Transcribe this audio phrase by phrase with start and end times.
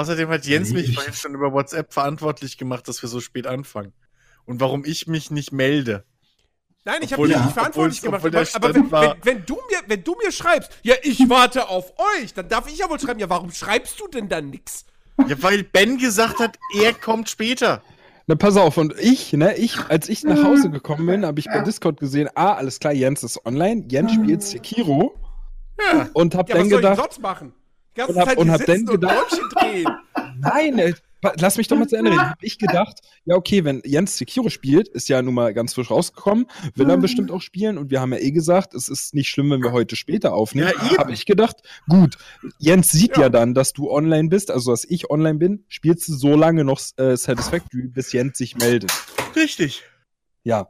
[0.00, 3.92] Außerdem hat Jens mich vorhin schon über WhatsApp verantwortlich gemacht, dass wir so spät anfangen.
[4.46, 6.04] Und warum ich mich nicht melde.
[6.86, 8.24] Nein, ich habe dich ja, nicht verantwortlich gemacht.
[8.24, 12.32] Aber, wenn, wenn, wenn, du mir, wenn du mir schreibst, ja, ich warte auf euch,
[12.32, 14.86] dann darf ich ja wohl schreiben, ja, warum schreibst du denn dann nix?
[15.28, 17.82] Ja, weil Ben gesagt hat, er kommt später.
[18.26, 21.46] Na, pass auf, und ich, ne, ich, als ich nach Hause gekommen bin, habe ich
[21.46, 25.14] bei Discord gesehen, ah, alles klar, Jens ist online, Jens spielt Sekiro
[25.92, 27.52] Ja, und hab ja was dann soll ich gedacht, sonst machen?
[28.06, 29.40] Ganze Und hab- Zeit und hab dann gedacht-
[30.40, 30.94] nein, ey,
[31.38, 32.30] lass mich doch mal zu Ende reden.
[32.30, 35.90] Hab ich gedacht, ja, okay, wenn Jens Sekiro spielt, ist ja nun mal ganz frisch
[35.90, 39.28] rausgekommen, will er bestimmt auch spielen und wir haben ja eh gesagt, es ist nicht
[39.28, 40.72] schlimm, wenn wir heute später aufnehmen.
[40.90, 40.98] Ja.
[40.98, 41.56] Habe ich gedacht,
[41.88, 42.16] gut,
[42.58, 43.24] Jens sieht Ja.
[43.24, 43.28] ja.
[43.28, 46.80] dann, dass du online bist, also dass ich online bin, spielst du so lange noch
[46.96, 48.90] äh, Satisfactory, bis Jens sich meldet.
[49.36, 49.82] Richtig.
[50.42, 50.68] Ja.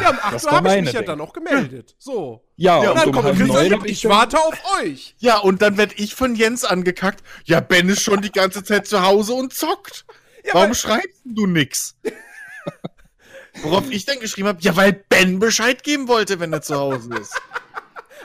[0.00, 1.94] Ja, um 8 Das Uhr war habe ich mich ja dann auch gemeldet.
[1.98, 2.44] So.
[2.56, 5.14] Ja, Ja, Und dann kommt Chris und ich warte auf euch.
[5.18, 7.22] Ja, und dann werd ich von Jens angekackt.
[7.44, 10.04] Ja, Ben ist schon die ganze Zeit zu Hause und zockt.
[10.44, 11.96] Ja, Warum schreibst du nix?
[13.62, 17.10] Worauf ich dann geschrieben habe, ja, weil Ben Bescheid geben wollte, wenn er zu Hause
[17.20, 17.40] ist.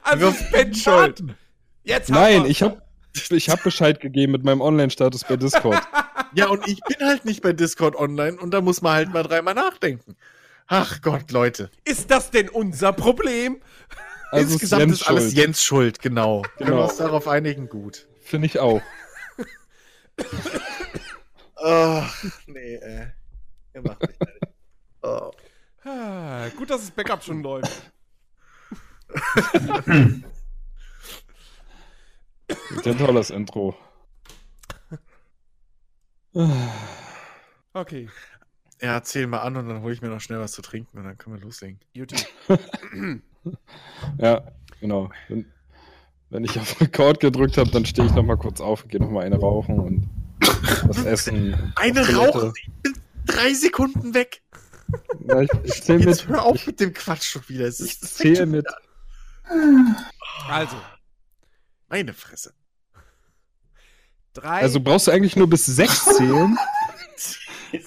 [0.04, 1.24] Also ist Ben schuld.
[1.84, 2.52] Jetzt Nein, wir's.
[2.52, 2.82] ich habe
[3.30, 5.82] ich hab Bescheid gegeben mit meinem Online-Status bei Discord.
[6.34, 9.24] Ja, und ich bin halt nicht bei Discord online und da muss man halt mal
[9.24, 10.16] dreimal nachdenken.
[10.68, 11.72] Ach Gott, Leute.
[11.86, 13.62] Ist das denn unser Problem?
[14.30, 15.34] Also Insgesamt Jens ist alles schuld.
[15.38, 16.42] Jens Schuld, genau.
[16.42, 16.84] Können wir Genau.
[16.84, 17.70] uns darauf einigen?
[17.70, 18.10] Gut.
[18.20, 18.82] Finde ich auch.
[21.56, 23.08] Ach, nee, äh.
[23.74, 24.18] Ihr macht mich
[25.02, 25.32] oh.
[25.86, 27.72] Ah, gut, dass das Backup schon läuft.
[32.84, 33.78] Sehr tolles Intro.
[37.74, 38.10] Okay,
[38.82, 41.04] Ja, erzähl mal an und dann hole ich mir noch schnell was zu trinken und
[41.06, 41.80] dann können wir loslegen.
[41.94, 42.20] YouTube.
[44.20, 44.44] Ja,
[44.80, 45.10] genau.
[45.30, 45.46] Wenn,
[46.30, 49.00] wenn ich auf Rekord gedrückt habe, dann stehe ich noch mal kurz auf und gehe
[49.02, 50.10] noch mal eine rauchen und
[50.88, 51.74] was essen.
[51.76, 52.40] Eine Auf Toilette.
[52.42, 52.94] Rauch, ich bin
[53.26, 54.42] drei Sekunden weg.
[55.28, 56.36] Ja, ich ich zähle Jetzt mit.
[56.38, 57.66] hör auf mit dem Quatsch schon wieder.
[57.66, 58.66] Es Ich zähle mit.
[60.50, 60.76] Also,
[61.90, 62.54] meine Fresse.
[64.34, 64.62] drei.
[64.62, 66.58] Also brauchst du eigentlich nur bis sechs zählen,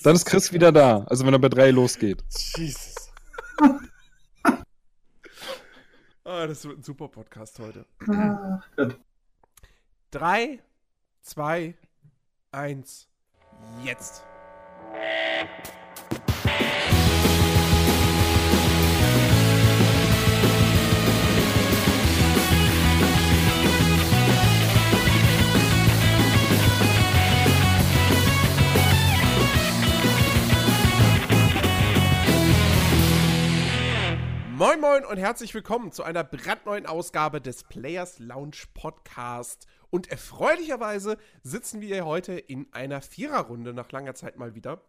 [0.03, 1.05] dann ist Chris wieder da.
[1.09, 2.23] Also wenn er bei drei losgeht.
[2.57, 2.95] Jesus.
[6.25, 7.85] Ah, das wird ein super Podcast heute.
[8.09, 8.61] Ah.
[10.11, 10.61] Drei,
[11.23, 11.75] zwei,
[12.53, 13.09] eins,
[13.85, 14.25] jetzt.
[34.61, 39.67] Moin Moin und herzlich willkommen zu einer brandneuen Ausgabe des Players Lounge Podcast.
[39.89, 44.83] Und erfreulicherweise sitzen wir heute in einer Viererrunde nach langer Zeit mal wieder.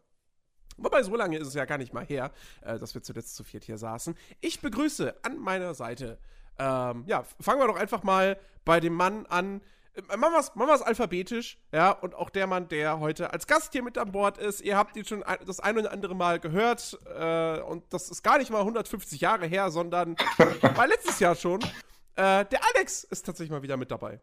[0.75, 2.33] Wobei, so lange ist es ja gar nicht mal her,
[2.63, 4.13] äh, dass wir zuletzt zu viert hier saßen.
[4.41, 6.17] Ich begrüße an meiner Seite,
[6.59, 9.61] ähm, ja, fangen wir doch einfach mal bei dem Mann an.
[9.94, 13.47] Äh, Machen wir es machen wir's alphabetisch, ja, und auch der Mann, der heute als
[13.47, 14.62] Gast hier mit an Bord ist.
[14.62, 18.24] Ihr habt ihn schon ein, das ein oder andere Mal gehört, äh, und das ist
[18.24, 20.16] gar nicht mal 150 Jahre her, sondern
[20.75, 21.62] war letztes Jahr schon.
[22.16, 24.22] Äh, der Alex ist tatsächlich mal wieder mit dabei.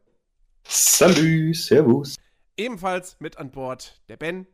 [0.67, 2.17] Salü, Servus.
[2.57, 4.47] Ebenfalls mit an Bord der Ben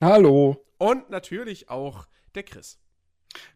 [0.00, 0.64] Hallo.
[0.78, 2.78] und natürlich auch der Chris.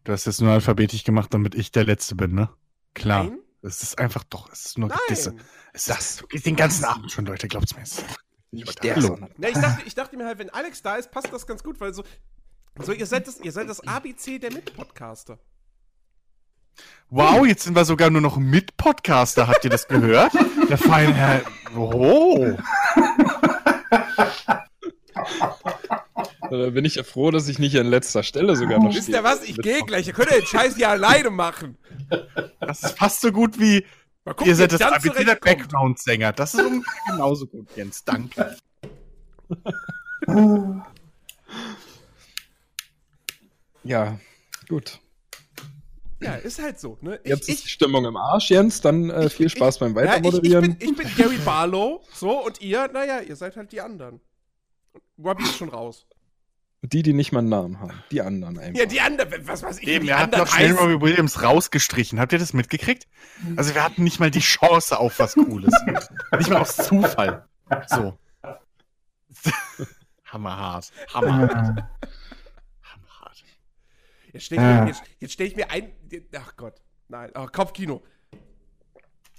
[0.04, 2.50] Du hast das nur alphabetisch gemacht, damit ich der Letzte bin, ne?
[2.94, 3.24] Klar.
[3.24, 3.38] Nein?
[3.62, 5.30] Es ist einfach doch, es ist nur Gedisse.
[5.32, 5.44] Nein.
[5.72, 7.82] Es ist, du gehst den ganzen Abend schon, Leute, glaubt's mir.
[7.82, 8.04] Es ist
[8.50, 9.30] Nicht der, sondern.
[9.38, 11.80] Ja, ich dachte, ich dachte mir halt, wenn Alex da ist, passt das ganz gut,
[11.80, 12.02] weil so,
[12.80, 15.38] so ihr seid das, ihr seid das ABC der Mit-Podcaster.
[17.08, 19.46] Wow, jetzt sind wir sogar nur noch mit Podcaster.
[19.46, 20.32] Habt ihr das gehört?
[20.68, 21.42] Der feine Herr.
[21.76, 22.56] Oh.
[26.50, 29.18] Da bin ich ja froh, dass ich nicht an letzter Stelle sogar noch Wisst stehe.
[29.18, 29.42] ihr was?
[29.42, 30.06] Ich gehe gleich.
[30.06, 31.76] Ihr könnt ja den Scheiß ja alleine machen.
[32.60, 33.84] Das ist fast so gut wie.
[34.24, 35.34] Mal gucken, ihr seid das der.
[35.36, 36.32] Background-Sänger.
[36.32, 38.04] Das ist ungefähr genauso gut, Jens.
[38.04, 38.56] Danke.
[43.84, 44.18] Ja,
[44.68, 45.00] gut.
[46.20, 46.98] Ja, ist halt so.
[47.00, 47.18] Ne?
[47.24, 48.80] Ich, Jetzt ist die ich, Stimmung im Arsch, Jens.
[48.80, 50.78] Dann äh, viel ich- Spaß beim ja, ich, ich, Weitermoderieren.
[50.78, 52.00] bin, ich bin Gary Barlow.
[52.14, 54.20] So, und ihr, naja, ihr seid halt die anderen.
[55.22, 56.06] Robbie ist schon raus.
[56.84, 57.92] Die, die nicht mal einen Namen haben.
[58.10, 58.80] Die anderen einfach.
[58.80, 60.72] Ja, die anderen, was weiß ich, Eben, die er hat noch schnell.
[60.72, 62.18] Robbie Williams rausgestrichen.
[62.18, 63.06] Habt ihr das mitgekriegt?
[63.56, 65.72] Also, wir hatten nicht mal die Chance auf was Cooles.
[66.38, 67.46] nicht mal aus Zufall.
[67.86, 68.18] So.
[70.24, 70.90] Hammerhart.
[71.14, 71.84] Hammerhart.
[72.82, 73.44] Hammerhart.
[74.32, 75.92] Jetzt stelle ich, mir- jetzt, jetzt stell ich mir ein.
[76.36, 76.82] Ach Gott.
[77.08, 78.02] Nein, ach, Kopfkino.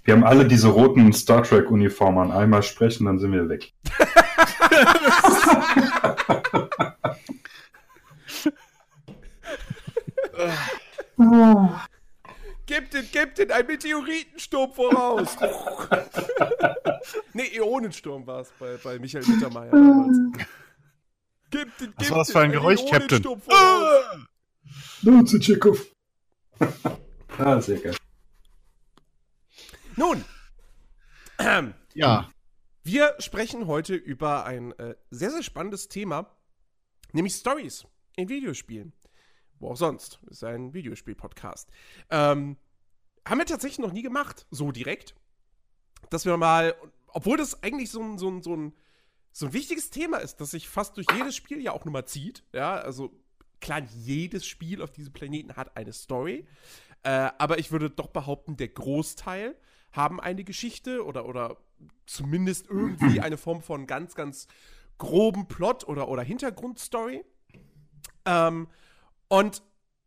[0.03, 2.37] Wir haben alle diese roten Star Trek Uniformen an.
[2.37, 3.73] Einmal sprechen, dann sind wir weg.
[12.65, 15.37] Gebt den, gebt den ein Meteoritensturm voraus.
[17.33, 20.17] nee, Ionensturm war es bei, bei Michael Mittermeier damals.
[21.51, 23.23] Gebt den, Was gebt war das den für ein Geräusch, Captain?
[25.01, 25.85] Nun zu Tschikow.
[27.37, 27.95] ah, sehr geil.
[29.95, 30.23] Nun,
[31.93, 32.29] Ja.
[32.83, 36.35] wir sprechen heute über ein äh, sehr, sehr spannendes Thema,
[37.11, 37.85] nämlich Stories
[38.15, 38.93] in Videospielen.
[39.59, 40.19] Wo auch sonst.
[40.29, 41.69] Ist ein Videospiel-Podcast.
[42.09, 42.57] Ähm,
[43.25, 45.15] haben wir tatsächlich noch nie gemacht, so direkt.
[46.09, 46.75] Dass wir mal,
[47.07, 48.73] obwohl das eigentlich so ein, so ein, so ein,
[49.31, 52.05] so ein wichtiges Thema ist, das sich fast durch jedes Spiel ja auch nur mal
[52.05, 52.43] zieht.
[52.51, 53.11] Ja, also
[53.61, 56.45] klar, jedes Spiel auf diesem Planeten hat eine Story.
[57.03, 59.55] Äh, aber ich würde doch behaupten, der Großteil
[59.93, 61.57] haben eine Geschichte oder, oder
[62.05, 64.47] zumindest irgendwie eine Form von ganz, ganz
[64.97, 67.23] groben Plot oder, oder Hintergrundstory.
[68.25, 68.67] Ähm,
[69.27, 69.63] und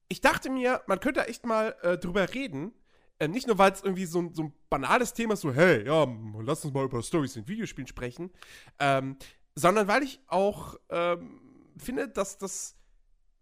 [0.09, 2.73] ich dachte mir, man könnte echt mal äh, drüber reden.
[3.19, 5.85] Äh, nicht nur, weil es irgendwie so, ein- so ein banales Thema ist, so, hey,
[5.87, 6.07] ja,
[6.43, 8.31] lass uns mal über Stories in Videospielen sprechen.
[8.79, 9.17] Ähm,
[9.55, 11.41] sondern weil ich auch ähm,
[11.79, 12.77] finde, dass das,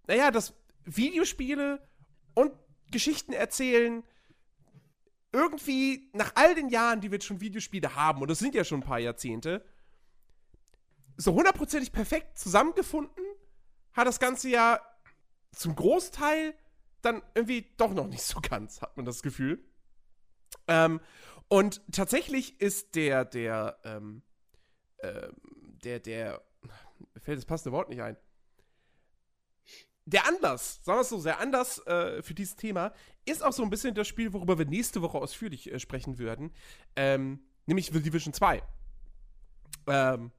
[0.06, 0.54] naja, dass
[0.84, 1.86] Videospiele
[2.34, 2.52] und
[2.90, 4.04] Geschichten erzählen
[5.34, 8.64] irgendwie nach all den Jahren, die wir jetzt schon Videospiele haben, und das sind ja
[8.64, 9.64] schon ein paar Jahrzehnte,
[11.16, 13.24] so hundertprozentig perfekt zusammengefunden,
[13.92, 14.80] hat das Ganze ja
[15.52, 16.54] zum Großteil
[17.02, 19.62] dann irgendwie doch noch nicht so ganz, hat man das Gefühl.
[20.66, 21.00] Ähm,
[21.48, 24.22] und tatsächlich ist der, der, ähm,
[25.02, 25.34] ähm,
[25.84, 26.42] der, der,
[27.12, 28.16] mir fällt das passende Wort nicht ein.
[30.06, 32.92] Der Anlass, sagen wir es so, der Anlass äh, für dieses Thema
[33.24, 36.52] ist auch so ein bisschen das Spiel, worüber wir nächste Woche ausführlich äh, sprechen würden.
[36.94, 38.62] Ähm, nämlich The Division 2.
[39.86, 40.30] Ähm,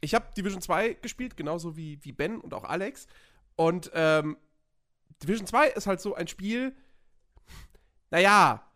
[0.00, 3.06] ich habe Division 2 gespielt, genauso wie, wie Ben und auch Alex.
[3.56, 4.36] Und ähm,
[5.22, 6.74] Division 2 ist halt so ein Spiel,
[8.10, 8.66] naja,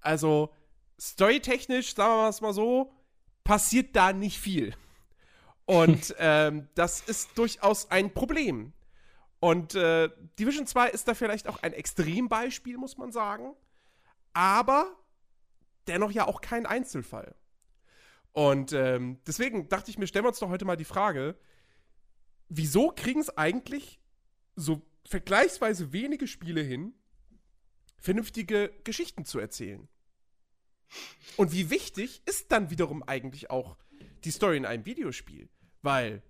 [0.00, 0.54] also
[1.00, 2.92] storytechnisch, sagen wir es mal so,
[3.42, 4.76] passiert da nicht viel.
[5.64, 8.72] Und ähm, das ist durchaus ein Problem.
[9.44, 10.08] Und äh,
[10.38, 13.54] Division 2 ist da vielleicht auch ein Extrembeispiel, muss man sagen.
[14.32, 14.96] Aber
[15.86, 17.34] dennoch ja auch kein Einzelfall.
[18.32, 21.36] Und ähm, deswegen dachte ich mir, stellen wir uns doch heute mal die Frage,
[22.48, 24.00] wieso kriegen es eigentlich
[24.56, 26.94] so vergleichsweise wenige Spiele hin,
[27.98, 29.86] vernünftige Geschichten zu erzählen?
[31.36, 33.76] Und wie wichtig ist dann wiederum eigentlich auch
[34.24, 35.50] die Story in einem Videospiel?
[35.82, 36.22] Weil,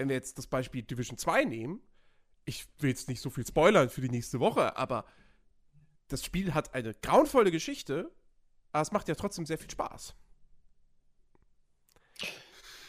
[0.00, 1.78] wenn wir jetzt das Beispiel Division 2 nehmen,
[2.46, 5.04] ich will jetzt nicht so viel spoilern für die nächste Woche, aber
[6.08, 8.10] das Spiel hat eine grauenvolle Geschichte,
[8.72, 10.14] aber es macht ja trotzdem sehr viel Spaß.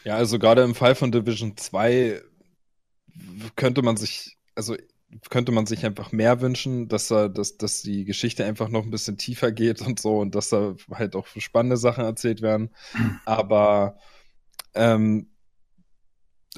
[0.04, 2.22] Ja, also gerade im Fall von Division 2
[3.56, 4.74] könnte man sich, also
[5.28, 8.90] könnte man sich einfach mehr wünschen, dass da, dass, dass die Geschichte einfach noch ein
[8.90, 12.70] bisschen tiefer geht und so und dass da halt auch spannende Sachen erzählt werden.
[13.26, 13.98] Aber
[14.72, 15.28] ähm,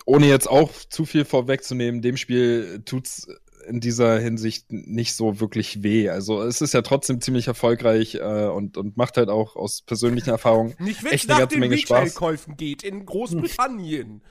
[0.07, 3.29] ohne jetzt auch zu viel vorwegzunehmen, dem Spiel tut's
[3.67, 6.11] in dieser Hinsicht nicht so wirklich weh.
[6.11, 10.31] Also es ist ja trotzdem ziemlich erfolgreich äh, und, und macht halt auch aus persönlichen
[10.31, 11.99] Erfahrungen Nicht wenn es Echt eine nach ganze den Menge Spaß.
[11.99, 14.23] Retail-Käufen geht in Großbritannien.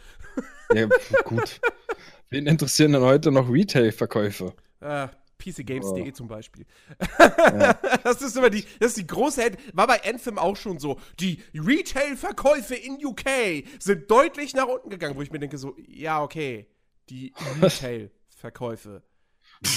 [0.74, 0.88] Ja,
[1.26, 1.60] gut.
[2.30, 4.54] Wen interessieren denn heute noch Retail-Verkäufe?
[4.82, 5.08] Äh,
[5.44, 6.12] PCGames.de Oh.
[6.12, 6.66] zum Beispiel.
[8.04, 11.00] das ist immer die, das ist die große, Head- war bei Anthem auch schon so.
[11.20, 16.22] Die Retail-Verkäufe in UK sind deutlich nach unten gegangen, wo ich mir denke so, ja,
[16.22, 16.68] okay,
[17.10, 19.04] die Retail-Verkäufe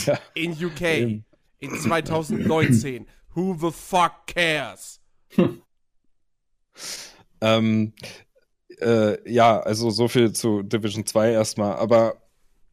[0.06, 0.18] Ja.
[0.34, 1.24] in UK Eben.
[1.58, 3.06] in 2019.
[3.34, 5.00] Who the fuck cares?
[7.40, 7.92] Ähm,
[8.80, 11.76] äh, ja, also so viel zu Division 2 erstmal.
[11.76, 12.16] Aber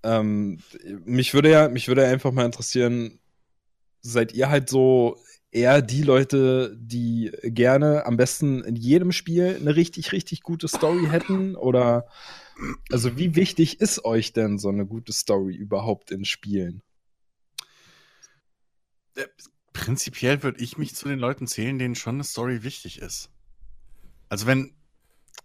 [0.04, 0.60] ähm,
[1.06, 3.20] mich würde ja, mich würde einfach mal interessieren,
[4.02, 5.18] seid ihr halt so
[5.52, 11.06] eher die Leute, die gerne am besten in jedem Spiel eine richtig, richtig gute Story
[11.10, 11.56] hätten?
[11.56, 12.08] Oder
[12.92, 16.82] also wie wichtig ist euch denn so eine gute Story überhaupt in Spielen?
[19.16, 19.28] Äh,
[19.74, 23.32] Prinzipiell würde ich mich zu den Leuten zählen, denen schon eine Story wichtig ist.
[24.30, 24.76] Also wenn,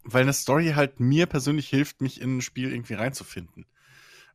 [0.04, 3.64] weil eine Story halt mir persönlich hilft, mich in ein Spiel irgendwie reinzufinden.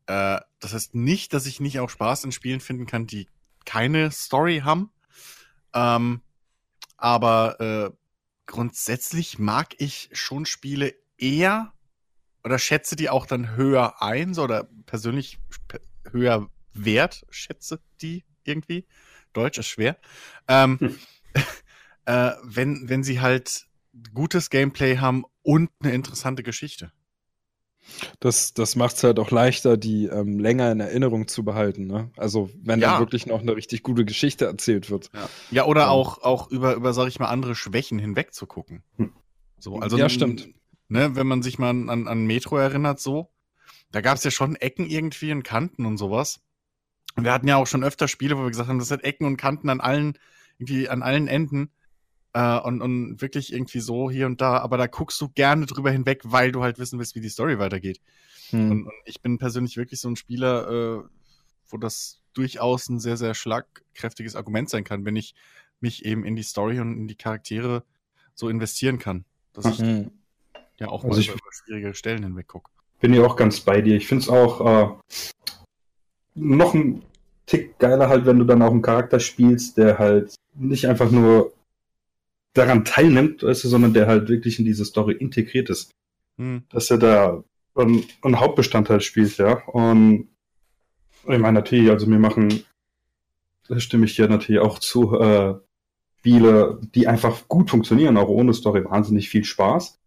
[0.07, 3.27] Äh, das heißt nicht, dass ich nicht auch Spaß in Spielen finden kann, die
[3.65, 4.91] keine Story haben.
[5.73, 6.21] Ähm,
[6.97, 7.97] aber äh,
[8.45, 11.73] grundsätzlich mag ich schon Spiele eher
[12.43, 15.39] oder schätze die auch dann höher ein, so oder persönlich
[16.11, 18.85] höher wert, schätze die irgendwie.
[19.31, 19.97] Deutsch ist schwer.
[20.47, 20.97] Ähm,
[22.05, 23.67] äh, wenn, wenn sie halt
[24.13, 26.91] gutes Gameplay haben und eine interessante Geschichte.
[28.19, 31.85] Das, das macht es halt auch leichter, die ähm, länger in Erinnerung zu behalten.
[31.87, 32.09] Ne?
[32.17, 32.91] Also wenn Ja.
[32.93, 35.09] dann wirklich noch eine richtig gute Geschichte erzählt wird.
[35.13, 35.89] Ja, ja oder Ähm.
[35.89, 38.83] auch, auch über, über, sag ich mal, andere Schwächen hinweg zu gucken.
[38.97, 39.11] Hm.
[39.59, 40.49] So, also, Ja, stimmt.
[40.89, 43.29] Ne, wenn man sich mal an, an Metro erinnert, so,
[43.91, 46.41] da gab es ja schon Ecken irgendwie und Kanten und sowas.
[47.15, 49.25] Und wir hatten ja auch schon öfter Spiele, wo wir gesagt haben, das hat Ecken
[49.25, 50.17] und Kanten an allen,
[50.57, 51.71] irgendwie an allen Enden.
[52.33, 55.91] Äh, und, und wirklich irgendwie so hier und da, aber da guckst du gerne drüber
[55.91, 58.01] hinweg, weil du halt wissen willst, wie die Story weitergeht.
[58.49, 58.71] Hm.
[58.71, 61.03] Und, und ich bin persönlich wirklich so ein Spieler, äh,
[61.67, 65.35] wo das durchaus ein sehr, sehr schlagkräftiges Argument sein kann, wenn ich
[65.79, 67.83] mich eben in die Story und in die Charaktere
[68.33, 69.25] so investieren kann.
[69.53, 70.09] Dass ich Hm.
[70.79, 72.71] ja auch Also mal ich- über, über schwierige Stellen hinweg gucke.
[72.99, 73.95] Bin ja auch ganz bei dir.
[73.95, 74.95] Ich finde es auch äh,
[76.35, 77.03] noch ein
[77.45, 81.53] Tick geiler halt, wenn du dann auch einen Charakter spielst, der halt nicht einfach nur
[82.53, 85.91] daran teilnimmt, weißt du, sondern der halt wirklich in diese Story integriert ist.
[86.37, 86.63] Hm.
[86.69, 87.43] Dass er da
[87.75, 89.63] ein, ein Hauptbestandteil spielt, ja.
[89.67, 90.29] Und
[91.23, 92.63] ich meine natürlich, also mir machen,
[93.67, 95.55] da stimme ich dir natürlich auch zu, äh,
[96.23, 99.99] Spiele, die einfach gut funktionieren, auch ohne Story, wahnsinnig viel Spaß.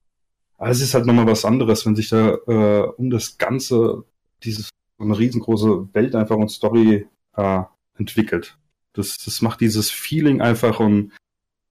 [0.57, 4.05] Aber es ist halt nochmal was anderes, wenn sich da äh, um das Ganze
[4.43, 7.63] dieses so eine riesengroße Welt einfach und Story äh,
[7.99, 8.57] entwickelt.
[8.95, 11.13] Das, das macht dieses Feeling einfach und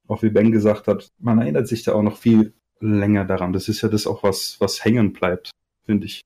[0.07, 3.53] auch wie Ben gesagt hat, man erinnert sich da auch noch viel länger daran.
[3.53, 5.51] Das ist ja das auch was, was hängen bleibt,
[5.85, 6.21] finde ich.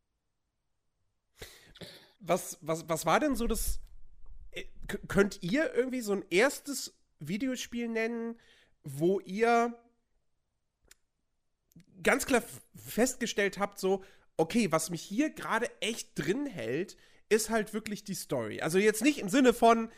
[2.20, 3.80] Was, was, was war denn so das.
[4.52, 4.66] äh,
[5.08, 8.40] Könnt ihr irgendwie so ein erstes Videospiel nennen,
[8.84, 9.74] wo ihr
[12.02, 12.44] ganz klar
[12.76, 14.04] festgestellt habt, so,
[14.38, 16.98] okay, was mich hier gerade echt drin hält,
[17.30, 18.62] ist halt wirklich die Story.
[18.62, 19.92] Also jetzt nicht im Sinne von,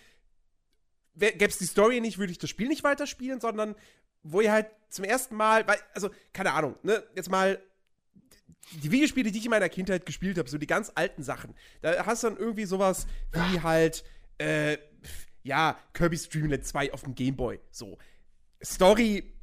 [1.15, 3.75] gäbe es die Story nicht, würde ich das Spiel nicht weiterspielen, sondern
[4.23, 7.59] wo ihr halt zum ersten Mal, weil, also, keine Ahnung, ne, jetzt mal
[8.83, 12.05] die Videospiele, die ich in meiner Kindheit gespielt habe, so die ganz alten Sachen, da
[12.05, 14.03] hast du dann irgendwie sowas wie halt,
[14.37, 14.77] äh,
[15.43, 17.59] ja, Kirby's Dream Land 2 auf dem Gameboy.
[17.71, 17.97] So.
[18.63, 19.33] Story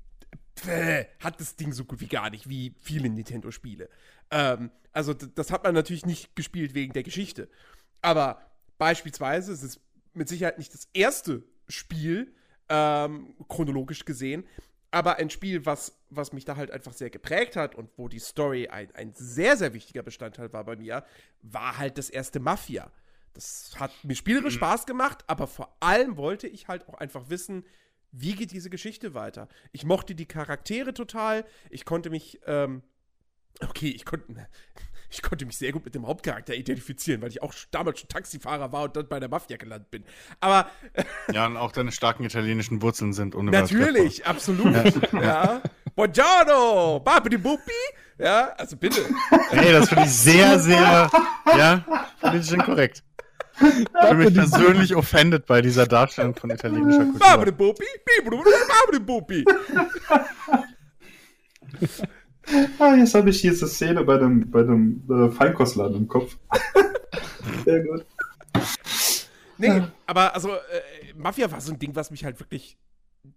[0.59, 3.89] pff, hat das Ding so gut wie gar nicht, wie viele Nintendo-Spiele.
[4.31, 7.49] Ähm, also, das hat man natürlich nicht gespielt wegen der Geschichte.
[8.01, 8.41] Aber
[8.79, 9.81] beispielsweise es ist
[10.15, 12.35] mit Sicherheit nicht das erste Spiel,
[12.69, 14.45] ähm, chronologisch gesehen,
[14.91, 18.19] aber ein Spiel, was, was mich da halt einfach sehr geprägt hat und wo die
[18.19, 21.05] Story ein, ein sehr, sehr wichtiger Bestandteil war bei mir,
[21.43, 22.91] war halt das erste Mafia.
[23.35, 27.65] Das hat mir spielerisch Spaß gemacht, aber vor allem wollte ich halt auch einfach wissen,
[28.11, 29.49] wie geht diese Geschichte weiter.
[29.73, 32.83] Ich mochte die Charaktere total, ich konnte mich, ähm,
[33.61, 34.49] okay, ich konnte,
[35.11, 38.73] ich konnte mich sehr gut mit dem Hauptcharakter identifizieren, weil ich auch damals schon Taxifahrer
[38.73, 40.05] war und dann bei der Mafia gelandet bin.
[40.41, 40.69] Aber
[41.33, 44.75] Ja, und auch deine starken italienischen Wurzeln sind Natürlich, absolut.
[45.13, 45.63] ja.
[45.95, 47.73] Buongiorno, Babidi Buppi.
[48.19, 49.03] Ja, also bitte.
[49.51, 51.11] Hey, das finde ich sehr, sehr,
[51.47, 51.85] ja,
[52.21, 53.05] politisch inkorrekt.
[53.61, 57.75] Ich bin mich persönlich offended bei dieser Darstellung von italienischer Babidi Kultur.
[57.75, 57.85] Buppi,
[58.69, 59.45] Babidi Buppi.
[62.79, 66.37] Ah, jetzt habe ich diese Szene bei dem, bei dem äh, Feinkostladen im Kopf.
[67.65, 68.05] Sehr gut.
[69.59, 72.79] Nee, aber also äh, Mafia war so ein Ding, was mich halt wirklich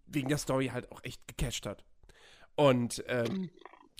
[0.06, 1.84] wegen der Story halt auch echt gecatcht hat.
[2.56, 3.50] Und ähm,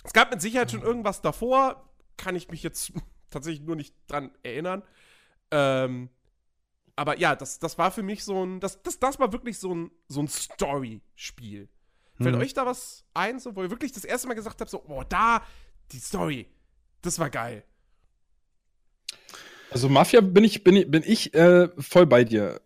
[0.04, 2.92] es gab mit Sicherheit schon irgendwas davor, kann ich mich jetzt
[3.30, 4.82] tatsächlich nur nicht dran erinnern.
[5.50, 6.10] Ähm,
[6.94, 9.74] aber ja, das, das war für mich so ein, das, das, das war wirklich so
[9.74, 11.68] ein, so ein Story-Spiel.
[12.20, 12.40] Fällt Mhm.
[12.40, 15.02] euch da was ein, so, wo ihr wirklich das erste Mal gesagt habt, so, oh,
[15.08, 15.42] da,
[15.92, 16.48] die Story,
[17.02, 17.64] das war geil.
[19.70, 22.60] Also Mafia bin ich, bin ich, bin ich äh, voll bei dir.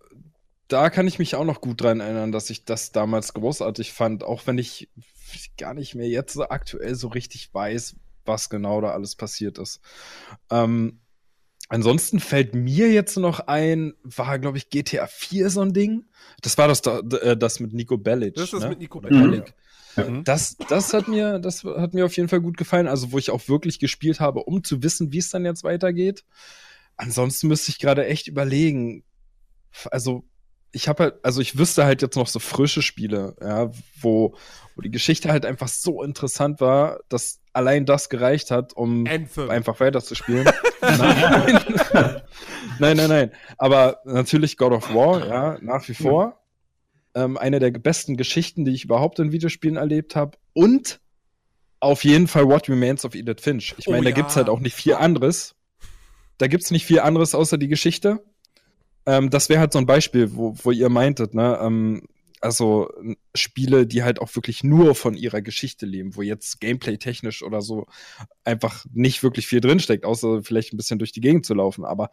[0.69, 4.25] Da kann ich mich auch noch gut dran erinnern, dass ich das damals großartig fand,
[4.25, 4.89] auch wenn ich
[5.59, 9.81] gar nicht mehr jetzt so aktuell so richtig weiß, was genau da alles passiert ist.
[10.51, 11.01] Ähm,
[11.69, 16.05] ansonsten fällt mir jetzt noch ein, war, glaube ich, GTA 4 so ein Ding.
[16.43, 18.35] Das war das, da, äh, das mit Nico Bellic.
[18.35, 18.71] Das ist das ne?
[18.71, 19.55] mit Nico Bei Bellic.
[19.97, 20.25] Bellic.
[20.25, 22.87] Das, das hat mir, das hat mir auf jeden Fall gut gefallen.
[22.87, 26.25] Also, wo ich auch wirklich gespielt habe, um zu wissen, wie es dann jetzt weitergeht.
[26.97, 29.05] Ansonsten müsste ich gerade echt überlegen.
[29.91, 30.25] Also,
[30.73, 33.71] ich habe halt, also ich wüsste halt jetzt noch so frische Spiele, ja,
[34.01, 34.37] wo,
[34.75, 39.51] wo die Geschichte halt einfach so interessant war, dass allein das gereicht hat, um Anthem.
[39.51, 40.47] einfach weiterzuspielen.
[40.83, 41.59] nein.
[42.79, 43.31] nein, nein, nein.
[43.59, 46.41] Aber natürlich God of War, ja, nach wie vor.
[47.15, 50.37] Ähm, eine der besten Geschichten, die ich überhaupt in Videospielen erlebt habe.
[50.53, 51.01] Und
[51.81, 53.75] auf jeden Fall What Remains of Edith Finch.
[53.79, 54.15] Ich Oh meine, da ja.
[54.17, 55.55] gibt's halt auch nicht viel anderes.
[56.39, 58.23] Da gibt's nicht viel anderes außer die Geschichte.
[59.07, 61.59] Ähm, das wäre halt so ein Beispiel, wo, wo ihr meintet, ne?
[61.63, 62.03] Ähm,
[62.41, 62.91] also
[63.35, 67.87] Spiele, die halt auch wirklich nur von ihrer Geschichte leben, wo jetzt gameplay-technisch oder so
[68.45, 71.85] einfach nicht wirklich viel drinsteckt, außer vielleicht ein bisschen durch die Gegend zu laufen.
[71.85, 72.11] Aber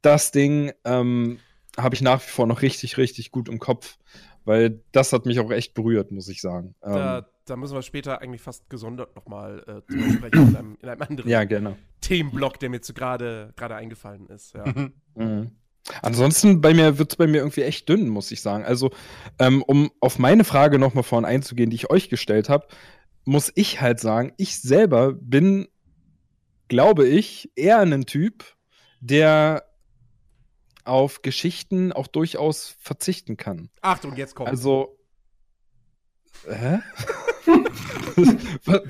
[0.00, 1.38] das Ding ähm,
[1.76, 3.98] habe ich nach wie vor noch richtig, richtig gut im Kopf,
[4.44, 6.74] weil das hat mich auch echt berührt, muss ich sagen.
[6.80, 10.78] Da, ähm, da müssen wir später eigentlich fast gesondert nochmal äh, drüber sprechen, in einem,
[10.80, 11.76] in einem anderen ja, genau.
[12.00, 14.54] Themenblock, der mir zu gerade eingefallen ist.
[14.54, 14.64] Ja.
[15.14, 15.50] Mhm.
[16.00, 18.64] Ansonsten bei mir wird es bei mir irgendwie echt dünn, muss ich sagen.
[18.64, 18.90] Also,
[19.38, 22.66] ähm, um auf meine Frage nochmal vorhin einzugehen, die ich euch gestellt habe,
[23.24, 25.68] muss ich halt sagen, ich selber bin,
[26.68, 28.44] glaube ich, eher ein Typ,
[29.00, 29.64] der
[30.84, 33.70] auf Geschichten auch durchaus verzichten kann.
[33.80, 34.48] Achtung, jetzt kommt.
[34.48, 34.98] Also.
[36.48, 36.80] Hä?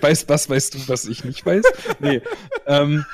[0.00, 1.64] weißt, was weißt du, was ich nicht weiß?
[2.00, 2.22] Nee.
[2.66, 3.04] ähm,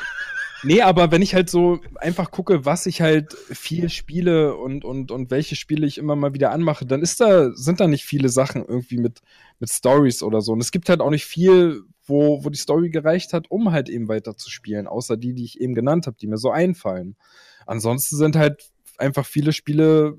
[0.62, 5.10] nee, aber wenn ich halt so einfach gucke, was ich halt viel spiele und, und,
[5.10, 8.28] und welche Spiele ich immer mal wieder anmache, dann ist da, sind da nicht viele
[8.28, 9.20] Sachen irgendwie mit,
[9.58, 10.52] mit Stories oder so.
[10.52, 13.88] Und es gibt halt auch nicht viel, wo, wo die Story gereicht hat, um halt
[13.88, 17.16] eben weiter zu spielen, außer die, die ich eben genannt habe, die mir so einfallen.
[17.66, 20.18] Ansonsten sind halt einfach viele Spiele,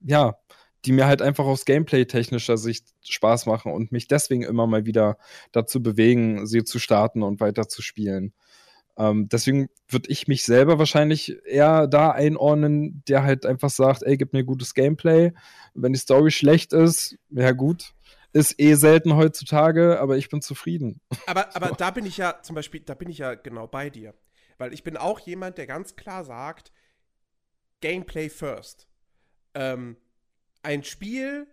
[0.00, 0.36] ja,
[0.84, 5.16] die mir halt einfach aus Gameplay-technischer Sicht Spaß machen und mich deswegen immer mal wieder
[5.52, 8.34] dazu bewegen, sie zu starten und weiter zu spielen.
[8.96, 14.16] Ähm, deswegen würde ich mich selber wahrscheinlich eher da einordnen, der halt einfach sagt, ey,
[14.16, 15.32] gib mir gutes Gameplay.
[15.74, 17.94] Wenn die Story schlecht ist, ja gut.
[18.32, 21.00] Ist eh selten heutzutage, aber ich bin zufrieden.
[21.26, 21.74] Aber, aber so.
[21.74, 24.14] da bin ich ja zum Beispiel, da bin ich ja genau bei dir.
[24.58, 26.72] Weil ich bin auch jemand, der ganz klar sagt,
[27.80, 28.88] Gameplay first.
[29.54, 29.96] Ähm,
[30.62, 31.46] ein Spiel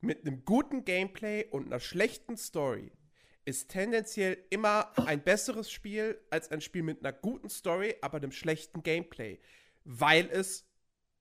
[0.00, 2.92] mit einem guten Gameplay und einer schlechten Story
[3.46, 8.32] ist tendenziell immer ein besseres Spiel als ein Spiel mit einer guten Story, aber einem
[8.32, 9.38] schlechten Gameplay.
[9.84, 10.66] Weil es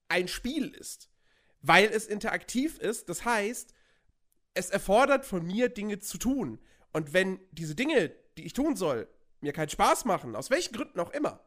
[0.09, 1.09] ein Spiel ist.
[1.61, 3.09] Weil es interaktiv ist.
[3.09, 3.73] Das heißt,
[4.55, 6.59] es erfordert von mir Dinge zu tun.
[6.91, 9.07] Und wenn diese Dinge, die ich tun soll,
[9.41, 11.39] mir keinen Spaß machen, aus welchen Gründen auch immer,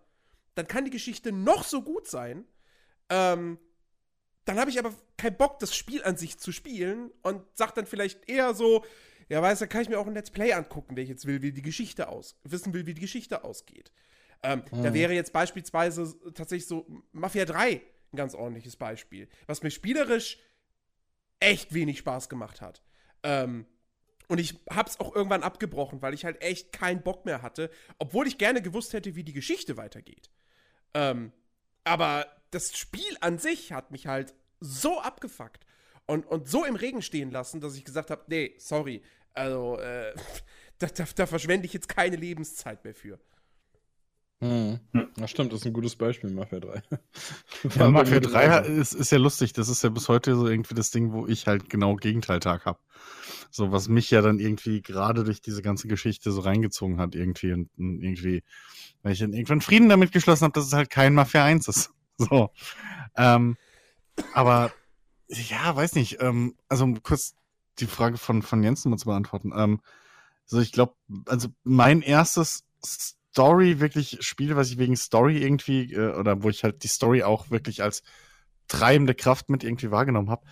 [0.55, 2.45] dann kann die Geschichte noch so gut sein.
[3.09, 3.59] Ähm,
[4.45, 7.87] dann habe ich aber keinen Bock, das Spiel an sich zu spielen und sag dann
[7.87, 8.85] vielleicht eher so,
[9.29, 11.43] ja, weißt du, kann ich mir auch ein Let's Play angucken, wenn ich jetzt will,
[11.43, 13.93] wie die Geschichte aus, wissen will, wie die Geschichte ausgeht.
[14.43, 14.83] Ähm, mhm.
[14.83, 20.39] Da wäre jetzt beispielsweise tatsächlich so Mafia 3 ein ganz ordentliches Beispiel, was mir spielerisch
[21.41, 22.83] echt wenig Spaß gemacht hat.
[23.23, 23.67] Ähm,
[24.29, 28.27] und ich hab's auch irgendwann abgebrochen, weil ich halt echt keinen Bock mehr hatte, obwohl
[28.27, 30.31] ich gerne gewusst hätte, wie die Geschichte weitergeht.
[30.95, 31.33] Ähm,
[31.85, 35.65] aber das Spiel an sich hat mich halt so abgefuckt
[36.07, 39.03] und, und so im Regen stehen lassen, dass ich gesagt habe, nee, sorry,
[39.39, 40.13] also äh,
[40.79, 43.19] da, da, da verschwende ich jetzt keine Lebenszeit mehr für.
[44.41, 44.79] Hm.
[45.17, 46.83] Ja, stimmt, das ist ein gutes Beispiel, Mafia 3.
[47.77, 49.53] ja, Mafia 3 ist, ist ja lustig.
[49.53, 52.79] Das ist ja bis heute so irgendwie das Ding, wo ich halt genau Gegenteiltag habe.
[53.51, 57.53] So, was mich ja dann irgendwie gerade durch diese ganze Geschichte so reingezogen hat, irgendwie
[57.53, 58.45] und, und irgendwie,
[59.03, 61.91] weil ich dann irgendwann Frieden damit geschlossen habe, dass es halt kein Mafia 1 ist.
[62.21, 62.51] So.
[63.17, 63.57] Ähm,
[64.35, 64.73] aber
[65.29, 66.21] ja, weiß nicht.
[66.21, 67.37] Ähm, also kurz
[67.81, 69.53] die Frage von, von Jensen mal zu beantworten.
[69.55, 69.81] Ähm,
[70.45, 70.95] also ich glaube,
[71.27, 76.65] also mein erstes Story wirklich Spiel, was ich wegen Story irgendwie, äh, oder wo ich
[76.65, 78.03] halt die Story auch wirklich als
[78.67, 80.47] treibende Kraft mit irgendwie wahrgenommen habe,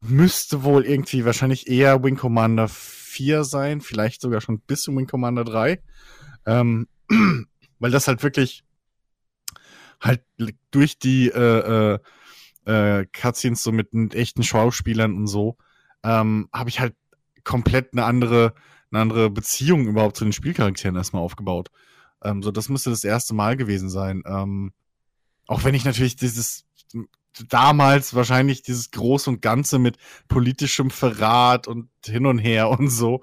[0.00, 5.06] müsste wohl irgendwie wahrscheinlich eher Wing Commander 4 sein, vielleicht sogar schon bis zu Wing
[5.06, 5.82] Commander 3.
[6.46, 6.88] Ähm,
[7.78, 8.64] weil das halt wirklich
[10.00, 10.22] halt
[10.70, 11.98] durch die äh, äh,
[12.66, 15.56] äh, Cutscenes so mit, mit echten Schauspielern und so,
[16.04, 16.94] ähm, habe ich halt
[17.42, 18.54] komplett eine andere,
[18.90, 21.70] eine andere Beziehung überhaupt zu den Spielcharakteren erstmal aufgebaut.
[22.22, 24.22] Ähm, so, das müsste das erste Mal gewesen sein.
[24.26, 24.72] Ähm,
[25.46, 26.64] auch wenn ich natürlich dieses
[27.48, 33.22] damals wahrscheinlich dieses Groß und Ganze mit politischem Verrat und hin und her und so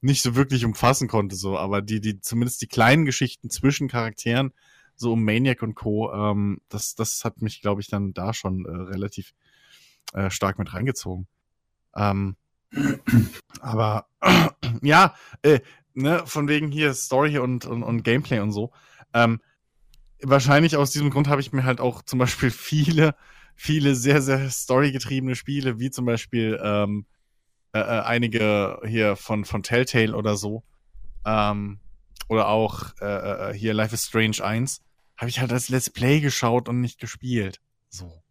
[0.00, 4.52] nicht so wirklich umfassen konnte, so, aber die, die, zumindest die kleinen Geschichten zwischen Charakteren,
[4.96, 8.64] so um Maniac und Co., ähm, das, das hat mich, glaube ich, dann da schon
[8.64, 9.34] äh, relativ
[10.14, 11.26] äh, stark mit reingezogen.
[11.96, 12.36] Ähm,
[13.60, 14.06] aber
[14.82, 15.60] ja, äh,
[15.94, 18.72] ne, von wegen hier Story und, und, und Gameplay und so.
[19.12, 19.40] Ähm,
[20.22, 23.14] wahrscheinlich aus diesem Grund habe ich mir halt auch zum Beispiel viele,
[23.54, 27.06] viele sehr, sehr storygetriebene Spiele, wie zum Beispiel ähm,
[27.72, 30.62] äh, äh einige hier von, von Telltale oder so,
[31.24, 31.80] ähm,
[32.28, 34.82] oder auch äh, äh hier Life is Strange 1,
[35.16, 37.60] habe ich halt als Let's Play geschaut und nicht gespielt.
[37.88, 38.22] So.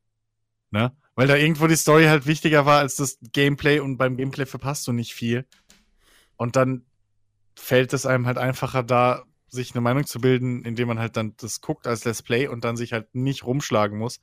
[0.72, 0.92] Ne?
[1.20, 4.88] Weil da irgendwo die Story halt wichtiger war als das Gameplay und beim Gameplay verpasst
[4.88, 5.46] du nicht viel.
[6.38, 6.86] Und dann
[7.58, 11.34] fällt es einem halt einfacher da, sich eine Meinung zu bilden, indem man halt dann
[11.36, 14.22] das guckt als Let's Play und dann sich halt nicht rumschlagen muss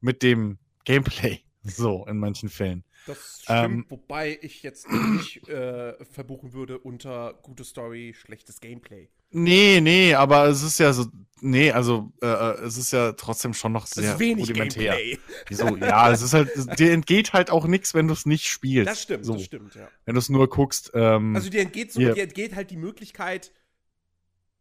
[0.00, 1.40] mit dem Gameplay.
[1.62, 2.84] So, in manchen Fällen.
[3.06, 9.10] Das stimmt, Ähm, wobei ich jetzt nicht äh, verbuchen würde unter gute Story, schlechtes Gameplay.
[9.30, 11.06] Nee, nee, aber es ist ja so,
[11.40, 14.96] nee, also äh, äh, es ist ja trotzdem schon noch sehr wenig rudimentär.
[14.96, 15.18] Gameplay.
[15.48, 15.76] Wieso?
[15.76, 18.90] Ja, es ist halt, es- dir entgeht halt auch nichts, wenn du es nicht spielst.
[18.90, 19.34] Das stimmt, so.
[19.34, 19.88] das stimmt, ja.
[20.04, 22.14] Wenn du es nur guckst, ähm, Also dir entgeht, so, hier.
[22.14, 23.52] dir entgeht halt die Möglichkeit,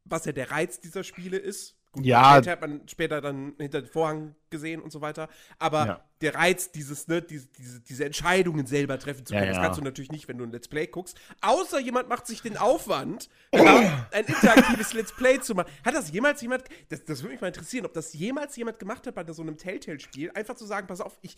[0.06, 1.76] was ja der Reiz dieser Spiele ist.
[1.92, 2.34] Gut, Ja.
[2.40, 5.28] Telltale hat man später dann hinter den Vorhang gesehen und so weiter.
[5.58, 6.06] Aber Ja.
[6.22, 9.64] der Reiz, dieses, ne, diese, diese, diese Entscheidungen selber treffen zu Ja, können, das ja.
[9.64, 11.20] kannst du natürlich nicht, wenn du ein Let's Play guckst.
[11.42, 15.72] Außer jemand macht sich den Aufwand, ja, ein interaktives Let's Play zu machen.
[15.84, 19.08] Hat das jemals jemand, das, das würde mich mal interessieren, ob das jemals jemand gemacht
[19.08, 21.38] hat bei so einem Telltale-Spiel, einfach zu sagen, pass auf, ich,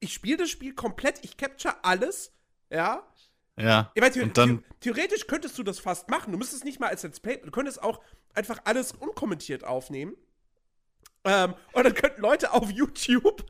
[0.00, 2.32] ich spiele das Spiel komplett, ich capture alles,
[2.70, 3.06] ja,
[3.58, 3.90] ja.
[3.94, 6.32] ich meine, Und dann- the theoretisch könntest du das fast machen.
[6.32, 8.00] Du müsstest nicht mal als Let's Play, du könntest auch
[8.34, 10.14] einfach alles unkommentiert aufnehmen.
[11.24, 13.44] Ähm, und dann könnten Leute auf YouTube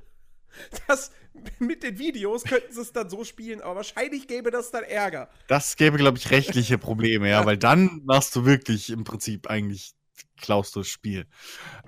[0.86, 1.10] das
[1.58, 5.28] mit den Videos könnten sie es dann so spielen, aber wahrscheinlich gäbe das dann Ärger.
[5.48, 9.94] Das gäbe, glaube ich, rechtliche Probleme, ja, weil dann machst du wirklich im Prinzip eigentlich
[10.40, 11.26] klaust du das Spiel.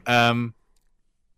[0.07, 0.55] Ähm,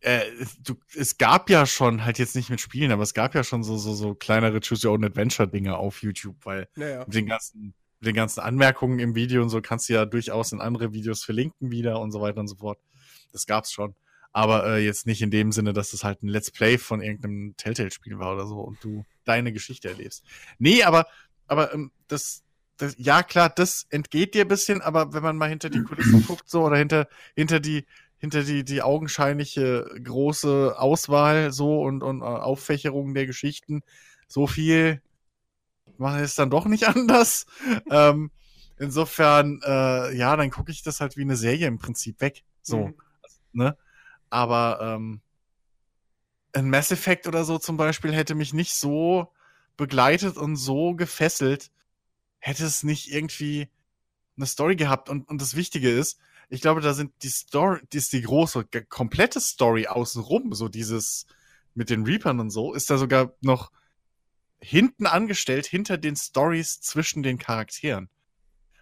[0.00, 0.22] äh,
[0.62, 3.64] du, es gab ja schon, halt jetzt nicht mit Spielen, aber es gab ja schon
[3.64, 7.00] so, so, so kleinere Choose Your Own Adventure-Dinge auf YouTube, weil Naja.
[7.00, 10.52] mit den ganzen, mit den ganzen Anmerkungen im Video und so kannst du ja durchaus
[10.52, 12.78] in andere Videos verlinken wieder und so weiter und so fort.
[13.32, 13.94] Das gab's schon.
[14.32, 17.54] Aber äh, jetzt nicht in dem Sinne, dass es halt ein Let's Play von irgendeinem
[17.56, 20.22] Telltale-Spiel war oder so und du deine Geschichte erlebst.
[20.58, 21.06] Nee, aber,
[21.46, 22.44] aber ähm, das,
[22.76, 26.22] das, ja klar, das entgeht dir ein bisschen, aber wenn man mal hinter die Kulissen
[26.26, 27.84] guckt, so, oder hinter, hinter die,
[28.18, 33.82] hinter die, die augenscheinliche große Auswahl so und, und äh, Auffächerung der Geschichten,
[34.26, 35.00] so viel
[35.98, 37.46] machen es dann doch nicht anders.
[37.90, 38.30] ähm,
[38.78, 42.44] insofern, äh, ja, dann gucke ich das halt wie eine Serie im Prinzip weg.
[42.62, 42.94] So, Mhm.
[43.52, 43.76] ne?
[44.30, 45.20] Aber ähm,
[46.52, 49.32] ein Mass Effect oder so zum Beispiel hätte mich nicht so
[49.76, 51.70] begleitet und so gefesselt,
[52.38, 53.68] hätte es nicht irgendwie
[54.36, 55.08] eine Story gehabt.
[55.08, 58.64] Und, und das Wichtige ist, ich glaube, da sind die Story, die ist die große,
[58.88, 61.26] komplette Story außenrum, so dieses
[61.74, 63.70] mit den Reapern und so, ist da sogar noch
[64.60, 68.08] hinten angestellt, hinter den Stories zwischen den Charakteren.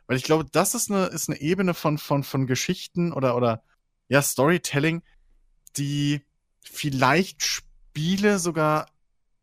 [0.07, 3.63] Weil ich glaube, das ist eine, ist eine Ebene von, von, von Geschichten oder, oder,
[4.09, 5.03] ja, Storytelling,
[5.77, 6.23] die
[6.63, 8.89] vielleicht Spiele sogar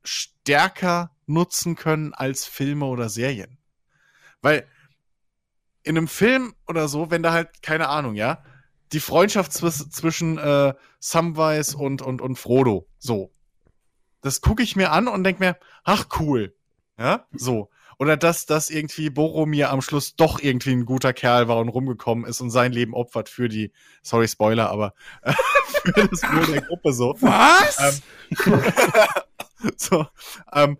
[0.03, 3.57] stärker nutzen können als Filme oder Serien.
[4.41, 4.67] Weil
[5.83, 8.43] in einem Film oder so, wenn da halt, keine Ahnung, ja,
[8.91, 13.31] die Freundschaft zwisch zwischen äh, Samwise und, und, und Frodo, so.
[14.21, 16.55] Das gucke ich mir an und denk mir, ach cool.
[16.97, 17.69] Ja, so.
[17.99, 22.25] Oder dass, dass irgendwie Boromir am Schluss doch irgendwie ein guter Kerl war und rumgekommen
[22.25, 24.93] ist und sein Leben opfert für die, sorry Spoiler, aber
[25.23, 25.33] äh,
[25.83, 27.15] für das Wohl der Gruppe so.
[27.19, 28.01] Was?
[29.77, 30.05] so
[30.53, 30.77] ähm,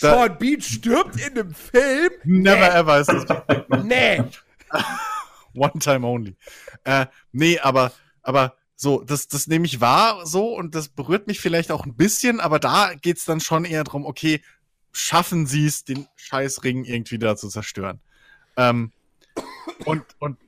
[0.00, 2.10] da- Sean Bean stirbt in einem Film?
[2.24, 4.22] never ever ist das Nee.
[5.54, 6.36] One time only.
[6.84, 11.40] Äh, nee, aber, aber so, das, das nehme ich wahr so und das berührt mich
[11.40, 14.42] vielleicht auch ein bisschen, aber da geht's dann schon eher drum, okay,
[14.92, 18.00] schaffen sie es, den Scheißring irgendwie da zu zerstören.
[18.56, 18.92] Ähm,
[19.84, 20.38] und, und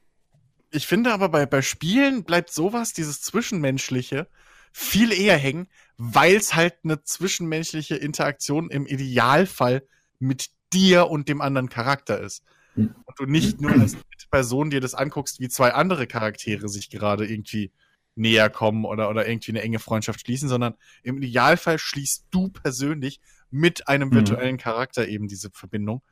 [0.70, 4.28] ich finde aber bei, bei Spielen bleibt sowas, dieses Zwischenmenschliche,
[4.72, 9.82] viel eher hängen, weil es halt eine zwischenmenschliche Interaktion im Idealfall
[10.18, 12.44] mit dir und dem anderen Charakter ist.
[12.76, 16.90] Und du nicht nur als dritte Person dir das anguckst, wie zwei andere Charaktere sich
[16.90, 17.72] gerade irgendwie
[18.14, 23.20] näher kommen oder, oder irgendwie eine enge Freundschaft schließen, sondern im Idealfall schließt du persönlich
[23.50, 24.14] mit einem Mhm.
[24.14, 26.02] virtuellen Charakter eben diese Verbindung.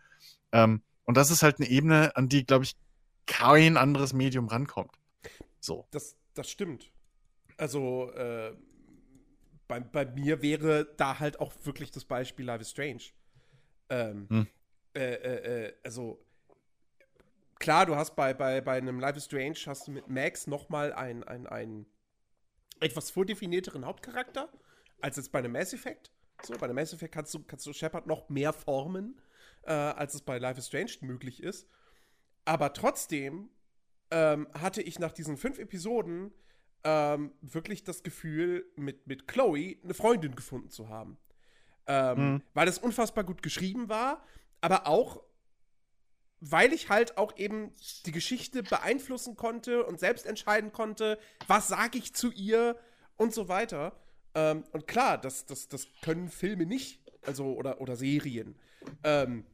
[0.52, 2.76] Ähm, und das ist halt eine Ebene, an die, glaube ich,
[3.26, 4.92] kein anderes Medium rankommt.
[5.60, 5.86] So.
[5.90, 6.90] Das, das stimmt.
[7.56, 8.54] Also, äh,
[9.68, 13.02] bei, bei mir wäre da halt auch wirklich das Beispiel Life is Strange.
[13.88, 14.46] Ähm, Hm.
[14.94, 16.24] äh, äh, äh, also,
[17.58, 20.92] klar, du hast bei, bei, bei einem Life is Strange hast du mit Max nochmal
[20.92, 21.86] einen ein, ein
[22.80, 24.50] etwas vordefinierteren Hauptcharakter,
[25.00, 26.10] als jetzt bei einem Mass Effect.
[26.42, 29.20] So, bei einem Mass Effect kannst du, kannst du Shepard noch mehr formen,
[29.62, 31.68] äh, als es bei Life is Strange möglich ist.
[32.44, 33.48] Aber trotzdem
[34.10, 36.32] ähm, hatte ich nach diesen fünf Episoden
[36.84, 41.18] ähm, wirklich das Gefühl, mit, mit Chloe eine Freundin gefunden zu haben.
[41.86, 42.42] Ähm, Mhm.
[42.54, 44.22] Weil es unfassbar gut geschrieben war,
[44.60, 45.22] aber auch,
[46.50, 47.72] weil ich halt auch eben
[48.04, 52.76] die Geschichte beeinflussen konnte und selbst entscheiden konnte, was sage ich zu ihr
[53.16, 53.92] und so weiter.
[54.34, 58.54] Ähm, und klar, das, das, das können Filme nicht, also oder, oder Serien.
[59.02, 59.44] Ähm,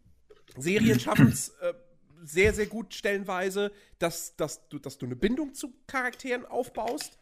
[0.57, 1.73] Serien schaffen es äh,
[2.23, 7.19] sehr, sehr gut stellenweise, dass, dass, du, dass du eine Bindung zu Charakteren aufbaust.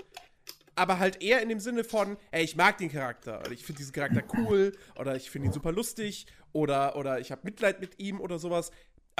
[0.74, 3.78] aber halt eher in dem Sinne von, ey, ich mag den Charakter oder ich finde
[3.78, 7.98] diesen Charakter cool oder ich finde ihn super lustig oder, oder ich habe Mitleid mit
[7.98, 8.70] ihm oder sowas.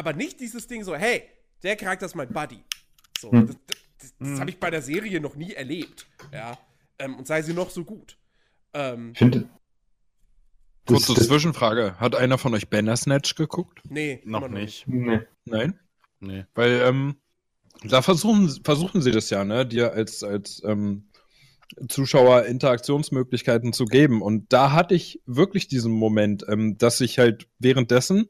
[0.01, 1.25] Aber nicht dieses Ding so, hey,
[1.63, 2.65] der Charakter ist mein Buddy.
[3.19, 3.49] So, Hm.
[3.49, 3.57] das,
[3.99, 6.07] das, das habe ich bei der Serie noch nie erlebt.
[6.33, 6.57] Ja.
[6.99, 8.17] Ähm, und sei sie noch so gut.
[8.73, 9.47] Ähm, Ich finde.
[10.87, 12.01] Kurze Zwischenfrage.
[12.01, 13.83] Hat einer von euch Bandersnatch geguckt?
[13.85, 14.89] nee, Noch nicht.
[14.89, 15.21] Nee.
[15.45, 15.79] Nein?
[16.19, 16.47] Nee.
[16.55, 17.17] Weil, ähm,
[17.85, 21.11] da versuchen, versuchen sie das ja, ne, dir als, als ähm,
[21.91, 24.23] Zuschauer Interaktionsmöglichkeiten zu geben.
[24.23, 28.29] Und da hatte ich wirklich diesen Moment, ähm, dass ich halt währenddessen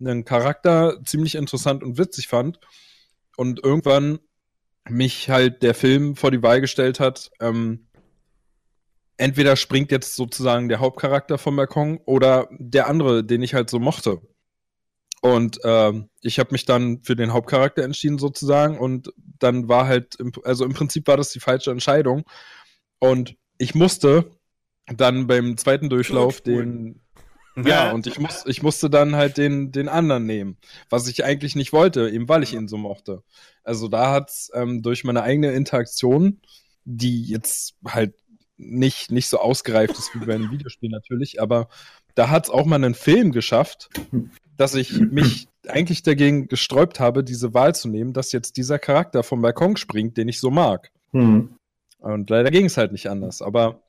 [0.00, 2.58] einen Charakter ziemlich interessant und witzig fand
[3.36, 4.18] und irgendwann
[4.88, 7.86] mich halt der Film vor die Wahl gestellt hat, ähm,
[9.16, 13.78] entweder springt jetzt sozusagen der Hauptcharakter vom Balkon oder der andere, den ich halt so
[13.78, 14.20] mochte.
[15.20, 20.14] Und ähm, ich habe mich dann für den Hauptcharakter entschieden sozusagen und dann war halt,
[20.16, 22.24] im, also im Prinzip war das die falsche Entscheidung.
[22.98, 24.30] Und ich musste
[24.86, 26.94] dann beim zweiten Durchlauf Zurückspulen.
[26.94, 27.00] den,
[27.56, 30.56] ja, und ich, muss, ich musste dann halt den, den anderen nehmen,
[30.88, 33.22] was ich eigentlich nicht wollte, eben weil ich ihn so mochte.
[33.64, 36.40] Also da hat's ähm, durch meine eigene Interaktion,
[36.84, 38.14] die jetzt halt
[38.56, 41.68] nicht, nicht so ausgereift ist wie bei einem Videospiel natürlich, aber
[42.14, 43.88] da hat's auch mal einen Film geschafft,
[44.56, 49.22] dass ich mich eigentlich dagegen gesträubt habe, diese Wahl zu nehmen, dass jetzt dieser Charakter
[49.22, 50.90] vom Balkon springt, den ich so mag.
[51.12, 51.54] Hm.
[51.98, 53.42] Und leider ging es halt nicht anders.
[53.42, 53.82] Aber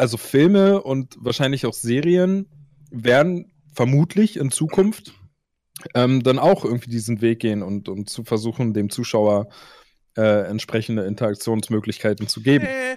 [0.00, 2.48] also Filme und wahrscheinlich auch Serien
[2.90, 5.12] werden vermutlich in Zukunft
[5.94, 9.48] ähm, dann auch irgendwie diesen Weg gehen und, und zu versuchen, dem Zuschauer
[10.16, 12.66] äh, entsprechende Interaktionsmöglichkeiten zu geben.
[12.66, 12.96] Äh,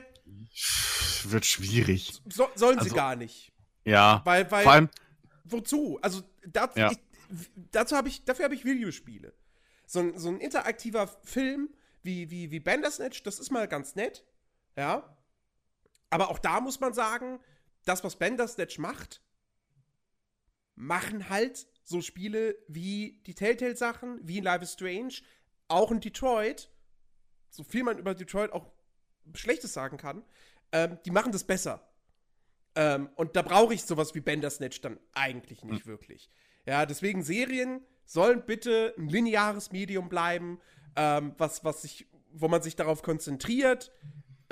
[1.25, 2.21] Wird schwierig.
[2.29, 3.51] so, sollen sie Also- gar nicht.
[3.85, 4.21] Ja.
[4.25, 4.89] Weil, weil Vor allem,
[5.45, 5.99] wozu?
[6.01, 6.91] Also dazu, Ja.
[6.91, 6.97] ich,
[7.71, 9.33] dazu habe ich, dafür habe ich Videospiele.
[9.85, 11.69] So ein, so ein interaktiver Film
[12.01, 14.23] wie, wie, wie Bandersnatch, das ist mal ganz nett.
[14.77, 15.15] Ja.
[16.13, 17.39] Aber auch da muss man sagen,
[17.85, 19.23] das, was Bandersnatch macht,
[20.75, 25.15] machen halt so Spiele wie die Telltale-Sachen, wie Life is Strange,
[25.69, 26.69] auch in Detroit,
[27.49, 28.71] so viel man über Detroit auch
[29.33, 30.23] Schlechtes sagen kann,
[30.71, 31.81] ähm, die machen das besser.
[32.75, 36.29] Ähm, und da brauche ich sowas wie Bandersnatch dann eigentlich nicht wirklich.
[36.67, 40.61] Ja, deswegen Serien sollen bitte ein lineares Medium bleiben,
[40.95, 43.91] ähm, was, was sich, wo man sich darauf konzentriert,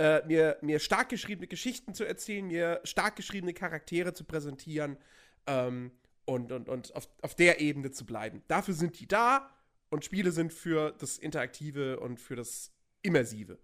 [0.01, 4.97] äh, mir, mir stark geschriebene Geschichten zu erzählen, mir stark geschriebene Charaktere zu präsentieren
[5.45, 5.91] ähm,
[6.25, 8.41] und, und, und auf, auf der Ebene zu bleiben.
[8.47, 9.51] Dafür sind die da
[9.89, 12.71] und Spiele sind für das Interaktive und für das
[13.03, 13.59] Immersive.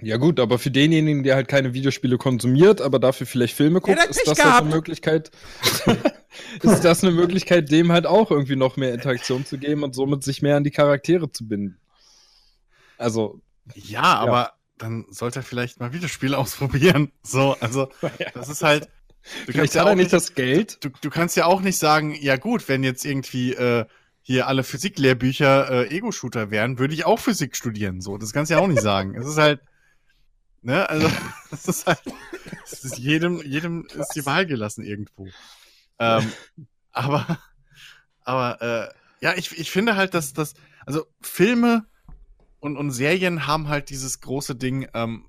[0.00, 4.00] Ja gut, aber für denjenigen, der halt keine Videospiele konsumiert, aber dafür vielleicht Filme guckt,
[4.00, 5.30] hat ist das halt eine Möglichkeit,
[6.62, 10.24] ist das eine Möglichkeit, dem halt auch irgendwie noch mehr Interaktion zu geben und somit
[10.24, 11.78] sich mehr an die Charaktere zu binden.
[12.98, 13.40] Also,
[13.74, 17.12] ja, aber dann sollte er vielleicht mal Videospiele ausprobieren.
[17.22, 17.90] So, also,
[18.34, 18.88] das ist halt.
[19.46, 20.84] Du vielleicht ja hat er auch nicht das Geld.
[20.84, 23.84] du, du kannst ja auch nicht sagen, ja gut, wenn jetzt irgendwie äh,
[24.22, 28.00] hier alle Physiklehrbücher äh, Ego-Shooter wären, würde ich auch Physik studieren.
[28.00, 29.14] So, das kannst du ja auch nicht sagen.
[29.14, 29.60] Es ist halt,
[30.62, 31.08] ne, also,
[31.50, 32.02] es ist halt,
[32.64, 35.28] es ist jedem, jedem ist die Wahl gelassen irgendwo.
[35.98, 36.32] Ähm,
[36.92, 37.38] aber,
[38.22, 40.54] aber, äh, ja, ich, ich finde halt, dass das,
[40.84, 41.86] also Filme
[42.62, 45.26] und, und Serien haben halt dieses große Ding, ähm,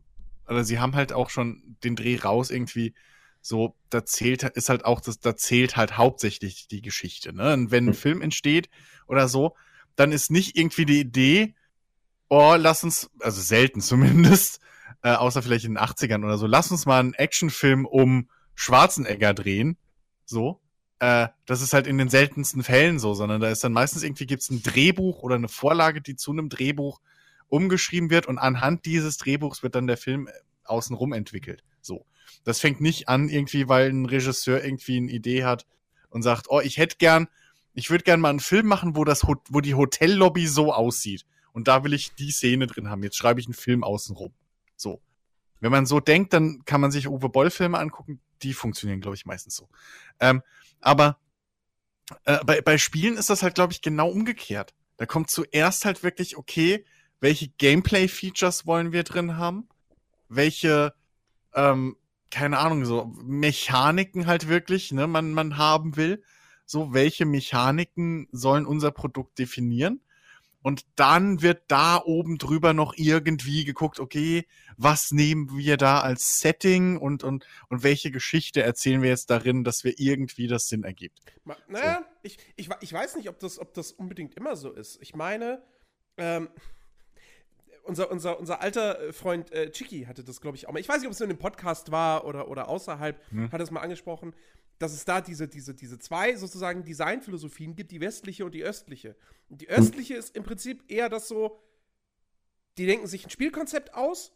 [0.48, 2.94] oder sie haben halt auch schon den Dreh raus irgendwie,
[3.42, 7.54] so, da zählt, ist halt auch, das, da zählt halt hauptsächlich die Geschichte, ne?
[7.54, 7.94] Und wenn ein Mhm.
[7.94, 8.70] Film entsteht
[9.08, 9.56] oder so,
[9.96, 11.56] dann ist nicht irgendwie die Idee,
[12.30, 14.60] oh, lass uns, also selten zumindest,
[15.04, 19.34] äh, außer vielleicht in den 80ern oder so, lass uns mal einen Actionfilm um Schwarzenegger
[19.34, 19.78] drehen,
[20.26, 20.62] so.
[21.00, 24.28] Äh, das ist halt in den seltensten Fällen so, sondern da ist dann meistens irgendwie
[24.28, 27.02] gibt's ein Drehbuch oder eine Vorlage, die zu einem Drehbuch
[27.54, 30.32] umgeschrieben wird und anhand dieses Drehbuchs wird dann der Film äh,
[30.64, 31.64] außenrum entwickelt.
[31.82, 32.06] So.
[32.44, 35.68] Das fängt nicht an irgendwie, weil ein Regisseur irgendwie eine Idee hat
[36.10, 37.28] und sagt, oh, ich hätte gern,
[37.74, 41.26] ich würde gern mal einen Film machen, wo das, wo die Hotellobby so aussieht.
[41.52, 43.04] Und da will ich die Szene drin haben.
[43.04, 44.34] Jetzt schreibe ich einen Film außenrum.
[44.76, 45.02] So.
[45.60, 48.20] Wenn man so denkt, dann kann man sich Uwe Boll Filme angucken.
[48.42, 49.70] Die funktionieren, glaube ich, meistens so.
[50.20, 50.42] Ähm,
[50.82, 51.20] aber
[52.26, 54.74] äh, bei, bei Spielen ist das halt, glaube ich, genau umgekehrt.
[54.98, 56.84] Da kommt zuerst halt wirklich, okay,
[57.24, 59.70] welche Gameplay-Features wollen wir drin haben?
[60.28, 60.94] Welche,
[61.54, 61.96] ähm,
[62.30, 66.22] keine Ahnung, so Mechaniken halt wirklich, ne, man, man haben will.
[66.66, 70.02] So, welche Mechaniken sollen unser Produkt definieren?
[70.62, 76.40] Und dann wird da oben drüber noch irgendwie geguckt, okay, was nehmen wir da als
[76.40, 80.84] Setting und, und, und welche Geschichte erzählen wir jetzt darin, dass wir irgendwie das Sinn
[80.84, 81.22] ergibt.
[81.68, 85.02] Naja, ich, ich, wa- ich weiß nicht, ob das, ob das unbedingt immer so ist.
[85.02, 85.64] Ich meine,
[86.18, 86.50] ähm,
[87.84, 90.80] unser, unser, unser alter äh, Freund äh, Chiki hatte das, glaube ich, auch mal.
[90.80, 93.52] Ich weiß nicht, ob es in einem Podcast war oder, oder außerhalb, Hm.
[93.52, 94.34] hat es mal angesprochen,
[94.80, 99.16] dass es da diese, diese, diese zwei sozusagen Designphilosophien gibt, die westliche und die östliche.
[99.50, 101.62] Und die östliche ist im Prinzip eher das so,
[102.78, 104.34] die denken sich ein Spielkonzept aus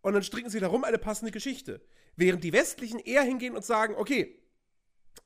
[0.00, 1.80] und dann stricken sie darum eine passende Geschichte.
[2.16, 4.38] Während die westlichen eher hingehen und sagen, okay,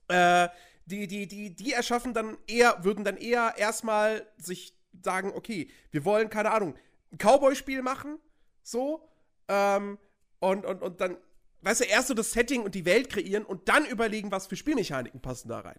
[0.09, 0.49] äh,
[0.87, 6.05] die, die, die, die erschaffen dann eher, würden dann eher erstmal sich sagen, okay, wir
[6.05, 6.75] wollen, keine Ahnung,
[7.15, 8.19] ein Cowboy-Spiel machen,
[8.63, 9.09] so,
[9.49, 9.99] ähm,
[10.41, 11.17] und, und, und dann,
[11.63, 14.57] weißt du, erst so das Setting und die Welt kreieren und dann überlegen, was für
[14.57, 15.79] Spielmechaniken passen da rein.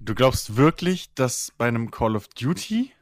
[0.00, 2.92] Du glaubst wirklich, dass bei einem Call of Duty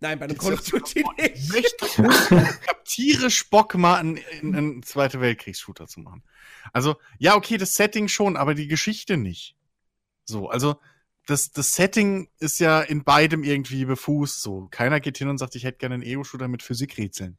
[0.00, 1.76] Nein, bei einem Call of Duty nicht.
[1.82, 6.22] Ich hab tierisch Bock, mal einen, einen, einen Zweite Weltkriegs-Shooter zu machen.
[6.72, 9.56] Also, ja, okay, das Setting schon, aber die Geschichte nicht.
[10.24, 10.80] So, also,
[11.28, 14.40] das, das Setting ist ja in beidem irgendwie befußt.
[14.40, 17.36] So, keiner geht hin und sagt, ich hätte gerne einen Ego-Shooter mit Physikrätseln.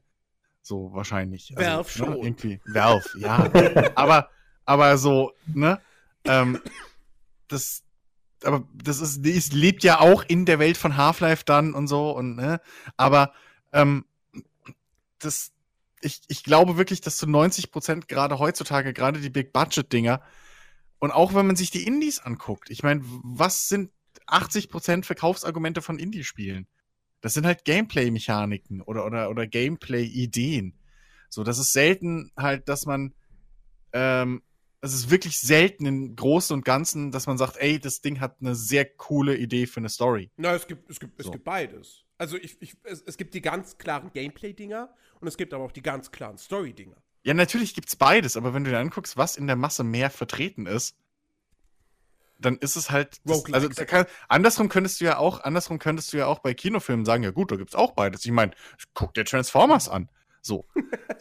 [0.61, 1.57] So, wahrscheinlich.
[1.57, 2.09] Also, Valve schon.
[2.11, 2.61] Ne, irgendwie.
[2.65, 3.49] Valve, ja.
[3.95, 4.29] aber,
[4.65, 5.81] aber so, ne?
[6.23, 6.61] Ähm,
[7.47, 7.83] das,
[8.43, 12.11] aber das ist, ist, lebt ja auch in der Welt von Half-Life dann und so
[12.11, 12.61] und ne,
[12.95, 13.33] aber
[13.73, 14.05] ähm,
[15.17, 15.51] das,
[16.01, 20.21] ich, ich glaube wirklich, dass zu 90 Prozent gerade heutzutage, gerade die Big-Budget-Dinger,
[20.99, 23.91] und auch wenn man sich die Indies anguckt, ich meine, was sind
[24.27, 26.67] 80 Prozent Verkaufsargumente von Indie-Spielen?
[27.21, 30.77] Das sind halt Gameplay-Mechaniken oder, oder, oder Gameplay-Ideen.
[31.29, 33.13] So, das ist selten halt, dass man,
[33.93, 34.41] ähm,
[34.81, 38.37] es ist wirklich selten im Großen und Ganzen, dass man sagt, ey, das Ding hat
[38.39, 40.31] eine sehr coole Idee für eine Story.
[40.37, 41.31] Na, es gibt, es gibt, es So.
[41.31, 42.05] gibt beides.
[42.17, 45.71] Also ich, ich, es, es gibt die ganz klaren Gameplay-Dinger und es gibt aber auch
[45.71, 46.97] die ganz klaren Story-Dinger.
[47.23, 50.65] Ja, natürlich gibt's beides, aber wenn du dir anguckst, was in der Masse mehr vertreten
[50.65, 50.95] ist,
[52.39, 53.19] dann ist es halt.
[53.25, 56.53] Das, also da kann, andersrum könntest du ja auch, andersrum könntest du ja auch bei
[56.53, 58.25] Kinofilmen sagen, ja gut, da gibt's auch beides.
[58.25, 58.51] Ich meine,
[58.93, 60.09] guck dir Transformers an.
[60.41, 60.65] So.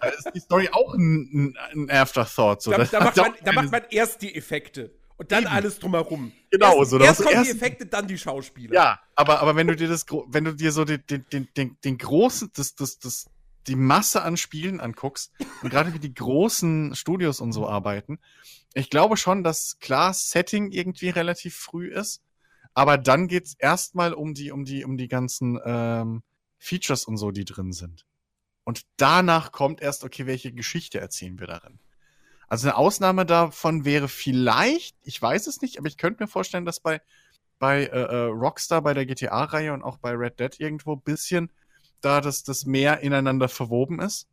[0.01, 2.63] da ist die Story auch ein, ein, Afterthought.
[2.63, 2.71] So.
[2.71, 5.53] Da, da, macht man, da macht man erst die Effekte und dann Eben.
[5.53, 6.33] alles drumherum.
[6.51, 8.73] Genau, erst, so, Erst kommen die erst- Effekte, dann die Schauspieler.
[8.75, 11.77] Ja, aber, aber wenn du dir das, wenn du dir so den, den, den, den,
[11.85, 13.27] den großen, das, das, das,
[13.69, 18.19] die Masse an Spielen anguckst und gerade wie die großen Studios und so arbeiten,
[18.75, 22.23] ich glaube schon, dass klar Setting irgendwie relativ früh ist,
[22.75, 26.23] aber dann geht's erstmal um die, um die, um die ganzen ähm,
[26.59, 28.05] Features und so, die drin sind.
[28.65, 31.79] Und danach kommt erst, okay, welche Geschichte erzählen wir darin?
[32.49, 36.65] Also eine Ausnahme davon wäre vielleicht, ich weiß es nicht, aber ich könnte mir vorstellen,
[36.65, 37.01] dass bei
[37.59, 41.51] bei äh, äh, Rockstar, bei der GTA-Reihe und auch bei Red Dead irgendwo bisschen
[42.01, 44.29] da das, das mehr ineinander verwoben ist.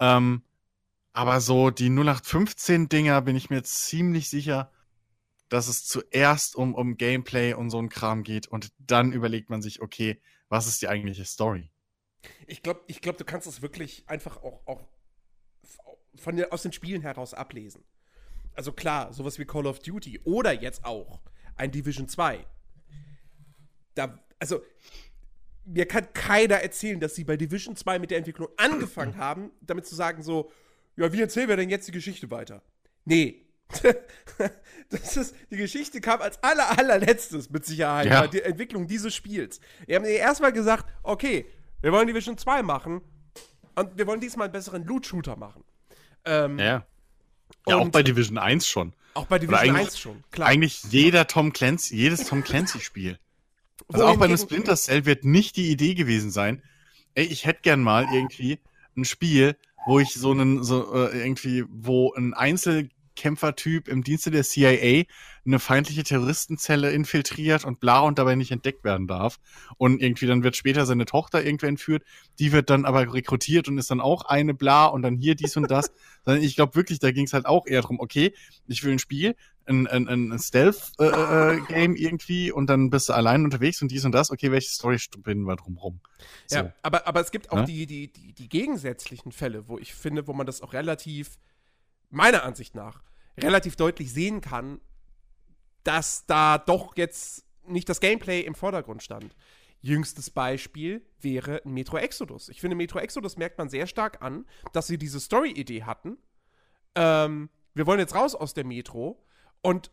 [0.00, 0.42] Ähm,
[1.12, 4.72] aber so die 0815-Dinger bin ich mir ziemlich sicher,
[5.48, 9.62] dass es zuerst um, um Gameplay und so ein Kram geht und dann überlegt man
[9.62, 11.70] sich, okay, was ist die eigentliche Story?
[12.46, 14.88] Ich glaube, ich glaub, du kannst es wirklich einfach auch, auch
[16.16, 17.84] von aus den Spielen heraus ablesen.
[18.54, 21.20] Also klar, sowas wie Call of Duty oder jetzt auch
[21.56, 22.46] ein Division 2.
[23.94, 24.62] Da, also,
[25.66, 29.86] mir kann keiner erzählen, dass sie bei Division 2 mit der Entwicklung angefangen haben, damit
[29.86, 30.50] zu sagen so,
[30.96, 32.62] ja, wie erzählen wir denn jetzt die Geschichte weiter?
[33.04, 33.40] Nee.
[34.90, 38.26] das ist, die Geschichte kam als aller, allerletztes mit Sicherheit Ja.
[38.26, 39.60] der Entwicklung dieses Spiels.
[39.86, 41.46] Wir haben erstmal gesagt, okay,
[41.80, 43.00] wir wollen Division 2 machen
[43.74, 45.64] und wir wollen diesmal einen besseren Loot-Shooter machen.
[46.24, 46.86] Ähm, Ja.
[47.66, 48.92] Ja, auch bei Division 1 schon.
[49.14, 50.48] Auch bei Division eigentlich- 1 schon, klar.
[50.48, 53.18] Eigentlich jeder Tom Clancy, jedes Tom Clancy-Spiel.
[53.92, 56.62] Also auch bei einem Splinter Cell wird nicht die Idee gewesen sein,
[57.14, 58.58] ey, ich hätte gern mal irgendwie
[58.96, 59.56] ein Spiel,
[59.86, 62.34] wo ich so einen, so äh, irgendwie, wo ein
[63.14, 65.04] Einzelkämpfertyp im Dienste der CIA
[65.46, 69.38] eine feindliche Terroristenzelle infiltriert und bla und dabei nicht entdeckt werden darf.
[69.76, 72.02] Und irgendwie dann wird später seine Tochter irgendwer entführt,
[72.38, 75.56] die wird dann aber rekrutiert und ist dann auch eine bla und dann hier dies
[75.56, 75.92] und das.
[76.26, 78.32] Ich glaube wirklich, da ging es halt auch eher drum, okay,
[78.66, 83.82] ich will ein Spiel, ein, ein, ein Stealth-Game irgendwie und dann bist du allein unterwegs
[83.82, 84.30] und dies und das.
[84.30, 86.00] Okay, welche Story spinnen wir drumrum?
[86.46, 86.56] So.
[86.56, 87.66] Ja, aber, aber es gibt auch Ne?
[87.66, 91.36] die, die, die, die gegensätzlichen Fälle, wo ich finde, wo man das auch relativ,
[92.14, 93.02] meiner Ansicht nach,
[93.38, 94.80] relativ deutlich sehen kann,
[95.82, 99.34] dass da doch jetzt nicht das Gameplay im Vordergrund stand.
[99.80, 102.48] Jüngstes Beispiel wäre Metro Exodus.
[102.48, 106.16] Ich finde, Metro Exodus merkt man sehr stark an, dass sie diese Story-Idee hatten.
[106.94, 109.22] Ähm, wir wollen jetzt raus aus der Metro
[109.60, 109.90] und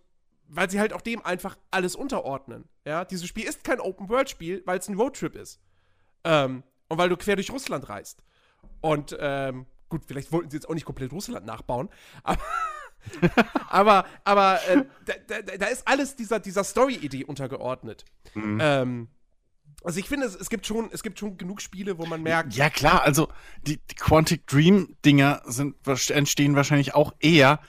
[0.48, 2.68] weil sie halt auch dem einfach alles unterordnen.
[2.86, 5.62] Ja, dieses Spiel ist kein Open-World-Spiel, weil es ein Roadtrip ist.
[6.24, 8.22] Ähm, und weil du quer durch Russland reist.
[8.82, 11.90] Und ähm, gut, vielleicht wollten sie jetzt auch nicht komplett Russland nachbauen,
[12.24, 12.42] aber,
[13.70, 18.06] aber, aber äh, da, da, da ist alles dieser, dieser Story-Idee untergeordnet.
[18.34, 18.58] Mhm.
[18.60, 19.08] Ähm,
[19.84, 22.56] Also ich finde, es, es, gibt schon, es gibt schon genug Spiele, wo man merkt.
[22.56, 23.28] Ja, klar, also
[23.68, 25.76] die, die Quantic Dream-Dinger sind,
[26.10, 27.60] entstehen wahrscheinlich auch eher,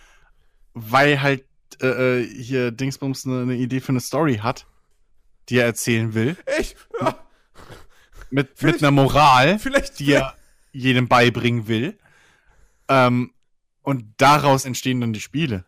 [0.75, 1.45] weil halt
[1.81, 4.67] äh, äh, hier Dingsbums eine, eine Idee für eine Story hat,
[5.49, 6.37] die er erzählen will.
[6.45, 6.77] Echt?
[7.01, 7.19] Ja.
[8.31, 10.35] Mit, mit einer Moral, vielleicht, die er
[10.73, 11.99] jedem beibringen will.
[12.93, 13.33] Ähm,
[13.83, 15.65] und daraus entstehen dann die Spiele.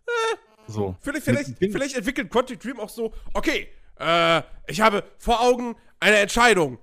[0.66, 0.97] So.
[1.01, 3.68] Vielleicht, vielleicht, vielleicht entwickelt Quantic Dream auch so, okay,
[3.99, 6.79] äh, ich habe vor Augen eine Entscheidung.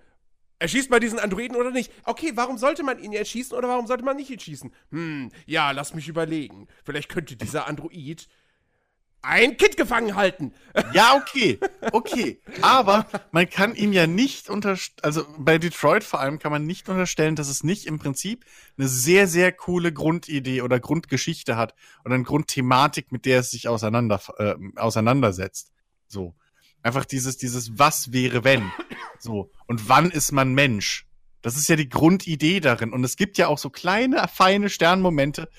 [0.60, 1.92] Erschießt man diesen Androiden oder nicht?
[2.04, 4.72] Okay, warum sollte man ihn erschießen oder warum sollte man nicht ihn schießen?
[4.92, 6.68] Hm, ja, lass mich überlegen.
[6.84, 8.28] Vielleicht könnte dieser Android
[9.22, 10.54] ein Kind gefangen halten.
[10.94, 11.60] Ja, okay,
[11.92, 12.42] okay.
[12.62, 16.88] Aber man kann ihm ja nicht unterstellen, also bei Detroit vor allem kann man nicht
[16.88, 18.46] unterstellen, dass es nicht im Prinzip
[18.78, 23.68] eine sehr, sehr coole Grundidee oder Grundgeschichte hat oder eine Grundthematik, mit der es sich
[23.68, 25.72] auseinander, äh, auseinandersetzt.
[26.08, 26.36] So.
[26.84, 28.72] Einfach dieses, dieses Was wäre wenn.
[29.20, 29.52] So.
[29.68, 31.06] Und wann ist man Mensch?
[31.42, 32.94] Das ist ja die Grundidee darin.
[32.94, 35.50] Und es gibt ja auch so kleine, feine Sternmomente,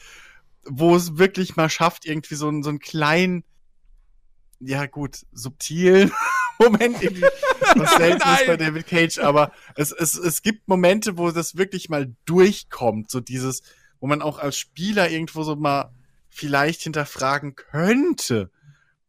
[0.64, 3.44] wo es wirklich mal schafft, irgendwie so, so einen kleinen,
[4.64, 6.12] ja gut, subtilen
[6.58, 7.22] Moment irgendwie.
[7.74, 11.88] Was selten ist bei David Cage, aber es, es, es gibt Momente, wo das wirklich
[11.88, 13.10] mal durchkommt.
[13.10, 13.62] So dieses,
[14.00, 15.92] wo man auch als Spieler irgendwo so mal
[16.28, 18.50] vielleicht hinterfragen könnte.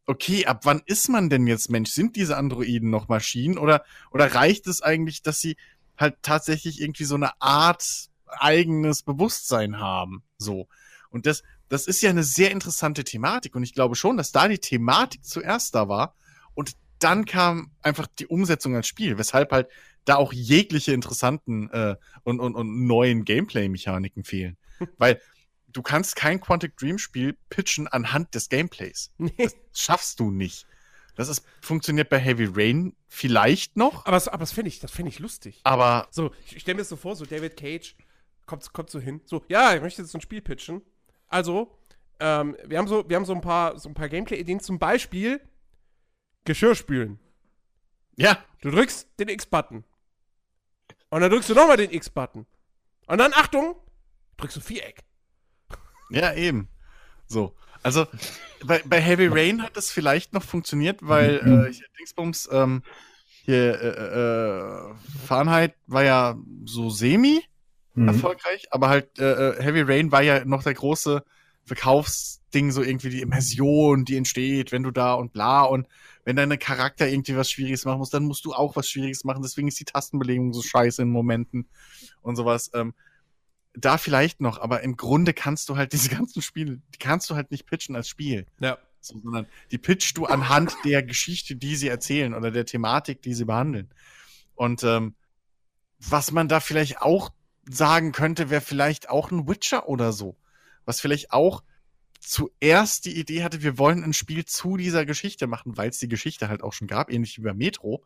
[0.06, 1.90] Okay, ab wann ist man denn jetzt Mensch?
[1.90, 5.56] Sind diese Androiden noch Maschinen oder, oder reicht es eigentlich, dass sie
[5.96, 10.22] halt tatsächlich irgendwie so eine Art eigenes Bewusstsein haben?
[10.36, 10.68] So.
[11.08, 14.48] Und das, das ist ja eine sehr interessante Thematik und ich glaube schon, dass da
[14.48, 16.14] die Thematik zuerst da war
[16.54, 19.68] und dann kam einfach die Umsetzung als Spiel, weshalb halt
[20.04, 24.56] da auch jegliche interessanten äh, und, und, und neuen Gameplay-Mechaniken fehlen.
[24.98, 25.20] Weil
[25.68, 29.10] du kannst kein Quantic Dream Spiel pitchen anhand des Gameplays.
[29.18, 29.32] Nee.
[29.38, 30.66] Das schaffst du nicht.
[31.16, 34.04] Das ist, funktioniert bei Heavy Rain vielleicht noch.
[34.06, 35.60] Aber, aber das finde ich, das finde ich lustig.
[35.64, 36.08] Aber.
[36.10, 37.94] So, ich stelle mir so vor, so David Cage
[38.46, 39.20] kommt, kommt so hin.
[39.24, 40.82] So, ja, ich möchte jetzt ein Spiel pitchen.
[41.34, 41.76] Also,
[42.20, 44.60] ähm, wir haben so, wir haben so ein paar, so ein paar Gameplay-Ideen.
[44.60, 45.40] Zum Beispiel
[46.44, 47.18] Geschirr spülen.
[48.14, 48.38] Ja.
[48.62, 49.82] Du drückst den X-Button.
[51.10, 52.46] Und dann drückst du nochmal den X-Button.
[53.08, 53.74] Und dann, Achtung,
[54.36, 55.00] drückst du Viereck.
[56.10, 56.68] Ja, eben.
[57.26, 57.56] So.
[57.82, 58.06] Also,
[58.64, 62.84] bei, bei Heavy Rain hat das vielleicht noch funktioniert, weil äh, hier Dingsbums, ähm,
[63.42, 64.94] hier äh, äh,
[65.26, 67.44] Fahrenheit war ja so semi
[67.94, 68.08] mhm.
[68.08, 71.22] erfolgreich, aber halt äh, äh, Heavy Rain war ja noch der große
[71.64, 75.88] Verkaufsding, so irgendwie die Immersion, die entsteht, wenn du da und bla und
[76.24, 79.42] wenn deine Charakter irgendwie was Schwieriges machen muss, dann musst du auch was Schwieriges machen.
[79.42, 81.68] Deswegen ist die Tastenbelegung so scheiße in Momenten
[82.22, 82.70] und sowas.
[82.74, 82.94] Ähm,
[83.74, 87.34] da vielleicht noch, aber im Grunde kannst du halt diese ganzen Spiele, die kannst du
[87.34, 88.46] halt nicht pitchen als Spiel.
[88.60, 88.78] Ja.
[89.00, 93.34] So, sondern die pitchst du anhand der Geschichte, die sie erzählen oder der Thematik, die
[93.34, 93.90] sie behandeln.
[94.54, 95.14] Und ähm,
[95.98, 97.30] was man da vielleicht auch
[97.68, 100.36] sagen könnte, wäre vielleicht auch ein Witcher oder so.
[100.84, 101.62] Was vielleicht auch
[102.20, 106.08] zuerst die Idee hatte, wir wollen ein Spiel zu dieser Geschichte machen, weil es die
[106.08, 108.04] Geschichte halt auch schon gab, ähnlich wie bei Metro.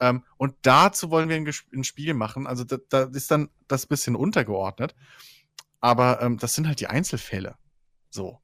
[0.00, 2.46] Ähm, und dazu wollen wir ein, ein Spiel machen.
[2.46, 4.94] Also da, da, ist dann das bisschen untergeordnet.
[5.80, 7.56] Aber ähm, das sind halt die Einzelfälle.
[8.10, 8.38] So.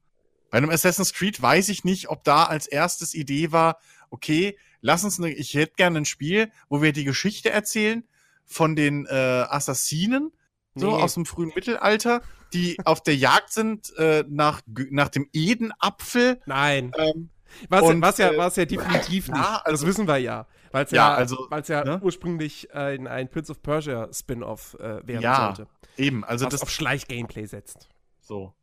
[0.49, 3.79] Bei einem Assassin's Creed weiß ich nicht, ob da als erstes Idee war,
[4.09, 8.07] okay, lass uns eine, ich hätte gerne ein Spiel, wo wir die Geschichte erzählen
[8.45, 10.31] von den äh, Assassinen
[10.77, 11.03] so nee.
[11.03, 12.21] aus dem frühen Mittelalter,
[12.53, 16.41] die auf der Jagd sind äh, nach, nach dem Edenapfel.
[16.45, 16.91] Nein.
[16.97, 17.29] Ähm,
[17.69, 19.37] was, und, was, ja, äh, was ja definitiv nicht.
[19.37, 20.47] Ja, also, das wissen wir ja.
[20.71, 21.99] Weil es ja, ja, also, ja ne?
[22.01, 25.71] ursprüchlich äh, in ein Prince of Persia Spin-off äh, werden ja, sollte.
[25.97, 27.89] Eben, also was das auf Schleich-Gameplay setzt.
[28.21, 28.53] So.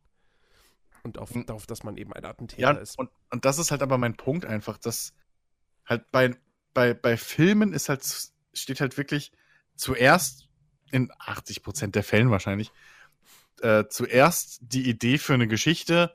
[1.03, 2.97] Und auf, darauf, dass man eben ein Attentäter ja, ist.
[2.97, 5.13] Und, und das ist halt aber mein Punkt einfach, dass
[5.85, 6.35] halt bei,
[6.73, 8.03] bei, bei Filmen ist halt,
[8.53, 9.31] steht halt wirklich
[9.75, 10.44] zuerst
[10.95, 12.71] in 80 Prozent der Fällen wahrscheinlich,
[13.61, 16.13] äh, zuerst die Idee für eine Geschichte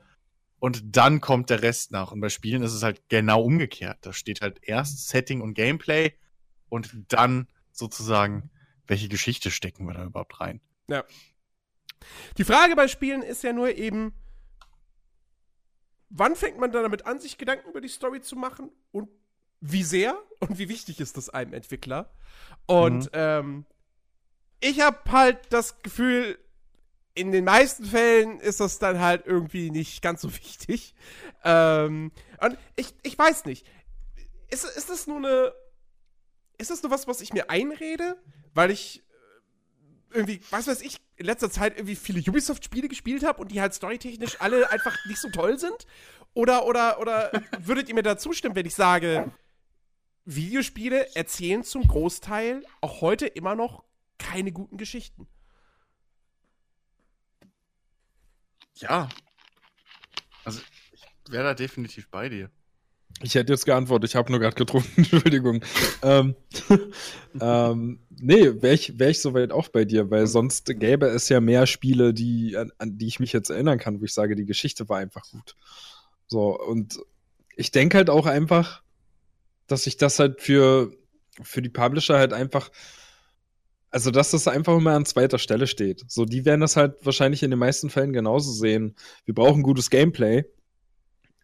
[0.59, 2.11] und dann kommt der Rest nach.
[2.11, 3.99] Und bei Spielen ist es halt genau umgekehrt.
[4.01, 6.13] Da steht halt erst Setting und Gameplay
[6.69, 8.49] und dann sozusagen,
[8.87, 10.61] welche Geschichte stecken wir da überhaupt rein.
[10.87, 11.03] Ja.
[12.37, 14.13] Die Frage bei Spielen ist ja nur eben,
[16.09, 19.09] wann fängt man dann damit an, sich Gedanken über die Story zu machen und
[19.59, 22.11] wie sehr und wie wichtig ist das einem Entwickler?
[22.65, 23.09] Und mhm.
[23.13, 23.65] ähm,
[24.61, 26.37] ich habe halt das Gefühl,
[27.13, 30.93] in den meisten Fällen ist das dann halt irgendwie nicht ganz so wichtig.
[31.43, 33.65] Ähm, und ich, ich weiß nicht.
[34.49, 35.53] Ist, ist das nur eine.
[36.57, 38.17] Ist das nur was, was ich mir einrede?
[38.53, 43.41] Weil ich äh, irgendwie, was weiß ich, in letzter Zeit irgendwie viele Ubisoft-Spiele gespielt habe
[43.41, 45.87] und die halt storytechnisch alle einfach nicht so toll sind?
[46.33, 49.31] Oder, oder, oder würdet ihr mir da zustimmen, wenn ich sage,
[50.25, 53.83] Videospiele erzählen zum Großteil auch heute immer noch
[54.23, 55.27] keine guten Geschichten.
[58.75, 59.09] Ja.
[60.43, 60.61] Also,
[60.91, 62.49] ich wäre da definitiv bei dir.
[63.23, 65.63] Ich hätte jetzt geantwortet, ich habe nur gerade getrunken, Entschuldigung.
[66.01, 66.35] ähm,
[67.41, 71.39] ähm, nee, wäre ich, wär ich soweit auch bei dir, weil sonst gäbe es ja
[71.39, 74.45] mehr Spiele, die, an, an die ich mich jetzt erinnern kann, wo ich sage, die
[74.45, 75.55] Geschichte war einfach gut.
[76.27, 76.99] So, und
[77.55, 78.81] ich denke halt auch einfach,
[79.67, 80.91] dass sich das halt für,
[81.43, 82.71] für die Publisher halt einfach,
[83.91, 86.03] also dass das einfach immer an zweiter Stelle steht.
[86.07, 88.95] So, die werden das halt wahrscheinlich in den meisten Fällen genauso sehen.
[89.25, 90.45] Wir brauchen gutes Gameplay.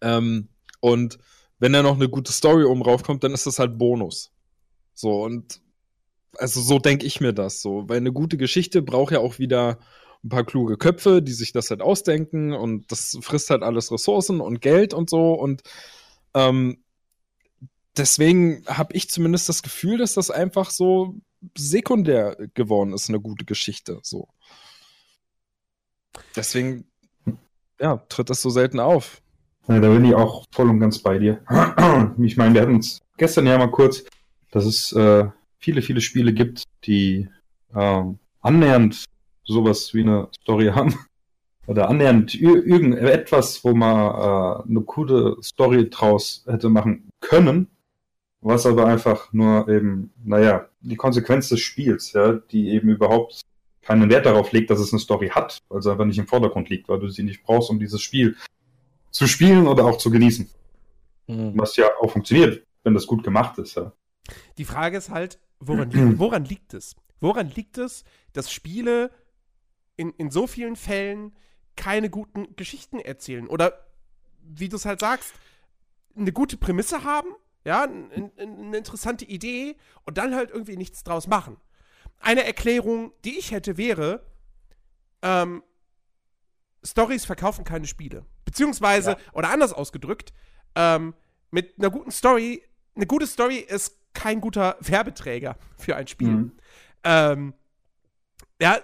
[0.01, 0.47] Ähm,
[0.79, 1.19] und
[1.59, 4.31] wenn da noch eine gute Story oben raufkommt, dann ist das halt Bonus.
[4.93, 5.61] So, und
[6.37, 9.79] also so denke ich mir das so, weil eine gute Geschichte braucht ja auch wieder
[10.23, 14.39] ein paar kluge Köpfe, die sich das halt ausdenken und das frisst halt alles Ressourcen
[14.39, 15.63] und Geld und so und
[16.33, 16.83] ähm,
[17.95, 21.15] deswegen habe ich zumindest das Gefühl, dass das einfach so
[21.57, 23.99] sekundär geworden ist, eine gute Geschichte.
[24.03, 24.27] So.
[26.35, 26.85] Deswegen,
[27.79, 29.21] ja, tritt das so selten auf.
[29.67, 31.41] Ja, da bin ich auch voll und ganz bei dir.
[32.19, 34.03] Ich meine, wir hatten uns gestern ja mal kurz,
[34.51, 35.25] dass es äh,
[35.57, 37.27] viele, viele Spiele gibt, die
[37.73, 38.03] äh,
[38.41, 39.05] annähernd
[39.43, 40.95] sowas wie eine Story haben.
[41.67, 47.67] Oder annähernd irgendetwas, wo man äh, eine coole Story draus hätte machen können,
[48.39, 53.41] was aber einfach nur eben, naja, die Konsequenz des Spiels, ja, die eben überhaupt
[53.81, 56.69] keinen Wert darauf legt, dass es eine Story hat, weil sie einfach nicht im Vordergrund
[56.69, 58.35] liegt, weil du sie nicht brauchst, um dieses Spiel
[59.11, 60.49] zu spielen oder auch zu genießen.
[61.27, 61.53] Mhm.
[61.55, 63.75] Was ja auch funktioniert, wenn das gut gemacht ist.
[63.75, 63.93] Ja.
[64.57, 66.95] Die Frage ist halt, woran, li woran liegt es?
[67.19, 68.03] Woran liegt es,
[68.33, 69.11] dass Spiele
[69.95, 71.31] in, in so vielen Fällen
[71.75, 73.47] keine guten Geschichten erzählen?
[73.47, 73.87] Oder
[74.43, 75.33] wie du es halt sagst,
[76.15, 77.29] eine gute Prämisse haben,
[77.67, 81.57] ja, eine interessante Idee und dann halt irgendwie nichts draus machen.
[82.19, 84.25] Eine Erklärung, die ich hätte, wäre,
[85.21, 85.61] ähm,
[86.81, 88.25] Stories verkaufen keine Spiele.
[88.45, 89.17] Beziehungsweise, ja.
[89.33, 90.31] oder anders ausgedrückt,
[90.75, 91.13] ähm,
[91.51, 92.63] mit einer guten Story,
[92.95, 96.29] eine gute Story ist kein guter Werbeträger für ein Spiel.
[96.29, 96.51] Mhm.
[97.03, 97.53] Ähm,
[98.61, 98.79] ja,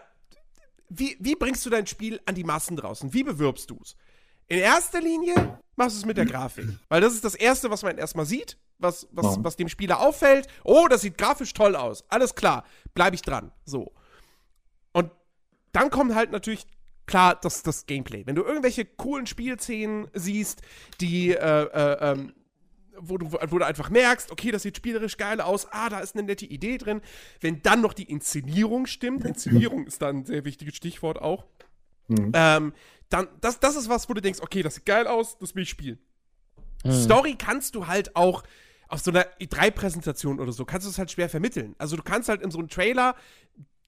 [0.89, 3.13] wie, wie bringst du dein Spiel an die Massen draußen?
[3.13, 3.95] Wie bewirbst du es?
[4.49, 6.65] In erster Linie machst du es mit der Grafik.
[6.89, 10.47] Weil das ist das Erste, was man erstmal sieht, was, was, was dem Spieler auffällt.
[10.63, 12.03] Oh, das sieht grafisch toll aus.
[12.09, 13.51] Alles klar, bleibe ich dran.
[13.65, 13.93] So.
[14.91, 15.09] Und
[15.71, 16.67] dann kommt halt natürlich
[17.05, 18.25] klar das, das Gameplay.
[18.25, 20.61] Wenn du irgendwelche coolen Spielszenen siehst,
[21.01, 22.33] die, äh, äh, ähm,
[22.97, 26.15] wo du, wo du einfach merkst, okay, das sieht spielerisch geil aus, ah, da ist
[26.15, 27.01] eine nette Idee drin.
[27.41, 31.45] Wenn dann noch die Inszenierung stimmt, Inszenierung ist dann ein sehr wichtiges Stichwort auch,
[32.07, 32.31] mhm.
[32.33, 32.73] ähm,
[33.09, 35.63] dann, das, das ist was, wo du denkst, okay, das sieht geil aus, das will
[35.63, 35.99] ich spielen.
[36.83, 36.91] Mhm.
[36.91, 38.43] Story kannst du halt auch
[38.93, 41.75] auf so einer E3-Präsentation oder so, kannst du es halt schwer vermitteln.
[41.79, 43.15] Also du kannst halt in so einem Trailer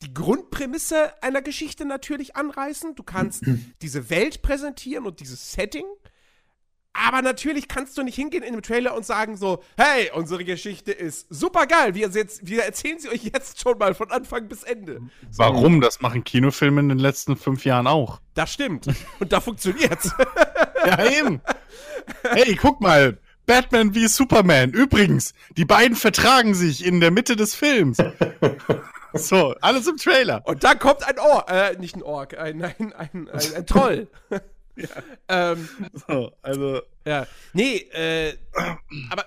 [0.01, 2.95] die Grundprämisse einer Geschichte natürlich anreißen.
[2.95, 3.43] Du kannst
[3.84, 5.86] diese Welt präsentieren und dieses Setting.
[6.91, 10.91] Aber natürlich kannst du nicht hingehen in dem Trailer und sagen so, hey, unsere Geschichte
[10.91, 11.93] ist super geil.
[11.93, 15.01] Wir, wir erzählen sie euch jetzt schon mal von Anfang bis Ende.
[15.36, 15.82] Warum?
[15.82, 18.22] Das machen Kinofilme in den letzten fünf Jahren auch.
[18.34, 18.88] Das stimmt.
[19.20, 20.10] Und da funktioniert's.
[20.86, 21.41] ja, eben.
[22.24, 23.20] Hey, guck mal.
[23.45, 24.71] Batman wie Superman.
[24.71, 27.97] Übrigens, die beiden vertragen sich in der Mitte des Films.
[29.17, 30.41] So, alles im Trailer.
[30.45, 34.09] Und dann kommt ein Ork, äh, nicht ein Ork, ein, ein, ein, ein, ein Troll.
[34.75, 34.87] ja.
[35.29, 35.69] ähm,
[36.05, 36.81] so, also.
[37.05, 37.25] Ja.
[37.53, 38.33] Nee, äh,
[39.09, 39.25] aber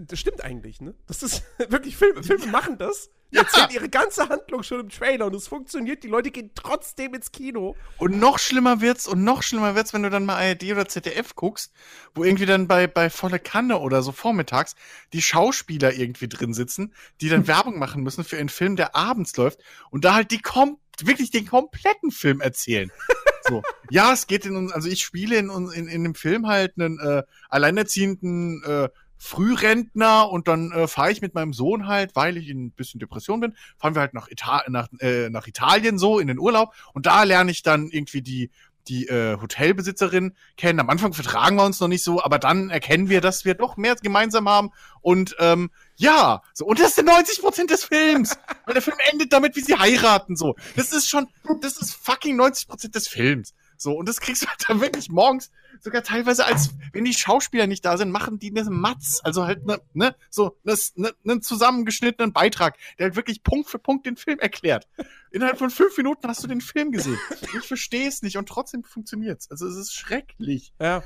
[0.00, 0.94] das stimmt eigentlich, ne?
[1.06, 2.50] Das ist wirklich, Filme, Filme ja.
[2.50, 3.10] machen das.
[3.32, 3.42] Ja.
[3.42, 6.02] erzählen ihre ganze Handlung schon im Trailer und es funktioniert.
[6.02, 7.76] Die Leute gehen trotzdem ins Kino.
[7.98, 11.36] Und noch schlimmer wird's und noch schlimmer wird's, wenn du dann mal ARD oder ZDF
[11.36, 11.72] guckst,
[12.14, 14.74] wo irgendwie dann bei, bei volle Kanne oder so vormittags
[15.12, 19.36] die Schauspieler irgendwie drin sitzen, die dann Werbung machen müssen für einen Film, der abends
[19.36, 19.60] läuft
[19.90, 22.90] und da halt die kom wirklich den kompletten Film erzählen.
[23.48, 23.62] So.
[23.90, 27.00] ja, es geht in uns, also ich spiele in, in, in dem Film halt einen
[27.00, 28.88] äh, alleinerziehenden äh,
[29.22, 33.00] Frührentner und dann äh, fahre ich mit meinem Sohn halt, weil ich in ein bisschen
[33.00, 36.72] Depression bin, fahren wir halt nach, Ita nach, äh, nach Italien so in den Urlaub
[36.94, 38.50] und da lerne ich dann irgendwie die
[38.88, 40.80] die äh, Hotelbesitzerin kennen.
[40.80, 43.76] Am Anfang vertragen wir uns noch nicht so, aber dann erkennen wir, dass wir doch
[43.76, 44.70] mehr gemeinsam haben.
[45.02, 48.38] Und ähm, ja, so, und das sind 90 Prozent des Films.
[48.64, 50.34] Weil der Film endet damit, wie sie heiraten.
[50.34, 51.28] So, das ist schon,
[51.60, 53.54] das ist fucking 90 Prozent des Films.
[53.76, 55.50] So, und das kriegst du halt dann wirklich morgens
[55.80, 59.64] sogar teilweise als, wenn die Schauspieler nicht da sind, machen die eine Matz, also halt
[59.66, 64.16] ne, ne, so ne, ne, einen zusammengeschnittenen Beitrag, der halt wirklich Punkt für Punkt den
[64.16, 64.88] Film erklärt.
[65.30, 67.18] Innerhalb von fünf Minuten hast du den Film gesehen.
[67.42, 69.50] Ich verstehe es nicht und trotzdem funktioniert's.
[69.50, 70.72] Also es ist schrecklich.
[70.80, 71.02] Ja.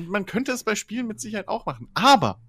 [0.00, 1.88] Man könnte es bei Spielen mit Sicherheit auch machen.
[1.94, 2.40] Aber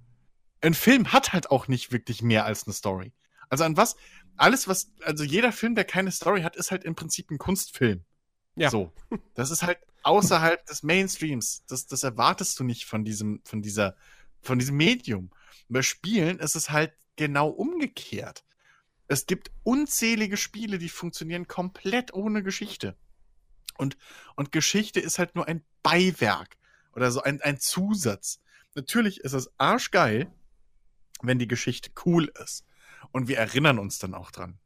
[0.62, 3.14] ein Film hat halt auch nicht wirklich mehr als eine Story.
[3.50, 3.95] Also an was,
[4.38, 8.04] alles was, also jeder Film, der keine Story hat, ist halt im Prinzip ein Kunstfilm.
[8.56, 8.70] Ja.
[8.70, 8.91] So.
[9.34, 11.64] Das ist halt außerhalb des Mainstreams.
[11.68, 13.95] Das, das erwartest du nicht von diesem, von dieser,
[14.41, 15.32] von diesem Medium.
[15.68, 18.43] Bei Spielen ist es halt genau umgekehrt.
[19.08, 22.95] Es gibt unzählige Spiele, die funktionieren komplett ohne Geschichte.
[23.78, 23.97] Und,
[24.36, 26.58] und Geschichte ist halt nur ein Beiwerk
[26.93, 28.41] oder so ein, ein Zusatz.
[28.76, 30.32] Natürlich ist es arschgeil,
[31.22, 32.66] wenn die Geschichte cool ist.
[33.12, 34.60] Und wir erinnern uns dann auch dran.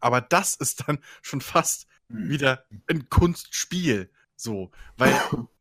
[0.00, 4.10] Aber das ist dann schon fast wieder ein Kunstspiel.
[4.36, 5.18] So, weil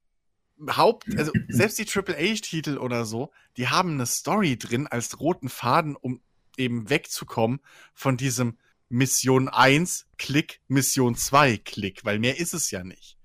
[0.76, 5.96] Haupt, also selbst die AAA-Titel oder so, die haben eine Story drin als roten Faden,
[5.96, 6.22] um
[6.58, 7.60] eben wegzukommen
[7.94, 8.58] von diesem
[8.88, 13.18] Mission 1 Klick, Mission 2 Klick, weil mehr ist es ja nicht.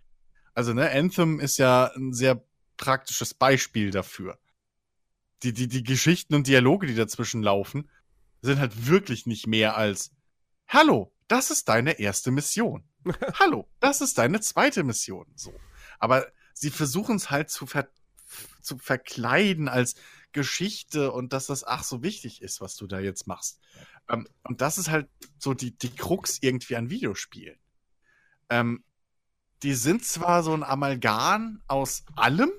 [0.54, 2.42] Also, ne, Anthem ist ja ein sehr
[2.76, 4.38] praktisches Beispiel dafür.
[5.42, 7.88] Die, die, die Geschichten und Dialoge, die dazwischen laufen,
[8.42, 10.12] sind halt wirklich nicht mehr als
[10.66, 12.84] Hallo, das ist deine erste Mission.
[13.38, 15.26] Hallo, das ist deine zweite Mission.
[15.34, 15.52] So.
[15.98, 17.88] Aber sie versuchen es halt zu, ver
[18.60, 19.96] zu verkleiden als
[20.32, 23.58] Geschichte und dass das ach so wichtig ist, was du da jetzt machst.
[24.08, 27.58] Ähm, und das ist halt so die, die Krux irgendwie an Videospielen.
[28.48, 28.84] Ähm,
[29.62, 32.52] die sind zwar so ein Amalgam aus allem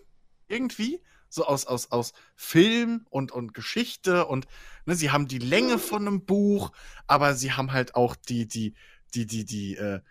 [0.47, 4.47] irgendwie, so aus, aus, aus Film und, und Geschichte und
[4.85, 6.71] ne, sie haben die Länge von einem Buch,
[7.07, 8.73] aber sie haben halt auch die, die,
[9.13, 10.01] die, die, die, äh,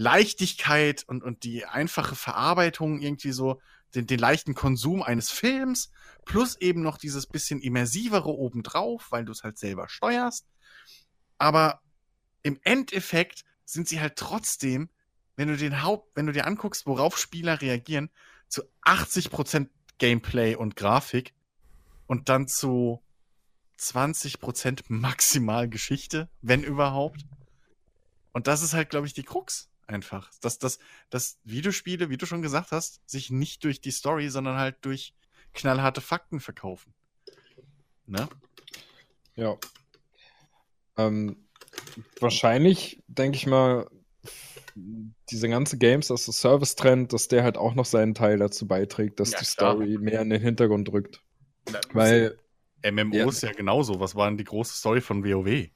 [0.00, 3.60] Leichtigkeit und, und die einfache Verarbeitung irgendwie so,
[3.94, 5.92] den, den leichten Konsum eines Films,
[6.24, 10.46] plus eben noch dieses bisschen immersivere obendrauf, weil du es halt selber steuerst.
[11.36, 11.82] Aber
[12.42, 14.88] im Endeffekt sind sie halt trotzdem,
[15.36, 18.08] wenn du den Haupt, wenn du dir anguckst, worauf Spieler reagieren,
[18.48, 21.34] zu 80% Gameplay und Grafik
[22.06, 23.02] und dann zu
[23.78, 27.26] 20% maximal Geschichte, wenn überhaupt.
[28.32, 30.30] Und das ist halt, glaube ich, die Krux einfach.
[30.40, 30.78] Dass, dass,
[31.10, 35.14] dass Videospiele, wie du schon gesagt hast, sich nicht durch die Story, sondern halt durch
[35.52, 36.94] knallharte Fakten verkaufen.
[38.06, 38.28] Ne?
[39.34, 39.56] Ja.
[40.96, 41.48] Ähm,
[42.20, 43.88] wahrscheinlich, denke ich mal,
[45.30, 49.20] diese ganze Games as a Service-Trend, dass der halt auch noch seinen Teil dazu beiträgt,
[49.20, 49.72] dass Ja, die klar.
[49.74, 51.22] Story mehr in den Hintergrund rückt.
[51.92, 52.38] Weil,
[52.82, 53.52] MMOs ja.
[53.52, 54.00] genauso.
[54.00, 55.68] Was war denn die große Story von WoW?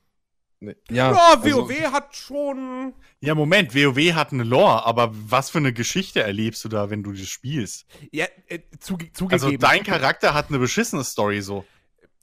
[0.60, 2.94] Ne, Ja, ja, also- WoW hat schon.
[3.20, 7.02] Ja, Moment, WoW hat eine Lore, aber was für eine Geschichte erlebst du da, wenn
[7.02, 7.86] du das spielst?
[8.12, 9.60] Ja, äh, zuge Also zugegeben.
[9.60, 11.64] dein Charakter hat eine beschissene Story so.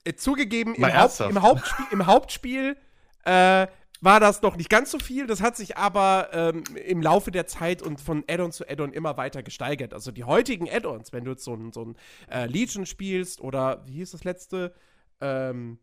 [0.04, 2.78] äh, zugegeben, im, Haupt, im Hauptspiel, im Hauptspiel
[3.26, 3.68] äh,
[4.04, 5.28] war das noch nicht ganz so viel.
[5.28, 9.16] Das hat sich aber ähm, im Laufe der Zeit und von Add-on zu Add-on immer
[9.18, 9.94] weiter gesteigert.
[9.94, 11.96] Also die heutigen Add-ons, wenn du jetzt so ein, so ein
[12.32, 14.74] äh, Legion spielst oder wie hieß das letzte?
[15.20, 15.78] Ähm,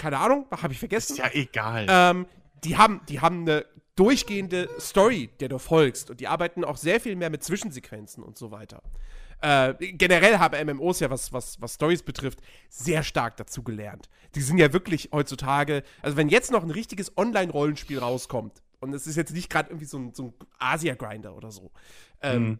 [0.00, 1.12] keine Ahnung, habe ich vergessen.
[1.12, 1.86] Ist ja egal.
[1.88, 2.26] Ähm,
[2.64, 6.10] die haben, die haben eine durchgehende Story, der du folgst.
[6.10, 8.82] Und die arbeiten auch sehr viel mehr mit Zwischensequenzen und so weiter.
[9.42, 12.40] Äh, generell haben MMOs ja, was, was, was Stories betrifft,
[12.70, 14.08] sehr stark dazu gelernt.
[14.34, 19.06] Die sind ja wirklich heutzutage, also wenn jetzt noch ein richtiges Online-Rollenspiel rauskommt, und es
[19.06, 21.70] ist jetzt nicht gerade irgendwie so ein, so ein Asia-Grinder oder so,
[22.22, 22.58] ähm, Mhm.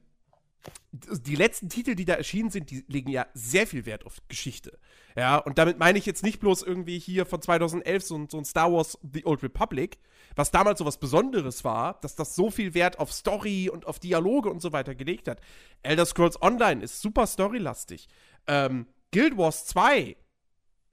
[0.93, 4.79] Die letzten Titel, die da erschienen sind, die legen ja sehr viel Wert auf Geschichte.
[5.17, 8.39] Ja, und damit meine ich jetzt nicht bloß irgendwie hier von 2011 so ein, so
[8.39, 9.99] ein Star Wars The Old Republic,
[10.37, 13.99] was damals so was Besonderes war, dass das so viel Wert auf Story und auf
[13.99, 15.41] Dialoge und so weiter gelegt hat.
[15.83, 18.09] Elder Scrolls Online ist super storylastig.
[18.47, 20.17] Ähm, Guild Wars 2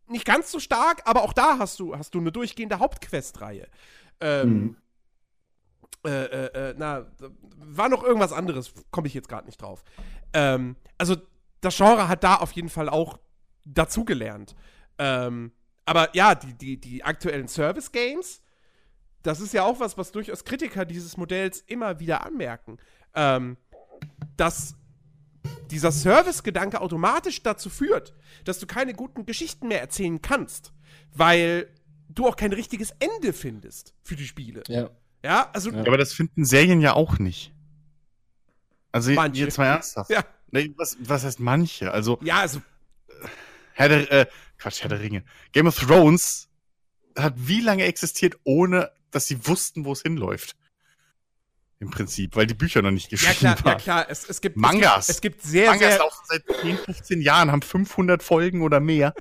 [0.10, 3.68] nicht ganz so stark, aber auch da hast du, hast du eine durchgehende Hauptquest-Reihe.
[4.22, 4.78] Ähm, Mhm.
[6.06, 7.06] Äh, äh, äh, na,
[7.58, 9.84] war noch irgendwas anderes, komme ich jetzt gerade nicht drauf.
[10.34, 11.16] Ähm, also,
[11.62, 13.20] das Genre hat da auf jeden Fall auch
[13.66, 14.56] dazugelernt.
[14.98, 15.52] Ähm,
[15.86, 18.42] aber ja, die, die, die aktuellen Service-Games,
[19.24, 22.78] das ist ja auch was, was durchaus Kritiker dieses Modells immer wieder anmerken.
[23.16, 23.58] Ähm,
[24.36, 24.76] dass
[25.72, 28.14] dieser Service-Gedanke automatisch dazu führt,
[28.46, 30.72] dass du keine guten Geschichten mehr erzählen kannst,
[31.14, 31.68] weil
[32.10, 34.64] du auch kein richtiges Ende findest für die Spiele.
[34.68, 34.90] ja.
[35.24, 35.80] Ja, also Ja.
[35.82, 37.52] aber das finden Serien ja auch nicht.
[38.92, 39.44] Also Manche.
[39.44, 40.10] jetzt mal ernsthaft.
[40.10, 40.24] Ja.
[40.52, 41.92] Nee, was, was heißt manche?
[41.92, 42.62] Also Ja, also
[43.74, 44.26] Herr der, äh,
[44.58, 45.24] Quatsch, Herr der Ringe.
[45.52, 46.48] Game of Thrones
[47.18, 50.56] hat wie lange existiert, ohne dass sie wussten, wo es hinläuft?
[51.80, 53.78] Im Prinzip, weil die Bücher noch nicht ja geschrieben klar, ja waren.
[53.78, 55.10] klar, es, es gibt Mangas.
[55.10, 58.62] Es gibt, es gibt sehr Mangas sehr laufen seit 10, 15 Jahren, haben 500 Folgen
[58.64, 59.14] oder mehr.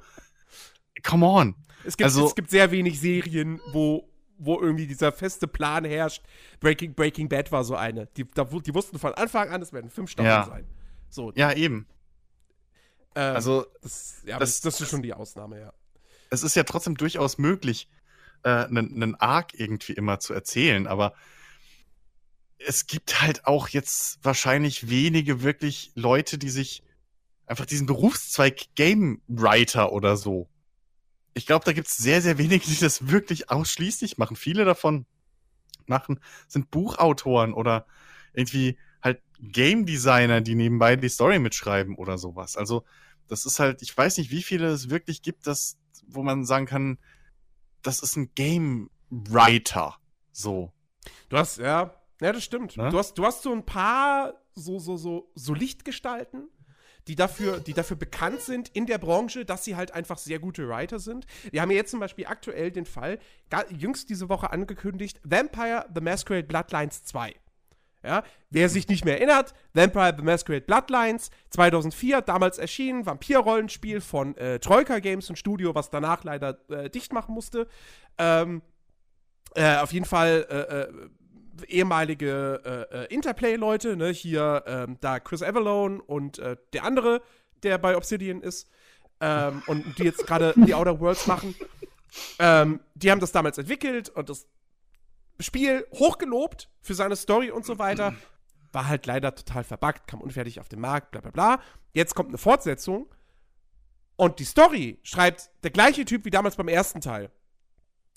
[1.02, 1.54] Come on.
[1.84, 4.08] es gibt, also- es gibt sehr wenig Serien, wo
[4.38, 6.22] wo irgendwie dieser feste Plan herrscht.
[6.60, 8.06] Breaking Breaking Bad war so eine.
[8.16, 10.46] Die, da, die wussten von Anfang an, es werden fünf Staffeln Ja.
[10.46, 10.66] sein.
[11.08, 11.86] So, Ja, eben.
[13.14, 15.72] Ähm, Also, das, ja, das- das, das ist schon die Ausnahme, ja.
[16.30, 17.88] es ist ja trotzdem durchaus möglich,
[18.42, 21.14] äh, einen, einen Arc irgendwie immer zu erzählen, aber
[22.58, 26.82] es gibt halt auch jetzt wahrscheinlich wenige wirklich Leute, die sich
[27.46, 30.48] einfach diesen Berufszweig Game Writer oder so.
[31.36, 34.36] Ich glaube, da gibt es sehr, sehr wenige, die das wirklich ausschließlich machen.
[34.36, 35.04] Viele davon
[35.84, 36.18] machen,
[36.48, 37.86] sind Buchautoren oder
[38.32, 42.56] irgendwie halt Game Designer, die nebenbei die Story mitschreiben oder sowas.
[42.56, 42.86] Also,
[43.28, 45.76] das ist halt, ich weiß nicht, wie viele es wirklich gibt, das,
[46.06, 46.96] wo man sagen kann,
[47.82, 49.98] das ist ein Game Writer.
[50.32, 50.72] So.
[51.28, 52.78] Du hast, ja, ja, das stimmt.
[52.78, 52.88] Ne?
[52.88, 56.48] Du, hast, du hast so ein paar so, so, so, so Lichtgestalten,
[57.08, 60.68] die dafür, die dafür bekannt sind in der Branche, dass sie halt einfach sehr gute
[60.68, 61.26] Writer sind.
[61.50, 63.18] Wir haben ja jetzt zum Beispiel aktuell den Fall,
[63.70, 67.34] jüngst diese Woche angekündigt, Vampire The Masquerade Bloodlines 2.
[68.04, 74.36] Ja, wer sich nicht mehr erinnert, Vampire The Masquerade Bloodlines 2004, damals erschienen, Vampir-Rollenspiel von
[74.36, 77.66] äh, Troika Games, ein Studio, was danach leider äh, dicht machen musste.
[78.16, 78.62] Ähm,
[79.56, 81.08] äh, auf jeden Fall äh, äh,
[81.68, 84.10] ehemalige äh, äh, Interplay-Leute, ne?
[84.10, 87.22] Hier ähm, da Chris Avalone und äh, der andere,
[87.62, 88.68] der bei Obsidian ist
[89.20, 91.54] ähm, und die jetzt gerade die Outer Worlds machen.
[92.38, 94.46] Ähm, die haben das damals entwickelt und das
[95.40, 98.14] Spiel hochgelobt für seine Story und so weiter.
[98.72, 101.60] War halt leider total verbuggt, kam unfertig auf den Markt, bla bla bla.
[101.92, 103.08] Jetzt kommt eine Fortsetzung
[104.16, 107.30] und die Story schreibt der gleiche Typ wie damals beim ersten Teil.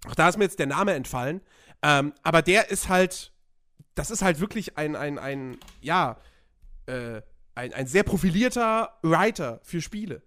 [0.08, 1.42] Auch da ist mir jetzt der Name entfallen.
[1.82, 3.32] Ähm, aber der ist halt,
[3.96, 6.18] das ist halt wirklich ein, ein, ein ja,
[6.86, 7.22] äh,
[7.56, 10.22] ein, ein sehr profilierter Writer für Spiele.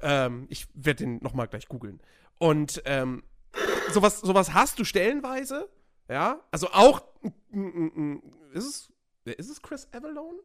[0.00, 2.00] Ähm, ich werde den nochmal gleich googeln.
[2.38, 3.24] Und ähm,
[3.90, 5.68] sowas, sowas hast du stellenweise,
[6.08, 6.40] ja.
[6.50, 7.02] Also auch,
[8.52, 8.92] ist es,
[9.24, 10.38] ist es Chris Avalone?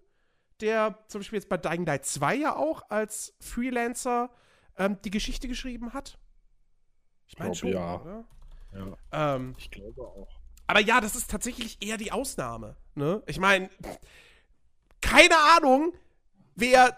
[0.61, 4.29] Der zum Beispiel jetzt bei Dying Light 2 ja auch als Freelancer
[4.77, 6.17] ähm, die Geschichte geschrieben hat.
[7.27, 8.01] Ich meine schon, ja.
[8.01, 8.25] oder?
[8.73, 10.42] Ja, Ähm, ich glaube auch.
[10.67, 12.75] Aber ja, das ist tatsächlich eher die Ausnahme.
[12.95, 13.21] Ne?
[13.27, 13.69] Ich meine,
[15.01, 15.93] keine Ahnung,
[16.55, 16.97] wer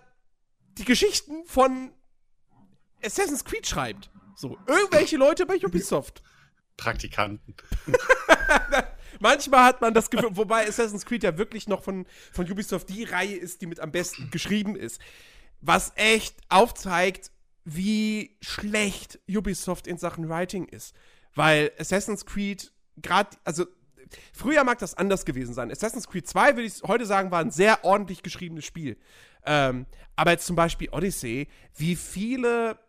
[0.78, 1.92] die Geschichten von
[3.04, 4.10] Assassin's Creed schreibt.
[4.36, 6.22] So, irgendwelche Leute bei Ubisoft.
[6.78, 7.56] Praktikanten.
[9.20, 13.06] Manchmal hat man das Gefühl, wobei Assassin's Creed ja wirklich noch von, von Ubisoft die
[13.06, 15.00] Reihe ist, die mit am besten geschrieben ist.
[15.62, 17.32] Was echt aufzeigt,
[17.64, 20.94] wie schlecht Ubisoft in Sachen Writing ist.
[21.34, 23.66] Weil Assassin's Creed gerade, also
[24.34, 25.72] früher mag das anders gewesen sein.
[25.72, 28.98] Assassin's Creed 2, würde ich heute sagen, war ein sehr ordentlich geschriebenes Spiel.
[29.46, 29.86] Ähm,
[30.16, 32.80] aber jetzt zum Beispiel Odyssey, wie viele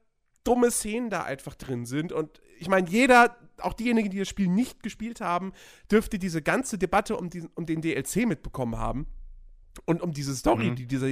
[0.44, 2.12] dumme Szenen da einfach drin sind.
[2.12, 5.52] Und ich meine, jeder, auch diejenigen, die das Spiel nicht gespielt haben,
[5.90, 9.06] dürfte diese ganze Debatte um, diesen, um den DLC mitbekommen haben.
[9.84, 10.76] Und um diese Story, Mhm.
[10.76, 11.08] die dieser,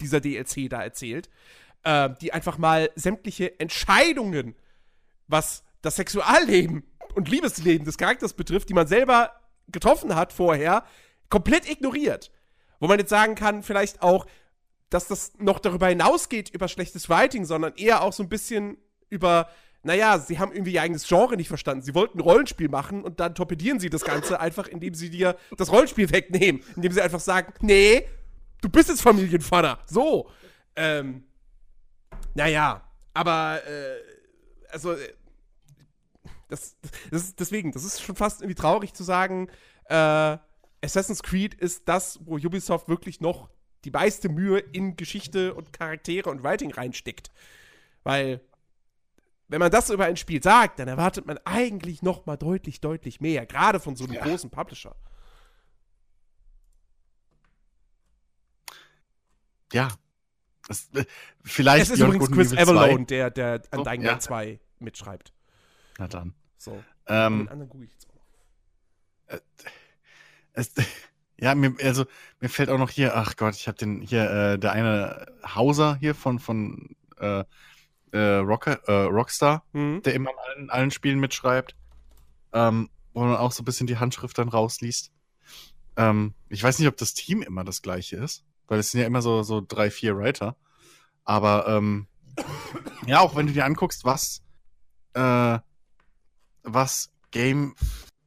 [0.00, 1.28] dieser DLC da erzählt.
[1.84, 4.54] äh, die einfach mal sämtliche Entscheidungen,
[5.26, 6.84] was das Sexualleben
[7.14, 9.32] und Liebesleben des Charakters betrifft, die man selber
[9.68, 10.84] getroffen hat vorher,
[11.28, 12.30] komplett ignoriert.
[12.80, 14.26] Wo man jetzt sagen kann, vielleicht auch,
[14.90, 18.76] dass das noch darüber hinausgeht über schlechtes Writing, sondern eher auch so ein bisschen
[19.08, 19.48] über,
[19.82, 21.82] naja, sie haben irgendwie ihr eigenes Genre nicht verstanden.
[21.82, 25.36] Sie wollten ein Rollenspiel machen und dann torpedieren sie das Ganze einfach, indem sie dir
[25.56, 26.62] das Rollenspiel wegnehmen.
[26.76, 28.08] Indem sie einfach sagen, nee,
[28.60, 29.78] du bist jetzt Familienvater.
[29.86, 30.28] So.
[30.76, 31.24] Ähm,
[32.34, 32.82] naja,
[33.14, 35.12] aber, äh, also, äh,
[36.52, 36.76] das,
[37.10, 39.48] das ist, deswegen, das ist schon fast irgendwie traurig zu sagen,
[39.86, 40.36] äh,
[40.84, 43.48] Assassin's Creed ist das, wo Ubisoft wirklich noch
[43.84, 47.30] die meiste Mühe in Geschichte und Charaktere und Writing reinsteckt.
[48.04, 48.40] Weil,
[49.48, 53.20] wenn man das über ein Spiel sagt, dann erwartet man eigentlich noch mal deutlich, deutlich
[53.20, 53.46] mehr.
[53.46, 54.22] Gerade von so einem Ja.
[54.24, 54.94] großen Publisher.
[59.72, 59.88] Ja.
[60.68, 61.04] Das, äh,
[61.44, 62.72] vielleicht Es ist Beyond übrigens Chris Evil 2.
[62.72, 64.12] Avalone, der, der an Oh, Dying ja.
[64.12, 65.32] Light 2 mitschreibt.
[65.98, 66.34] Na dann.
[66.62, 66.84] So.
[67.08, 69.40] Ähm, den anderen google ich jetzt auch noch.
[70.52, 70.72] es,
[71.36, 72.04] ja, mir, also,
[72.40, 75.96] mir fällt auch noch hier, ach Gott, ich habe den hier, äh, der eine Hauser
[75.96, 77.44] hier von, von äh,
[78.12, 80.02] äh, Rocker, äh, Rockstar, Mhm.
[80.02, 81.74] der immer in allen, allen Spielen mitschreibt,
[82.52, 85.10] ähm, wo man auch so ein bisschen die Handschrift dann rausliest.
[85.96, 89.06] Ähm, ich weiß nicht, ob das Team immer das gleiche ist, weil es sind ja
[89.08, 90.56] immer so, so drei, vier Writer.
[91.24, 92.06] Aber ähm,
[93.06, 94.44] ja, auch wenn du dir anguckst, was,
[95.14, 95.58] äh,
[96.62, 97.74] was Game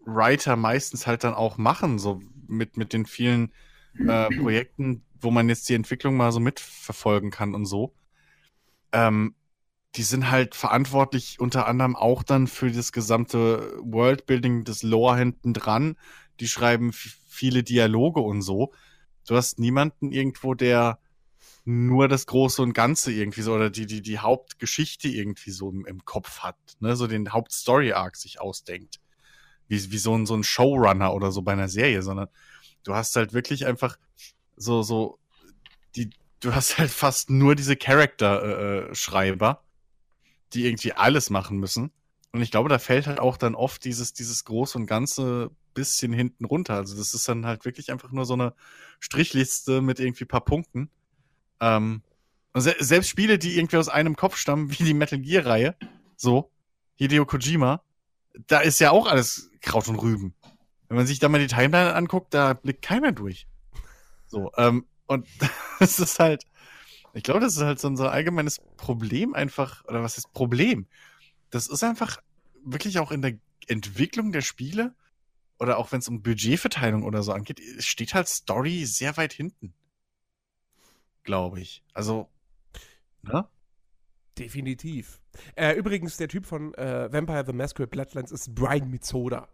[0.05, 3.51] Writer meistens halt dann auch machen, so mit, mit den vielen
[4.07, 7.93] äh, Projekten, wo man jetzt die Entwicklung mal so mitverfolgen kann und so.
[8.91, 9.35] Ähm,
[9.95, 15.53] die sind halt verantwortlich unter anderem auch dann für das gesamte Worldbuilding des Lore hinten
[15.53, 15.95] dran.
[16.39, 18.73] Die schreiben viele Dialoge und so.
[19.27, 20.99] Du hast niemanden irgendwo, der
[21.65, 25.85] nur das Große und Ganze irgendwie so oder die, die, die Hauptgeschichte irgendwie so im,
[25.85, 28.99] im Kopf hat, ne, so den Hauptstory-Arc sich ausdenkt.
[29.67, 32.27] Wie, wie so ein, so ein Showrunner oder so bei einer Serie, sondern
[32.83, 33.97] du hast halt wirklich einfach
[34.55, 35.17] so, so,
[35.95, 39.63] die, du hast halt fast nur diese Charakter-Schreiber,
[40.53, 41.91] die irgendwie alles machen müssen.
[42.31, 46.13] Und ich glaube, da fällt halt auch dann oft dieses, dieses Groß und Ganze bisschen
[46.13, 46.75] hinten runter.
[46.75, 48.53] Also das ist dann halt wirklich einfach nur so eine
[48.99, 50.89] Strichliste mit irgendwie paar Punkten.
[51.59, 52.01] Ähm,
[52.53, 55.75] se selbst Spiele, die irgendwie aus einem Kopf stammen, wie die Metal Gear-Reihe,
[56.15, 56.51] so,
[56.95, 57.81] Hideo Kojima,
[58.47, 60.33] da ist ja auch alles Kraut und Rüben.
[60.87, 63.47] Wenn man sich da mal die Timeline anguckt, da blickt keiner durch.
[64.27, 65.27] So, ähm, und
[65.79, 66.43] das ist halt,
[67.13, 70.87] ich glaube, das ist halt so unser allgemeines Problem einfach, oder was ist Problem?
[71.49, 72.21] Das ist einfach
[72.63, 73.37] wirklich auch in der
[73.67, 74.93] Entwicklung der Spiele
[75.59, 79.73] oder auch wenn es um Budgetverteilung oder so angeht, steht halt Story sehr weit hinten.
[81.25, 81.83] Glaube ich.
[81.93, 82.29] Also,
[83.23, 83.47] ne?
[84.37, 85.21] Definitiv.
[85.55, 89.47] Äh, übrigens, der Typ von äh, Vampire the Masquerade Bloodlines ist Brian Mitsoda.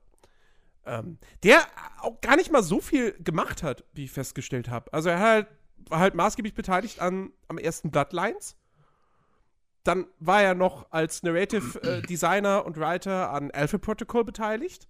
[0.85, 1.61] Ähm, der
[2.01, 4.91] auch gar nicht mal so viel gemacht hat, wie ich festgestellt habe.
[4.91, 5.47] Also er halt,
[5.89, 8.57] war halt maßgeblich beteiligt an, am ersten Bloodlines.
[9.83, 14.87] Dann war er noch als Narrative äh, Designer und Writer an Alpha Protocol beteiligt.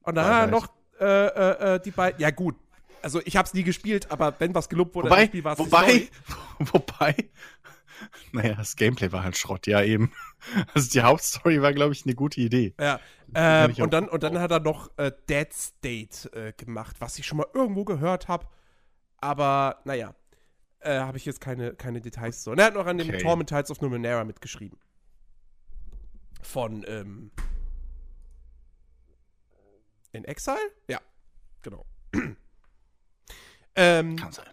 [0.00, 0.68] Und dann hat er noch
[1.00, 2.20] äh, äh, äh, die beiden.
[2.20, 2.56] Ja, gut.
[3.02, 6.08] Also ich habe es nie gespielt, aber wenn was gelobt wurde, wobei, Spiel, war wobei,
[6.58, 7.14] wobei,
[8.32, 10.12] naja, das Gameplay war halt Schrott, ja eben.
[10.74, 12.74] Also die Hauptstory war, glaube ich, eine gute Idee.
[12.80, 13.00] Ja.
[13.34, 17.26] Ähm, und, dann, und dann hat er noch äh, Dead State äh, gemacht, was ich
[17.26, 18.46] schon mal irgendwo gehört habe.
[19.18, 20.14] Aber naja,
[20.80, 22.52] äh, habe ich jetzt keine, keine Details so.
[22.52, 23.18] Und er hat noch an dem okay.
[23.18, 24.78] Torment Tides of Numenera mitgeschrieben.
[26.42, 27.30] Von, ähm,
[30.12, 30.70] in Exile?
[30.88, 31.00] Ja,
[31.62, 31.84] genau.
[33.76, 34.46] ähm, Kann sein,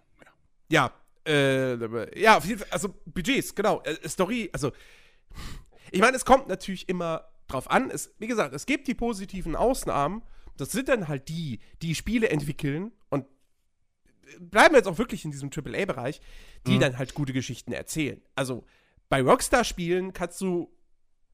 [0.69, 0.91] ja.
[1.25, 3.81] Ja, äh, ja, auf jeden Fall, also Budgets, genau.
[3.83, 4.71] Äh, Story, also
[5.91, 7.89] ich meine, es kommt natürlich immer drauf an.
[7.89, 10.23] Es, wie gesagt, es gibt die positiven Ausnahmen.
[10.57, 13.25] Das sind dann halt die, die Spiele entwickeln und
[14.39, 16.21] bleiben wir jetzt auch wirklich in diesem AAA-Bereich,
[16.67, 16.79] die mhm.
[16.79, 18.21] dann halt gute Geschichten erzählen.
[18.35, 18.65] Also
[19.09, 20.69] bei Rockstar-Spielen kannst du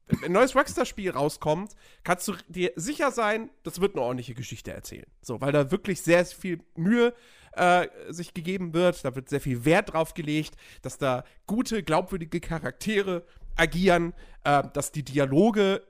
[0.06, 4.72] wenn ein neues Rockstar-Spiel rauskommt, kannst du dir sicher sein, das wird eine ordentliche Geschichte
[4.72, 5.06] erzählen.
[5.22, 7.14] So, weil da wirklich sehr viel Mühe
[7.52, 12.40] äh, sich gegeben wird, da wird sehr viel Wert drauf gelegt, dass da gute, glaubwürdige
[12.40, 13.24] Charaktere
[13.56, 15.82] agieren, äh, dass die Dialoge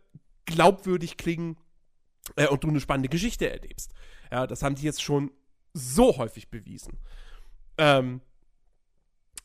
[0.46, 1.56] glaubwürdig klingen
[2.36, 3.92] äh, und du eine spannende Geschichte erlebst.
[4.30, 5.30] Ja, das haben die jetzt schon
[5.72, 6.98] so häufig bewiesen.
[7.78, 8.20] Ähm,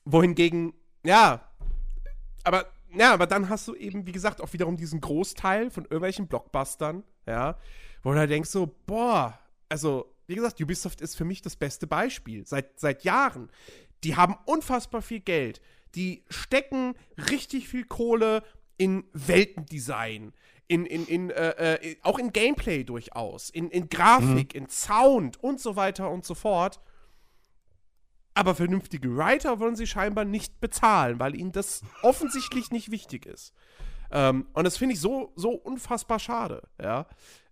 [0.05, 1.47] wohingegen, ja,
[2.43, 2.66] aber
[2.97, 7.03] ja, aber dann hast du eben, wie gesagt, auch wiederum diesen Großteil von irgendwelchen Blockbustern,
[7.26, 7.57] ja,
[8.03, 9.38] wo du halt denkst so, boah,
[9.68, 12.46] also, wie gesagt, Ubisoft ist für mich das beste Beispiel.
[12.46, 13.50] Seit, seit Jahren.
[14.04, 15.62] Die haben unfassbar viel Geld.
[15.96, 16.96] Die stecken
[17.32, 18.44] richtig viel Kohle
[18.78, 20.34] in Weltendesign,
[20.68, 24.62] in, in, in, äh, äh, auch in Gameplay durchaus, in, in Grafik, mhm.
[24.62, 26.82] in Sound und so weiter und so fort.
[28.34, 33.54] Aber vernünftige Writer wollen sie scheinbar nicht bezahlen, weil ihnen das offensichtlich nicht wichtig ist.
[34.12, 37.08] Ähm, und das finde ich so, so unfassbar schade, ja.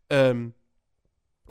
[0.10, 0.54] Ähm,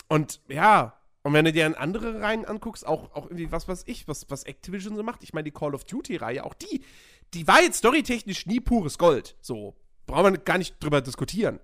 [0.08, 3.84] und ja, und wenn du dir an andere Reihen anguckst, auch, auch irgendwie was weiß
[3.86, 6.84] ich, was, was Activision so macht, ich meine, die Call of Duty-Reihe, auch die,
[7.32, 9.36] die war jetzt storytechnisch nie pures Gold.
[9.40, 11.60] So, braucht man gar nicht drüber diskutieren.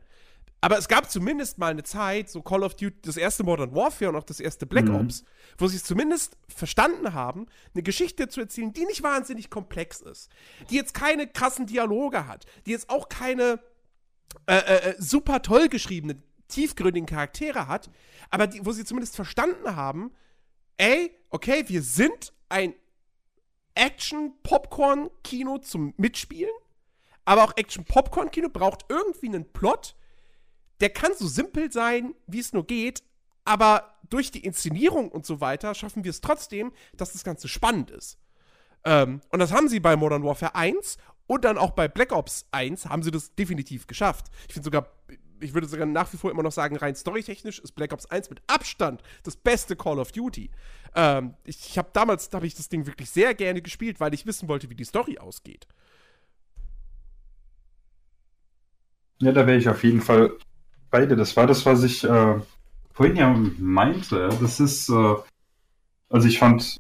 [0.61, 4.11] Aber es gab zumindest mal eine Zeit, so Call of Duty, das erste Modern Warfare
[4.11, 4.97] und auch das erste Black mhm.
[4.97, 5.25] Ops,
[5.57, 10.31] wo sie es zumindest verstanden haben, eine Geschichte zu erzählen, die nicht wahnsinnig komplex ist,
[10.71, 13.61] die jetzt keine krassen Dialoge hat, die jetzt auch keine
[14.47, 17.90] äh, äh, äh super toll geschriebenen, tiefgründigen Charaktere hat,
[18.30, 20.12] aber die, wo sie zumindest verstanden haben,
[20.76, 22.74] ey, okay, wir sind ein
[23.74, 26.53] Action-Popcorn-Kino zum Mitspielen,
[27.24, 29.94] aber auch Action-Popcorn-Kino braucht irgendwie einen Plot,
[30.80, 33.03] der kann so simpel sein, wie es nur geht,
[33.44, 37.90] aber durch die Inszenierung und so weiter schaffen wir es trotzdem, dass das Ganze spannend
[37.90, 38.18] ist.
[38.84, 42.46] Ähm, und das haben sie bei Modern Warfare 1 und dann auch bei Black Ops
[42.53, 44.26] 1 haben sie das definitiv geschafft.
[44.46, 44.88] Ich finde sogar,
[45.41, 48.30] ich würde sogar nach wie vor immer noch sagen, rein storytechnisch ist Black Ops 1
[48.30, 50.51] mit Abstand das beste Call of Duty.
[50.95, 54.26] Ähm, ich ich habe damals, habe ich das Ding wirklich sehr gerne gespielt, weil ich
[54.26, 55.66] wissen wollte, wie die Story ausgeht.
[59.20, 60.32] Ja, da wäre ich auf jeden Fall
[60.91, 61.16] beide.
[61.16, 62.41] Das war das, was ich äh,
[62.93, 64.28] vorhin ja meinte.
[64.41, 65.14] Das ist, äh,
[66.09, 66.78] also ich fand,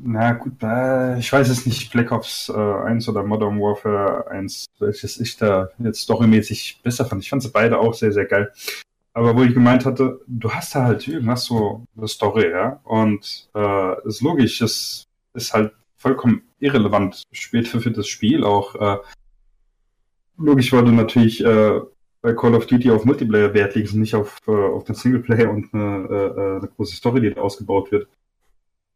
[0.00, 4.66] na gut, äh, ich weiß es nicht, Black Ops äh, 1 oder Modern Warfare 1,
[4.78, 7.22] welches ich da jetzt storymäßig besser fand.
[7.22, 8.52] Ich fand sie beide auch sehr, sehr geil.
[9.12, 12.80] Aber wo ich gemeint hatte, du hast da halt irgendwas so eine Story, ja.
[12.84, 18.74] Und äh, ist logisch, es ist halt vollkommen irrelevant später für das Spiel auch.
[18.76, 18.98] Äh,
[20.36, 21.80] logisch, weil du natürlich äh,
[22.20, 25.50] bei Call of Duty auf Multiplayer Wert legst und nicht auf, äh, auf den Singleplayer
[25.50, 28.08] und eine, äh, eine große Story, die da ausgebaut wird.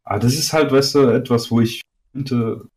[0.03, 1.81] Aber das ist halt, weißt du, etwas, wo ich
[2.11, 2.67] finde,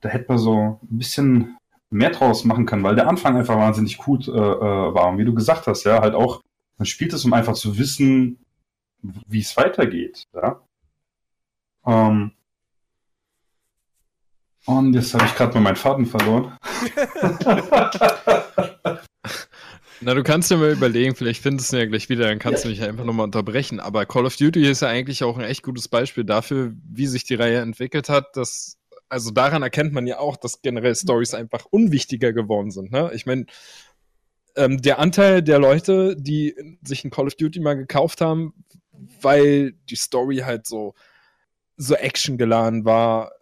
[0.00, 1.56] da hätte man so ein bisschen
[1.90, 5.08] mehr draus machen können, weil der Anfang einfach wahnsinnig gut äh, äh, war.
[5.08, 6.42] Und wie du gesagt hast, ja, halt auch,
[6.76, 8.38] man spielt es, um einfach zu wissen,
[9.02, 10.24] wie es weitergeht.
[10.34, 10.60] Ja?
[11.86, 12.32] Ähm,
[14.66, 16.56] und jetzt habe ich gerade mal meinen Faden verloren.
[20.00, 22.70] Na, du kannst ja mal überlegen, vielleicht findest du ja gleich wieder, dann kannst ja.
[22.70, 23.80] du mich einfach nochmal unterbrechen.
[23.80, 27.24] Aber Call of Duty ist ja eigentlich auch ein echt gutes Beispiel dafür, wie sich
[27.24, 28.36] die Reihe entwickelt hat.
[28.36, 28.78] Dass,
[29.08, 32.92] also daran erkennt man ja auch, dass generell Stories einfach unwichtiger geworden sind.
[32.92, 33.10] Ne?
[33.14, 33.46] Ich meine,
[34.56, 38.54] ähm, der Anteil der Leute, die sich ein Call of Duty mal gekauft haben,
[39.20, 40.94] weil die Story halt so,
[41.76, 43.32] so actiongeladen war,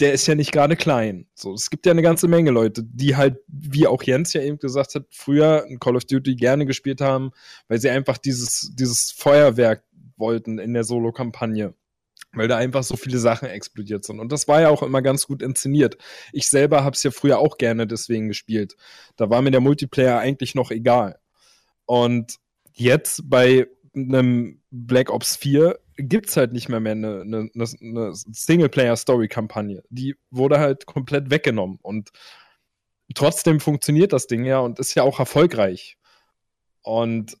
[0.00, 1.26] der ist ja nicht gerade klein.
[1.34, 4.58] So, es gibt ja eine ganze Menge Leute, die halt, wie auch Jens ja eben
[4.58, 7.30] gesagt hat, früher ein Call of Duty gerne gespielt haben,
[7.68, 9.84] weil sie einfach dieses, dieses Feuerwerk
[10.16, 11.74] wollten in der Solo-Kampagne.
[12.32, 14.20] Weil da einfach so viele Sachen explodiert sind.
[14.20, 15.96] Und das war ja auch immer ganz gut inszeniert.
[16.32, 18.76] Ich selber habe es ja früher auch gerne deswegen gespielt.
[19.16, 21.18] Da war mir der Multiplayer eigentlich noch egal.
[21.86, 22.36] Und
[22.72, 28.12] jetzt bei einem Black Ops 4 gibt es halt nicht mehr, mehr eine, eine, eine
[28.14, 29.82] Singleplayer-Story-Kampagne.
[29.90, 31.78] Die wurde halt komplett weggenommen.
[31.82, 32.10] Und
[33.14, 35.98] trotzdem funktioniert das Ding ja und ist ja auch erfolgreich.
[36.82, 37.36] Und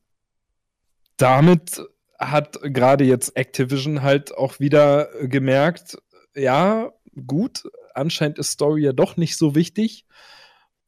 [1.16, 1.80] damit
[2.18, 5.96] hat gerade jetzt Activision halt auch wieder gemerkt,
[6.34, 6.92] ja,
[7.26, 7.62] gut,
[7.94, 10.04] anscheinend ist Story ja doch nicht so wichtig.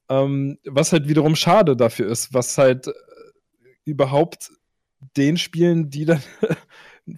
[0.08, 2.92] Ähm, was halt wiederum schade dafür ist, was halt äh,
[3.84, 4.50] überhaupt
[5.16, 6.22] den Spielen, die dann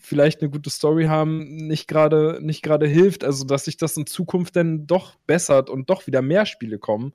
[0.01, 3.24] vielleicht eine gute Story haben, nicht gerade nicht gerade hilft.
[3.24, 7.12] Also, dass sich das in Zukunft dann doch bessert und doch wieder mehr Spiele kommen.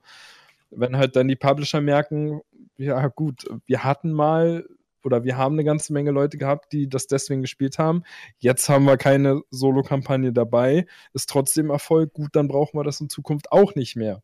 [0.69, 2.41] Wenn halt dann die Publisher merken,
[2.77, 4.65] ja gut, wir hatten mal
[5.03, 8.03] oder wir haben eine ganze Menge Leute gehabt, die das deswegen gespielt haben.
[8.39, 12.13] Jetzt haben wir keine Solo-Kampagne dabei, ist trotzdem Erfolg.
[12.13, 14.21] Gut, dann brauchen wir das in Zukunft auch nicht mehr.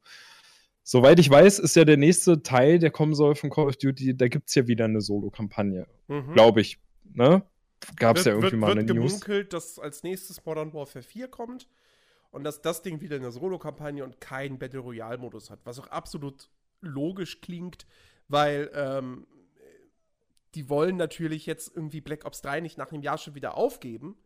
[0.83, 4.17] Soweit ich weiß, ist ja der nächste Teil, der kommen soll von Call of Duty,
[4.17, 5.87] da gibt es ja wieder eine Solo-Kampagne.
[6.09, 6.33] Mhm.
[6.33, 6.77] Glaube ich.
[7.13, 7.43] Ne?
[7.95, 9.13] Gab es ja irgendwie wird, mal eine News.
[9.13, 11.67] Es gemunkelt, dass als nächstes Modern Warfare 4 kommt
[12.31, 15.59] und dass das Ding wieder eine Solo-Kampagne und keinen Battle Royale-Modus hat.
[15.65, 16.49] Was auch absolut
[16.81, 17.85] logisch klingt,
[18.27, 19.27] weil ähm,
[20.55, 24.17] die wollen natürlich jetzt irgendwie Black Ops 3 nicht nach einem Jahr schon wieder aufgeben.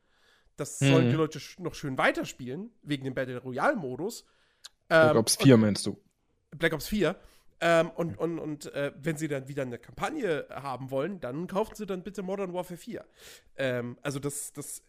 [0.55, 0.91] Das mhm.
[0.91, 4.25] sollen die Leute noch schön weiterspielen, wegen dem Battle Royale-Modus.
[4.87, 5.97] Black ähm, Ops 4 meinst du?
[6.51, 7.15] Black Ops 4.
[7.59, 11.75] Ähm, und und, und äh, wenn sie dann wieder eine Kampagne haben wollen, dann kaufen
[11.75, 13.05] sie dann bitte Modern Warfare 4.
[13.55, 14.83] Ähm, also das, das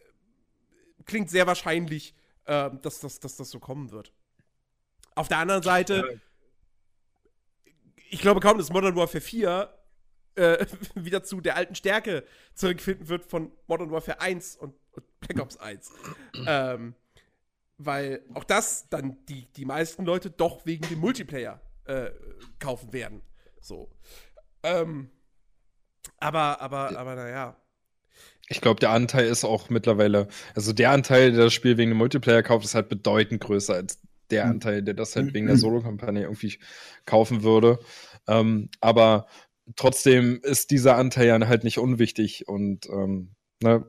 [1.05, 2.13] klingt sehr wahrscheinlich,
[2.45, 4.13] äh, dass, dass, dass das so kommen wird.
[5.15, 6.21] Auf der anderen Seite,
[8.09, 9.73] ich glaube kaum, dass Modern Warfare 4
[10.35, 10.65] äh,
[10.95, 15.57] wieder zu der alten Stärke zurückfinden wird von Modern Warfare 1 und, und Black Ops
[15.57, 15.91] 1.
[16.45, 16.93] ähm,
[17.79, 22.11] weil auch das dann die, die meisten Leute doch wegen dem Multiplayer äh,
[22.59, 23.21] kaufen werden.
[23.61, 23.89] So.
[24.63, 25.09] Ähm,
[26.17, 27.57] aber, aber, aber naja.
[28.47, 31.97] Ich glaube, der Anteil ist auch mittlerweile, also der Anteil, der das Spiel wegen dem
[31.97, 33.99] Multiplayer kauft, ist halt bedeutend größer als
[34.31, 34.51] der hm.
[34.51, 36.59] Anteil, der das halt wegen der Solo-Kampagne irgendwie
[37.05, 37.79] kaufen würde.
[38.27, 39.27] Ähm, aber
[39.75, 43.85] trotzdem ist dieser Anteil ja halt nicht unwichtig und ähm, ne,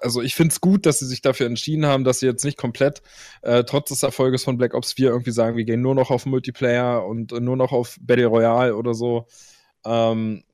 [0.00, 2.56] also ich finde es gut, dass sie sich dafür entschieden haben, dass sie jetzt nicht
[2.56, 3.02] komplett,
[3.42, 6.26] äh, trotz des Erfolges von Black Ops 4, irgendwie sagen, wir gehen nur noch auf
[6.26, 9.26] Multiplayer und äh, nur noch auf Battle Royale oder so.
[9.84, 10.44] Ähm,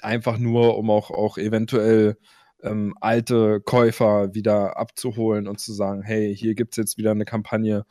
[0.00, 2.16] einfach nur, um auch, auch eventuell
[2.62, 7.24] ähm, alte Käufer wieder abzuholen und zu sagen, hey, hier gibt es jetzt wieder eine
[7.24, 7.84] Kampagne.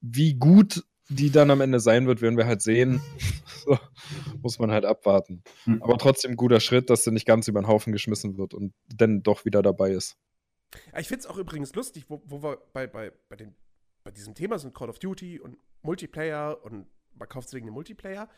[0.00, 3.00] Wie gut die dann am Ende sein wird, werden wir halt sehen.
[3.64, 3.78] so,
[4.40, 5.42] muss man halt abwarten.
[5.66, 5.82] Mhm.
[5.82, 9.22] Aber trotzdem guter Schritt, dass sie nicht ganz über den Haufen geschmissen wird und dann
[9.22, 10.16] doch wieder dabei ist.
[10.98, 13.54] ich finde es auch übrigens lustig, wo, wo wir bei, bei, bei, den,
[14.04, 17.74] bei diesem Thema sind Call of Duty und Multiplayer und man kauft es wegen dem
[17.74, 18.28] Multiplayer.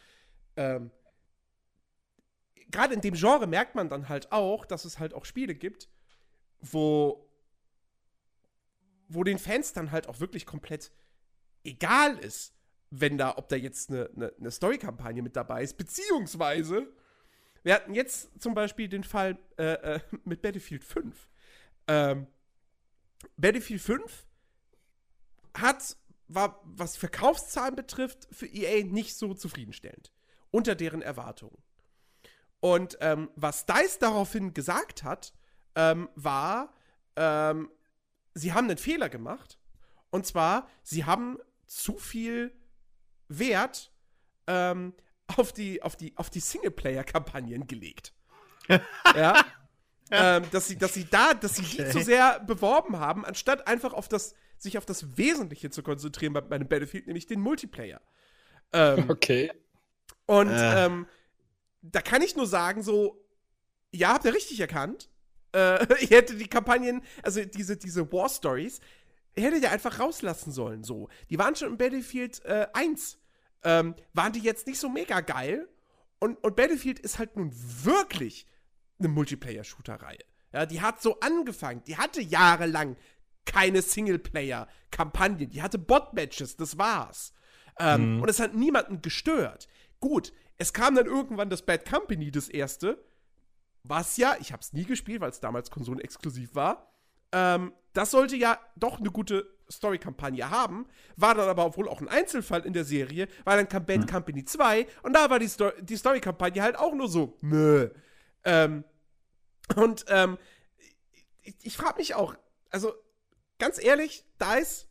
[0.57, 0.91] Ähm,
[2.71, 5.89] Gerade in dem Genre merkt man dann halt auch, dass es halt auch Spiele gibt,
[6.61, 7.31] wo,
[9.09, 10.91] wo den Fans dann halt auch wirklich komplett
[11.63, 12.54] egal ist,
[13.01, 16.87] wenn da, ob da jetzt eine, eine, eine Story-Kampagne mit dabei ist, beziehungsweise
[17.63, 21.29] wir hatten jetzt zum Beispiel den Fall äh, äh, mit Battlefield 5.
[21.89, 22.27] Ähm,
[23.37, 24.27] Battlefield 5
[25.57, 25.97] hat,
[26.29, 30.13] war, was Verkaufszahlen betrifft, für EA nicht so zufriedenstellend.
[30.51, 31.57] Unter deren Erwartungen.
[32.61, 35.35] Und ähm, was DICE daraufhin gesagt hat,
[35.75, 36.73] ähm, war,
[37.17, 37.71] ähm,
[38.35, 39.59] sie haben einen Fehler gemacht.
[40.11, 42.53] Und zwar, sie haben zu viel
[43.39, 43.91] Wert
[44.47, 44.95] ähm,
[45.37, 48.13] auf die, auf die, auf die Singleplayer-Kampagnen gelegt.
[49.15, 49.45] ja.
[50.11, 53.93] ähm, dass sie, dass sie da, dass sie die zu sehr beworben haben, anstatt einfach
[53.93, 58.01] auf das, sich auf das Wesentliche zu konzentrieren bei meinem Battlefield, nämlich den Multiplayer.
[58.73, 59.53] Ähm, Okay.
[60.27, 60.87] und Äh.
[60.87, 61.07] ähm,
[61.83, 63.23] da kann ich nur sagen, so,
[63.93, 65.09] ja, habt ihr richtig erkannt.
[65.53, 68.81] Äh, ihr hättet die Kampagnen, also diese, diese War Stories,
[69.37, 71.09] ihr hättet ihr einfach rauslassen sollen, so.
[71.31, 73.19] Die waren schon im Battlefield äh, 1.
[73.65, 75.69] Ähm, waren die jetzt nicht so mega geil.
[76.21, 78.47] Und, und Battlefield ist halt nun wirklich
[78.99, 80.25] eine Multiplayer-Shooter-Reihe.
[80.53, 81.83] Ja, die hat so angefangen.
[81.85, 82.97] Die hatte jahrelang
[83.45, 85.51] keine Singleplayer-Kampagnen.
[85.51, 87.33] Die hatte Bot-Matches, das war's.
[87.79, 89.69] Ähm, Und es hat niemanden gestört.
[90.01, 93.05] Gut, es kam dann irgendwann das Bad Company, das erste,
[93.83, 96.95] was ja, ich hab's nie gespielt, weil es damals konsolenexklusiv war.
[97.33, 100.87] Ähm, das sollte ja doch eine gute Story-Kampagne haben,
[101.17, 104.45] war dann aber wohl auch ein Einzelfall in der Serie, weil dann kam Bad Company
[104.45, 107.91] 2 und da war die, Sto die Story-Kampagne halt auch nur so, nö.
[108.45, 108.85] Ähm,
[109.77, 110.39] und ähm,
[111.43, 112.35] ich, ich frage mich auch,
[112.71, 112.93] also
[113.59, 114.87] ganz ehrlich, DICE,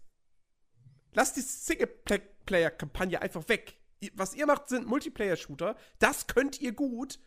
[1.14, 3.78] lasst die Singleplayer-Kampagne einfach weg.
[4.16, 5.76] Was ihr macht, sind Multiplayer-Shooter.
[6.00, 7.20] Das könnt ihr gut.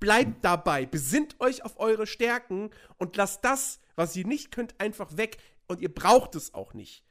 [0.00, 0.86] Bleibt dabei.
[0.86, 5.38] Besinnt euch auf eure Stärken und lasst das, was ihr nicht könnt, einfach weg.
[5.66, 7.04] Und ihr braucht es auch nicht.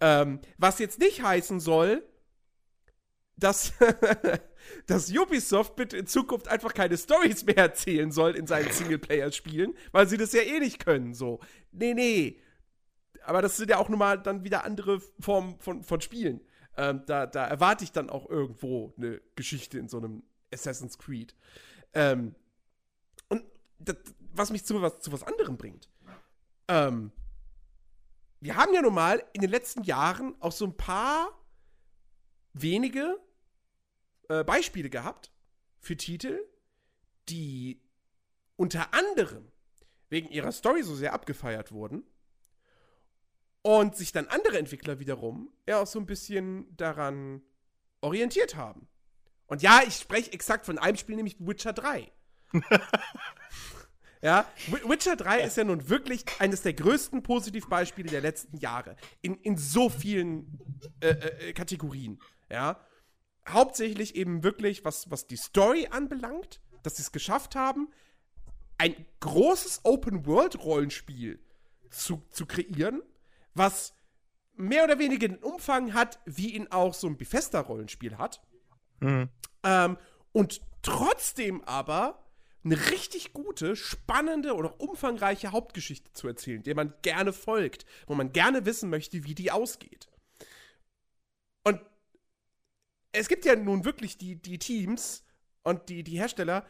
[0.00, 2.02] Ähm, was jetzt nicht heißen soll,
[3.36, 3.72] dass,
[4.86, 10.08] dass Ubisoft bitte in Zukunft einfach keine Stories mehr erzählen soll in seinen Singleplayer-Spielen, weil
[10.08, 11.14] sie das ja eh nicht können.
[11.14, 11.40] So.
[11.72, 12.40] Nee, nee.
[13.24, 16.40] Aber das sind ja auch nun mal dann wieder andere Formen von, von Spielen.
[16.76, 20.22] Ähm, da, da erwarte ich dann auch irgendwo eine Geschichte in so einem
[20.52, 21.34] Assassin's Creed.
[21.92, 22.34] Ähm,
[23.28, 23.44] und
[23.78, 23.96] das,
[24.32, 25.88] was mich zu was, zu was anderem bringt.
[26.68, 27.12] Ähm,
[28.40, 31.38] wir haben ja nun mal in den letzten Jahren auch so ein paar
[32.52, 33.20] wenige
[34.28, 35.30] äh, Beispiele gehabt
[35.78, 36.40] für Titel,
[37.28, 37.80] die
[38.56, 39.50] unter anderem
[40.08, 42.02] wegen ihrer Story so sehr abgefeiert wurden
[43.62, 47.42] und sich dann andere Entwickler wiederum ja auch so ein bisschen daran
[48.00, 48.88] orientiert haben.
[49.46, 52.10] Und ja, ich spreche exakt von einem Spiel, nämlich Witcher 3.
[54.22, 58.96] ja, Wi- Witcher 3 ist ja nun wirklich eines der größten Positivbeispiele der letzten Jahre.
[59.22, 60.58] In, in so vielen
[61.00, 62.20] äh, äh, Kategorien.
[62.50, 62.80] Ja.
[63.48, 67.88] Hauptsächlich eben wirklich, was, was die Story anbelangt, dass sie es geschafft haben,
[68.78, 71.38] ein großes Open-World-Rollenspiel
[71.90, 73.02] zu, zu kreieren,
[73.54, 73.94] was
[74.54, 78.42] mehr oder weniger den Umfang hat, wie ihn auch so ein Bethesda-Rollenspiel hat.
[79.00, 79.28] Mhm.
[79.64, 79.96] Ähm,
[80.32, 82.29] und trotzdem aber
[82.62, 88.32] eine richtig gute, spannende oder umfangreiche Hauptgeschichte zu erzählen, der man gerne folgt, wo man
[88.32, 90.08] gerne wissen möchte, wie die ausgeht.
[91.64, 91.80] Und
[93.12, 95.24] es gibt ja nun wirklich die, die Teams
[95.62, 96.66] und die, die Hersteller,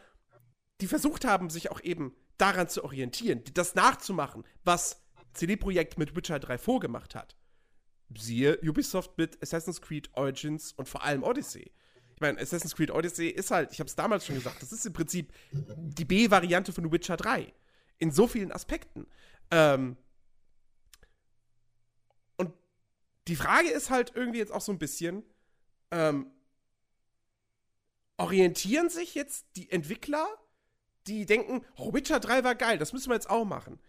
[0.79, 6.15] die versucht haben, sich auch eben daran zu orientieren, das nachzumachen, was CD Projekt mit
[6.15, 7.35] Witcher 3 vorgemacht hat.
[8.17, 11.71] Siehe Ubisoft mit Assassin's Creed Origins und vor allem Odyssey.
[12.21, 14.93] Meine, Assassin's Creed Odyssey ist halt, ich habe es damals schon gesagt, das ist im
[14.93, 17.51] Prinzip die B-Variante von Witcher 3.
[17.97, 19.07] In so vielen Aspekten.
[19.49, 19.97] Ähm,
[22.37, 22.53] und
[23.27, 25.23] die Frage ist halt irgendwie jetzt auch so ein bisschen,
[25.91, 26.31] ähm,
[28.17, 30.27] orientieren sich jetzt die Entwickler,
[31.07, 33.79] die denken, oh, Witcher 3 war geil, das müssen wir jetzt auch machen.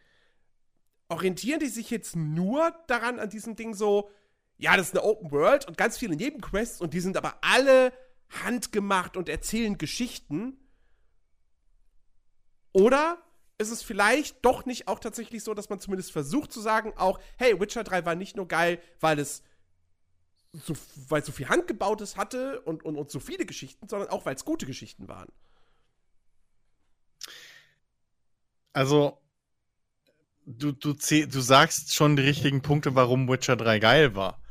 [1.08, 4.10] Orientieren die sich jetzt nur daran, an diesem Ding so,
[4.56, 7.92] ja, das ist eine Open World und ganz viele Nebenquests und die sind aber alle
[8.44, 10.56] handgemacht und erzählen Geschichten?
[12.72, 13.22] Oder
[13.58, 17.20] ist es vielleicht doch nicht auch tatsächlich so, dass man zumindest versucht zu sagen, auch,
[17.36, 19.42] hey, Witcher 3 war nicht nur geil, weil es
[20.52, 20.74] so,
[21.08, 24.44] weil so viel Handgebautes hatte und, und, und so viele Geschichten, sondern auch, weil es
[24.44, 25.28] gute Geschichten waren.
[28.74, 29.18] Also,
[30.44, 34.41] du, du, du sagst schon die richtigen Punkte, warum Witcher 3 geil war.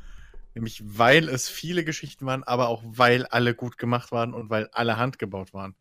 [0.54, 4.68] Nämlich, weil es viele Geschichten waren, aber auch weil alle gut gemacht waren und weil
[4.72, 5.74] alle handgebaut waren.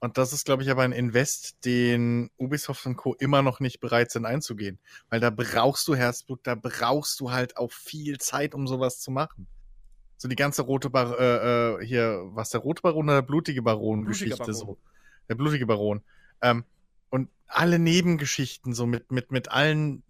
[0.00, 3.14] Und das ist, glaube ich, aber ein Invest, den Ubisoft und Co.
[3.14, 4.78] immer noch nicht bereit sind einzugehen.
[5.10, 9.10] Weil da brauchst du Herzblut, da brauchst du halt auch viel Zeit, um sowas zu
[9.10, 9.48] machen.
[10.16, 13.62] So die ganze rote Bar äh, äh, hier, was der rote Baron oder der blutige
[13.62, 14.78] Baron-Geschichte so.
[15.28, 16.02] Der blutige Baron.
[16.42, 16.64] Ähm,
[17.10, 20.02] und alle Nebengeschichten, so mit, mit, mit allen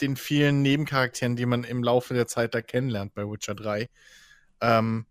[0.00, 3.88] den vielen Nebencharakteren, die man im Laufe der Zeit da kennenlernt bei Witcher 3.
[4.60, 5.06] Ähm,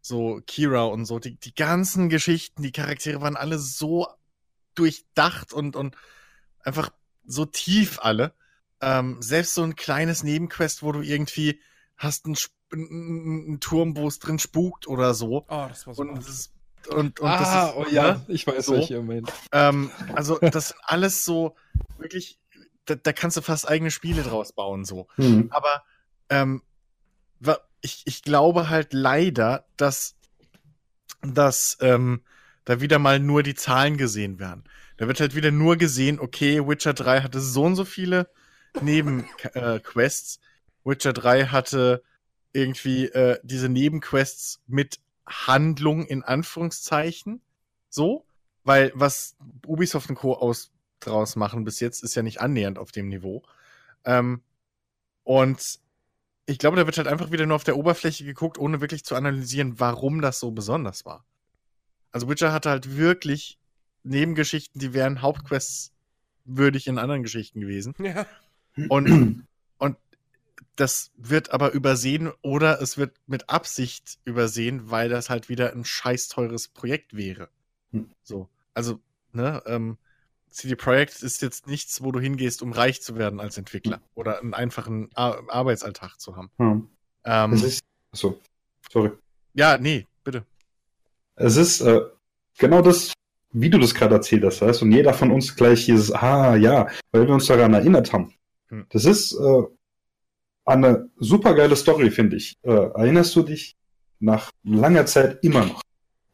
[0.00, 4.06] so Kira und so, die, die ganzen Geschichten, die Charaktere waren alle so
[4.74, 5.96] durchdacht und, und
[6.60, 6.90] einfach
[7.26, 8.32] so tief alle.
[8.80, 11.60] Ähm, selbst so ein kleines Nebenquest, wo du irgendwie
[11.96, 15.44] hast einen, Sp- ein, ein Turm, wo es drin spukt oder so.
[15.48, 16.02] Oh, das war so.
[16.02, 16.52] Und, das ist,
[16.88, 18.24] und, und ah, das ist, oh ja, ne?
[18.28, 18.74] ich weiß, So.
[18.74, 19.32] welche ihr meint.
[19.52, 21.56] Ähm, also, das sind alles so
[21.98, 22.38] wirklich,
[22.88, 25.08] da, da kannst du fast eigene Spiele draus bauen, so.
[25.16, 25.48] Hm.
[25.50, 25.82] Aber
[26.30, 26.62] ähm,
[27.80, 30.16] ich, ich glaube halt leider, dass,
[31.22, 32.22] dass ähm,
[32.64, 34.64] da wieder mal nur die Zahlen gesehen werden.
[34.96, 38.28] Da wird halt wieder nur gesehen, okay, Witcher 3 hatte so und so viele
[38.80, 40.40] Nebenquests.
[40.84, 42.02] Witcher 3 hatte
[42.52, 47.40] irgendwie äh, diese Nebenquests mit Handlung in Anführungszeichen.
[47.88, 48.26] So,
[48.64, 49.36] weil was
[49.66, 50.34] Ubisoft und Co.
[50.34, 53.42] aus draus machen bis jetzt, ist ja nicht annähernd auf dem Niveau.
[54.04, 54.42] Ähm,
[55.24, 55.80] und
[56.46, 59.14] ich glaube, da wird halt einfach wieder nur auf der Oberfläche geguckt, ohne wirklich zu
[59.14, 61.24] analysieren, warum das so besonders war.
[62.10, 63.58] Also Witcher hatte halt wirklich
[64.02, 65.92] Nebengeschichten, die wären Hauptquests
[66.44, 67.94] würdig in anderen Geschichten gewesen.
[67.98, 68.26] Ja.
[68.88, 69.46] Und,
[69.78, 69.96] und
[70.76, 75.84] das wird aber übersehen oder es wird mit Absicht übersehen, weil das halt wieder ein
[75.84, 77.50] scheiß teures Projekt wäre.
[77.90, 78.10] Hm.
[78.22, 78.48] So.
[78.72, 79.00] Also,
[79.32, 79.98] ne, ähm,
[80.50, 84.40] CD Projekt ist jetzt nichts, wo du hingehst, um reich zu werden als Entwickler oder
[84.40, 86.50] einen einfachen Ar Arbeitsalltag zu haben.
[86.58, 86.88] Hm.
[87.24, 87.80] Ähm, Es ist,
[88.12, 88.40] so,
[88.90, 89.10] sorry.
[89.54, 90.44] ja, nee, bitte.
[91.36, 92.00] Es ist äh,
[92.58, 93.12] genau das,
[93.52, 96.88] wie du das gerade erzählt hast, weißt, und jeder von uns gleich dieses, ah ja,
[97.12, 98.34] weil wir uns daran erinnert haben.
[98.68, 98.86] Hm.
[98.90, 99.62] Das ist äh,
[100.64, 102.56] eine super geile Story, finde ich.
[102.62, 103.76] Äh, erinnerst du dich
[104.20, 105.80] nach langer Zeit immer noch?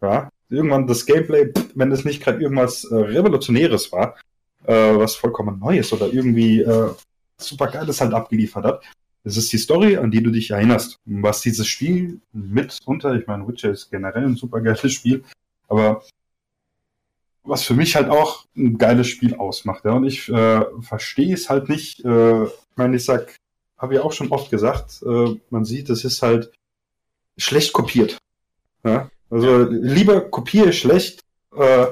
[0.01, 4.17] Ja, irgendwann das Gameplay, wenn es nicht gerade irgendwas äh, Revolutionäres war,
[4.65, 6.91] äh, was vollkommen Neues oder irgendwie äh,
[7.39, 8.85] super Geiles halt abgeliefert hat.
[9.25, 10.99] Das ist die Story, an die du dich erinnerst.
[11.07, 15.25] Was dieses Spiel mitunter, ich meine, Witcher ist generell ein super geiles Spiel,
[15.67, 16.03] aber
[17.43, 19.85] was für mich halt auch ein geiles Spiel ausmacht.
[19.85, 19.93] Ja?
[19.93, 22.05] Und ich äh, verstehe es halt nicht.
[22.05, 23.37] Äh, ich meine, ich sag,
[23.79, 26.53] habe ja auch schon oft gesagt, äh, man sieht, es ist halt
[27.37, 28.19] schlecht kopiert.
[28.85, 29.11] Ja?
[29.31, 31.21] Also lieber kopiere schlecht,
[31.57, 31.87] äh,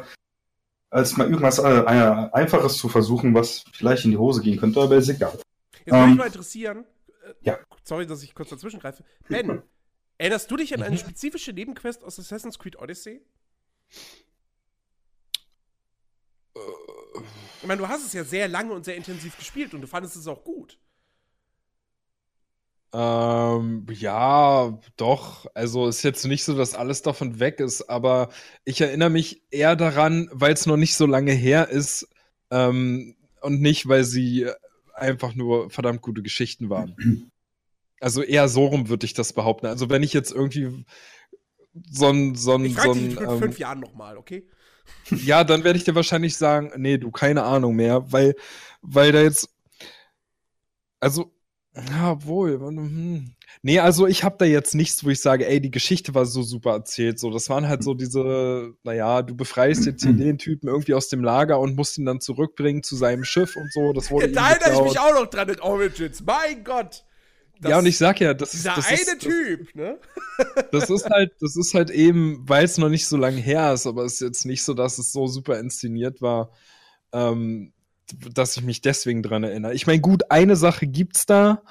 [0.90, 4.80] als mal irgendwas äh, äh, Einfaches zu versuchen, was vielleicht in die Hose gehen könnte,
[4.80, 5.32] aber ist egal.
[5.84, 6.84] Jetzt würde Ähm, mich mal interessieren.
[7.24, 7.58] äh, ja.
[7.84, 9.02] Sorry, dass ich kurz dazwischen greife.
[9.28, 9.62] Ben,
[10.18, 10.86] erinnerst du dich an Mhm.
[10.86, 13.22] eine spezifische Nebenquest aus Assassin's Creed Odyssey?
[17.60, 20.16] Ich meine, du hast es ja sehr lange und sehr intensiv gespielt und du fandest
[20.16, 20.78] es auch gut.
[22.94, 25.46] Ähm, ja, doch.
[25.54, 28.28] Also ist jetzt nicht so, dass alles davon weg ist, aber
[28.64, 32.08] ich erinnere mich eher daran, weil es noch nicht so lange her ist
[32.50, 34.48] ähm, und nicht, weil sie
[34.94, 37.30] einfach nur verdammt gute Geschichten waren.
[38.00, 39.66] Also eher so rum würde ich das behaupten.
[39.66, 40.84] Also wenn ich jetzt irgendwie
[41.88, 44.48] so ein, so ein, so ein, in ähm, fünf Jahren nochmal, okay?
[45.10, 48.34] ja, dann werde ich dir wahrscheinlich sagen, nee, du, keine Ahnung mehr, weil,
[48.80, 49.48] weil da jetzt,
[50.98, 51.32] also,
[51.74, 53.32] ja, wohl, hm.
[53.62, 56.42] nee, also ich habe da jetzt nichts, wo ich sage, ey, die Geschichte war so
[56.42, 60.68] super erzählt, so, das waren halt so diese, naja, du befreist jetzt hier den Typen
[60.68, 64.10] irgendwie aus dem Lager und musst ihn dann zurückbringen zu seinem Schiff und so, das
[64.10, 66.22] wurde da erinnere ich mich auch noch dran in Origins.
[66.22, 67.04] Mein Gott!
[67.62, 69.98] Das- ja, und ich sag ja, das ist, Dieser eine ist, das, Typ, ne?
[70.72, 73.86] das ist halt, das ist halt eben, weil es noch nicht so lange her ist,
[73.86, 76.50] aber es ist jetzt nicht so, dass es so super inszeniert war,
[77.12, 77.72] ähm,
[78.34, 79.74] dass ich mich deswegen dran erinnere.
[79.74, 81.62] Ich meine, gut, eine Sache gibt's da,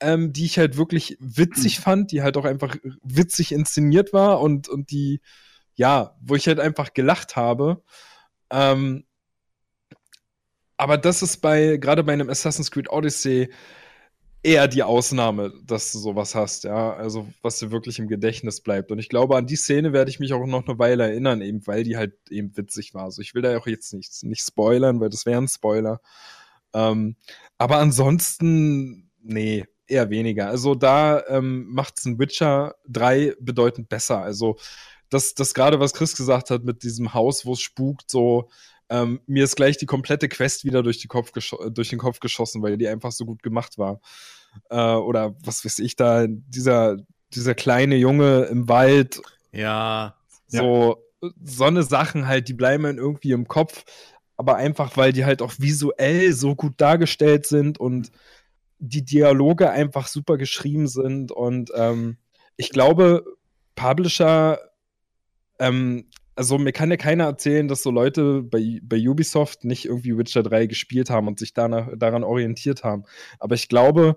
[0.00, 4.68] ähm, die ich halt wirklich witzig fand, die halt auch einfach witzig inszeniert war und,
[4.68, 5.20] und die,
[5.74, 7.82] ja, wo ich halt einfach gelacht habe.
[8.50, 9.04] Ähm,
[10.76, 13.50] aber das ist bei, gerade bei einem Assassin's Creed Odyssey,
[14.42, 18.90] eher die Ausnahme, dass du sowas hast, ja, also was dir wirklich im Gedächtnis bleibt.
[18.90, 21.66] Und ich glaube, an die Szene werde ich mich auch noch eine Weile erinnern, eben
[21.66, 23.04] weil die halt eben witzig war.
[23.04, 26.00] Also ich will da auch jetzt nicht, nicht spoilern, weil das wäre ein Spoiler.
[26.74, 27.16] Ähm,
[27.58, 30.48] aber ansonsten, nee, eher weniger.
[30.48, 34.22] Also da ähm, macht's ein Witcher 3 bedeutend besser.
[34.22, 34.56] Also
[35.08, 38.48] das, das gerade, was Chris gesagt hat mit diesem Haus, wo es spukt, so,
[38.92, 42.20] ähm, mir ist gleich die komplette Quest wieder durch, die Kopf gescho- durch den Kopf
[42.20, 44.00] geschossen, weil die einfach so gut gemacht war.
[44.68, 46.98] Äh, oder was weiß ich da, dieser,
[47.34, 50.14] dieser kleine Junge im Wald, Ja.
[50.46, 50.98] so,
[51.42, 53.84] so eine Sachen halt, die bleiben irgendwie im Kopf,
[54.36, 58.10] aber einfach, weil die halt auch visuell so gut dargestellt sind und
[58.78, 62.18] die Dialoge einfach super geschrieben sind und ähm,
[62.56, 63.24] ich glaube,
[63.74, 64.58] Publisher,
[65.58, 70.16] ähm, also mir kann ja keiner erzählen, dass so Leute bei, bei Ubisoft nicht irgendwie
[70.16, 73.04] Witcher 3 gespielt haben und sich danach, daran orientiert haben.
[73.38, 74.16] Aber ich glaube,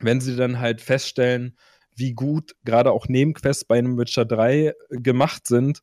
[0.00, 1.56] wenn sie dann halt feststellen,
[1.96, 5.82] wie gut gerade auch Nebenquests bei einem Witcher 3 gemacht sind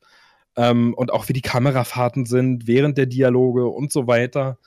[0.57, 4.57] ähm, und auch wie die Kamerafahrten sind während der Dialoge und so weiter,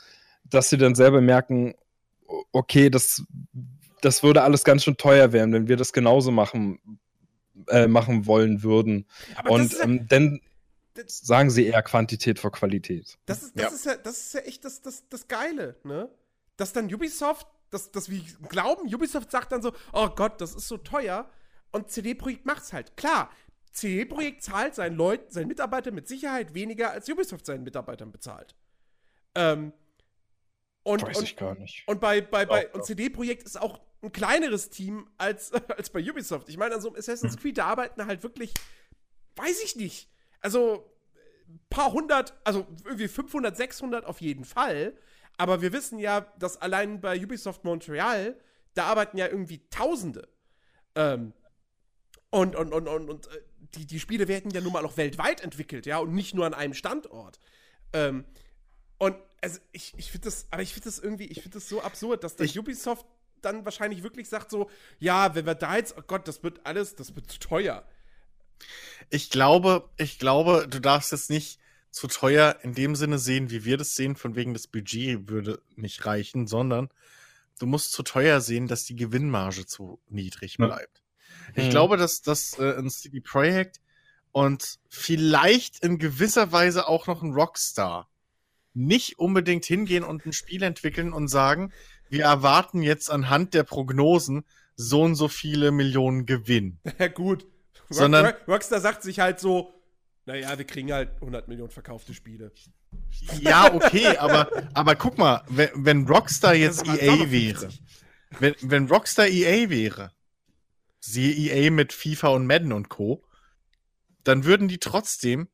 [0.44, 1.74] dass sie dann selber merken,
[2.52, 3.22] okay, das,
[4.00, 6.78] das würde alles ganz schön teuer werden, wenn wir das genauso machen,
[7.68, 9.04] äh, machen wollen würden.
[9.36, 10.40] Aber Und ja- ähm, dann das-
[11.06, 13.18] sagen sie eher Quantität vor Qualität.
[13.26, 13.68] Das ist, das Ja.
[13.76, 16.08] ist ja, das ist ja echt das, das, das Geile, ne?
[16.56, 20.68] Dass dann Ubisoft, dass, dass wir glauben, Ubisoft sagt dann so, oh Gott, das ist
[20.68, 21.28] so teuer.
[21.72, 22.96] Und CD-Projekt macht's halt.
[22.96, 23.30] Klar,
[23.72, 28.54] CD-Projekt zahlt seinen Leuten, seinen Mitarbeitern mit Sicherheit weniger, als Ubisoft seinen Mitarbeitern bezahlt.
[29.34, 29.72] Ähm,
[30.84, 31.82] und, Weiß und, ich gar nicht.
[31.88, 32.86] und bei, bei, bei und doch.
[32.86, 36.48] CD-Projekt ist auch ein kleineres Team als, als bei Ubisoft.
[36.48, 38.52] Ich meine, an so einem Assassin's Creed, da arbeiten halt wirklich,
[39.34, 40.08] weiß ich nicht.
[40.44, 40.84] Also
[41.48, 44.92] ein paar hundert, also irgendwie 500, 600 auf jeden Fall.
[45.38, 48.38] Aber wir wissen ja, dass allein bei Ubisoft Montreal,
[48.74, 50.28] da arbeiten ja irgendwie Tausende.
[50.94, 51.32] Ähm,
[52.30, 53.40] und und, und, und, und äh,
[53.74, 56.54] die, die Spiele werden ja nun mal auch weltweit entwickelt, ja, und nicht nur an
[56.54, 57.40] einem Standort.
[57.92, 58.24] Ähm,
[58.98, 61.80] und also ich, ich finde das, aber ich finde das irgendwie, ich finde das so
[61.82, 63.06] absurd, dass der Ich- Ubisoft
[63.42, 66.94] dann wahrscheinlich wirklich sagt so, ja, wenn wir da jetzt, oh Gott, das wird alles,
[66.96, 67.84] das wird zu teuer.
[69.10, 71.58] Ich glaube, ich glaube, du darfst es nicht
[71.90, 75.60] zu teuer in dem Sinne sehen, wie wir das sehen, von wegen das Budget würde
[75.76, 76.88] nicht reichen, sondern
[77.58, 80.66] du musst zu teuer sehen, dass die Gewinnmarge zu niedrig Ja.
[80.66, 81.02] bleibt.
[81.54, 81.70] Ich Hm.
[81.70, 83.80] glaube, dass das äh, ein CD Projekt
[84.32, 88.08] und vielleicht in gewisser Weise auch noch ein Rockstar
[88.72, 91.72] nicht unbedingt hingehen und ein Spiel entwickeln und sagen,
[92.08, 94.44] wir erwarten jetzt anhand der Prognosen
[94.74, 96.78] so und so viele Millionen Gewinn.
[96.98, 97.46] Ja, gut.
[97.88, 99.74] Sondern- Rock, Rockstar sagt sich halt so,
[100.26, 102.52] naja, wir kriegen halt 100 Millionen verkaufte Spiele.
[103.40, 107.82] Ja, okay, aber, aber guck mal, wenn, wenn Rockstar jetzt EA aber wäre, 50.
[108.40, 110.12] wenn, wenn Rockstar EA wäre,
[111.00, 113.24] siehe EA mit FIFA und Madden und Co.,
[114.22, 115.48] dann würden die trotzdem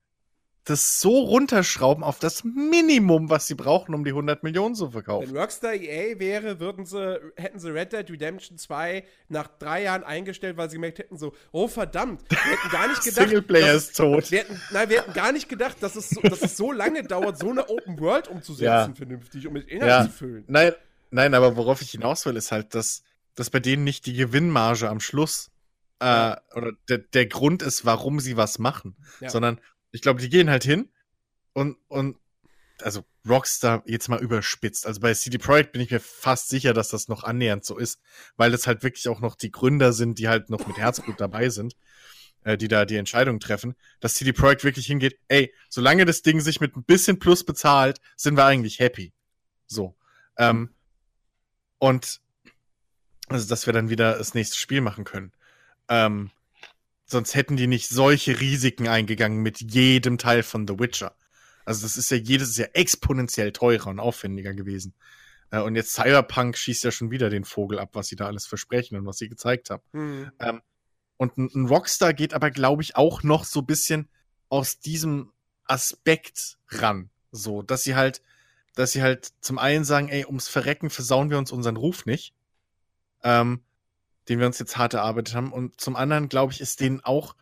[0.64, 5.28] das so runterschrauben auf das Minimum, was sie brauchen, um die 100 Millionen zu verkaufen.
[5.30, 10.04] Wenn Rockstar EA wäre, würden sie, hätten sie Red Dead Redemption 2 nach drei Jahren
[10.04, 13.84] eingestellt, weil sie gemerkt hätten so, oh verdammt, wir hätten gar nicht gedacht, Singleplayer dass-
[13.88, 14.30] ist tot.
[14.30, 17.02] wir hätten, nein, wir hätten gar nicht gedacht, dass es, so, dass es so lange
[17.04, 18.92] dauert, so eine Open World umzusetzen, Ja.
[18.94, 20.04] vernünftig, um mit Inhalt Ja.
[20.04, 20.44] zu füllen.
[20.46, 20.72] Nein,
[21.10, 23.02] nein, aber worauf ich hinaus will, ist halt, dass,
[23.34, 25.50] dass bei denen nicht die Gewinnmarge am Schluss
[26.00, 29.30] äh, oder der, der Grund ist, warum sie was machen, Ja.
[29.30, 29.58] sondern
[29.92, 30.88] ich glaube, die gehen halt hin
[31.52, 32.16] und, und
[32.82, 34.86] also Rockstar jetzt mal überspitzt.
[34.86, 38.00] Also bei CD Projekt bin ich mir fast sicher, dass das noch annähernd so ist,
[38.36, 41.50] weil es halt wirklich auch noch die Gründer sind, die halt noch mit Herzblut dabei
[41.50, 41.76] sind,
[42.44, 46.40] äh, die da die Entscheidung treffen, dass CD Projekt wirklich hingeht, ey, solange das Ding
[46.40, 49.12] sich mit ein bisschen Plus bezahlt, sind wir eigentlich happy.
[49.66, 49.94] So.
[50.38, 50.70] Ähm,
[51.78, 52.20] und
[53.28, 55.32] also, dass wir dann wieder das nächste Spiel machen können.
[55.88, 56.30] Ähm,
[57.10, 61.14] sonst hätten die nicht solche Risiken eingegangen mit jedem Teil von The Witcher.
[61.64, 64.94] Also das ist ja jedes Jahr exponentiell teurer und aufwendiger gewesen.
[65.50, 68.46] Äh, und jetzt Cyberpunk schießt ja schon wieder den Vogel ab, was sie da alles
[68.46, 69.82] versprechen und was sie gezeigt haben.
[69.92, 70.30] Hm.
[70.38, 70.62] Ähm,
[71.16, 74.08] und ein, ein Rockstar geht aber, glaube ich, auch noch so ein bisschen
[74.48, 75.32] aus diesem
[75.64, 77.10] Aspekt ran.
[77.30, 78.22] So, dass sie halt,
[78.74, 82.34] dass sie halt zum einen sagen, ey, ums Verrecken versauen wir uns unseren Ruf nicht,
[83.22, 83.62] ähm,
[84.30, 85.52] den wir uns jetzt hart erarbeitet haben.
[85.52, 87.34] Und zum anderen, glaube ich, ist denen auch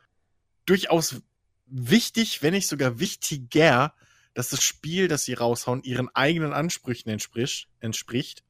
[0.66, 1.22] durchaus
[1.66, 3.92] wichtig, wenn nicht sogar wichtiger,
[4.34, 8.42] dass das Spiel, das sie raushauen, ihren eigenen Ansprüchen entspricht, entspricht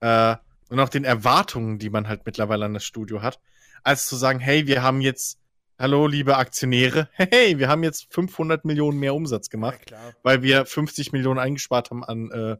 [0.00, 0.36] äh,
[0.68, 3.38] und auch den Erwartungen, die man halt mittlerweile an das Studio hat,
[3.84, 5.38] als zu sagen, hey, wir haben jetzt,
[5.78, 10.12] hallo, liebe Aktionäre, hey, wir haben jetzt 500 Millionen mehr Umsatz Ja, gemacht, klar.
[10.24, 12.56] weil wir 50 Millionen eingespart haben an äh,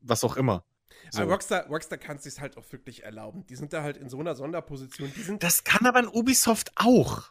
[0.00, 0.64] was auch immer.
[1.10, 1.22] So.
[1.22, 3.46] Aber Rockstar, Rockstar kann es sich halt auch wirklich erlauben.
[3.46, 5.12] Die sind da halt in so einer Sonderposition.
[5.38, 7.30] Das kann aber ein Ubisoft auch.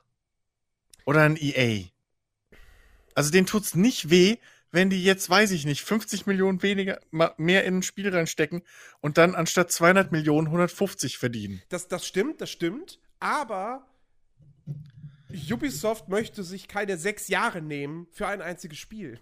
[1.05, 1.85] Oder ein EA.
[3.13, 4.37] Also denen tut's nicht weh,
[4.71, 6.99] wenn die jetzt, weiß ich nicht, 50 Millionen weniger,
[7.37, 8.61] mehr in ein Spiel reinstecken
[8.99, 11.61] und dann anstatt 200 Millionen 150 verdienen.
[11.69, 12.99] Das, das stimmt, das stimmt.
[13.19, 13.87] Aber
[15.51, 19.19] Ubisoft möchte sich keine sechs Jahre nehmen für ein einziges Spiel.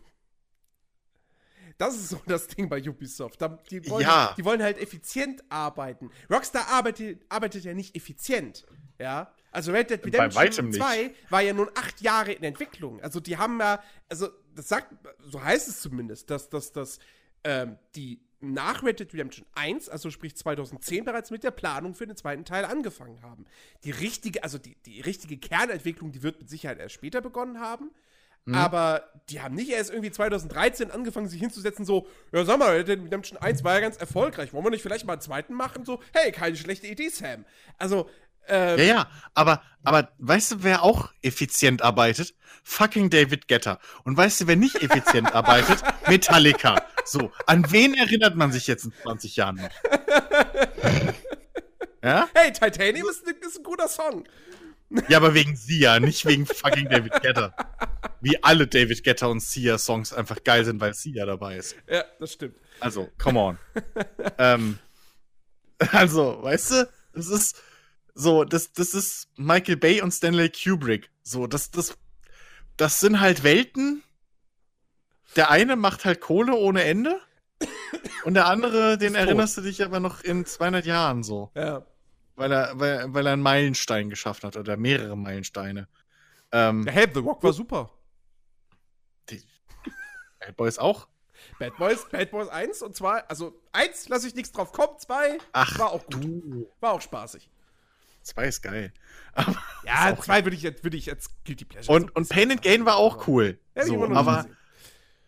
[1.77, 3.41] Das ist so das Ding bei Ubisoft.
[3.41, 4.33] Da- Die wollen, Ja.
[4.37, 6.11] die wollen halt effizient arbeiten.
[6.29, 8.65] Rockstar arbeitet, arbeitet ja nicht effizient.
[8.99, 9.33] Ja.
[9.51, 10.79] Also Red Dead Redemption nicht.
[10.79, 13.01] 2 war ja nun acht Jahre in Entwicklung.
[13.01, 16.99] Also die haben ja, also das sagt, so heißt es zumindest, dass, dass, dass
[17.43, 22.05] ähm, die nach Red Dead Redemption 1, also sprich 2010 bereits mit der Planung für
[22.05, 23.45] den zweiten Teil angefangen haben.
[23.83, 27.91] Die richtige, also die, die richtige Kernentwicklung, die wird mit Sicherheit erst später begonnen haben.
[28.51, 32.87] Aber die haben nicht erst irgendwie 2013 angefangen, sich hinzusetzen, so, ja, sag mal, Red
[32.89, 34.51] Dead Redemption 1 war ja ganz erfolgreich.
[34.53, 35.85] Wollen wir nicht vielleicht mal einen zweiten machen?
[35.85, 37.45] So, hey, keine schlechte Idee, Sam.
[37.77, 38.09] Also,
[38.47, 42.35] ähm, Ja, ja, aber, aber weißt du, wer auch effizient arbeitet?
[42.65, 43.79] Fucking David Getter.
[44.03, 45.81] Und weißt du, wer nicht effizient arbeitet?
[46.07, 46.81] Metallica.
[47.05, 49.69] So, an wen erinnert man sich jetzt in 20 Jahren noch?
[52.03, 52.27] Ja?
[52.33, 54.25] Hey, Titanium ist, ist ein guter Song.
[55.07, 57.55] Ja, aber wegen Sia, nicht wegen fucking David Guetta.
[58.21, 61.75] Wie alle David Guetta und Sia-Songs einfach geil sind, weil Sia dabei ist.
[61.89, 62.55] Ja, das stimmt.
[62.79, 63.57] Also, come on.
[64.37, 64.79] ähm,
[65.91, 67.61] also, weißt du, das ist
[68.13, 71.09] so, das, das ist Michael Bay und Stanley Kubrick.
[71.23, 71.97] So, das, das,
[72.77, 74.03] das sind halt Welten.
[75.35, 77.19] Der eine macht halt Kohle ohne Ende.
[78.25, 79.21] Und der andere, den tot.
[79.21, 81.51] erinnerst du dich aber noch in 200 Jahren so.
[81.55, 81.85] Ja.
[82.35, 85.87] Weil er, weil, weil er einen Meilenstein geschaffen hat oder mehrere Meilensteine.
[86.51, 87.89] Ähm, ja hey, The Rock war super.
[90.39, 91.07] Bad Boys auch?
[91.59, 95.37] Bad Boys, Bad Boys 1 und 2, also 1 lasse ich nichts drauf kommen, 2
[95.51, 96.23] Ach, war auch gut.
[96.23, 96.69] du.
[96.79, 97.49] War auch spaßig.
[98.21, 98.93] Zwei ist geil.
[99.85, 101.93] Ja, Ist auch 2 würde ich, jetzt- würde ich jetzt Guilty Pleasure.
[101.95, 103.59] Und, und Pain and Gain war auch cool.
[103.75, 104.45] Ja, die so, aber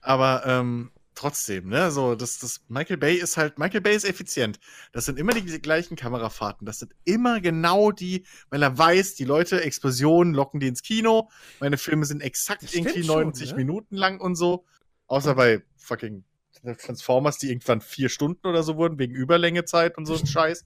[0.01, 4.59] aber ähm, trotzdem, ne, so, das, das Michael Bay ist halt, Michael Bay ist effizient.
[4.91, 6.65] Das sind immer die gleichen Kamerafahrten.
[6.65, 11.29] Das sind immer genau die, weil er weiß, die Leute, Explosionen locken die ins Kino.
[11.59, 13.55] Meine Filme sind exakt Das irgendwie schon, 90 ne?
[13.57, 14.65] Minuten lang und so.
[15.07, 16.23] Außer bei fucking
[16.79, 20.65] Transformers, die irgendwann vier Stunden oder so wurden, wegen Überlängezeit und so ein Scheiß.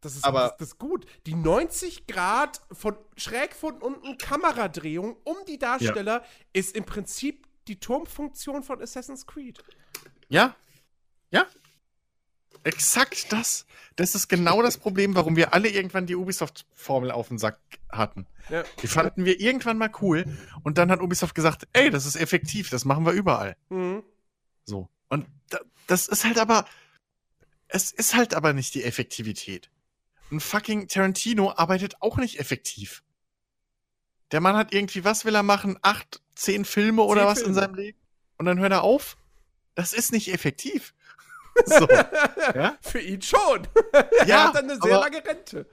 [0.00, 1.06] Das ist, aber- das, das ist gut.
[1.26, 6.22] Die 90 Grad von schräg von unten Kameradrehung um die Darsteller
[6.52, 9.62] ist im Prinzip die Turmfunktion von Assassin's Creed.
[10.28, 10.56] Ja.
[11.30, 11.46] Ja.
[12.64, 13.66] Exakt das.
[13.96, 17.58] Das ist genau das Problem, warum wir alle irgendwann die Ubisoft-Formel auf den Sack
[17.90, 18.26] hatten.
[18.48, 18.64] Ja.
[18.82, 20.24] Die fanden wir irgendwann mal cool
[20.62, 23.56] und dann hat Ubisoft gesagt, ey, das ist effektiv, das machen wir überall.
[23.68, 24.02] Mhm.
[24.64, 24.88] So.
[25.08, 26.66] Und da, das ist halt aber,
[27.68, 29.70] es ist halt aber nicht die Effektivität.
[30.30, 33.02] Ein fucking Tarantino arbeitet auch nicht effektiv.
[34.32, 35.78] Der Mann hat irgendwie, was will er machen?
[35.82, 37.60] Acht, zehn Filme oder Zehn was in Filme.
[37.60, 37.98] seinem Leben?
[38.36, 39.16] Und dann hört er auf?
[39.74, 40.94] Das ist nicht effektiv.
[41.66, 41.88] so.
[42.54, 42.76] Ja?
[42.82, 43.66] Für ihn schon.
[43.92, 45.66] er Ja, hat dann eine sehr aber- lange Rente.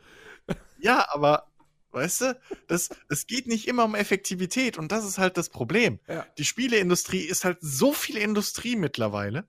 [0.79, 1.47] Ja, aber
[1.91, 5.99] weißt du, das, es geht nicht immer um Effektivität und das ist halt das Problem.
[6.07, 6.25] Ja.
[6.37, 9.47] Die Spieleindustrie ist halt so viel Industrie mittlerweile.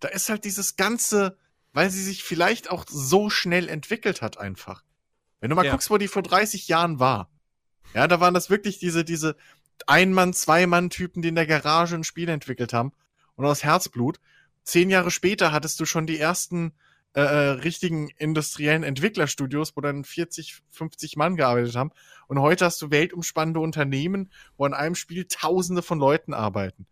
[0.00, 1.38] Da ist halt dieses ganze,
[1.72, 4.84] weil sie sich vielleicht auch so schnell entwickelt hat einfach.
[5.40, 5.70] Wenn du mal Ja.
[5.72, 7.30] guckst, wo die vor 30 Jahren war.
[7.94, 9.36] Ja, da waren das wirklich diese, diese
[9.86, 12.92] Ein-Mann-, Zwei-Mann-Typen, die in der Garage ein Spiel entwickelt haben.
[13.36, 14.20] Und aus Herzblut.
[14.64, 16.72] Zehn Jahre später hattest du schon die ersten
[17.14, 21.90] äh, äh, richtigen industriellen Entwicklerstudios, wo dann 40, 50 Mann gearbeitet haben.
[22.26, 26.86] Und heute hast du weltumspannende Unternehmen, wo an einem Spiel Tausende von Leuten arbeiten.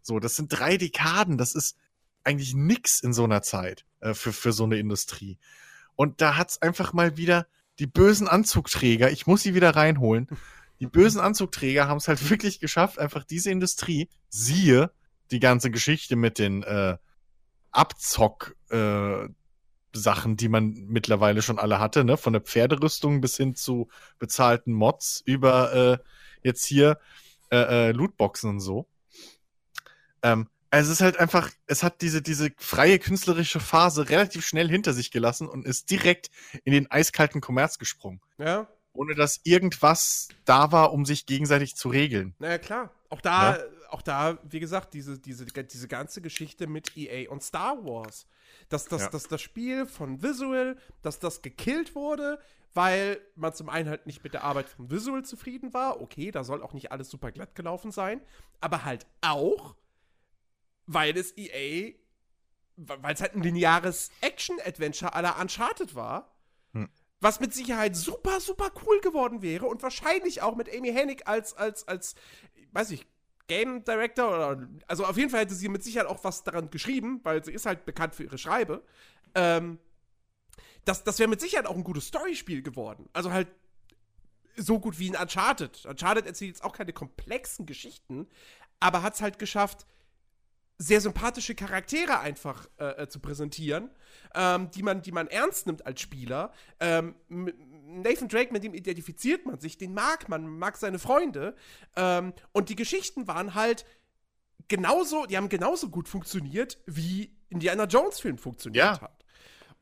[0.00, 1.36] So, das sind drei Dekaden.
[1.36, 1.76] Das ist
[2.24, 5.38] eigentlich nix in so einer Zeit äh, für, für so eine Industrie.
[5.96, 7.46] Und da hat's einfach mal wieder
[7.78, 10.28] die bösen Anzugträger, ich muss sie wieder reinholen.
[10.80, 14.90] Die bösen Anzugträger haben es halt wirklich geschafft, einfach diese Industrie, siehe
[15.30, 16.96] die ganze Geschichte mit den äh,
[17.70, 19.28] Abzock äh,
[19.92, 22.16] Sachen, die man mittlerweile schon alle hatte, ne?
[22.16, 23.88] Von der Pferderüstung bis hin zu
[24.18, 25.98] bezahlten Mods über äh,
[26.42, 26.98] jetzt hier
[27.50, 28.86] äh, äh, Lootboxen und so.
[30.22, 34.68] Ähm, also es ist halt einfach, es hat diese, diese freie künstlerische Phase relativ schnell
[34.68, 36.30] hinter sich gelassen und ist direkt
[36.64, 38.20] in den eiskalten Kommerz gesprungen.
[38.38, 42.34] Ja, Ohne dass irgendwas da war, um sich gegenseitig zu regeln.
[42.38, 42.90] naja, klar.
[43.10, 43.58] Auch da,
[43.88, 48.26] auch da, wie gesagt, diese, diese, diese ganze Geschichte mit EA und Star Wars.
[48.68, 49.08] Dass das, Ja.
[49.08, 52.38] dass das Spiel von Visual, dass das gekillt wurde,
[52.74, 56.02] weil man zum einen halt nicht mit der Arbeit von Visual zufrieden war.
[56.02, 58.20] Okay, da soll auch nicht alles super glatt gelaufen sein.
[58.60, 59.74] Aber halt auch,
[60.88, 61.92] weil es EA,
[62.76, 66.34] weil es halt ein lineares Action-Adventure aller Uncharted war.
[66.72, 66.88] Hm.
[67.20, 71.54] Was mit Sicherheit super, super cool geworden wäre und wahrscheinlich auch mit Amy Hennig als,
[71.54, 72.14] als, als,
[72.72, 73.06] weiß ich,
[73.48, 77.20] Game Director oder, also auf jeden Fall hätte sie mit Sicherheit auch was daran geschrieben,
[77.22, 78.82] weil sie ist halt bekannt für ihre Schreibe.
[79.34, 79.78] Ähm,
[80.84, 83.08] das, das wäre mit Sicherheit auch ein gutes Storyspiel geworden.
[83.12, 83.48] Also halt
[84.56, 85.84] so gut wie ein Uncharted.
[85.86, 88.28] Uncharted erzählt jetzt auch keine komplexen Geschichten,
[88.80, 89.86] aber hat es halt geschafft,
[90.78, 93.90] sehr sympathische Charaktere einfach äh, äh, zu präsentieren,
[94.34, 96.52] ähm, die, man, die man ernst nimmt als Spieler.
[96.78, 101.56] Ähm, Nathan Drake, mit dem identifiziert man sich, den mag man, mag seine Freunde.
[101.96, 103.84] Ähm, und die Geschichten waren halt
[104.68, 109.00] genauso, die haben genauso gut funktioniert, wie Indiana Jones Film funktioniert Ja.
[109.00, 109.24] hat.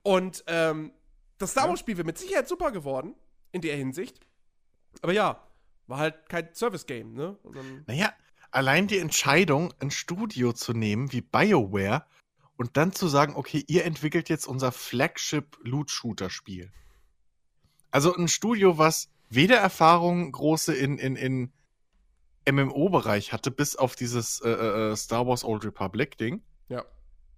[0.03, 0.93] Und ähm,
[1.39, 3.15] das Star Wars Spiel wäre mit Sicherheit super geworden,
[3.53, 4.21] in der Hinsicht.
[5.03, 5.43] Aber ja,
[5.89, 7.37] war halt kein Service-Game, ne?
[7.87, 8.13] Naja,
[8.51, 12.05] allein die Entscheidung, ein Studio zu nehmen wie BioWare
[12.57, 16.73] und dann zu sagen, okay, ihr entwickelt jetzt unser Flagship-Loot-Shooter-Spiel.
[17.91, 21.53] Also ein Studio, was weder Erfahrung große in, in, in
[22.51, 26.85] MMO-Bereich hatte, bis auf dieses äh, äh, Star Wars Old Republic-Ding, ja.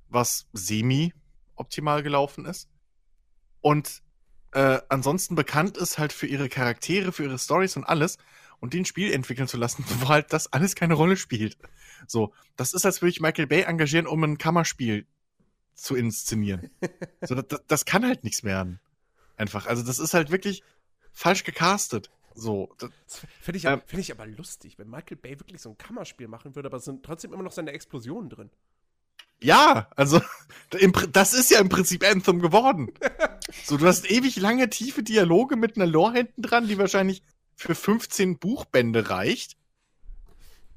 [0.09, 2.69] was semi-optimal gelaufen ist.
[3.61, 4.03] Und
[4.53, 8.19] äh, ansonsten bekannt ist halt für ihre Charaktere, für ihre Stories und alles
[8.61, 11.57] und den Spiel entwickeln zu lassen, wo halt das alles keine Rolle spielt.
[12.07, 15.07] So, das ist, als würde ich Michael Bay engagieren, um ein Kammerspiel
[15.75, 16.71] zu inszenieren.
[17.23, 18.81] so, das, das kann halt nichts werden.
[19.37, 19.67] Einfach.
[19.67, 20.63] Also, das ist halt wirklich
[21.13, 22.11] falsch gecastet.
[22.35, 22.75] So.
[23.41, 26.55] Finde ich, ähm, find ich aber lustig, wenn Michael Bay wirklich so ein Kammerspiel machen
[26.55, 28.51] würde, aber es sind trotzdem immer noch seine Explosionen drin.
[29.41, 30.21] Ja, also
[31.13, 32.93] das ist ja im Prinzip Anthem geworden.
[33.65, 37.23] so, du hast ewig lange tiefe Dialoge mit einer Lore hinten dran, die wahrscheinlich
[37.59, 39.57] für 15 Buchbände reicht.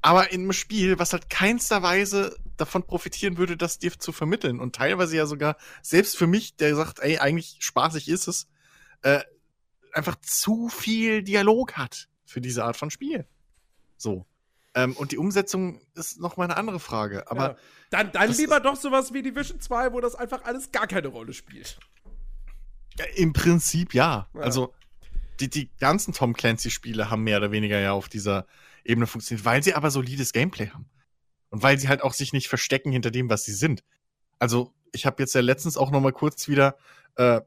[0.02, 4.58] Aber in einem Spiel, was halt keinster Weise davon profitieren würde, das dir zu vermitteln
[4.58, 8.48] und teilweise ja sogar selbst für mich, der sagt, ey, eigentlich spaßig ist es,
[9.02, 9.20] äh,
[9.92, 13.26] einfach zu viel Dialog hat für diese Art von Spiel.
[13.96, 14.26] So.
[14.74, 17.30] Ähm, und die Umsetzung ist noch mal eine andere Frage.
[17.30, 17.56] Aber ja.
[17.90, 21.32] dann, dann lieber doch sowas wie Division 2, wo das einfach alles gar keine Rolle
[21.32, 21.78] spielt.
[22.98, 24.28] Ja, Im Prinzip ja.
[24.34, 24.40] ja.
[24.40, 24.74] Also
[25.42, 28.46] die, die ganzen Tom Clancy-Spiele haben mehr oder weniger ja auf dieser
[28.84, 30.88] Ebene funktioniert, weil sie aber solides Gameplay haben.
[31.50, 33.84] Und weil sie halt auch sich nicht verstecken hinter dem, was sie sind.
[34.38, 36.76] Also, ich habe jetzt ja letztens auch noch mal kurz wieder
[37.16, 37.40] äh,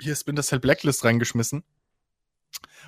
[0.00, 1.64] hier Splinter Cell Blacklist reingeschmissen.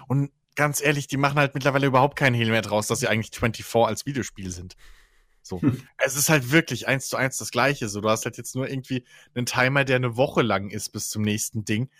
[0.09, 3.31] Und ganz ehrlich, die machen halt mittlerweile überhaupt keinen Hehl mehr draus, dass sie eigentlich
[3.31, 4.77] 24 als Videospiel sind.
[5.43, 5.61] So.
[5.61, 5.83] Hm.
[5.99, 7.89] Es ist halt wirklich eins zu eins das Gleiche.
[7.89, 9.05] So, du hast halt jetzt nur irgendwie
[9.35, 11.91] einen Timer, der eine Woche lang ist bis zum nächsten Ding.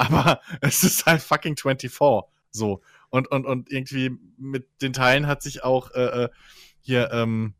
[0.00, 1.92] Aber es ist halt fucking 24.
[2.50, 2.82] So.
[3.10, 6.28] Und, und, und irgendwie mit den Teilen hat sich auch äh, äh,
[6.80, 7.54] hier, ähm,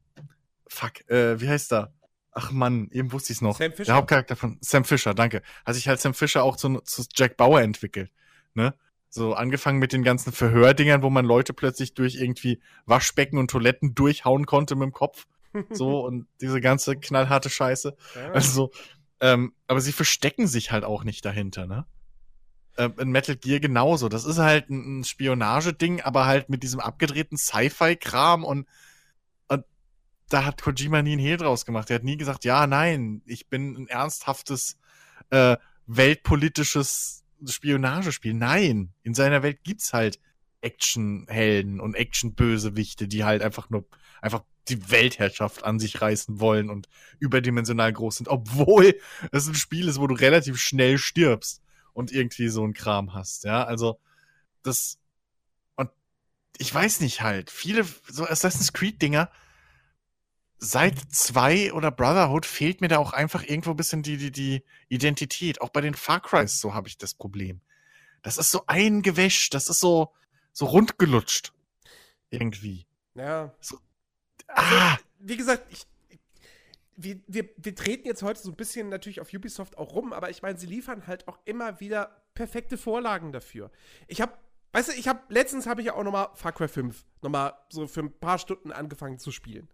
[0.66, 1.92] fuck, äh, wie heißt er?
[2.32, 3.58] Ach man, eben wusste ich es noch.
[3.58, 3.84] Sam Fisher.
[3.84, 5.42] Der Hauptcharakter von Sam Fisher, danke.
[5.66, 8.10] Hat sich halt Sam Fisher auch zu, zu Jack Bauer entwickelt.
[8.54, 8.74] Ne?
[9.08, 13.94] So angefangen mit den ganzen Verhördingern, wo man Leute plötzlich durch irgendwie Waschbecken und Toiletten
[13.96, 15.26] durchhauen konnte mit dem Kopf.
[15.70, 17.96] So und diese ganze knallharte Scheiße.
[18.14, 18.30] Ja.
[18.30, 18.70] Also,
[19.20, 21.86] ähm, aber sie verstecken sich halt auch nicht dahinter, ne?
[22.76, 24.08] Ähm, in Metal Gear genauso.
[24.08, 28.66] Das ist halt ein, ein Spionageding, aber halt mit diesem abgedrehten Sci-Fi-Kram und,
[29.48, 29.64] und
[30.28, 31.90] da hat Kojima nie einen Hehl draus gemacht.
[31.90, 34.78] Er hat nie gesagt, ja, nein, ich bin ein ernsthaftes
[35.30, 35.56] äh,
[35.86, 38.34] weltpolitisches Spionagespiel.
[38.34, 40.20] Nein, in seiner Welt gibt's halt
[40.60, 43.86] Actionhelden und Actionbösewichte, die halt einfach nur
[44.20, 46.88] einfach die Weltherrschaft an sich reißen wollen und
[47.18, 48.94] überdimensional groß sind, obwohl
[49.32, 51.62] es ein Spiel ist, wo du relativ schnell stirbst
[52.00, 53.64] und irgendwie so ein Kram hast, ja?
[53.64, 54.00] Also
[54.62, 54.98] das
[55.76, 55.90] und
[56.58, 59.30] ich weiß nicht halt, viele so Assassin's Creed Dinger
[60.60, 64.62] seit zwei oder Brotherhood fehlt mir da auch einfach irgendwo ein bisschen die, die, die
[64.88, 65.62] Identität.
[65.62, 67.60] Auch bei den Far Crys so habe ich das Problem.
[68.22, 70.12] Das ist so eingewäscht, das ist so,
[70.52, 71.52] so rundgelutscht.
[72.28, 72.86] Irgendwie.
[73.14, 73.54] Ja.
[73.60, 73.78] So,
[74.46, 74.98] also, ah.
[75.18, 75.86] wie gesagt, ich,
[77.02, 80.30] wir, wir, wir treten jetzt heute so ein bisschen natürlich auf Ubisoft auch rum, aber
[80.30, 83.70] ich meine, sie liefern halt auch immer wieder perfekte Vorlagen dafür.
[84.06, 84.32] Ich habe,
[84.72, 87.30] weißt du, ich habe letztens habe ich ja auch noch mal Far Cry 5 noch
[87.30, 89.68] mal so für ein paar Stunden angefangen zu spielen.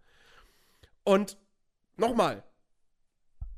[1.03, 1.37] Und
[1.97, 2.43] nochmal,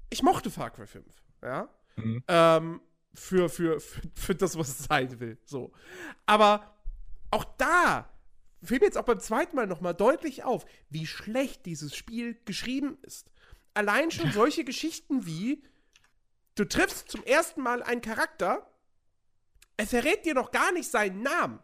[0.10, 1.06] ich mochte Far Cry 5,
[1.44, 1.70] ja.
[1.96, 2.24] Mhm.
[2.28, 2.82] Ähm,
[3.14, 5.38] für, für, für, für das, was es sein will.
[5.44, 5.72] So.
[6.26, 6.76] Aber
[7.32, 8.10] auch da
[8.64, 12.98] fiel mir jetzt auch beim zweiten Mal nochmal deutlich auf, wie schlecht dieses Spiel geschrieben
[13.02, 13.32] ist.
[13.80, 15.64] Allein schon solche Geschichten wie,
[16.56, 18.70] du triffst zum ersten Mal einen Charakter,
[19.78, 21.60] er verrät dir noch gar nicht seinen Namen.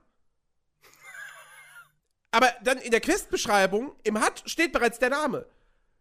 [2.31, 5.45] Aber dann in der Questbeschreibung im HUD steht bereits der Name.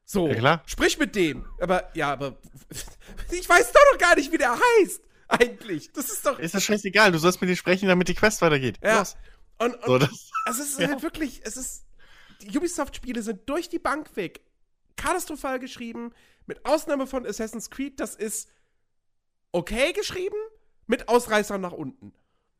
[0.05, 1.47] So, ja, sprich mit dem.
[1.59, 2.39] Aber, ja, aber
[3.33, 5.03] ich weiß doch noch gar nicht, wie der heißt.
[5.27, 5.91] Eigentlich.
[5.95, 6.39] Das ist doch.
[6.39, 7.11] Ist das scheißegal.
[7.11, 8.79] Du sollst mit ihm sprechen, damit die Quest weitergeht.
[8.85, 9.01] Ja.
[9.01, 9.17] Los.
[9.59, 10.91] Und, und so, das, also es ist ja.
[10.91, 11.85] halt wirklich, es ist,
[12.41, 14.43] die Ubisoft-Spiele sind durch die Bank weg
[15.05, 16.13] katastrophal geschrieben,
[16.47, 18.49] mit Ausnahme von Assassin's Creed, das ist
[19.53, 20.37] okay geschrieben,
[20.87, 22.13] mit Ausreißern nach unten.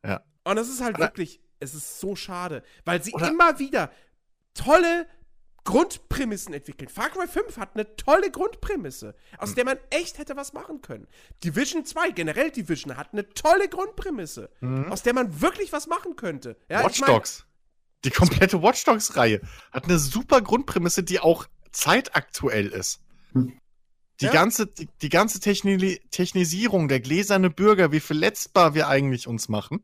[0.05, 0.23] Ja.
[0.43, 3.91] Und das ist halt Oder wirklich, es ist so schade, weil sie immer wieder
[4.53, 5.07] tolle
[5.63, 6.89] Grundprämissen entwickeln.
[6.89, 9.55] Far Cry 5 hat eine tolle Grundprämisse, aus mhm.
[9.55, 11.07] der man echt hätte was machen können.
[11.43, 14.91] Division 2, generell Division, hat eine tolle Grundprämisse, mhm.
[14.91, 16.55] aus der man wirklich was machen könnte.
[16.69, 17.45] Ja, Watch Dogs.
[18.03, 19.41] Die komplette Watch Dogs-Reihe
[19.71, 23.01] hat eine super Grundprämisse, die auch zeitaktuell ist.
[23.33, 23.59] Hm.
[24.21, 24.31] Die ja.
[24.31, 29.83] ganze, die, die ganze Techni Technisierung, der gläserne Bürger, wie verletzbar wir eigentlich uns machen,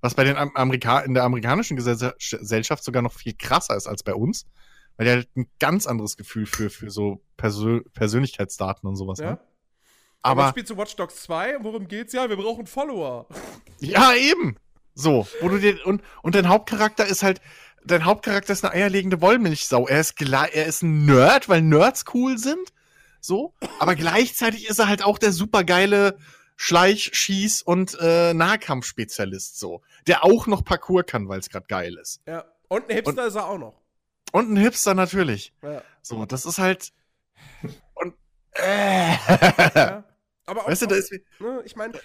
[0.00, 4.14] was bei den Amerika in der amerikanischen Gesellschaft sogar noch viel krasser ist als bei
[4.14, 4.46] uns
[4.98, 9.30] weil der halt ein ganz anderes Gefühl für, für so Persö Persönlichkeitsdaten und sowas ja.
[9.30, 9.48] hat.
[10.20, 12.28] Aber man spielt zu Watch Dogs 2, worum geht's ja?
[12.28, 13.28] Wir brauchen Follower.
[13.78, 14.56] Ja, eben.
[15.00, 17.40] So, wo du dir und und dein Hauptcharakter ist halt
[17.84, 19.86] dein Hauptcharakter ist eine eierlegende Wollmilchsau.
[19.86, 22.72] Er ist er ist ein Nerd, weil Nerds cool sind.
[23.20, 26.18] So, aber gleichzeitig ist er halt auch der supergeile
[26.56, 31.96] Schleich, Schieß und äh, Nahkampfspezialist so, der auch noch Parkour kann, weil es gerade geil
[32.00, 32.20] ist.
[32.26, 32.44] Ja.
[32.66, 33.80] Und ein Hipster ist er auch noch.
[34.32, 35.52] Und ein Hipster natürlich.
[35.62, 35.82] Ja.
[36.02, 36.92] So, das ist halt
[37.94, 38.14] und
[38.54, 39.12] äh.
[39.12, 40.04] ja.
[40.46, 42.00] Aber auch, Weißt du, da ist ne, ich meine,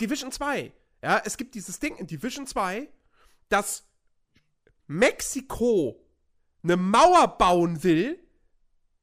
[0.00, 0.72] Division 2.
[1.02, 2.88] Ja, es gibt dieses Ding in Division 2,
[3.48, 3.84] dass
[4.86, 6.00] Mexiko
[6.62, 8.18] eine Mauer bauen will,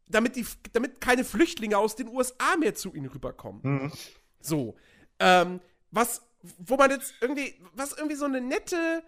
[0.09, 3.61] damit, die, damit keine Flüchtlinge aus den USA mehr zu ihnen rüberkommen.
[3.63, 3.91] Mhm.
[4.39, 4.77] So.
[5.19, 5.59] Ähm,
[5.91, 6.21] was,
[6.59, 9.03] wo man jetzt irgendwie, was irgendwie so eine nette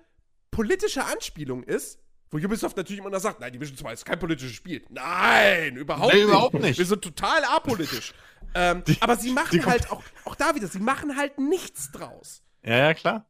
[0.51, 1.99] politische Anspielung ist,
[2.31, 4.85] wo Ubisoft natürlich immer noch sagt, nein, Division 2 ist kein politisches Spiel.
[4.89, 6.29] Nein, überhaupt Nee, nicht.
[6.29, 6.77] überhaupt nicht.
[6.77, 8.13] Wir sind total apolitisch.
[8.55, 12.41] ähm, Die- aber sie machen halt auch, auch da wieder, sie machen halt nichts draus.
[12.63, 13.25] Ja, ja, klar.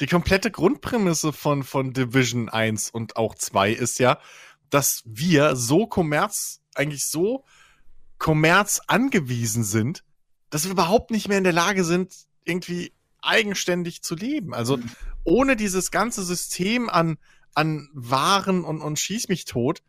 [0.00, 4.18] Die komplette Grundprämisse von, von Division 1 und auch 2 ist ja,
[4.70, 7.44] dass wir so Kommerz, eigentlich so
[8.18, 10.04] Kommerz angewiesen sind,
[10.50, 12.14] dass wir überhaupt nicht mehr in der Lage sind,
[12.44, 14.54] irgendwie eigenständig zu leben.
[14.54, 14.78] Also
[15.24, 17.18] ohne dieses ganze System an,
[17.54, 19.82] an Waren und, und Schieß mich tot,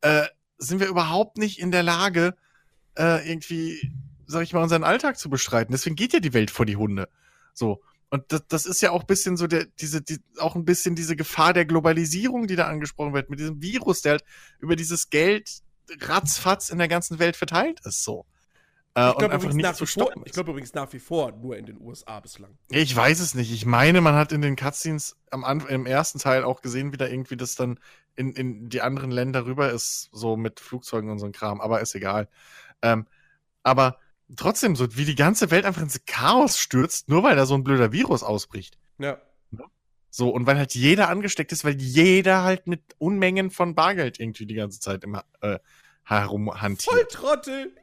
[0.00, 0.26] äh,
[0.58, 2.36] sind wir überhaupt nicht in der Lage,
[2.96, 3.92] äh, irgendwie,
[4.26, 5.72] sag ich mal, unseren Alltag zu bestreiten.
[5.72, 7.08] Deswegen geht ja die Welt vor die Hunde.
[7.54, 7.82] So.
[8.12, 10.94] Und das, das ist ja auch ein bisschen so der, diese, die, auch ein bisschen
[10.94, 14.24] diese Gefahr der Globalisierung, die da angesprochen wird, mit diesem Virus, der halt
[14.60, 15.62] über dieses Geld
[15.98, 18.26] ratzfatz in der ganzen Welt verteilt ist, so.
[18.94, 20.74] Äh, Ich und glaube einfach übrigens, nicht nach zu wie vor- stoppen ich glaub übrigens
[20.74, 22.58] nach wie vor nur in den USA bislang.
[22.68, 23.50] Ich weiß es nicht.
[23.50, 26.98] Ich meine, man hat in den Cutscenes am Anfang, im ersten Teil auch gesehen, wie
[26.98, 27.80] da irgendwie das dann
[28.14, 31.80] in, in die anderen Länder rüber ist, so mit Flugzeugen und so ein Kram, aber
[31.80, 32.28] ist egal.
[32.82, 33.06] Ähm,
[33.62, 33.96] aber
[34.36, 37.64] trotzdem, so wie die ganze Welt einfach ins Chaos stürzt, nur weil da so ein
[37.64, 38.78] blöder Virus ausbricht.
[38.98, 39.18] Ja.
[40.14, 44.44] So, und weil halt jeder angesteckt ist, weil jeder halt mit Unmengen von Bargeld irgendwie
[44.44, 45.58] die ganze Zeit immer äh,
[46.04, 47.12] herumhantiert.
[47.12, 47.74] Volltrottel!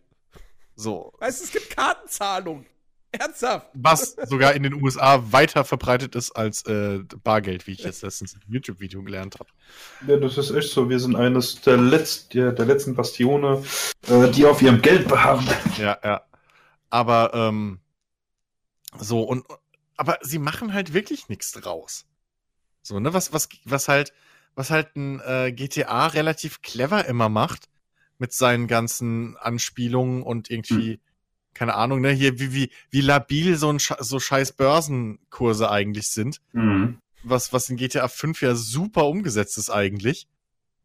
[0.75, 1.11] So.
[1.17, 2.67] Weißt du, es gibt Kartenzahlung.
[3.11, 3.69] Ernsthaft.
[3.73, 8.33] Was sogar in den USA weiter verbreitet ist als äh, Bargeld, wie ich jetzt letztens
[8.33, 9.49] im YouTube-Video gelernt habe.
[10.07, 10.87] Ja, das ist echt so.
[10.87, 13.63] Wir sind eines der, Letz der, der letzten Bastione,
[14.07, 15.47] äh, die auf ihrem Geld beharren.
[15.79, 16.21] Ja, ja.
[16.89, 17.79] Aber, ähm,
[18.97, 19.45] so, und,
[19.97, 22.05] aber sie machen halt wirklich nichts draus.
[22.81, 24.13] So, ne, was, was, was halt,
[24.55, 27.69] was halt ein äh, GTA relativ clever immer macht,
[28.17, 30.99] mit seinen ganzen Anspielungen und irgendwie,
[31.53, 36.41] keine Ahnung, ne, hier, wie, wie, wie labil so ein, so scheiß Börsenkurse eigentlich sind.
[36.53, 36.99] Mhm.
[37.23, 40.27] was, was in GTA 5 ja super umgesetzt ist eigentlich.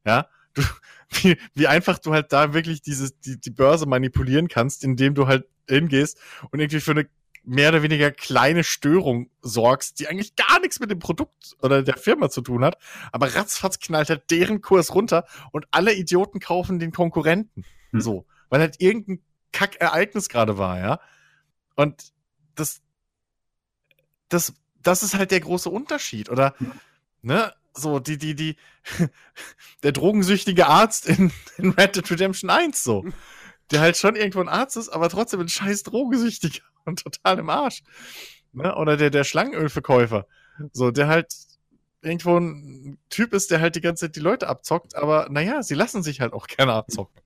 [0.05, 0.63] Ja, du,
[1.11, 5.27] wie, wie einfach du halt da wirklich dieses, die, die Börse manipulieren kannst, indem du
[5.27, 6.19] halt hingehst
[6.51, 7.09] und irgendwie für eine
[7.45, 11.97] mehr oder weniger kleine Störung sorgst, die eigentlich gar nichts mit dem Produkt oder der
[11.97, 12.79] Firma zu tun hat,
[13.13, 17.65] aber ratzfatz knallt halt deren Kurs runter und alle Idioten kaufen den Konkurrenten.
[17.91, 18.01] Hm.
[18.01, 19.23] So, weil halt irgendein
[19.53, 21.01] Kackereignis gerade war, ja.
[21.77, 22.13] Und
[22.55, 22.81] das,
[24.29, 26.55] das, das ist halt der große Unterschied, oder?
[27.23, 27.53] Ne?
[27.75, 28.57] So, die, die, die,
[29.83, 33.05] der drogensüchtige Arzt in, in Red Dead Redemption 1, so.
[33.71, 37.51] Der halt schon irgendwo ein Arzt ist, aber trotzdem ein scheiß Drogensüchtiger und total im
[37.51, 37.83] Arsch.
[38.53, 38.75] Ne?
[38.75, 40.27] Oder der, der Schlangenölverkäufer.
[40.73, 41.35] So, der halt
[42.03, 45.75] irgendwo ein Typ ist, der halt die ganze Zeit die Leute abzockt, aber naja, sie
[45.75, 47.21] lassen sich halt auch gerne abzocken.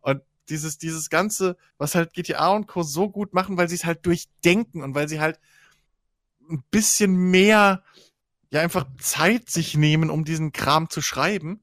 [0.00, 2.82] Und dieses, dieses Ganze, was halt GTA und Co.
[2.82, 5.40] so gut machen, weil sie es halt durchdenken und weil sie halt
[6.50, 7.82] ein bisschen mehr,
[8.50, 11.62] ja, einfach Zeit sich nehmen, um diesen Kram zu schreiben,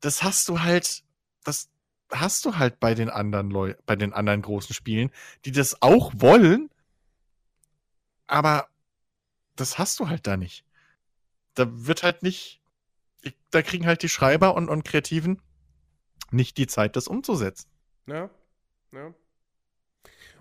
[0.00, 1.04] das hast du halt,
[1.44, 1.68] das
[2.12, 5.10] hast du halt bei den anderen Leuten, bei den anderen großen Spielen,
[5.44, 6.70] die das auch wollen,
[8.26, 8.68] aber
[9.56, 10.64] das hast du halt da nicht.
[11.54, 12.62] Da wird halt nicht,
[13.50, 15.40] da kriegen halt die Schreiber und, und Kreativen
[16.30, 17.68] nicht die Zeit, das umzusetzen.
[18.06, 18.30] Ja.
[18.92, 19.14] ja.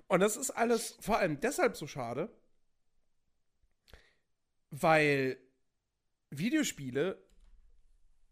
[0.08, 2.30] Und das ist alles vor allem deshalb so schade,
[4.70, 5.38] weil
[6.30, 7.22] Videospiele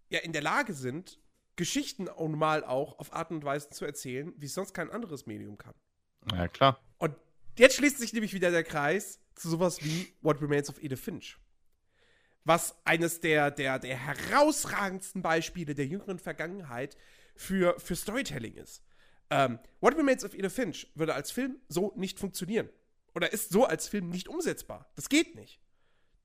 [0.10, 1.20] ja in der Lage sind,
[1.60, 5.26] Geschichten nun mal auch auf Art und Weise zu erzählen, wie es sonst kein anderes
[5.26, 5.74] Medium kann.
[6.34, 6.80] Ja, klar.
[7.00, 7.14] Und
[7.58, 11.38] jetzt schließt sich nämlich wieder der Kreis zu sowas wie What Remains of Edith Finch.
[12.46, 16.96] Was eines der, der, der herausragendsten Beispiele der jüngeren Vergangenheit
[17.36, 18.82] für, für Storytelling ist.
[19.30, 22.70] Ähm, What Remains of Edith Finch würde als Film so nicht funktionieren.
[23.14, 24.90] Oder ist so als Film nicht umsetzbar.
[24.96, 25.60] Das geht nicht.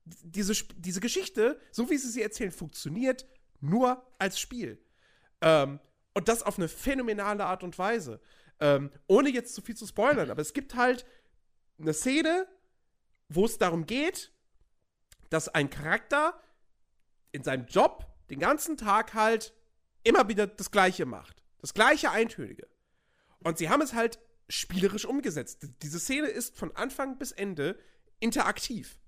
[0.05, 3.27] Diese, diese Geschichte, so wie sie sie erzählen, funktioniert
[3.61, 4.78] nur als Spiel.
[5.44, 5.78] Ähm,
[6.14, 8.20] und das auf eine phänomenale Art und Weise.
[8.60, 11.04] Ähm, ohne jetzt zu viel zu spoilern, aber es gibt halt
[11.78, 12.48] eine Szene,
[13.28, 14.32] wo es darum geht,
[15.28, 16.40] dass ein Charakter
[17.32, 19.52] in seinem Job den ganzen Tag halt
[20.02, 21.42] immer wieder das Gleiche macht.
[21.60, 22.68] Das Gleiche Eintönige.
[23.40, 24.18] Und sie haben es halt
[24.48, 25.66] spielerisch umgesetzt.
[25.82, 27.78] Diese Szene ist von Anfang bis Ende
[28.20, 28.98] interaktiv.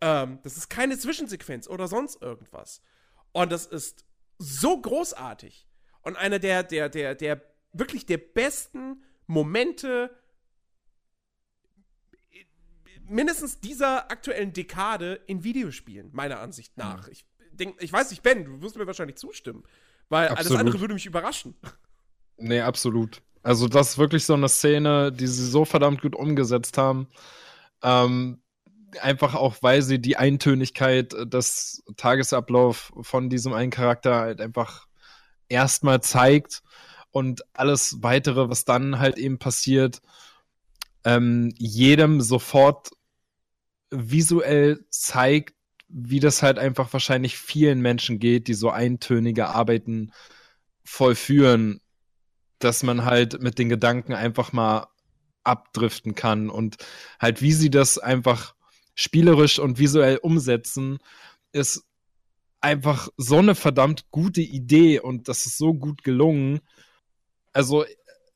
[0.00, 2.80] Ähm, das ist keine Zwischensequenz oder sonst irgendwas.
[3.32, 4.04] Und das ist
[4.38, 5.66] so großartig.
[6.02, 7.42] Und einer der, der, der, der
[7.72, 10.10] wirklich der besten Momente
[13.04, 17.06] mindestens dieser aktuellen Dekade in Videospielen, meiner Ansicht nach.
[17.06, 17.12] Mhm.
[17.12, 19.64] Ich, denk, ich weiß nicht, Ben, du wirst mir wahrscheinlich zustimmen.
[20.08, 20.52] Weil absolut.
[20.52, 21.54] alles andere würde mich überraschen.
[22.40, 23.20] Nee, absolut.
[23.42, 27.08] Also, das ist wirklich so eine Szene, die sie so verdammt gut umgesetzt haben.
[27.82, 28.40] Ähm,
[29.00, 34.86] einfach auch, weil sie die Eintönigkeit des Tagesablauf von diesem einen Charakter halt einfach
[35.48, 36.62] erstmal zeigt
[37.10, 40.00] und alles weitere, was dann halt eben passiert,
[41.04, 42.90] ähm, jedem sofort
[43.90, 45.54] visuell zeigt,
[45.88, 50.12] wie das halt einfach wahrscheinlich vielen Menschen geht, die so eintönige Arbeiten
[50.84, 51.80] vollführen,
[52.58, 54.88] dass man halt mit den Gedanken einfach mal
[55.44, 56.76] abdriften kann und
[57.18, 58.54] halt wie sie das einfach
[58.98, 60.98] spielerisch und visuell umsetzen,
[61.52, 61.84] ist
[62.60, 66.58] einfach so eine verdammt gute Idee und das ist so gut gelungen.
[67.52, 67.84] Also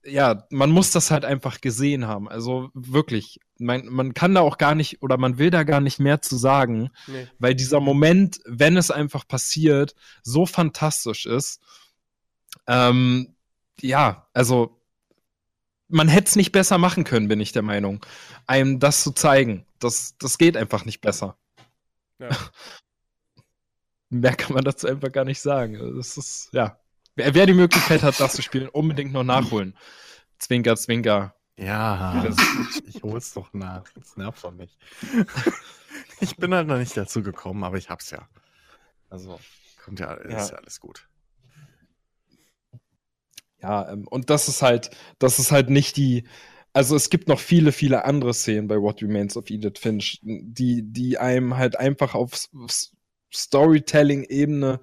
[0.05, 2.29] ja, man muss das halt einfach gesehen haben.
[2.29, 5.99] Also wirklich, man, man kann da auch gar nicht oder man will da gar nicht
[5.99, 7.27] mehr zu sagen, nee.
[7.41, 11.61] weil dieser Moment, wenn es einfach passiert, so fantastisch ist.
[12.69, 13.35] Ähm,
[13.81, 14.81] ja, also
[15.93, 18.05] man hätte es nicht besser machen können, bin ich der Meinung.
[18.47, 21.37] Einem das zu zeigen, das, das geht einfach nicht besser.
[22.19, 22.31] Ja.
[24.11, 25.97] Mehr kann man dazu einfach gar nicht sagen.
[25.97, 26.79] Das ist, ja,
[27.15, 29.77] Wer, wer die Möglichkeit hat, das zu spielen, unbedingt noch nachholen.
[30.39, 31.35] Zwinker, zwinker.
[31.59, 33.85] Ja, ich, ich hol's doch nach.
[33.95, 34.79] Das nervt doch nicht.
[36.21, 38.27] ich bin halt noch nicht dazu gekommen, aber ich hab's ja.
[39.11, 39.39] Also,
[39.85, 41.07] kommt ja, ist ja, ja alles gut.
[43.63, 46.25] Ja, ähm, und das ist halt, das ist halt nicht die,
[46.73, 50.83] also es gibt noch viele, viele andere Szenen bei What Remains of Edith Finch, die,
[50.83, 52.49] die einem halt einfach auf
[53.33, 54.81] Storytelling-Ebene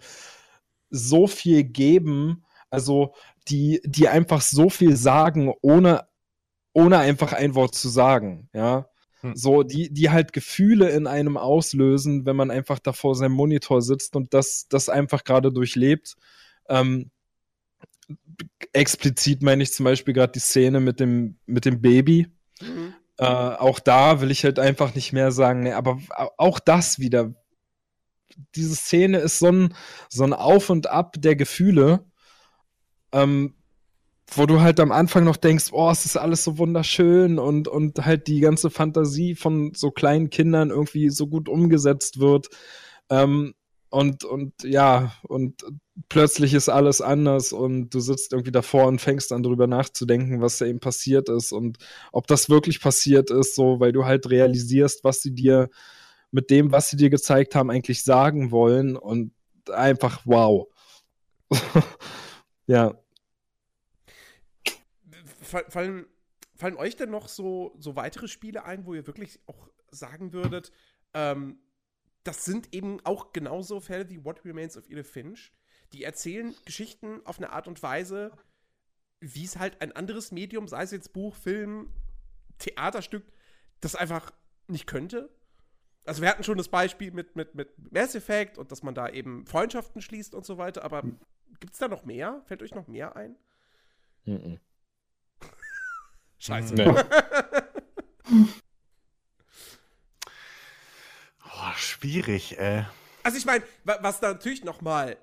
[0.90, 3.14] so viel geben, also
[3.48, 6.08] die, die einfach so viel sagen, ohne,
[6.74, 8.88] ohne einfach ein Wort zu sagen, ja.
[9.22, 9.36] Hm.
[9.36, 13.82] So, die, die halt Gefühle in einem auslösen, wenn man einfach da vor seinem Monitor
[13.82, 16.16] sitzt und das, das einfach gerade durchlebt.
[16.70, 17.12] Ähm,
[18.74, 22.28] explizit meine ich zum Beispiel gerade die Szene mit dem, mit dem Baby.
[22.62, 22.94] Mhm.
[23.18, 26.00] Äh, auch da will ich halt einfach nicht mehr sagen, nee, aber
[26.38, 27.34] auch das wieder,
[28.56, 29.76] diese Szene ist so ein,
[30.10, 32.06] so ein Auf und Ab der Gefühle,
[33.12, 33.56] ähm,
[34.32, 38.06] wo du halt am Anfang noch denkst, oh, es ist alles so wunderschön und, und
[38.06, 42.48] halt die ganze Fantasie von so kleinen Kindern irgendwie so gut umgesetzt wird.
[43.10, 43.54] Ähm,
[43.90, 45.66] und, und ja, und
[46.10, 50.60] plötzlich ist alles anders und du sitzt irgendwie davor und fängst an drüber nachzudenken, was
[50.60, 51.78] da eben passiert ist und
[52.12, 55.70] ob das wirklich passiert ist, so, weil du halt realisierst, was sie dir
[56.32, 59.34] mit dem, was sie dir gezeigt haben, eigentlich sagen wollen und
[59.72, 60.68] einfach wow.
[62.68, 62.94] ja.
[65.42, 66.06] Fallen,
[66.56, 70.72] fallen euch denn noch so, so weitere Spiele ein, wo ihr wirklich auch sagen würdet,
[71.16, 71.58] ähm,
[72.24, 75.54] das sind eben auch genauso Fälle wie What Remains of Edith Finch.
[75.94, 78.32] Die erzählen Geschichten auf eine Art und Weise,
[79.20, 81.92] wie es halt ein anderes Medium, sei es jetzt Buch, Film,
[82.60, 83.24] Theaterstück,
[83.82, 84.32] das einfach
[84.68, 85.30] nicht könnte
[86.06, 89.10] also wir hatten schon das Beispiel mit, mit, mit Mass Effect und dass man da
[89.10, 91.20] eben Freundschaften schließt und so weiter, aber hm.
[91.60, 92.42] gibt es da noch mehr?
[92.46, 93.36] Fällt euch noch mehr ein?
[94.26, 94.60] Mhm.
[96.40, 96.74] Scheiße.
[96.74, 96.88] Nee.
[101.46, 102.86] oh, schwierig, ey.
[103.24, 105.18] Also ich meine, was da natürlich noch mal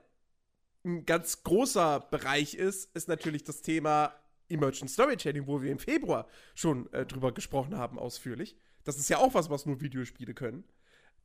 [0.85, 4.15] ein ganz großer Bereich ist, ist natürlich das Thema
[4.49, 8.57] Emergent Storytelling, wo wir im Februar schon äh, drüber gesprochen haben, ausführlich.
[8.85, 10.65] Das ist ja auch was, was nur Videospiele können.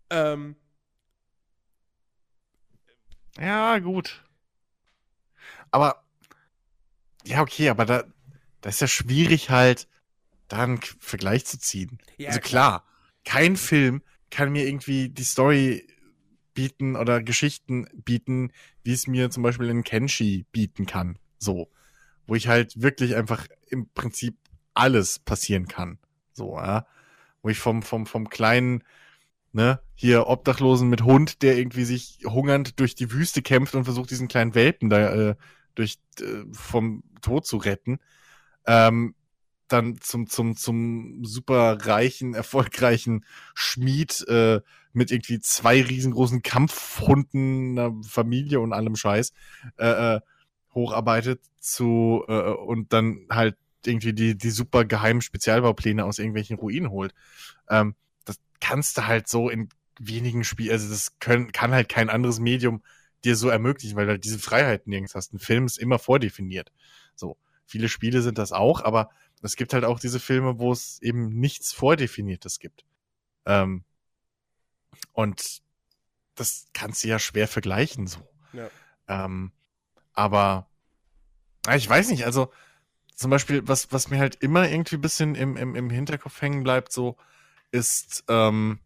[0.10, 0.56] Ähm.
[3.38, 4.24] Ja, gut.
[5.70, 6.04] Aber,
[7.24, 8.04] ja, okay, aber da,
[8.62, 9.88] da ist ja schwierig halt,
[10.48, 12.00] da einen Vergleich zu ziehen.
[12.18, 12.86] Ja, also klar,
[13.24, 14.02] kein Film
[14.32, 15.88] kann mir irgendwie die Story
[16.54, 18.52] bieten oder Geschichten bieten,
[18.84, 21.20] wie es mir zum Beispiel in Kenshi bieten kann.
[21.38, 21.70] So.
[22.28, 24.38] Wo ich halt wirklich einfach im Prinzip
[24.74, 26.00] alles passieren kann.
[26.34, 26.86] So, ja
[27.42, 28.84] wo ich vom, vom, vom kleinen,
[29.52, 34.12] ne, hier Obdachlosen mit Hund, der irgendwie sich hungernd durch die Wüste kämpft und versucht,
[34.12, 35.36] diesen kleinen Welpen da äh,
[35.76, 38.00] durch äh, vom Tod zu retten,
[38.66, 39.16] ähm,
[39.72, 44.62] dann zum, zum, zum super reichen, erfolgreichen Schmied äh,
[44.94, 49.34] mit irgendwie zwei riesengroßen Kampfhunden, einer Familie und allem Scheiß,
[49.78, 50.20] äh, äh,
[50.74, 56.92] hocharbeitet zu äh, und dann halt irgendwie die, die super geheimen Spezialbaupläne aus irgendwelchen Ruinen
[56.92, 57.14] holt.
[57.70, 57.96] Ähm,
[58.26, 59.70] das kannst du halt so in
[60.00, 62.84] wenigen Spielen, also das können, kann halt kein anderes Medium
[63.24, 65.34] dir so ermöglichen, weil du halt diese Freiheiten nirgends hast.
[65.34, 66.72] Ein Film ist immer vordefiniert.
[67.16, 67.38] So.
[67.66, 69.10] Viele Spiele sind das auch, aber
[69.42, 72.86] es gibt halt auch diese Filme, wo es eben nichts Vordefiniertes gibt.
[73.46, 73.84] Ähm,
[75.14, 75.62] und
[76.36, 78.28] das kannst du ja schwer vergleichen, so.
[78.54, 78.70] Ja.
[79.08, 79.52] Ähm,
[80.14, 80.68] aber
[81.76, 82.52] ich weiß nicht, also
[83.16, 86.64] zum Beispiel, was, was mir halt immer irgendwie ein bisschen im, im, im Hinterkopf hängen
[86.64, 87.18] bleibt, so,
[87.72, 88.80] ist ähm,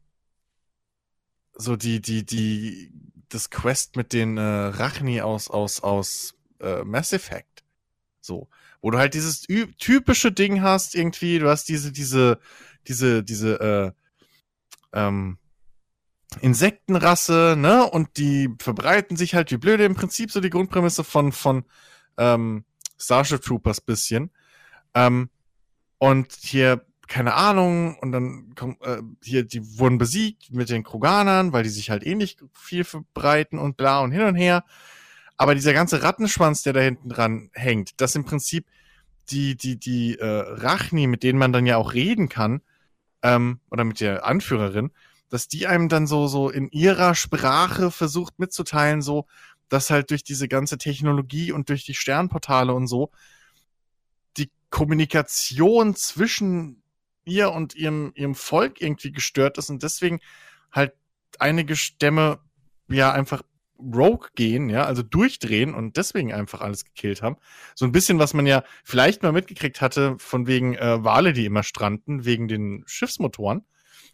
[1.53, 2.91] so die, die, die,
[3.29, 7.63] das Quest mit den äh, Rachni aus, aus, aus äh, Mass Effect.
[8.21, 8.49] So.
[8.85, 9.41] Wo du halt dieses
[9.79, 12.37] typische Ding hast, irgendwie, du hast diese, diese,
[12.87, 13.91] diese, diese, äh,
[14.93, 15.39] ähm,
[16.39, 17.89] Insektenrasse, ne?
[17.89, 19.85] Und die verbreiten sich halt wie blöde.
[19.85, 21.65] Im Prinzip so die Grundprämisse von, von
[22.19, 22.63] ähm,
[22.99, 24.29] Starship Troopers bisschen.
[24.93, 25.31] Ähm,
[25.97, 31.53] und hier, keine Ahnung, und dann kommt, äh, hier, die wurden besiegt mit den Kroganern,
[31.53, 34.63] weil die sich halt ähnlich eh viel verbreiten und bla und hin und her.
[35.37, 38.65] Aber dieser ganze Rattenschwanz, der da hinten dran hängt, das im Prinzip
[39.29, 42.61] die, die, die äh, Rachni, mit denen man dann ja auch reden kann,
[43.25, 44.91] ähm, oder mit der Anführerin,
[45.29, 49.25] dass die einem dann so, so in ihrer Sprache versucht mitzuteilen, so,
[49.67, 53.11] dass halt durch diese ganze Technologie und durch die Sternportale und so
[54.37, 56.83] die Kommunikation zwischen
[57.25, 60.19] ihr und ihrem, ihrem Volk irgendwie gestört ist und deswegen
[60.71, 60.93] halt
[61.39, 62.39] einige Stämme
[62.87, 63.41] ja einfach
[63.79, 67.37] rogue gehen, ja, also durchdrehen und deswegen einfach alles gekillt haben.
[67.75, 71.45] So ein bisschen, was man ja vielleicht mal mitgekriegt hatte, von wegen äh, Wale, die
[71.45, 73.65] immer stranden, wegen den Schiffsmotoren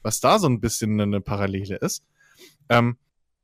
[0.04, 2.04] was da so ein bisschen eine Parallele ist.
[2.70, 2.98] Ähm,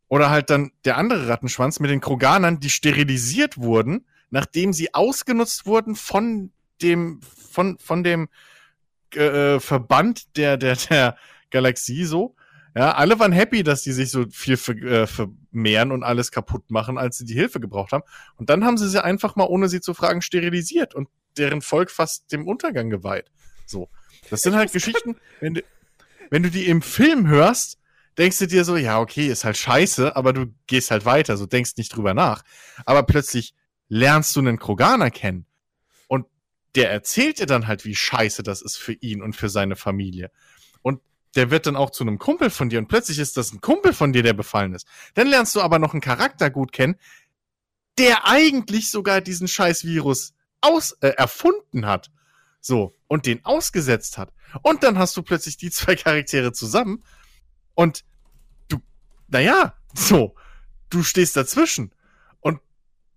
[0.08, 5.66] oder halt dann der andere Rattenschwanz mit den Kroganern, die sterilisiert wurden, nachdem sie ausgenutzt
[5.66, 8.30] wurden von dem, von, von dem
[9.14, 11.18] äh, Verband der, der, der
[11.50, 12.36] Galaxie so.
[12.78, 16.70] Ja, alle waren happy, dass die sich so viel ver, äh, vermehren und alles kaputt
[16.70, 18.04] machen, als sie die Hilfe gebraucht haben.
[18.36, 21.90] Und dann haben sie sie einfach mal, ohne sie zu fragen, sterilisiert und deren Volk
[21.90, 23.32] fast dem Untergang geweiht.
[23.66, 23.90] So.
[24.30, 25.64] Das sind halt Geschichten, wenn du,
[26.30, 27.80] wenn du die im Film hörst,
[28.20, 31.48] denkst du dir so, ja, okay, ist halt scheiße, aber du gehst halt weiter, so
[31.48, 32.44] denkst nicht drüber nach.
[32.86, 33.56] Aber plötzlich
[33.90, 35.48] lernst du einen Kroganer kennen
[36.08, 36.28] und
[36.76, 40.30] der erzählt dir dann halt, wie scheiße das ist für ihn und für seine Familie.
[40.84, 41.02] Und
[41.36, 43.94] der wird dann auch zu einem Kumpel von dir und plötzlich ist das ein Kumpel
[43.94, 44.88] von dir, der befallen ist.
[45.14, 46.96] Dann lernst du aber noch einen Charakter gut kennen,
[47.98, 52.12] der eigentlich sogar diesen scheiß Virus aus, äh, erfunden hat.
[52.60, 52.94] So.
[53.08, 54.34] Und den ausgesetzt hat.
[54.62, 57.04] Und dann hast du plötzlich die zwei Charaktere zusammen.
[57.74, 58.04] Und
[58.68, 58.80] du,
[59.28, 60.36] naja, so.
[60.90, 61.94] Du stehst dazwischen.
[62.40, 62.60] Und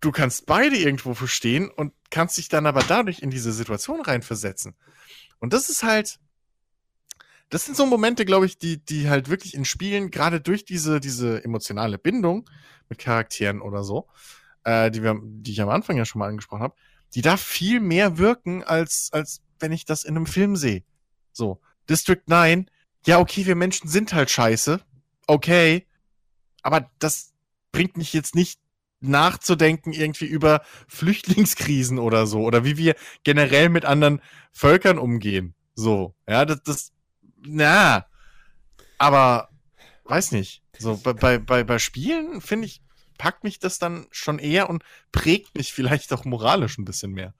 [0.00, 4.74] du kannst beide irgendwo verstehen und kannst dich dann aber dadurch in diese Situation reinversetzen.
[5.38, 6.18] Und das ist halt,
[7.50, 11.00] das sind so Momente, glaube ich, die, die halt wirklich in Spielen, gerade durch diese,
[11.00, 12.48] diese emotionale Bindung
[12.88, 14.08] mit Charakteren oder so,
[14.64, 16.74] äh, die, wir, die ich am Anfang ja schon mal angesprochen habe,
[17.14, 20.84] die da viel mehr wirken, als, als wenn ich das in einem Film sehe.
[21.32, 22.70] So, District 9,
[23.06, 24.80] ja, okay, wir Menschen sind halt scheiße.
[25.26, 25.86] Okay.
[26.62, 27.32] Aber das
[27.72, 28.60] bringt mich jetzt nicht
[29.00, 32.94] nachzudenken irgendwie über Flüchtlingskrisen oder so oder wie wir
[33.24, 34.20] generell mit anderen
[34.52, 35.54] Völkern umgehen.
[35.74, 36.92] So, ja, das, das,
[37.42, 38.06] na,
[38.98, 39.48] aber
[40.04, 40.62] weiß nicht.
[40.78, 42.82] So, bei, bei, bei Spielen, finde ich,
[43.18, 47.34] packt mich das dann schon eher und prägt mich vielleicht auch moralisch ein bisschen mehr.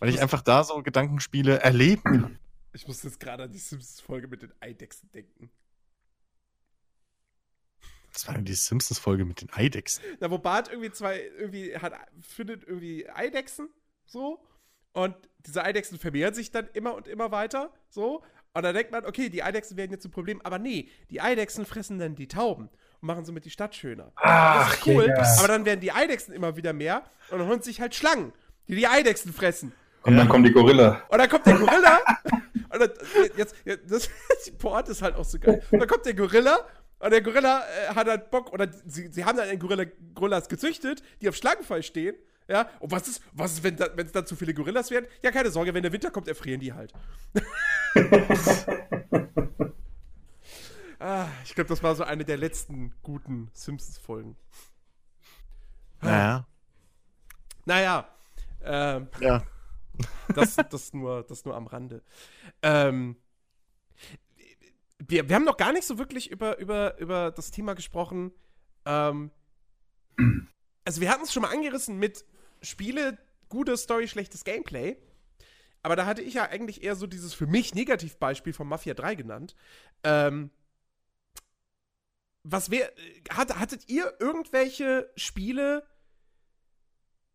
[0.00, 2.38] Weil ich einfach da so Gedankenspiele erleben.
[2.72, 5.50] Ich muss jetzt gerade an die Simpsons-Folge mit den Eidechsen denken.
[8.12, 10.02] Das war die Simpsons-Folge mit den Eidechsen?
[10.20, 11.92] Na, wo Bart irgendwie zwei, irgendwie hat,
[12.22, 13.68] findet irgendwie Eidechsen,
[14.06, 14.42] so.
[14.92, 18.24] Und diese Eidechsen vermehren sich dann immer und immer weiter, so.
[18.56, 20.40] Und dann denkt man, okay, die Eidechsen werden jetzt ein Problem.
[20.42, 22.70] Aber nee, die Eidechsen fressen dann die Tauben
[23.02, 24.12] und machen somit die Stadt schöner.
[24.16, 25.06] Ach, das ist cool.
[25.08, 25.36] Ja.
[25.38, 28.32] Aber dann werden die Eidechsen immer wieder mehr und dann holen sich halt Schlangen,
[28.66, 29.72] die die Eidechsen fressen.
[30.04, 31.02] Und dann kommt die Gorilla.
[31.10, 31.98] Und dann kommt der Gorilla.
[32.70, 32.90] und dann,
[33.36, 34.08] jetzt, jetzt das,
[34.46, 35.62] die Port ist halt auch so geil.
[35.70, 36.60] Und dann kommt der Gorilla.
[36.98, 39.84] Und der Gorilla äh, hat halt Bock, oder sie, sie haben dann einen Gorilla,
[40.14, 42.16] Gorillas gezüchtet, die auf Schlangenfall stehen.
[42.48, 45.06] Ja, und was ist, was ist, wenn, da, wenn es dann zu viele Gorillas werden?
[45.22, 46.92] Ja, keine Sorge, wenn der Winter kommt, erfrieren die halt.
[51.00, 54.36] ah, ich glaube, das war so eine der letzten guten Simpsons-Folgen.
[56.00, 56.46] Naja.
[57.64, 58.08] Naja.
[58.62, 59.42] Ähm, ja.
[60.34, 62.02] Das, das, nur, das nur am Rande.
[62.62, 63.16] Ähm,
[64.98, 68.32] wir, wir haben noch gar nicht so wirklich über, über, über das Thema gesprochen.
[68.84, 69.30] Ähm,
[70.84, 72.24] also, wir hatten es schon mal angerissen mit
[72.66, 73.18] Spiele,
[73.48, 74.96] gute Story, schlechtes Gameplay.
[75.82, 79.14] aber da hatte ich ja eigentlich eher so dieses für mich Negativbeispiel von Mafia 3
[79.14, 79.54] genannt.
[80.02, 80.50] Ähm,
[82.42, 82.92] was wär,
[83.30, 85.86] hat, hattet ihr irgendwelche Spiele,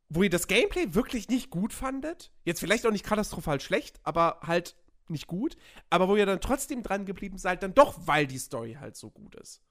[0.10, 2.32] wo ihr das Gameplay wirklich nicht gut fandet?
[2.44, 4.76] Jetzt vielleicht auch nicht katastrophal schlecht, aber halt
[5.08, 5.58] nicht gut.
[5.90, 9.10] Aber wo ihr dann trotzdem dran geblieben seid, dann doch, weil die Story halt so
[9.10, 9.62] gut ist.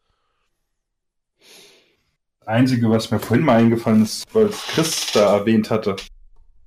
[2.40, 5.96] Das Einzige, was mir vorhin mal eingefallen ist, weil Chris da erwähnt hatte,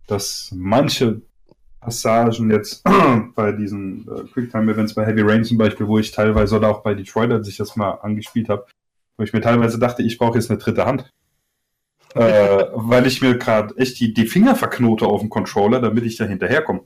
[0.08, 1.22] dass manche
[1.82, 2.84] Passagen jetzt
[3.36, 6.94] bei diesen äh, Quicktime-Events, bei Heavy Rain zum Beispiel, wo ich teilweise oder auch bei
[6.94, 8.66] Detroit, als ich das mal angespielt habe,
[9.18, 11.12] wo ich mir teilweise dachte, ich brauche jetzt eine dritte Hand.
[12.16, 16.16] äh, weil ich mir gerade echt die, die Finger verknote auf dem Controller, damit ich
[16.16, 16.82] da hinterherkomme.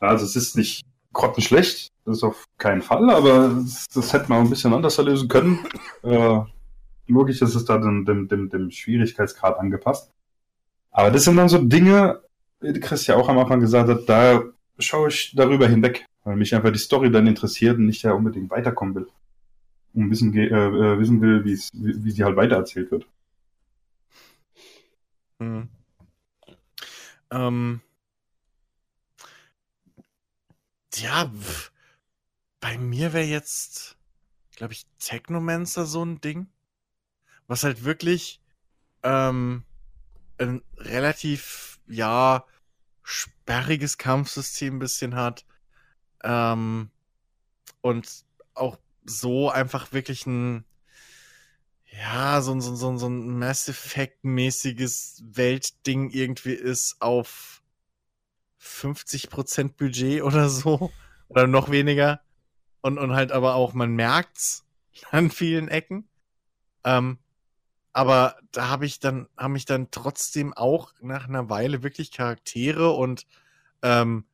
[0.00, 0.84] Also es ist nicht
[1.14, 5.28] grottenschlecht, das ist auf keinen Fall, aber das, das hätte man ein bisschen anders lösen
[5.28, 5.60] können.
[6.02, 6.40] Äh,
[7.08, 10.12] logisch ist es da dem, dem, dem, dem Schwierigkeitsgrad angepasst.
[10.90, 12.22] Aber das sind dann so Dinge,
[12.60, 14.42] wie Chris ja auch am Anfang gesagt hat, da
[14.78, 18.50] schaue ich darüber hinweg, weil mich einfach die Story dann interessiert und nicht ja unbedingt
[18.50, 19.08] weiterkommen will.
[19.94, 23.06] Und wissen, äh, äh, wissen will, wie, wie sie halt weitererzählt wird.
[25.40, 25.68] Hm.
[27.30, 27.80] Ähm,
[30.96, 31.30] ja,
[32.60, 33.96] bei mir wäre jetzt,
[34.56, 36.48] glaube ich, Technomancer so ein Ding,
[37.48, 38.40] was halt wirklich
[39.04, 39.64] ähm,
[40.38, 42.44] ein relativ, ja,
[43.04, 45.46] sperriges Kampfsystem ein bisschen hat
[46.24, 46.90] ähm,
[47.82, 50.64] und auch so einfach wirklich ein
[51.90, 57.62] ja, so, ein- so, so, so ein Mass Effect-mäßiges Weltding irgendwie ist auf
[58.58, 60.92] 50% Budget oder so.
[61.28, 62.20] Oder noch weniger.
[62.82, 64.64] Und, und halt aber auch, man merkt's
[65.10, 66.08] an vielen Ecken.
[66.84, 67.18] Ähm,
[67.98, 72.90] aber da habe ich dann, haben mich dann trotzdem auch nach einer Weile wirklich Charaktere
[72.90, 73.26] und
[73.82, 74.24] ähm,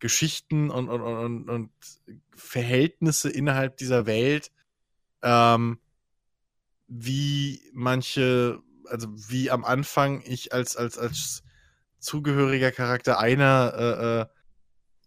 [0.00, 1.70] Geschichten und, und, und, und,
[2.34, 4.50] Verhältnisse innerhalb dieser Welt
[5.22, 5.78] ähm,
[6.88, 11.44] wie manche, also wie am Anfang ich als, als, als
[12.00, 14.26] zugehöriger Charakter einer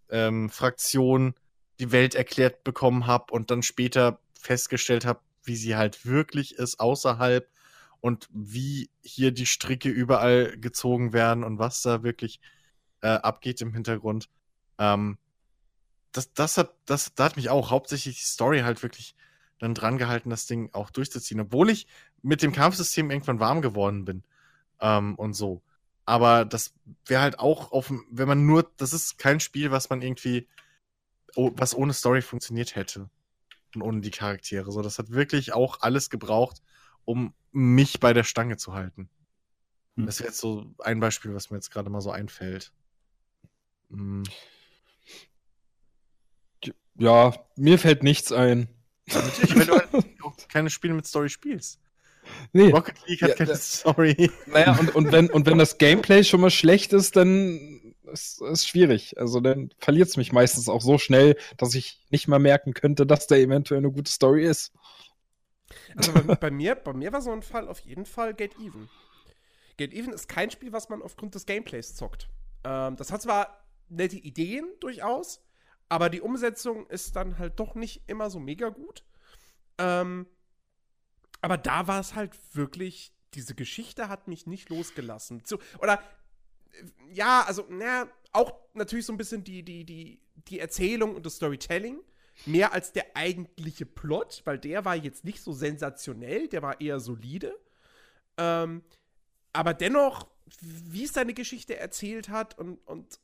[0.09, 1.35] äh, äh, ähm, Fraktion
[1.81, 6.79] die Welt erklärt bekommen habe und dann später festgestellt habe, wie sie halt wirklich ist
[6.79, 7.49] außerhalb
[8.01, 12.39] und wie hier die Stricke überall gezogen werden und was da wirklich
[13.01, 14.29] äh, abgeht im Hintergrund.
[14.77, 15.17] Ähm,
[16.11, 19.15] das, das hat, das, da hat mich auch hauptsächlich die Story halt wirklich
[19.59, 21.87] dann dran gehalten, das Ding auch durchzuziehen, obwohl ich
[22.21, 24.23] mit dem Kampfsystem irgendwann warm geworden bin
[24.79, 25.61] ähm, und so.
[26.05, 26.73] Aber das
[27.05, 30.47] wäre halt auch auf, wenn man nur, das ist kein Spiel, was man irgendwie,
[31.35, 33.09] oh, was ohne Story funktioniert hätte
[33.75, 34.71] und ohne die Charaktere.
[34.71, 36.61] So, das hat wirklich auch alles gebraucht,
[37.03, 39.09] um mich bei der Stange zu halten.
[39.95, 40.05] Hm.
[40.05, 42.71] Das wäre jetzt so ein Beispiel, was mir jetzt gerade mal so einfällt.
[43.89, 44.23] Hm.
[46.99, 48.67] Ja, mir fällt nichts ein.
[49.07, 51.79] Natürlich, weil du halt auch keine Spiele mit Story spielst.
[52.51, 52.71] Nee.
[52.71, 53.55] Rocket League hat Ja, keine.
[53.55, 54.31] Story.
[54.47, 58.67] Naja, und, und, wenn, und wenn das Gameplay schon mal schlecht ist, dann ist es
[58.67, 59.17] schwierig.
[59.17, 63.05] Also dann verliert es mich meistens auch so schnell, dass ich nicht mal merken könnte,
[63.05, 64.73] dass da eventuell eine gute Story ist.
[65.95, 68.89] Also bei, bei, mir, bei mir war so ein Fall auf jeden Fall Get Even.
[69.77, 72.29] Get Even ist kein Spiel, was man aufgrund des Gameplays zockt.
[72.63, 75.41] Ähm, das hat zwar nette Ideen durchaus,
[75.89, 79.03] aber die Umsetzung ist dann halt doch nicht immer so mega gut.
[79.77, 80.27] Ähm,
[81.41, 85.43] aber da war es halt wirklich, diese Geschichte hat mich nicht losgelassen.
[85.45, 86.01] So, oder
[86.71, 91.25] äh, ja, also, na, auch natürlich so ein bisschen die, die, die, die Erzählung und
[91.25, 91.99] das Storytelling.
[92.45, 96.99] Mehr als der eigentliche Plot, weil der war jetzt nicht so sensationell, der war eher
[96.99, 97.57] solide.
[98.37, 98.83] Ähm,
[99.53, 100.27] aber dennoch,
[100.61, 103.19] wie es seine Geschichte erzählt hat und, und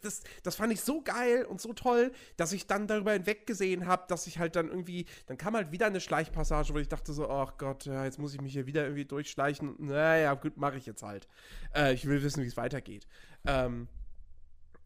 [0.00, 4.04] das, das fand ich so geil und so toll, dass ich dann darüber hinweggesehen habe,
[4.08, 7.28] dass ich halt dann irgendwie, dann kam halt wieder eine Schleichpassage, wo ich dachte so,
[7.28, 9.74] ach Gott, ja, jetzt muss ich mich hier wieder irgendwie durchschleichen.
[9.78, 11.28] Naja, gut, mache ich jetzt halt.
[11.74, 13.06] Äh, ich will wissen, wie es weitergeht.
[13.46, 13.88] Ähm,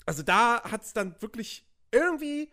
[0.06, 2.50] also da hat es dann wirklich irgendwie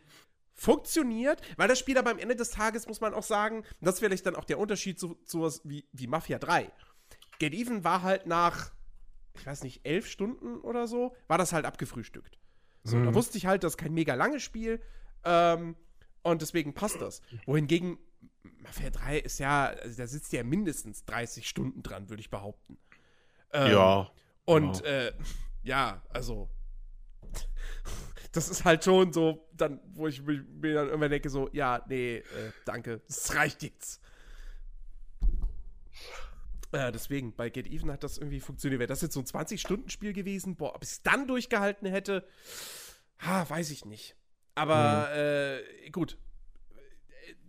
[0.56, 4.00] funktioniert, weil das Spiel aber am Ende des Tages, muss man auch sagen, das ist
[4.00, 6.72] vielleicht dann auch der Unterschied zu sowas wie, wie Mafia 3.
[7.40, 8.72] Get Even war halt nach,
[9.36, 12.38] ich weiß nicht, elf Stunden oder so, war das halt abgefrühstückt.
[12.84, 13.16] So, da Mhm.
[13.16, 14.82] wusste ich halt, das ist kein mega langes Spiel
[15.24, 15.76] ähm,
[16.22, 17.22] und deswegen passt das.
[17.46, 17.98] Wohingegen
[18.60, 22.78] Mafia 3 ist ja, also da sitzt ja mindestens 30 Stunden dran, würde ich behaupten.
[23.52, 24.12] Ähm, ja.
[24.46, 24.86] und Genau.
[24.96, 25.14] äh,
[25.64, 26.50] ja, also
[28.34, 32.18] das ist halt schon so, dann, wo ich mir dann irgendwann denke, so, ja, nee,
[32.18, 32.24] äh,
[32.66, 34.02] danke, das reicht jetzt.
[36.72, 38.80] Äh, deswegen, bei Get Even hat das irgendwie funktioniert.
[38.80, 42.28] Wäre das jetzt so ein 20-Stunden-Spiel gewesen, boah, ob ich es dann durchgehalten hätte,
[43.20, 44.16] ha, weiß ich nicht.
[44.56, 45.86] Aber mhm.
[45.86, 46.18] äh, gut,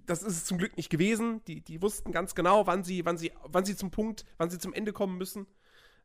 [0.05, 1.43] das ist es zum Glück nicht gewesen.
[1.47, 4.59] Die, die wussten ganz genau, wann sie, wann sie, wann sie zum Punkt, wann sie
[4.59, 5.47] zum Ende kommen müssen.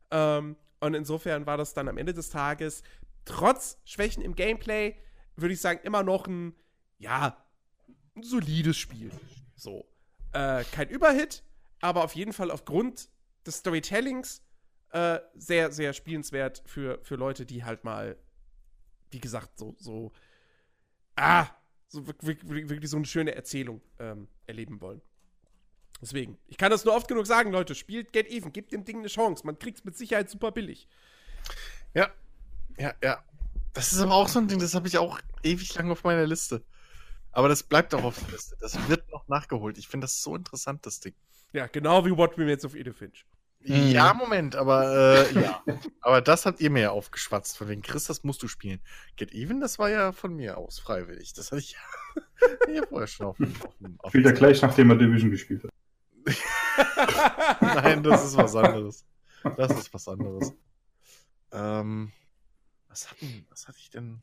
[0.10, 2.84] Ähm, und insofern war das dann am Ende des Tages,
[3.26, 4.96] trotz Schwächen im Gameplay,
[5.36, 6.56] würde ich sagen, immer noch ein,
[6.98, 7.46] ja,
[8.16, 9.12] ein solides Spiel.
[9.56, 9.86] So.
[10.34, 11.44] Äh, kein Überhit,
[11.82, 13.10] aber auf jeden Fall aufgrund
[13.46, 14.44] des Storytellings
[14.91, 18.18] äh, sehr, sehr spielenswert für, für Leute, die halt mal,
[19.12, 20.12] wie gesagt, so, so,
[21.16, 21.48] ah,
[21.88, 25.02] so wirklich, wirklich so eine schöne Erzählung ähm, erleben wollen.
[26.02, 29.00] Deswegen, ich kann das nur oft genug sagen, Leute, spielt Get Even, gebt dem Ding
[29.00, 29.46] eine Chance.
[29.46, 30.88] Man kriegt es mit Sicherheit super billig.
[31.94, 32.10] Ja,
[32.80, 33.24] ja, ja.
[33.74, 36.26] Das ist aber auch so ein Ding, das habe ich auch ewig lang auf meiner
[36.26, 36.64] Liste.
[37.32, 38.58] Aber das bleibt auch auf der Liste.
[38.60, 39.78] Das wird noch nachgeholt.
[39.78, 41.14] Ich finde das so interessant, das Ding.
[41.54, 43.26] Ja, genau wie What We Made of Edith Finch.
[43.62, 45.64] Ja, Moment, aber äh, ja.
[46.02, 47.58] aber das habt ihr mir ja aufgeschwatzt.
[47.58, 48.80] Von wegen Chris, das musst du spielen.
[49.18, 51.34] Get Even, das war ja von mir aus freiwillig.
[51.34, 51.76] Das hatte ich
[52.74, 55.72] ja vorher schon auf, auf, auf Spielt er gleich, nachdem er Division gespielt hat.
[57.62, 59.06] Nein, das ist was anderes.
[59.58, 60.54] Das ist was anderes.
[61.52, 62.12] Ähm,
[62.90, 64.22] was, hatten, was hatte ich denn?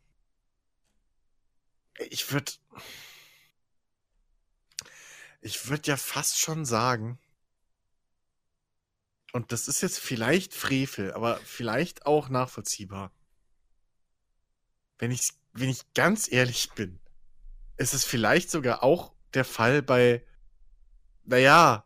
[2.11, 2.53] Ich würde.
[5.41, 7.19] Ich würde ja fast schon sagen,
[9.33, 13.13] und das ist jetzt vielleicht Frevel, aber vielleicht auch nachvollziehbar.
[14.99, 16.99] Wenn ich, wenn ich ganz ehrlich bin,
[17.77, 20.25] ist es vielleicht sogar auch der Fall bei,
[21.25, 21.85] naja,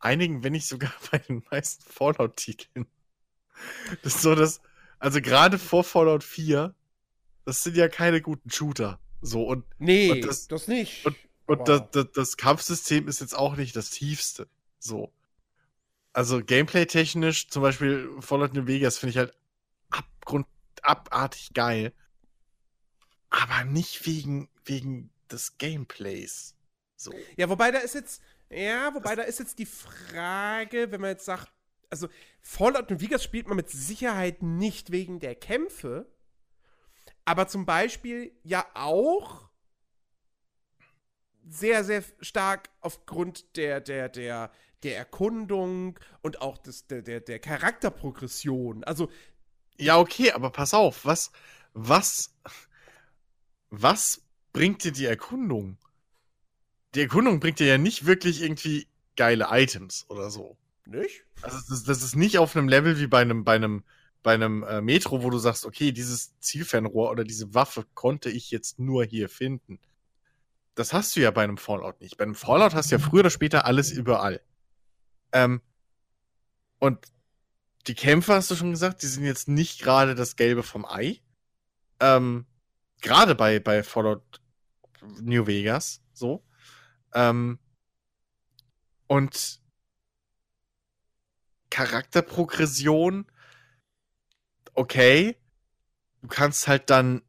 [0.00, 2.86] einigen, wenn nicht sogar bei den meisten Fallout-Titeln.
[4.02, 4.60] Das ist so, dass,
[5.00, 6.74] also gerade vor Fallout 4,
[7.44, 9.00] das sind ja keine guten Shooter.
[9.20, 9.64] So, und.
[9.78, 11.04] Nee, und das, das, nicht.
[11.04, 11.16] Und,
[11.46, 14.48] und das, das, das Kampfsystem ist jetzt auch nicht das tiefste.
[14.78, 15.12] So
[16.12, 19.34] also gameplay-technisch, zum Beispiel Fallout New Vegas, finde ich halt
[19.90, 20.46] abgrund,
[20.82, 21.92] abartig geil.
[23.30, 26.56] Aber nicht wegen, wegen des Gameplays.
[26.96, 27.12] So.
[27.36, 31.10] Ja, wobei da ist jetzt, ja, wobei das da ist jetzt die Frage, wenn man
[31.10, 31.48] jetzt sagt,
[31.90, 32.08] also
[32.40, 36.06] Fallout New Vegas spielt man mit Sicherheit nicht wegen der Kämpfe,
[37.24, 39.50] aber zum Beispiel ja auch
[41.46, 44.52] sehr, sehr stark aufgrund der, der, der,
[44.82, 48.84] der Erkundung und auch des, der, der, der Charakterprogression.
[48.84, 49.10] Also.
[49.76, 51.32] Ja, okay, aber pass auf, was,
[51.72, 52.34] was,
[53.70, 54.22] was
[54.52, 55.78] bringt dir die Erkundung?
[56.94, 58.86] Die Erkundung bringt dir ja nicht wirklich irgendwie
[59.16, 60.56] geile Items oder so.
[60.86, 61.24] Nicht?
[61.42, 63.84] Also das, das ist nicht auf einem Level wie bei einem, bei einem,
[64.22, 68.50] bei einem äh, Metro, wo du sagst, okay, dieses Zielfernrohr oder diese Waffe konnte ich
[68.50, 69.78] jetzt nur hier finden.
[70.74, 72.16] Das hast du ja bei einem Fallout nicht.
[72.16, 74.40] Bei einem Fallout hast du ja früher oder später alles überall.
[75.32, 75.60] Ähm,
[76.78, 76.98] und
[77.86, 81.20] die Kämpfe, hast du schon gesagt, die sind jetzt nicht gerade das Gelbe vom Ei.
[82.00, 82.46] Ähm,
[83.00, 84.40] gerade bei, bei Fallout
[85.20, 86.44] New Vegas, so.
[87.14, 87.58] Ähm,
[89.06, 89.59] und
[91.70, 93.26] Charakterprogression,
[94.74, 95.36] okay.
[96.22, 97.22] Du kannst halt dann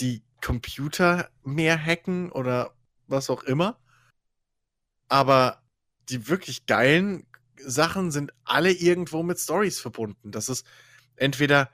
[0.00, 2.74] die Computer mehr hacken oder
[3.06, 3.78] was auch immer.
[5.08, 5.62] Aber
[6.08, 7.26] die wirklich geilen
[7.56, 10.30] Sachen sind alle irgendwo mit Stories verbunden.
[10.30, 10.64] Das ist
[11.16, 11.70] entweder,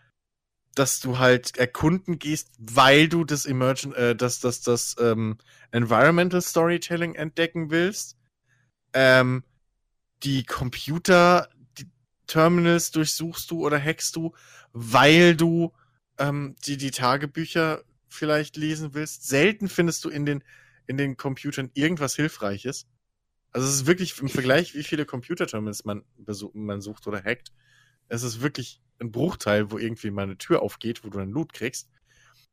[0.75, 5.39] dass du halt erkunden gehst, weil du das Emergent, äh, das, das, das ähm,
[5.71, 8.17] Environmental Storytelling entdecken willst.
[8.93, 9.45] Ähm,
[10.23, 11.49] die Computer,
[12.27, 14.35] Terminals durchsuchst du oder hackst du,
[14.73, 15.73] weil du
[16.19, 19.27] ähm, die, die Tagebücher vielleicht lesen willst.
[19.29, 20.45] Selten findest du in den,
[20.87, 22.87] in den Computern irgendwas Hilfreiches.
[23.51, 26.05] Also es ist wirklich im Vergleich, wie viele Computerterminals man,
[26.55, 27.53] man sucht oder hackt.
[28.09, 31.53] Es ist wirklich ein Bruchteil, wo irgendwie mal eine Tür aufgeht, wo du einen Loot
[31.53, 31.89] kriegst.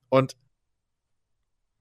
[0.10, 0.36] Und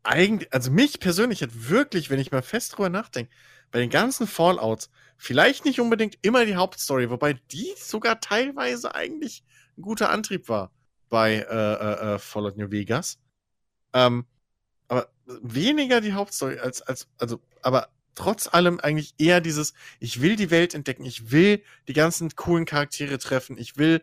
[0.02, 3.30] eigentlich, also mich persönlich hat wirklich, wenn ich mal fest drüber nachdenke,
[3.70, 9.44] bei den ganzen Fallouts vielleicht nicht unbedingt immer die Hauptstory, wobei die sogar teilweise eigentlich
[9.76, 10.72] ein guter Antrieb war
[11.08, 13.18] bei äh, äh, äh Fallout New Vegas.
[13.92, 14.26] Ähm,
[14.88, 20.36] aber weniger die Hauptstory als, als, also, aber trotz allem eigentlich eher dieses, ich will
[20.36, 24.02] die Welt entdecken, ich will die ganzen coolen Charaktere treffen, ich will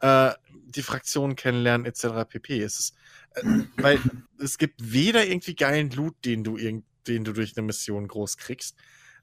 [0.00, 2.28] äh, die Fraktionen kennenlernen, etc.
[2.28, 2.60] pp.
[2.60, 2.96] Es ist,
[3.34, 3.42] äh,
[3.76, 3.98] weil
[4.38, 8.36] es gibt weder irgendwie geilen Loot, den du, irgend, den du durch eine Mission groß
[8.36, 8.76] kriegst.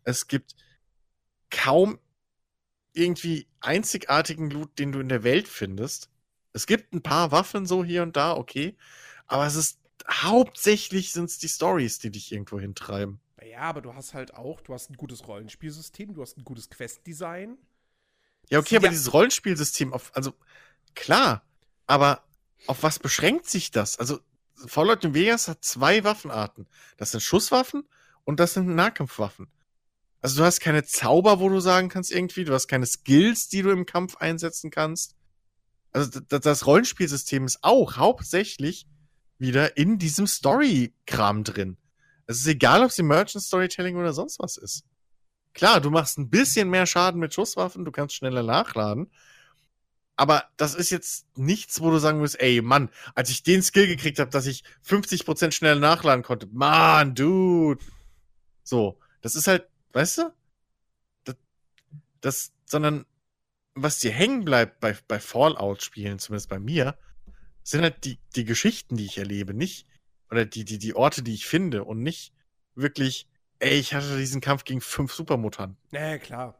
[0.03, 0.55] Es gibt
[1.49, 1.99] kaum
[2.93, 6.09] irgendwie einzigartigen Loot, den du in der Welt findest.
[6.53, 8.75] Es gibt ein paar Waffen so hier und da, okay.
[9.25, 13.19] Aber es ist hauptsächlich sind es die Stories, die dich irgendwo hintreiben.
[13.43, 16.69] Ja, aber du hast halt auch, du hast ein gutes Rollenspielsystem, du hast ein gutes
[16.69, 17.57] Quest-Design.
[18.49, 18.91] Ja, okay, aber Ja.
[18.91, 20.33] dieses Rollenspielsystem auf, also
[20.95, 21.43] klar,
[21.87, 22.23] aber
[22.67, 23.97] auf was beschränkt sich das?
[23.99, 24.19] Also
[24.67, 26.67] Fallout New Vegas hat zwei Waffenarten.
[26.97, 27.87] Das sind Schusswaffen
[28.23, 29.47] und das sind Nahkampfwaffen.
[30.23, 33.61] Also du hast keine Zauber, wo du sagen kannst irgendwie, du hast keine Skills, die
[33.61, 35.15] du im Kampf einsetzen kannst.
[35.91, 38.87] Also das Rollenspielsystem ist auch hauptsächlich
[39.37, 41.77] wieder in diesem Story-Kram drin.
[42.25, 44.85] Es ist egal, ob es Emergent Storytelling oder sonst was ist.
[45.53, 49.11] Klar, du machst ein bisschen mehr Schaden mit Schusswaffen, du kannst schneller nachladen.
[50.15, 53.87] Aber das ist jetzt nichts, wo du sagen musst, ey, Mann, als ich den Skill
[53.87, 56.47] gekriegt habe, dass ich 50% schneller nachladen konnte.
[56.47, 57.83] Mann, dude.
[58.63, 60.33] So, das ist halt, weißt du?
[61.23, 61.35] Das,
[62.21, 63.05] das sondern
[63.75, 66.97] was dir hängen bleibt bei, bei Fallout-Spielen, zumindest bei mir,
[67.63, 69.87] sind halt die, die Geschichten, die ich erlebe, nicht,
[70.29, 72.33] oder die, die, die Orte, die ich finde und nicht
[72.75, 73.27] wirklich,
[73.59, 75.77] ey, ich hatte diesen Kampf gegen fünf Supermutanten.
[75.91, 76.59] Na klar.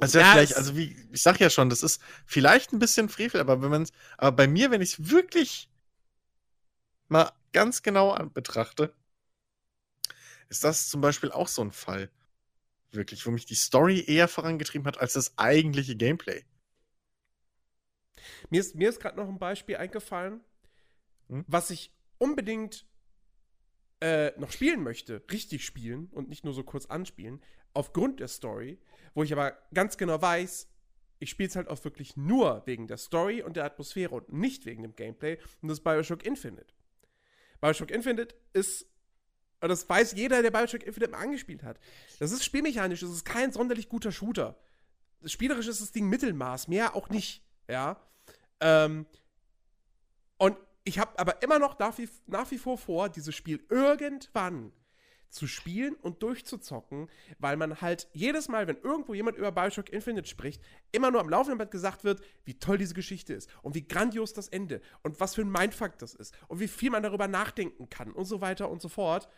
[0.00, 3.40] Also ja, vielleicht, also wie, ich sag ja schon, das ist vielleicht ein bisschen Frevel,
[3.40, 5.68] aber wenn man aber bei mir, wenn ich es wirklich
[7.08, 8.92] mal ganz genau betrachte,
[10.48, 12.10] ist das zum Beispiel auch so ein Fall.
[12.90, 16.44] Wirklich, wo mich die Story eher vorangetrieben hat als das eigentliche Gameplay.
[18.50, 20.40] Mir ist, mir ist gerade noch ein Beispiel eingefallen,
[21.28, 21.44] Hm?
[21.48, 22.86] was ich unbedingt
[24.00, 27.40] äh, noch spielen möchte, richtig spielen und nicht nur so kurz anspielen,
[27.72, 28.78] aufgrund der Story,
[29.14, 30.68] wo ich aber ganz genau weiß,
[31.18, 34.66] ich spiele es halt auch wirklich nur wegen der Story und der Atmosphäre und nicht
[34.66, 36.74] wegen dem Gameplay und das ist Bioshock Infinite.
[37.60, 38.86] Bioshock Infinite ist,
[39.64, 41.80] und das weiß jeder, der Bioshock Infinite mal angespielt hat,
[42.18, 44.58] das ist spielmechanisch, das ist kein sonderlich guter Shooter.
[45.24, 47.96] Spielerisch ist das Ding Mittelmaß, mehr auch nicht, ja.
[48.60, 49.06] Ähm,
[50.36, 54.70] und ich habe aber immer noch nach wie, nach wie vor vor, dieses Spiel irgendwann
[55.34, 57.08] zu spielen und durchzuzocken,
[57.38, 60.62] weil man halt jedes Mal, wenn irgendwo jemand über Bioshock Infinite spricht,
[60.92, 64.32] immer nur am laufenden Band gesagt wird, wie toll diese Geschichte ist und wie grandios
[64.32, 67.90] das Ende und was für ein Mindfuck das ist und wie viel man darüber nachdenken
[67.90, 69.28] kann und so weiter und so fort.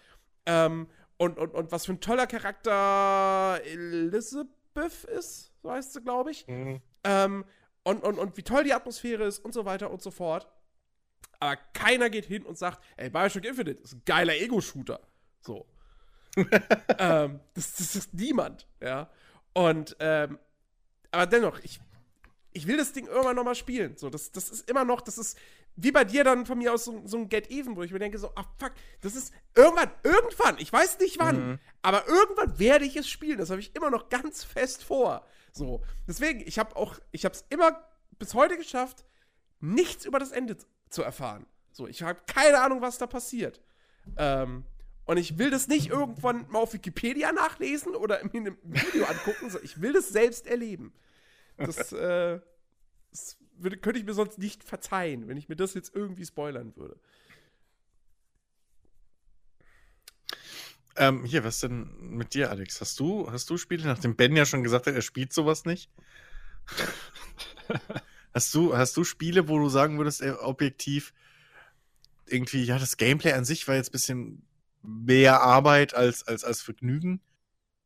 [0.46, 6.30] Ähm, und, und, und was für ein toller Charakter Elizabeth ist, so heißt sie, glaube
[6.30, 6.46] ich.
[7.04, 7.44] Ähm,
[7.84, 10.48] und, und, und wie toll die Atmosphäre ist und so weiter und so fort.
[11.38, 15.00] Aber keiner geht hin und sagt, ey, Bioshock Infinite ist ein geiler Ego-Shooter.
[15.40, 15.66] So.
[16.98, 19.08] ähm, das, das ist niemand, ja.
[19.54, 20.38] Und, ähm,
[21.10, 21.80] aber dennoch, ich,
[22.56, 23.96] ich will das Ding irgendwann nochmal spielen.
[23.96, 25.38] So, das, das ist immer noch, das ist
[25.76, 27.98] wie bei dir dann von mir aus so, so ein Get Even, wo ich mir
[27.98, 28.72] denke, so, ah fuck,
[29.02, 33.38] das ist irgendwann, irgendwann, ich weiß nicht wann, aber irgendwann werde ich es spielen.
[33.38, 35.26] Das habe ich immer noch ganz fest vor.
[35.52, 37.84] So, deswegen, ich habe auch, ich habe es immer
[38.18, 39.04] bis heute geschafft,
[39.60, 40.56] nichts über das Ende
[40.88, 41.46] zu erfahren.
[41.72, 43.60] So, ich habe keine Ahnung, was da passiert.
[44.16, 44.64] Ähm,
[45.04, 49.50] und ich will das nicht irgendwann mal auf Wikipedia nachlesen oder mir ein Video angucken,
[49.50, 50.94] so, ich will das selbst erleben.
[51.56, 52.40] Das, äh,
[53.10, 56.76] das würde, könnte ich mir sonst nicht verzeihen, wenn ich mir das jetzt irgendwie spoilern
[56.76, 56.98] würde.
[60.98, 62.80] Ähm, hier, was denn mit dir, Alex?
[62.80, 65.90] Hast du, hast du Spiele, nachdem Ben ja schon gesagt hat, er spielt sowas nicht?
[68.34, 71.12] hast du, hast du Spiele, wo du sagen würdest, ey, objektiv,
[72.26, 74.42] irgendwie, ja, das Gameplay an sich war jetzt ein bisschen
[74.82, 77.20] mehr Arbeit als, als, als Vergnügen,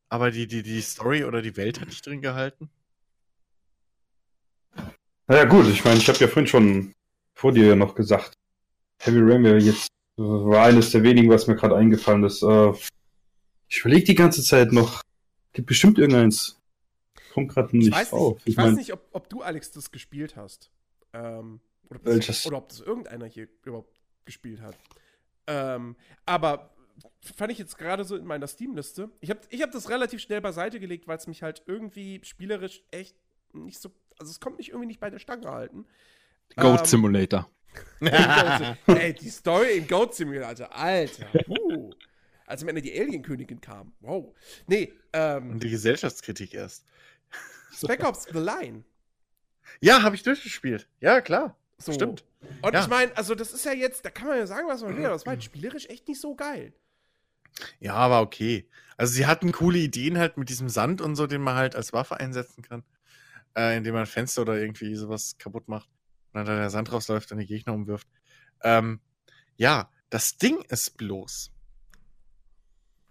[0.07, 2.69] aber die, die, die Story oder die Welt hat dich drin gehalten?
[5.31, 6.93] Naja, gut, ich meine, ich habe ja vorhin schon
[7.33, 8.33] vor dir ja noch gesagt,
[8.99, 9.87] Heavy Rain wäre jetzt
[10.17, 12.43] war eines der wenigen, was mir gerade eingefallen ist.
[12.43, 12.73] Äh,
[13.69, 15.01] ich überlege die ganze Zeit noch.
[15.53, 16.59] Gibt bestimmt irgendeins.
[17.31, 18.33] Kommt gerade nicht Ich weiß auf.
[18.39, 20.69] nicht, ich weiß mein, nicht ob, ob du, Alex, das gespielt hast.
[21.13, 24.75] Ähm, oder, das, oder ob das irgendeiner hier überhaupt gespielt hat.
[25.47, 25.95] Ähm,
[26.25, 26.71] aber
[27.21, 29.09] fand ich jetzt gerade so in meiner Steam-Liste.
[29.21, 32.83] Ich habe ich hab das relativ schnell beiseite gelegt, weil es mich halt irgendwie spielerisch
[32.91, 33.15] echt
[33.53, 33.91] nicht so.
[34.19, 35.85] Also es kommt mich irgendwie nicht bei der Stange halten.
[36.55, 37.49] Goat Ähm, Simulator.
[38.01, 41.27] Ey, die Story im Goat Simulator, Alter.
[41.47, 41.91] Uh.
[42.45, 43.93] Als am Ende die Alien-Königin kam.
[44.01, 44.35] Wow.
[44.67, 46.85] Nee, ähm, Und die Gesellschaftskritik erst.
[47.73, 48.83] Spec Ops The Line.
[49.79, 50.87] Ja, habe ich durchgespielt.
[50.99, 51.55] Ja, klar.
[51.77, 51.93] So.
[51.93, 52.25] Stimmt.
[52.61, 52.81] Und Ja.
[52.81, 55.05] ich meine, also das ist ja jetzt, da kann man ja sagen, was man will,
[55.05, 56.73] aber das war halt spielerisch echt nicht so geil.
[57.79, 58.67] Ja, aber okay.
[58.97, 61.93] Also sie hatten coole Ideen halt mit diesem Sand und so, den man halt als
[61.93, 62.83] Waffe einsetzen kann.
[63.55, 65.89] Äh, indem man Fenster oder irgendwie sowas kaputt macht.
[66.31, 68.07] Und dann da der Sand rausläuft und die Gegner umwirft.
[68.63, 69.01] Ähm,
[69.57, 71.51] ja, das Ding ist bloß.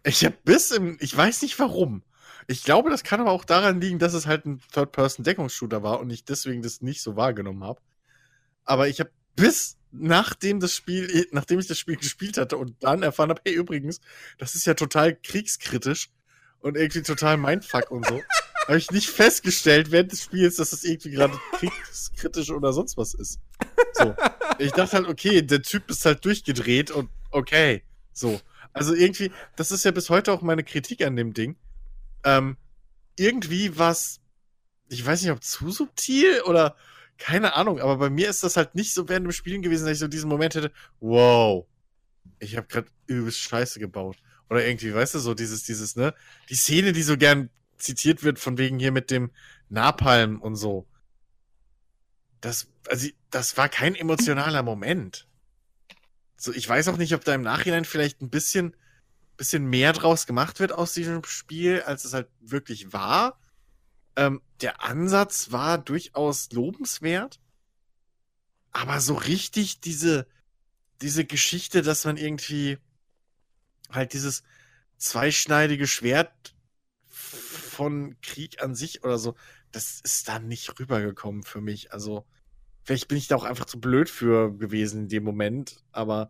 [0.04, 2.02] Ich hab bis im, ich weiß nicht warum.
[2.46, 6.10] Ich glaube, das kann aber auch daran liegen, dass es halt ein Third-Person-Deckungsshooter war und
[6.10, 7.80] ich deswegen das nicht so wahrgenommen habe.
[8.64, 13.02] Aber ich habe bis nachdem das Spiel, nachdem ich das Spiel gespielt hatte und dann
[13.02, 14.00] erfahren habe, hey, übrigens,
[14.38, 16.10] das ist ja total kriegskritisch
[16.60, 18.22] und irgendwie total Mindfuck und so.
[18.66, 21.38] Habe ich nicht festgestellt während des Spiels, dass das irgendwie gerade
[22.16, 23.40] kritisch oder sonst was ist.
[23.94, 24.14] So.
[24.58, 27.82] Ich dachte halt, okay, der Typ ist halt durchgedreht und okay.
[28.12, 28.40] So.
[28.72, 31.56] Also irgendwie, das ist ja bis heute auch meine Kritik an dem Ding.
[32.24, 32.56] Ähm,
[33.16, 34.20] irgendwie was,
[34.88, 36.76] ich weiß nicht, ob zu subtil oder
[37.18, 39.94] keine Ahnung, aber bei mir ist das halt nicht so während dem Spielen gewesen, dass
[39.94, 41.66] ich so diesen Moment hätte, wow,
[42.38, 44.16] ich habe gerade übelst Scheiße gebaut.
[44.48, 46.14] Oder irgendwie, weißt du, so dieses, dieses, ne?
[46.48, 47.50] Die Szene, die so gern
[47.82, 49.30] zitiert wird, von wegen hier mit dem
[49.68, 50.86] Napalm und so.
[52.40, 55.26] Das, also, das war kein emotionaler Moment.
[56.36, 58.74] So, ich weiß auch nicht, ob da im Nachhinein vielleicht ein bisschen,
[59.36, 63.38] bisschen mehr draus gemacht wird aus diesem Spiel, als es halt wirklich war.
[64.16, 67.40] Ähm, der Ansatz war durchaus lobenswert.
[68.72, 70.26] Aber so richtig diese,
[71.02, 72.78] diese Geschichte, dass man irgendwie
[73.90, 74.42] halt dieses
[74.96, 76.54] zweischneidige Schwert
[77.70, 79.34] von Krieg an sich oder so,
[79.72, 81.92] das ist da nicht rübergekommen für mich.
[81.92, 82.26] Also,
[82.82, 86.28] vielleicht bin ich da auch einfach zu blöd für gewesen in dem Moment, aber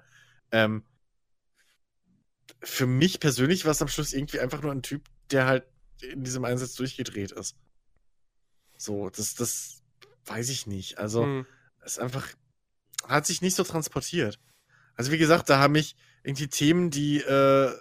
[0.53, 0.85] ähm,
[2.63, 5.65] für mich persönlich war es am Schluss irgendwie einfach nur ein Typ, der halt
[6.03, 7.57] in diesem Einsatz durchgedreht ist.
[8.77, 9.83] So, das, das
[10.27, 10.99] weiß ich nicht.
[10.99, 11.47] Also, hm.
[11.85, 12.29] es einfach,
[13.07, 14.39] hat sich nicht so transportiert.
[14.95, 17.73] Also, wie gesagt, da haben mich irgendwie Themen, die äh,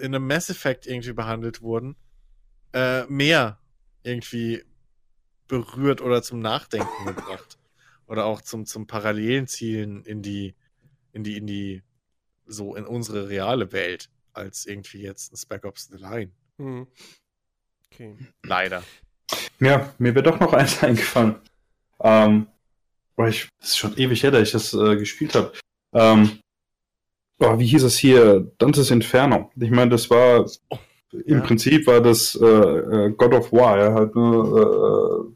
[0.00, 1.96] in einem Mass Effect irgendwie behandelt wurden,
[2.78, 3.58] äh, mehr
[4.04, 4.62] irgendwie
[5.48, 7.58] berührt oder zum Nachdenken gebracht.
[8.06, 10.54] Oder auch zum, zum parallelen Zielen in die,
[11.12, 11.82] in die, in die,
[12.46, 16.30] so in unsere reale Welt, als irgendwie jetzt ein Spec Ops The Line.
[16.58, 16.86] Hm.
[17.86, 18.16] Okay.
[18.44, 18.82] Leider.
[19.60, 21.36] Ja, mir wird doch noch eins eingefallen.
[22.00, 22.46] Ähm,
[23.16, 25.52] boah, ich, das ist schon ewig her, dass ich das äh, gespielt habe.
[25.92, 26.38] Ähm,
[27.40, 28.52] oh, wie hieß es hier?
[28.58, 29.50] Dantes Inferno.
[29.56, 30.78] Ich meine, das war oh,
[31.12, 31.40] im ja.
[31.40, 35.34] Prinzip war das äh, äh, God of War, ja, halt nur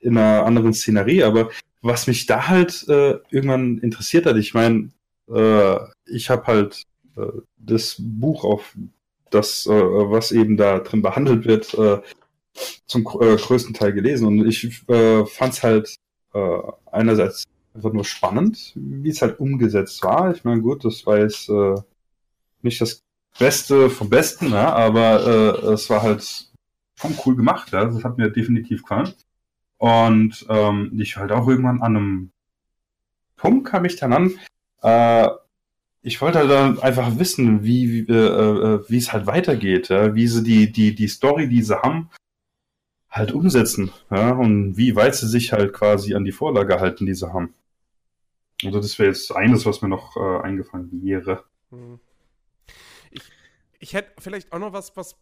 [0.00, 1.50] äh, in einer anderen Szenerie, aber
[1.80, 4.90] was mich da halt äh, irgendwann interessiert hat, ich meine,
[5.28, 5.76] äh,
[6.06, 6.82] ich habe halt
[7.16, 7.26] äh,
[7.56, 8.76] das Buch auf
[9.30, 12.00] das, äh, was eben da drin behandelt wird, äh,
[12.86, 15.96] zum äh, größten Teil gelesen und ich äh, fand es halt
[16.34, 16.58] äh,
[16.90, 17.44] einerseits
[17.74, 20.34] einfach nur spannend, wie es halt umgesetzt war.
[20.34, 21.76] Ich meine, gut, das war jetzt äh,
[22.60, 23.02] nicht das
[23.38, 25.26] Beste vom Besten, ja, aber
[25.64, 26.50] äh, es war halt
[26.94, 27.72] schon cool gemacht.
[27.72, 27.84] Ja.
[27.84, 29.12] Das hat mir definitiv gefallen.
[29.78, 32.30] Und ähm, ich halt auch irgendwann an einem
[33.36, 34.38] Punkt kam ich dann an.
[34.82, 35.28] Äh,
[36.02, 40.14] ich wollte halt dann einfach wissen, wie wie, äh, äh, wie es halt weitergeht, ja?
[40.14, 42.10] wie sie die die die Story, die sie haben,
[43.10, 47.14] halt umsetzen, ja, und wie weit sie sich halt quasi an die Vorlage halten, die
[47.14, 47.54] sie haben.
[48.64, 51.44] Also das wäre jetzt eines, was mir noch äh, eingefallen wäre.
[51.70, 52.00] Hm.
[53.82, 55.16] Ich, hätte vielleicht auch noch was, was,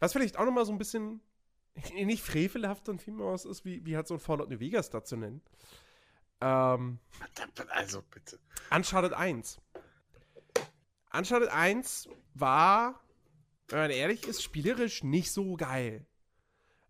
[0.00, 1.22] was vielleicht auch noch mal so ein bisschen
[1.94, 5.02] nicht frevelhaft und vielmehr was ist, wie, wie halt so ein Fallout New Vegas da
[5.02, 5.40] zu nennen.
[6.42, 6.98] Ähm,
[7.70, 8.38] also bitte.
[8.70, 9.60] Uncharted 1.
[11.12, 13.00] Uncharted 1 war,
[13.68, 16.06] wenn man ehrlich ist, spielerisch nicht so geil.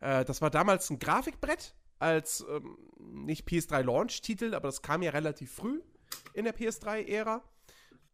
[0.00, 5.10] Äh, das war damals ein Grafikbrett als ähm, nicht PS3 Launch-Titel, aber das kam ja
[5.10, 5.80] relativ früh
[6.34, 7.42] in der PS3-Ära.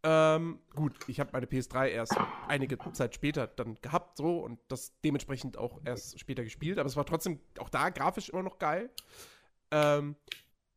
[0.03, 2.17] Ähm, gut, ich habe meine PS3 erst
[2.49, 6.97] einige Zeit später dann gehabt, so und das dementsprechend auch erst später gespielt, aber es
[6.97, 8.91] war trotzdem auch da grafisch immer noch geil.
[9.71, 10.17] Ähm,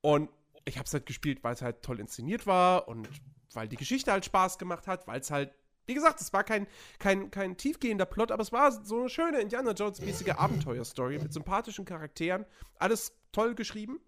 [0.02, 0.30] und
[0.66, 3.08] ich habe es halt gespielt, weil es halt toll inszeniert war und
[3.54, 5.52] weil die Geschichte halt Spaß gemacht hat, weil es halt
[5.90, 6.68] wie gesagt, es war kein,
[7.00, 11.84] kein, kein tiefgehender Plot, aber es war so eine schöne Indiana Jones-mäßige Abenteuerstory mit sympathischen
[11.84, 12.46] Charakteren.
[12.78, 14.00] Alles toll geschrieben.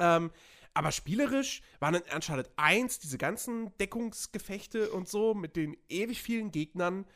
[0.00, 0.32] Ähm,
[0.74, 6.50] aber spielerisch waren in Uncharted 1 diese ganzen Deckungsgefechte und so mit den ewig vielen
[6.50, 7.06] Gegnern,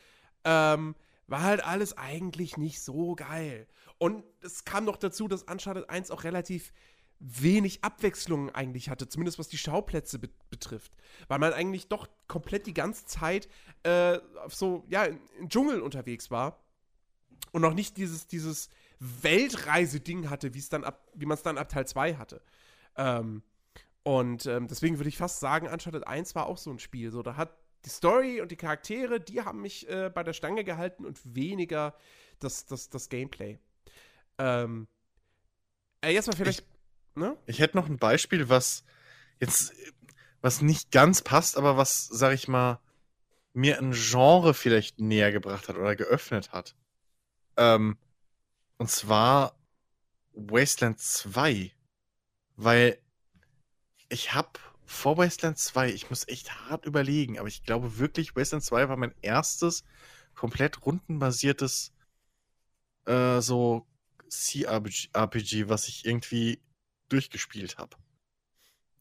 [0.45, 0.95] ähm,
[1.27, 3.67] war halt alles eigentlich nicht so geil.
[3.99, 6.73] Und es kam noch dazu, dass Uncharted 1 auch relativ
[7.19, 10.93] wenig Abwechslung eigentlich hatte, zumindest was die Schauplätze be betrifft.
[11.29, 13.49] Weil man eigentlich doch komplett die ganze Zeit
[13.83, 14.19] äh,
[14.49, 16.63] so, ja, im Dschungel unterwegs war
[17.53, 18.69] und noch nicht dieses, dieses
[19.01, 22.43] Weltreise-Ding hatte, wie man es dann ab Teil 2 hatte.
[22.97, 23.43] Ähm,
[24.03, 27.11] und ähm, deswegen würde ich fast sagen, Uncharted 1 war auch so ein Spiel.
[27.11, 30.65] So, da hat die Story und die Charaktere, die haben mich äh, bei der Stange
[30.65, 31.95] gehalten und weniger
[32.39, 33.59] das, das, das Gameplay.
[34.39, 34.87] Ähm,
[36.03, 36.61] äh, jetzt mal vielleicht.
[36.61, 36.77] Ich
[37.17, 37.37] Ne?
[37.47, 38.85] Ich hätte noch ein Beispiel, was
[39.41, 39.73] jetzt,
[40.43, 42.79] was nicht ganz passt, aber was, sag ich mal,
[43.55, 46.77] mir ein Genre vielleicht näher gebracht hat oder geöffnet hat.
[47.57, 47.97] Ähm,
[48.77, 49.59] und zwar
[50.35, 51.73] Wasteland 2.
[52.57, 52.99] Weil
[54.09, 58.65] ich hab vor Wasteland 2, ich muss echt hart überlegen, aber ich glaube wirklich, Wasteland
[58.65, 59.85] 2 war mein erstes
[60.35, 61.93] komplett rundenbasiertes
[63.07, 63.87] äh, so
[64.29, 66.61] C-RPG, was ich irgendwie
[67.09, 67.97] durchgespielt habe.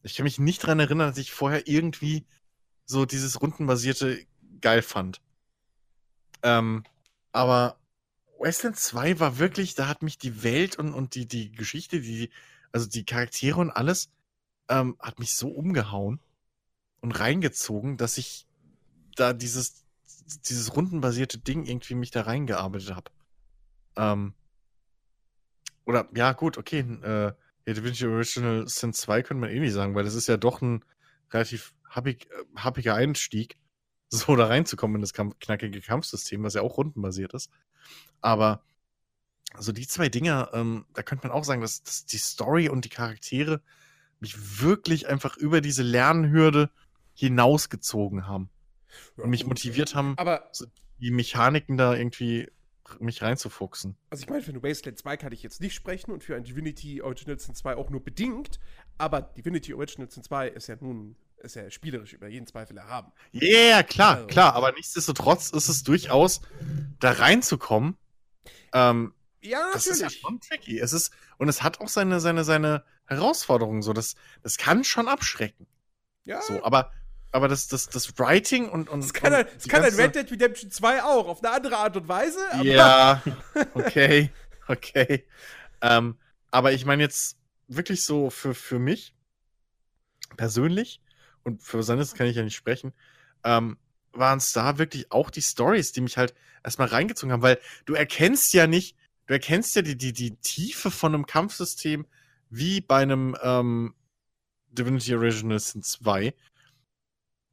[0.02, 2.26] Ich kann mich nicht dran erinnern, dass ich vorher irgendwie
[2.84, 4.24] so dieses rundenbasierte
[4.60, 5.20] geil fand.
[6.42, 6.84] Ähm,
[7.32, 7.78] aber
[8.38, 12.30] Wasteland 2 war wirklich, da hat mich die Welt und, und die, die Geschichte, die,
[12.76, 14.10] also die Charaktere und alles,
[14.68, 16.20] ähm, hat mich so umgehauen
[17.00, 18.46] und reingezogen, dass ich
[19.14, 19.86] da dieses,
[20.46, 23.10] dieses rundenbasierte Ding irgendwie mich da reingearbeitet habe.
[23.96, 24.34] Ähm,
[25.86, 27.32] oder, ja, gut, okay, äh,
[27.66, 30.60] ja, DaVinci Original Sin 2 könnte man eh nicht sagen, weil das ist ja doch
[30.60, 30.84] ein
[31.32, 33.56] relativ happig, äh, happiger Einstieg,
[34.10, 37.50] so da reinzukommen in das knackige Kampfsystem, was ja auch rundenbasiert ist.
[38.20, 38.62] Aber
[39.56, 42.84] also die zwei Dinge, ähm, da könnte man auch sagen, dass, dass die Story und
[42.84, 43.60] die Charaktere
[44.20, 46.70] mich wirklich einfach über diese Lernhürde
[47.14, 48.48] hinausgezogen haben.
[49.16, 50.66] Und mich motiviert haben, Aber, so
[51.00, 52.50] die Mechaniken da irgendwie
[53.00, 53.96] mich reinzufuchsen.
[54.10, 56.44] also ich meine, für ein Wasteland 2 kann ich jetzt nicht sprechen und für ein
[56.44, 58.60] Divinity Original Sin 2 auch nur bedingt.
[58.96, 63.12] Aber Divinity Original Sin 2 ist ja nun, ist ja spielerisch über jeden Zweifel erhaben.
[63.32, 66.40] Ja, yeah, klar, Also- klar, aber nichtsdestotrotz ist es durchaus,
[67.00, 67.96] da reinzukommen,
[68.72, 69.12] ähm,
[69.46, 70.20] Ja, das ist ja natürlich.
[70.22, 70.78] schon tricky.
[70.80, 75.08] Es ist, und es hat auch seine, seine, seine Herausforderungen, so, das, das kann schon
[75.08, 75.66] abschrecken.
[76.24, 76.92] ja, So, aber,
[77.32, 79.02] aber das, das, das Writing und, und.
[79.02, 81.42] das kann, und ein, das die kann ein ganze- Red Dead Redemption 2 auch, auf
[81.44, 82.38] eine andere Art und Weise.
[82.62, 83.22] Ja,
[83.74, 84.30] okay,
[84.68, 85.26] okay.
[85.82, 86.18] Ähm,
[86.50, 87.36] aber ich meine jetzt
[87.68, 89.14] wirklich so für, für mich
[90.36, 91.00] persönlich
[91.44, 92.92] und für Sandes kann ich ja nicht sprechen,
[93.44, 93.78] ähm,
[94.12, 97.94] waren es da wirklich auch die Stories, die mich halt erstmal reingezogen haben, weil du
[97.94, 98.96] erkennst ja nicht,
[99.26, 102.06] du erkennst ja die, die, die Tiefe von einem Kampfsystem
[102.50, 103.94] wie bei einem ähm,
[104.68, 106.34] Divinity Original Sin 2.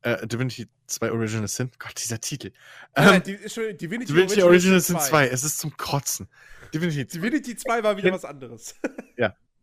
[0.02, 2.52] Äh, Divinity 2 Original Sin, Gott, dieser Titel.
[2.96, 5.28] Ja, Ähm, die, Entschuldigung, Divinity, Divinity Original Sin 2.
[5.28, 6.28] Es ist zum Kotzen.
[6.74, 7.18] Divinity 2.
[7.20, 8.76] Divinity 2 war wieder was anderes.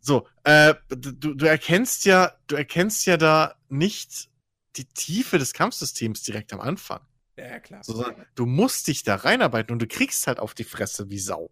[0.01, 4.31] So, äh, du, du erkennst ja, du erkennst ja da nicht
[4.77, 7.01] die Tiefe des Kampfsystems direkt am Anfang.
[7.37, 7.85] ja, ja, klar.
[7.85, 11.51] So, du musst dich da reinarbeiten und du kriegst halt auf die Fresse wie Sau.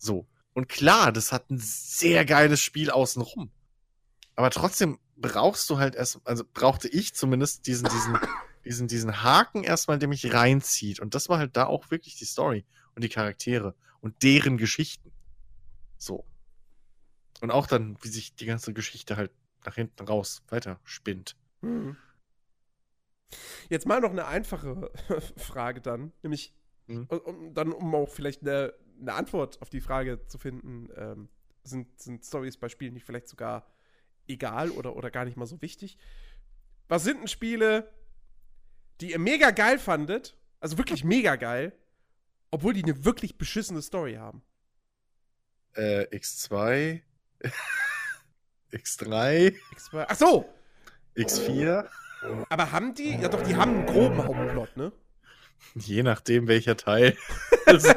[0.00, 0.26] So.
[0.54, 3.50] Und klar, das hat ein sehr geiles Spiel außenrum.
[4.34, 8.18] Aber trotzdem brauchst du halt erst, also brauchte ich zumindest diesen, diesen,
[8.64, 10.98] diesen, diesen Haken erstmal, der mich reinzieht.
[11.00, 12.64] Und das war halt da auch wirklich die Story
[12.94, 15.12] und die Charaktere und deren Geschichten.
[15.98, 16.24] So.
[17.40, 19.30] Und auch dann, wie sich die ganze Geschichte halt
[19.64, 21.36] nach hinten raus weiterspinnt.
[21.60, 21.96] Hm.
[23.68, 24.90] Jetzt mal noch eine einfache
[25.36, 26.54] Frage dann, nämlich
[26.88, 31.28] um, um, dann, um auch vielleicht eine, eine Antwort auf die Frage zu finden, ähm,
[31.62, 33.66] sind, sind Stories bei Spielen nicht vielleicht sogar
[34.28, 35.98] egal oder, oder gar nicht mal so wichtig?
[36.88, 37.92] Was sind denn Spiele,
[39.00, 41.72] die ihr mega geil fandet, also wirklich mega geil,
[42.50, 44.42] obwohl die eine wirklich beschissene Story haben?
[45.74, 47.00] Äh, X2,
[48.72, 49.56] X3,
[50.08, 50.52] Ach so,
[51.16, 51.88] X4.
[52.48, 53.14] aber haben die?
[53.16, 54.92] Ja doch, die haben einen groben Hauptplot, ne?
[55.74, 57.16] Je nachdem, welcher Teil.
[57.66, 57.92] also,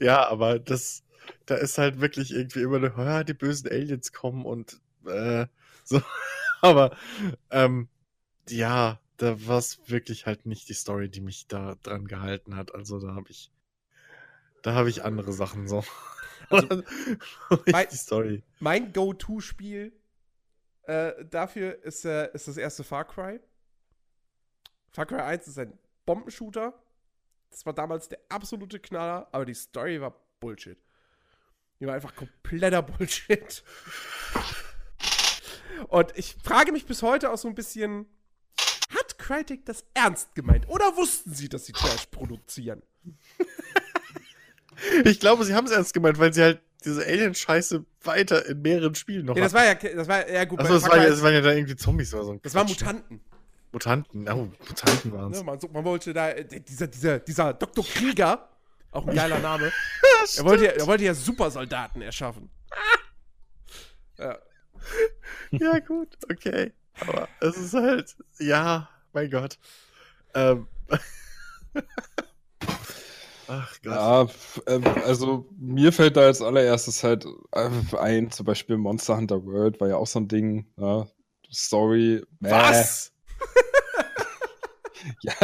[0.00, 1.04] ja, aber das,
[1.46, 5.46] da ist halt wirklich irgendwie immer nur, ja, die bösen Aliens kommen und äh,
[5.84, 6.00] so.
[6.60, 6.96] aber
[7.50, 7.88] ähm,
[8.48, 12.74] ja, da war es wirklich halt nicht die Story, die mich da dran gehalten hat.
[12.74, 13.52] Also da habe ich,
[14.62, 15.84] da habe ich andere Sachen so.
[16.50, 16.82] Also,
[17.66, 18.42] mein- die Story.
[18.58, 19.92] Mein Go-To-Spiel
[20.84, 23.40] äh, dafür ist, äh, ist das erste Far Cry.
[24.92, 26.74] Far Cry 1 ist ein Bombenshooter.
[27.50, 30.78] Das war damals der absolute Knaller, aber die Story war Bullshit.
[31.80, 33.62] Die war einfach kompletter Bullshit.
[35.88, 38.06] Und ich frage mich bis heute auch so ein bisschen,
[38.94, 40.68] hat Crytek das ernst gemeint?
[40.68, 42.82] Oder wussten sie, dass sie Trash produzieren?
[45.04, 48.94] Ich glaube, sie haben es ernst gemeint, weil sie halt diese Alien-Scheiße weiter in mehreren
[48.96, 50.58] Spielen noch Ja, das war ja, das war ja gut.
[50.58, 52.32] Achso, das, war, Cry ja- 1 das waren ja da irgendwie Zombies oder so.
[52.32, 52.80] ein das war Quatsch.
[52.80, 53.20] Mutanten.
[53.72, 54.28] Mutanten.
[54.28, 55.38] Oh, Mutanten waren es.
[55.38, 57.84] Ne, man, so- man wollte da, äh, dieser, dieser, dieser Dr.
[57.84, 58.48] Krieger,
[58.90, 59.72] auch ein geiler Name,
[60.36, 62.50] er wollte, ja, er wollte ja Supersoldaten erschaffen.
[64.18, 64.38] Ja.
[65.52, 66.72] Ja, gut, okay.
[67.00, 69.58] Aber es ist halt, ja, mein Gott.
[70.34, 70.66] Ähm.
[73.48, 73.94] Ach Gott.
[73.94, 74.26] Ja,
[74.66, 77.68] ähm, also mir fällt da als allererstes halt äh,
[77.98, 80.66] ein, zum Beispiel Monster Hunter World war ja auch so ein Ding.
[80.76, 81.06] Ja,
[81.52, 82.22] Story.
[82.40, 82.50] Mäh.
[82.50, 83.11] Was?
[85.22, 85.34] Ja,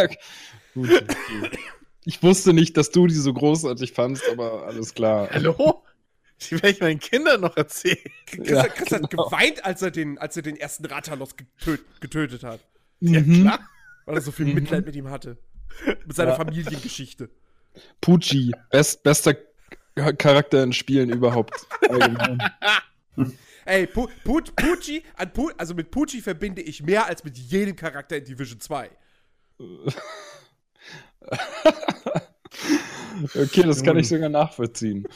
[0.74, 0.90] gut.
[1.02, 1.58] Okay.
[2.04, 5.28] Ich wusste nicht, dass du die so großartig fandst, aber alles klar.
[5.32, 5.82] Hallo?
[6.42, 7.98] Die werde ich meinen Kindern noch erzählen.
[8.26, 9.28] Chris, Ja, Chris hat genau.
[9.28, 12.60] geweint, als er den, als er den ersten Ratalos getöt, getötet hat.
[13.00, 13.42] Mhm.
[13.42, 13.60] klar.
[14.06, 14.54] Weil er so viel Mhm.
[14.54, 15.38] Mitleid mit ihm hatte.
[16.06, 16.36] Mit seiner Ja.
[16.36, 17.28] Familiengeschichte.
[18.00, 19.34] Pucci, best, bester
[19.96, 21.66] Charakter in Spielen überhaupt.
[23.68, 27.76] Ey, Pu Pu Pucci, an Pu also mit Pucci verbinde ich mehr als mit jedem
[27.76, 28.88] Charakter in Division 2.
[33.34, 35.06] okay, das kann ich sogar nachvollziehen.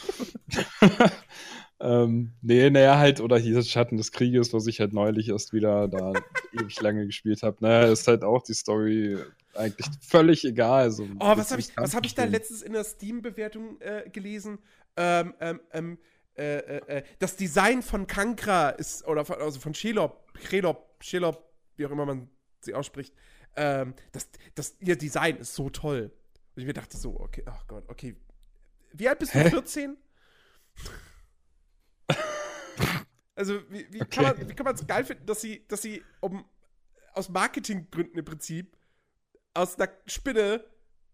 [1.80, 5.88] ähm, nee, naja, halt, oder hier Schatten des Krieges, was ich halt neulich erst wieder
[5.88, 6.12] da
[6.52, 7.56] ewig lange gespielt habe.
[7.60, 9.16] Naja, ist halt auch die Story
[9.54, 10.82] eigentlich völlig egal.
[10.82, 14.58] Also, oh, was habe ich, was hab ich da letztens in der Steam-Bewertung äh, gelesen?
[14.98, 15.98] Ähm, ähm, ähm,
[16.36, 21.52] äh, äh, äh, das Design von Kankra ist, oder von, also von Shelob, Shelob, Shelob,
[21.76, 22.30] wie auch immer man
[22.60, 23.14] sie ausspricht,
[23.56, 26.10] ähm, das, das, ihr Design ist so toll.
[26.54, 28.16] Und ich mir dachte so, okay, ach Gott, okay.
[28.92, 29.40] Wie alt bist du?
[29.40, 29.50] Hä?
[29.50, 29.96] 14?
[33.34, 34.54] also, wie, wie okay.
[34.54, 36.44] kann man es geil finden, dass sie, dass sie um,
[37.12, 38.76] aus Marketinggründen im Prinzip
[39.54, 40.64] aus einer Spinne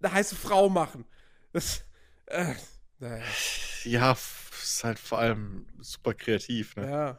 [0.00, 1.04] eine heiße Frau machen?
[1.52, 1.84] Das,
[2.26, 2.54] äh,
[3.00, 3.24] naja.
[3.84, 4.16] Ja,
[4.62, 6.90] ist halt vor allem super kreativ, ne?
[6.90, 7.18] Ja,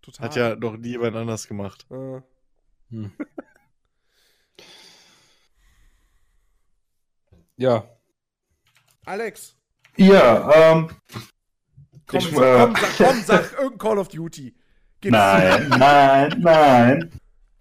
[0.00, 0.24] total.
[0.24, 1.86] Hat ja noch nie jemand anders gemacht.
[1.90, 2.20] Äh.
[2.90, 3.12] Hm.
[7.56, 7.84] Ja.
[9.04, 9.54] Alex.
[9.96, 10.88] Ja, ähm.
[12.06, 14.54] Komm, ich, sag, komm, sag, komm, sag irgendein Call of Duty.
[15.00, 17.10] Gib's nein, nein, nein.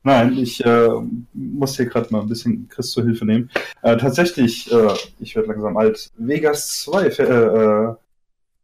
[0.04, 0.90] Nein, ich äh,
[1.34, 3.52] muss hier gerade mal ein bisschen Chris zur Hilfe nehmen.
[3.84, 6.12] Äh, tatsächlich, äh, ich werde langsam alt.
[6.18, 7.96] Vegas 2 äh, äh,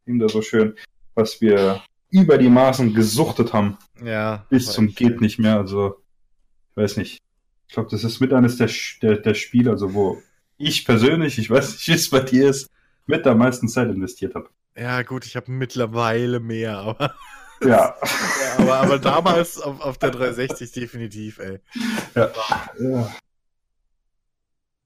[0.08, 0.76] ihm da so schön,
[1.16, 3.78] was wir über die Maßen gesuchtet haben.
[4.04, 4.46] Ja.
[4.50, 5.58] Bis zum geht nicht mehr.
[5.58, 5.98] Also,
[6.72, 7.22] ich weiß nicht.
[7.68, 8.70] Ich glaube, das ist mit eines der,
[9.02, 10.22] der, der Spiele, also wo
[10.58, 12.70] ich persönlich, ich weiß nicht, wie es bei dir ist,
[13.06, 14.50] mit der meisten Zeit investiert habe.
[14.78, 17.16] Ja, gut, ich habe mittlerweile mehr, aber.
[17.62, 17.68] Ja.
[18.02, 21.60] ja aber, aber damals auf, auf der 360 definitiv, ey.
[22.16, 22.32] Ja.
[22.80, 23.16] ja.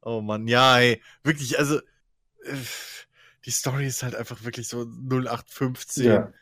[0.01, 1.01] Oh Mann, ja, ey.
[1.23, 1.77] Wirklich, also.
[1.77, 2.55] Äh,
[3.45, 6.03] die Story ist halt einfach wirklich so 0815.
[6.05, 6.33] Ja.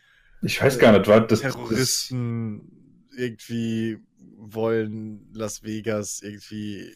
[0.41, 1.41] Ich weiß gar nicht, war das.
[1.41, 2.61] Terroristen
[3.09, 3.19] das...
[3.19, 3.99] irgendwie
[4.37, 6.95] wollen Las Vegas irgendwie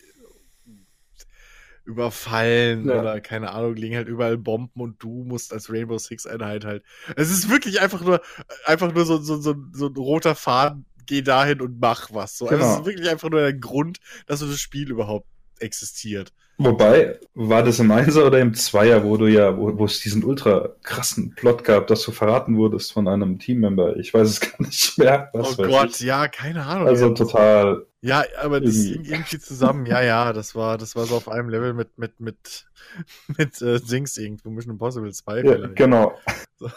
[1.85, 2.99] überfallen ja.
[2.99, 6.83] oder keine Ahnung, liegen halt überall Bomben und du musst als Rainbow Six Einheit halt.
[7.17, 8.21] Es ist wirklich einfach nur,
[8.65, 12.37] einfach nur so, so, so, so ein roter Faden, geh dahin und mach was.
[12.37, 12.45] So.
[12.45, 12.61] Genau.
[12.61, 15.27] Also es ist wirklich einfach nur der Grund, dass so das Spiel überhaupt
[15.59, 16.33] existiert.
[16.57, 20.23] Wobei, war das im Einser oder im Zweier, wo du ja, wo, wo es diesen
[20.23, 23.97] ultra krassen Plot gab, dass du verraten wurdest von einem Teammember?
[23.97, 25.29] Ich weiß es gar nicht mehr.
[25.33, 26.01] Was oh Gott, ich.
[26.01, 26.87] ja, keine Ahnung.
[26.87, 27.13] Also ja.
[27.13, 27.87] total.
[28.01, 29.87] Ja, aber das hing irgendwie zusammen.
[29.87, 32.67] Ja, ja, das war, das war so auf einem Level mit, mit, mit,
[33.37, 35.41] mit äh, Sings irgendwo, Mission Impossible 2.
[35.41, 36.17] Ja, genau.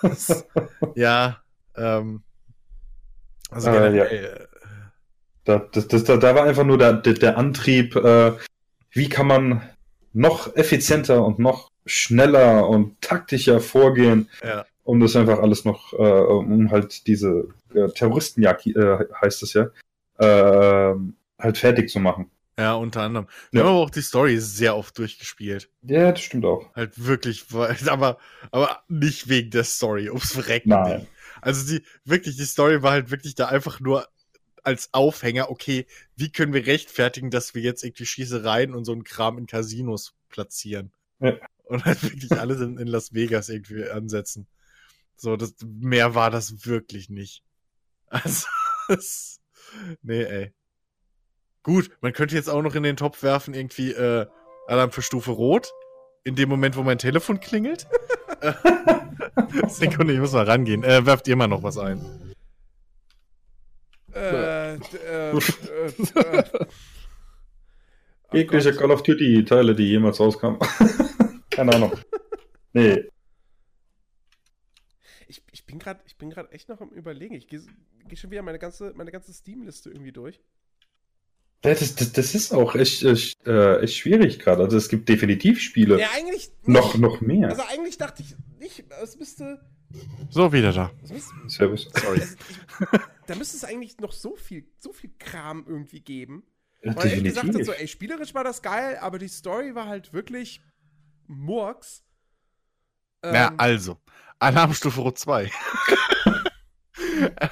[0.02, 0.44] Das,
[0.96, 1.36] ja,
[1.76, 2.24] ähm,
[3.50, 4.04] also äh, ja.
[4.04, 4.46] Äh,
[5.44, 8.32] da, das, das, da, da war einfach nur der, der, der Antrieb, äh,
[8.96, 9.62] wie kann man
[10.12, 14.64] noch effizienter und noch schneller und taktischer vorgehen, ja.
[14.84, 19.68] um das einfach alles noch, äh, um halt diese äh, Terroristenjagd, äh, heißt es ja,
[20.18, 20.94] äh,
[21.38, 22.30] halt fertig zu machen.
[22.58, 23.28] Ja, unter anderem.
[23.50, 23.66] Wir ja.
[23.66, 25.68] haben aber auch die Story sehr oft durchgespielt.
[25.82, 26.74] Ja, das stimmt auch.
[26.74, 27.44] Halt wirklich,
[27.86, 28.16] aber,
[28.50, 30.70] aber nicht wegen der Story, ums Verrecken.
[30.70, 31.06] Nein.
[31.42, 34.08] Also die, wirklich, die Story war halt wirklich da einfach nur
[34.66, 35.86] als Aufhänger, okay,
[36.16, 40.14] wie können wir rechtfertigen, dass wir jetzt irgendwie Schießereien und so einen Kram in Casinos
[40.28, 40.92] platzieren?
[41.20, 41.36] Ja.
[41.64, 44.48] Und halt wirklich alles in, in Las Vegas irgendwie ansetzen.
[45.16, 47.44] So, das, mehr war das wirklich nicht.
[48.08, 48.46] Also,
[48.88, 49.40] das,
[50.02, 50.52] nee, ey.
[51.62, 54.26] Gut, man könnte jetzt auch noch in den Topf werfen, irgendwie, äh,
[54.66, 55.72] Alarm für Stufe Rot.
[56.24, 57.86] In dem Moment, wo mein Telefon klingelt.
[59.68, 60.82] Sekunde, ich muss mal rangehen.
[60.82, 62.04] Äh, werft ihr mal noch was ein.
[64.12, 64.55] Äh,
[64.94, 65.38] äh, äh,
[66.14, 66.66] äh,
[68.32, 70.58] Jegliche Call of Duty-Teile, die jemals rauskamen.
[71.50, 71.92] Keine Ahnung.
[72.72, 73.04] Nee.
[75.28, 76.00] Ich, ich bin gerade
[76.50, 77.34] echt noch am überlegen.
[77.34, 77.62] Ich gehe
[78.08, 80.40] geh schon wieder meine ganze, meine ganze Steam-Liste irgendwie durch.
[81.62, 84.62] Das, das, das ist auch echt, echt, äh, echt schwierig gerade.
[84.62, 85.98] Also es gibt definitiv Spiele.
[85.98, 86.48] Ja, eigentlich.
[86.48, 86.68] Nicht.
[86.68, 87.48] Noch, noch mehr.
[87.48, 89.60] Also eigentlich dachte ich nicht, es müsste.
[90.30, 90.90] So, wieder da.
[91.48, 91.88] Servus.
[91.94, 92.20] Sorry.
[92.20, 92.36] Also
[92.92, 96.44] ich, da müsste es eigentlich noch so viel, so viel Kram irgendwie geben.
[96.82, 99.86] Ja, Weil ich gesagt hat, so, ey, spielerisch war das geil, aber die Story war
[99.86, 100.60] halt wirklich
[101.26, 102.04] Murks.
[103.22, 103.98] Ähm, ja, also.
[104.38, 105.50] Alarmstufe Rot 2.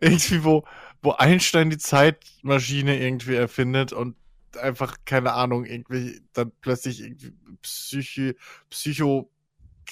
[0.00, 0.64] irgendwie, wo,
[1.02, 4.16] wo Einstein die Zeitmaschine irgendwie erfindet und
[4.60, 7.32] einfach, keine Ahnung, irgendwie dann plötzlich irgendwie
[7.62, 8.34] Psyche,
[8.68, 9.30] Psycho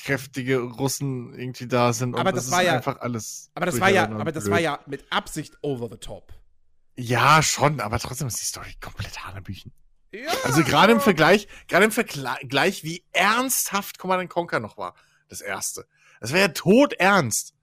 [0.04, 2.14] kräftige Russen irgendwie da sind.
[2.14, 3.50] Aber das, das war ja einfach alles.
[3.54, 6.32] Aber das war ja, aber das war ja mit Absicht over the top.
[6.96, 9.72] Ja, schon, aber trotzdem ist die Story komplett hanebüchen.
[10.10, 14.94] Ja, Also gerade im Vergleich, gerade im Vergleich, wie ernsthaft Command Conquer noch war,
[15.28, 15.86] das erste.
[16.20, 17.54] Das war ja todernst.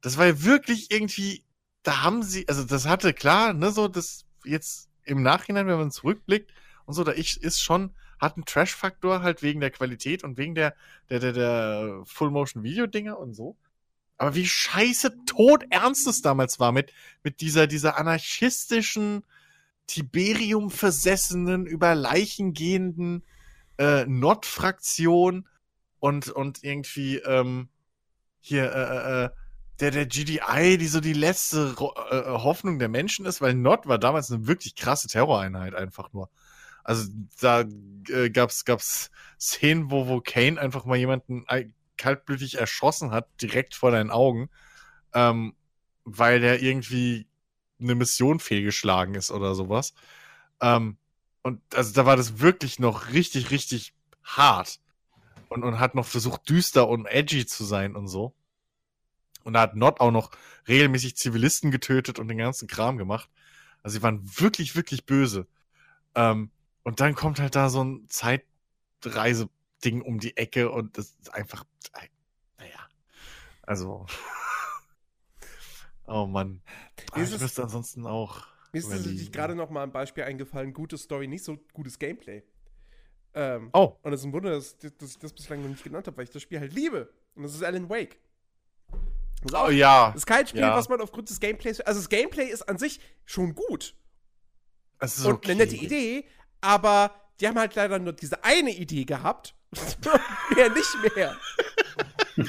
[0.00, 1.44] Das war ja wirklich irgendwie,
[1.82, 5.90] da haben sie, also das hatte klar, ne, so das jetzt im Nachhinein, wenn man
[5.90, 6.50] zurückblickt
[6.86, 10.54] und so, da ich, ist schon, hat einen Trash-Faktor halt wegen der Qualität und wegen
[10.54, 10.74] der,
[11.10, 13.56] der, der, der Full-Motion-Video-Dinger und so.
[14.16, 16.92] Aber wie scheiße todernst es damals war mit,
[17.24, 19.24] mit dieser, dieser anarchistischen,
[19.88, 23.24] Tiberium-versessenen, über Leichen gehenden
[23.78, 25.48] äh, Nord-Fraktion
[25.98, 27.68] und, und irgendwie ähm,
[28.38, 29.30] hier äh, äh,
[29.80, 33.88] der, der GDI, die so die letzte Ro äh, Hoffnung der Menschen ist, weil Nord
[33.88, 36.30] war damals eine wirklich krasse Terroreinheit einfach nur.
[36.84, 37.10] Also
[37.40, 37.64] da
[38.08, 41.44] äh, gab's, gab's Szenen, wo, wo Kane einfach mal jemanden
[41.96, 44.50] kaltblütig erschossen hat, direkt vor deinen Augen,
[45.14, 45.54] ähm,
[46.04, 47.26] weil der irgendwie
[47.80, 49.94] eine Mission fehlgeschlagen ist oder sowas.
[50.60, 50.96] Ähm,
[51.42, 54.80] und also da war das wirklich noch richtig, richtig hart.
[55.48, 58.32] Und, und hat noch versucht, düster und edgy zu sein und so.
[59.44, 60.30] Und da hat Not auch noch
[60.66, 63.28] regelmäßig Zivilisten getötet und den ganzen Kram gemacht.
[63.82, 65.46] Also sie waren wirklich, wirklich böse.
[66.14, 66.50] Ähm,
[66.82, 71.64] und dann kommt halt da so ein Zeitreise-Ding um die Ecke und das ist einfach,
[72.58, 72.88] naja.
[73.62, 74.06] Also.
[76.06, 76.62] oh Mann.
[77.16, 78.46] Ist ich wüsste ansonsten auch.
[78.72, 80.72] Mir ist tatsächlich gerade noch mal ein Beispiel eingefallen.
[80.72, 82.42] Gute Story, nicht so gutes Gameplay.
[83.34, 86.06] Ähm, Oh, Und es ist ein Wunder, dass, dass ich das bislang noch nicht genannt
[86.06, 87.12] habe, weil ich das Spiel halt liebe.
[87.34, 88.18] Und das ist Alan Wake.
[89.42, 90.08] Das auch, oh ja.
[90.08, 90.76] das ist kein Spiel, Ja.
[90.76, 91.80] was man aufgrund des Gameplays.
[91.80, 93.94] Also das Gameplay ist an sich schon gut.
[94.98, 95.52] Es ist und okay.
[95.52, 96.24] eine nette Idee,
[96.62, 99.54] aber die haben halt leider nur diese eine Idee gehabt.
[100.54, 101.36] mehr nicht mehr.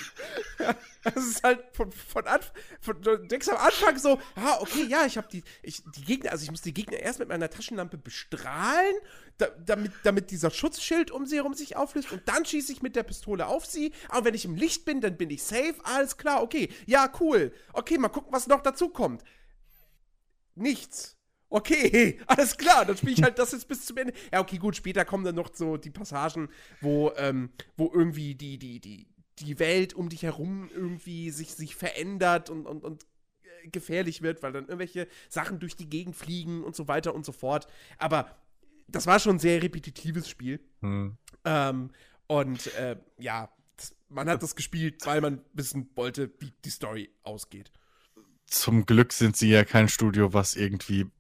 [1.04, 2.54] Das ist halt von, von Anfang,
[3.02, 6.44] du denkst am Anfang so, ah, okay, ja, ich habe die, ich, die Gegner, also
[6.44, 8.96] ich muss die Gegner erst mit meiner Taschenlampe bestrahlen,
[9.38, 12.96] da, damit, damit dieser Schutzschild um sie herum sich auflöst und dann schieße ich mit
[12.96, 13.92] der Pistole auf sie.
[14.08, 17.52] Aber wenn ich im Licht bin, dann bin ich safe, alles klar, okay, ja, cool.
[17.74, 19.24] Okay, mal gucken, was noch dazu kommt.
[20.56, 21.18] Nichts.
[21.54, 24.12] Okay, alles klar, dann spiele ich halt das jetzt bis zum Ende.
[24.32, 26.50] Ja, okay, gut, später kommen dann noch so die Passagen,
[26.82, 29.06] wo, ähm, wo irgendwie die, die, die,
[29.38, 33.04] die Welt um dich herum irgendwie sich, sich verändert und, und, und
[33.44, 37.24] äh, gefährlich wird, weil dann irgendwelche Sachen durch die Gegend fliegen und so weiter und
[37.24, 37.68] so fort.
[38.00, 38.36] Aber
[38.88, 40.60] das war schon ein sehr repetitives Spiel.
[40.82, 41.18] Hm.
[41.46, 41.92] Ähm,
[42.26, 43.54] und äh, ja,
[44.10, 47.72] man hat das gespielt, weil man wissen wollte, wie die Story ausgeht.
[48.48, 51.12] Zum Glück sind sie ja kein Studio, was irgendwie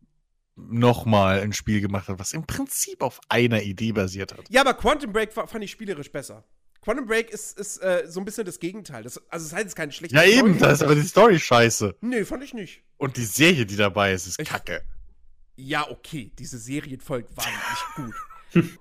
[0.56, 4.46] nochmal ein Spiel gemacht hat, was im Prinzip auf einer Idee basiert hat.
[4.50, 6.44] Ja, aber Quantum Break war, fand ich spielerisch besser.
[6.82, 9.04] Quantum Break ist, ist äh, so ein bisschen das Gegenteil.
[9.04, 10.60] Das, also, es heißt jetzt keine schlechte Ja, eben, Story.
[10.60, 11.96] da ist aber die Story scheiße.
[12.02, 12.84] Nee, fand ich nicht.
[12.98, 14.84] Und die Serie, die dabei ist, ist Ich- kacke.
[15.56, 18.16] Ja, okay, diese Serienfolgen waren nicht gut.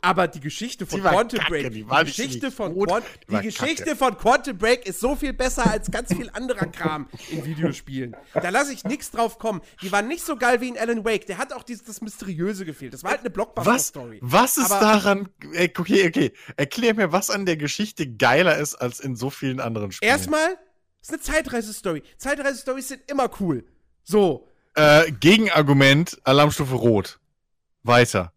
[0.00, 4.16] Aber die Geschichte von Quantum kacke, Break, die die, Geschichte von Quant die Geschichte von
[4.16, 8.14] Quantum Break ist so viel besser als ganz viel anderer Kram in Videospielen.
[8.34, 9.60] Da lasse ich nichts drauf kommen.
[9.82, 11.26] Die war nicht so geil wie in Alan Wake.
[11.26, 12.92] Der hat auch dieses das Mysteriöse gefehlt.
[12.94, 14.18] Das war halt eine Was, Blockbuster-Story.
[14.22, 18.74] was ist Aber- daran, äh, okay, okay, erklär mir, was an der Geschichte geiler ist
[18.74, 20.10] als in so vielen anderen Spielen.
[20.10, 20.56] Erstmal
[21.00, 22.02] ist eine Zeitreise-Story.
[22.18, 23.64] Zeitreise-Stories sind immer cool.
[24.04, 27.18] So, Äh, Gegenargument, Alarmstufe Rot.
[27.82, 28.32] Weiter.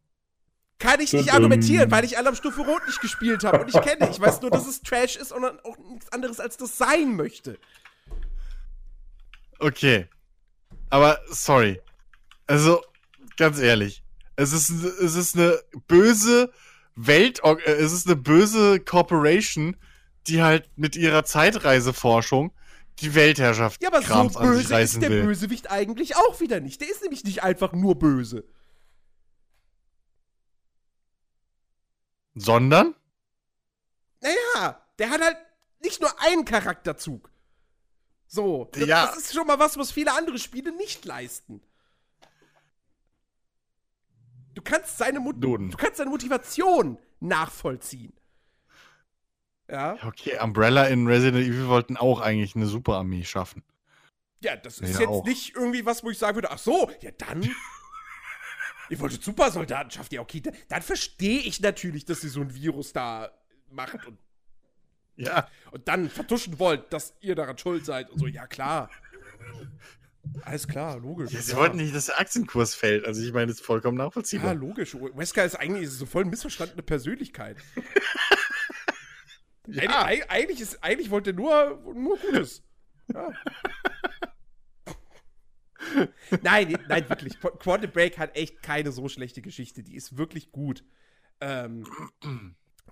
[0.78, 4.10] Kann ich nicht argumentieren, weil ich Alarmstufe Rot nicht gespielt habe und ich kenne.
[4.12, 7.58] Ich weiß nur, dass es Trash ist und auch nichts anderes als das sein möchte.
[9.60, 10.08] Okay.
[10.90, 11.82] Aber, sorry.
[12.46, 12.82] Also,
[13.38, 14.04] ganz ehrlich.
[14.36, 16.52] Es ist, es ist eine böse
[16.96, 19.78] Welt, es ist eine böse Corporation,
[20.28, 22.52] die halt mit ihrer Zeitreiseforschung
[23.00, 25.24] die Weltherrschaft Ja, aber Krams so böse ist der will.
[25.24, 26.82] Bösewicht eigentlich auch wieder nicht.
[26.82, 28.46] Der ist nämlich nicht einfach nur böse.
[32.36, 32.94] Sondern?
[34.22, 35.38] Naja, der hat halt
[35.82, 37.32] nicht nur einen Charakterzug.
[38.28, 39.06] So, das, Ja.
[39.08, 41.62] das ist schon mal was, was viele andere Spiele nicht leisten.
[44.54, 45.70] Du kannst seine, Mut Nun.
[45.72, 48.14] du kannst seine Motivation nachvollziehen.
[49.70, 53.64] Ja, Ja, Okay, Umbrella in Resident Evil wollten auch eigentlich eine Superarmee schaffen.
[54.40, 55.26] ja, das ist Ja, jetzt auch.
[55.26, 57.42] nicht irgendwie was, wo ich sagen würde, ach so, ja dann.
[58.90, 62.54] ihr wolltet Supersoldaten schaffen, ja okay, dann, dann verstehe ich natürlich, dass sie so ein
[62.54, 63.32] Virus da
[63.70, 64.18] macht und
[65.16, 65.48] Ja.
[65.72, 68.28] und dann vertuschen wollt, dass ihr daran schuld seid und so.
[68.28, 68.90] Ja, klar.
[70.42, 71.32] Alles klar, logisch.
[71.32, 71.58] ja sie ja.
[71.58, 73.06] wollten nicht, dass der Aktienkurs fällt.
[73.06, 74.56] Also ich meine, das ist vollkommen Ja, nachvollziehbar.
[74.56, 74.96] logisch.
[74.96, 77.58] Wesker ist eigentlich so voll missverstandene Persönlichkeit.
[79.78, 82.62] Eig eig eigentlich, ist, eigentlich wollte er nur, nur Gutes.
[83.12, 83.32] Ja.
[86.42, 87.40] Nein, nein, wirklich.
[87.40, 89.84] Qu- Quantum Break hat echt keine so schlechte Geschichte.
[89.84, 90.84] Die ist wirklich gut.
[91.42, 91.86] Ähm,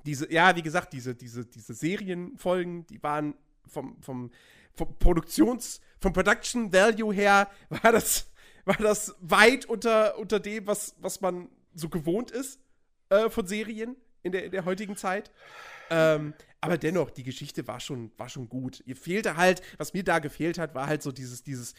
[0.06, 3.36] diese, ja, wie gesagt, diese, diese, diese Serienfolgen, die waren
[3.68, 4.32] vom, vom,
[4.74, 8.32] vom Produktions-, vom Production Value her, war das,
[8.66, 12.60] war das weit unter, unter dem, was, was man so gewohnt ist
[13.10, 15.32] äh, von Serien in der, in der heutigen Zeit.
[15.90, 18.82] Ähm, aber dennoch, die Geschichte war schon, war schon gut.
[18.86, 21.74] Ihr fehlte halt, was mir da gefehlt hat, war halt so dieses, dieses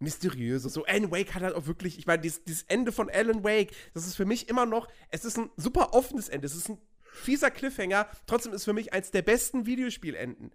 [0.00, 0.68] Mysteriöse.
[0.68, 3.72] So, Alan Wake hat halt auch wirklich, ich meine, dieses, dieses Ende von Alan Wake,
[3.94, 6.46] das ist für mich immer noch, es ist ein super offenes Ende.
[6.46, 6.78] Es ist ein
[7.12, 10.52] fieser Cliffhanger, trotzdem ist für mich eins der besten Videospielenden.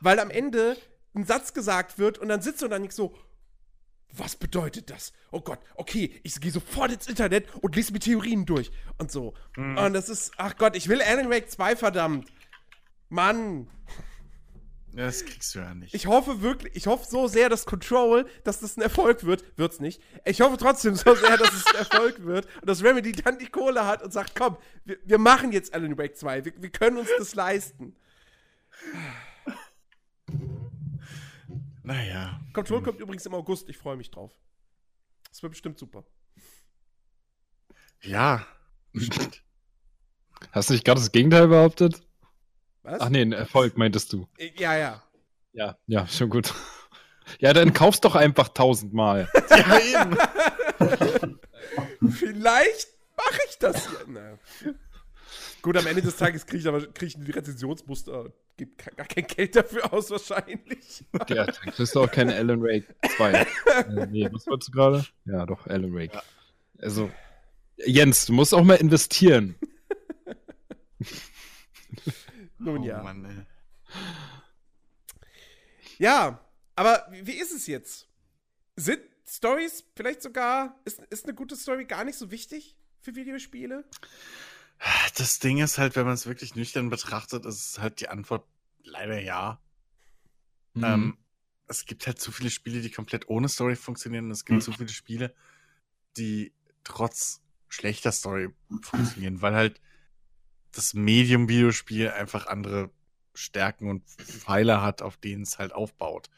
[0.00, 0.76] Weil am Ende
[1.14, 3.16] ein Satz gesagt wird und dann sitzt du und dann nicht so,
[4.12, 5.12] was bedeutet das?
[5.30, 9.34] Oh Gott, okay, ich gehe sofort ins Internet und lese mir Theorien durch und so.
[9.56, 12.32] Und das ist, ach Gott, ich will Alan Wake 2, verdammt.
[13.10, 13.68] Mann,
[14.98, 15.94] Ja, das kriegst du ja nicht.
[15.94, 19.44] ich hoffe wirklich, ich hoffe so sehr, dass Control, dass das ein Erfolg wird.
[19.56, 20.02] Wird's nicht.
[20.24, 23.46] Ich hoffe trotzdem so sehr, dass es ein Erfolg wird und dass Remedy dann die
[23.46, 26.46] Kohle hat und sagt, komm, wir, wir machen jetzt Alan Wake 2.
[26.46, 27.94] Wir, wir können uns das leisten.
[31.84, 32.40] naja.
[32.52, 33.68] Control kommt übrigens im August.
[33.68, 34.32] Ich freue mich drauf.
[35.30, 36.02] Das wird bestimmt super.
[38.02, 38.44] Ja.
[40.50, 42.02] Hast du nicht gerade das Gegenteil behauptet?
[42.90, 43.00] Was?
[43.00, 44.26] Ach nee, ein Erfolg meintest du.
[44.38, 45.02] Äh, Ja, ja.
[45.52, 46.52] Ja, ja, schon gut.
[47.40, 49.28] Ja, dann kaufst doch einfach tausendmal.
[49.50, 50.16] ja, eben.
[52.10, 53.98] Vielleicht mache ich das hier.
[54.06, 54.38] Na.
[55.60, 58.32] Gut, am Ende des Tages kriege ich aber krieg ich die Rezensionsmuster.
[58.56, 61.04] Gibt gar kein Geld dafür aus, wahrscheinlich.
[61.28, 62.86] Ja, dann kriegst du auch keine Alan Wake
[63.16, 63.32] 2.
[63.34, 65.06] äh, nee, was wolltest du gerade?
[65.26, 66.14] Ja, doch, Alan Wake.
[66.14, 66.22] Ja.
[66.80, 67.10] Also,
[67.76, 69.54] Jens, du musst auch mal investieren.
[72.58, 73.02] Nun Oh, ja.
[73.02, 73.46] Mann, ey.
[75.98, 76.44] Ja,
[76.76, 78.08] aber wie ist es jetzt?
[78.76, 83.84] Sind Stories vielleicht sogar, ist, ist eine gute Story gar nicht so wichtig für Videospiele?
[85.16, 88.46] Das Ding ist halt, wenn man es wirklich nüchtern betrachtet, ist halt die Antwort
[88.84, 89.60] leider ja.
[90.74, 90.84] Mhm.
[90.84, 91.18] Ähm,
[91.66, 94.62] es gibt halt zu viele Spiele, die komplett ohne Story funktionieren und es gibt Mhm.
[94.62, 95.34] zu viele Spiele,
[96.16, 96.52] die
[96.84, 98.48] trotz schlechter Story
[98.82, 99.80] funktionieren, weil halt
[100.78, 102.90] das Medium-Videospiel einfach andere
[103.34, 106.30] Stärken und Pfeiler hat, auf denen es halt aufbaut.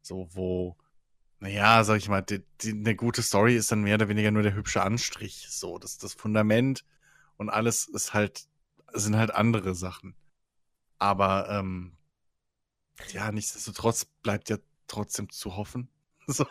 [0.00, 0.76] So, wo,
[1.40, 4.42] naja, sag ich mal, die, die, eine gute Story ist dann mehr oder weniger nur
[4.42, 5.46] der hübsche Anstrich.
[5.50, 6.84] So, das, das Fundament
[7.36, 8.46] und alles ist halt,
[8.92, 10.14] sind halt andere Sachen.
[10.98, 11.96] Aber, ähm,
[13.12, 15.88] ja, nichtsdestotrotz bleibt ja trotzdem zu hoffen.
[16.26, 16.46] So.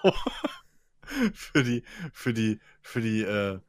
[1.33, 3.59] für die, für die, für die, äh,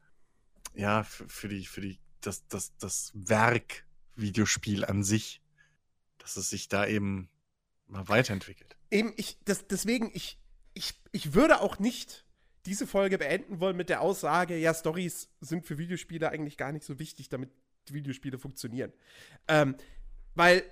[0.75, 5.41] ja, für, für die, für die, das, das, das Werk Videospiel an sich,
[6.17, 7.29] dass es sich da eben
[7.87, 8.75] mal weiterentwickelt.
[8.91, 10.39] Eben, ich, das, deswegen, ich,
[10.73, 12.25] ich, ich würde auch nicht
[12.65, 16.85] diese Folge beenden wollen mit der Aussage, ja, Stories sind für Videospiele eigentlich gar nicht
[16.85, 17.51] so wichtig, damit
[17.89, 18.91] Videospiele funktionieren.
[19.47, 19.75] Ähm,
[20.33, 20.63] weil,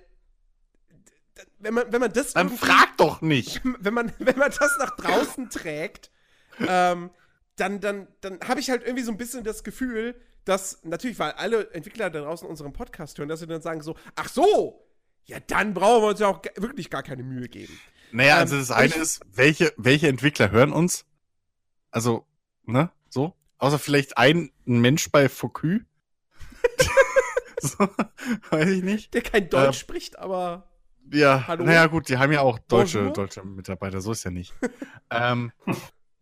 [1.58, 3.60] wenn man, wenn man das Dann frag doch nicht!
[3.78, 6.10] wenn man, wenn man das nach draußen trägt,
[6.66, 7.10] ähm,
[7.56, 11.32] dann, dann, dann habe ich halt irgendwie so ein bisschen das Gefühl, dass, natürlich, weil
[11.32, 14.86] alle Entwickler da draußen unseren Podcast hören, dass sie dann sagen so, ach so,
[15.26, 17.78] ja, dann brauchen wir uns ja auch wirklich gar keine Mühe geben.
[18.12, 21.04] Naja, Ähm, also das eine ich- ist, welche, welche Entwickler hören uns?
[21.90, 22.26] Also,
[22.64, 23.34] ne, so?
[23.58, 25.80] Außer vielleicht ein Mensch bei Focus.
[27.60, 27.88] so,
[28.50, 29.14] weiß ich nicht.
[29.14, 30.68] Der kein Deutsch Ähm, spricht, aber
[31.12, 31.64] Ja, Hallo?
[31.64, 33.14] naja, gut, die haben ja auch deutsche, Bonjour?
[33.14, 34.52] deutsche Mitarbeiter, so ist ja nicht.
[35.10, 35.52] ähm,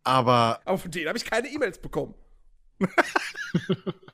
[0.03, 2.13] aber, aber von denen habe ich keine E-Mails bekommen.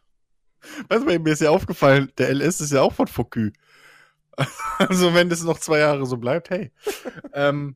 [0.87, 3.51] weißt du, mir ist ja aufgefallen, der LS ist ja auch von Focus.
[4.77, 6.71] also, wenn das noch zwei Jahre so bleibt, hey.
[7.33, 7.75] ähm,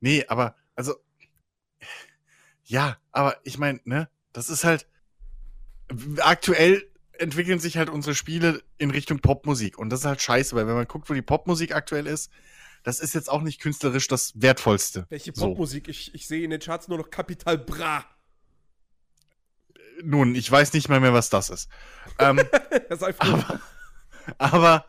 [0.00, 0.94] nee, aber, also,
[2.64, 4.86] ja, aber ich meine, ne, das ist halt,
[6.18, 6.82] aktuell
[7.18, 9.78] entwickeln sich halt unsere Spiele in Richtung Popmusik.
[9.78, 12.30] Und das ist halt scheiße, weil wenn man guckt, wo die Popmusik aktuell ist,
[12.82, 15.06] das ist jetzt auch nicht künstlerisch das Wertvollste.
[15.08, 15.48] Welche So.
[15.48, 15.88] Popmusik?
[15.88, 18.04] Ich, ich sehe in den Charts nur noch Capital Bra.
[20.02, 21.68] Nun, ich weiß nicht mal mehr, was das ist.
[22.18, 22.40] ähm,
[22.88, 23.14] Das froh.
[23.18, 23.60] aber,
[24.38, 24.84] aber,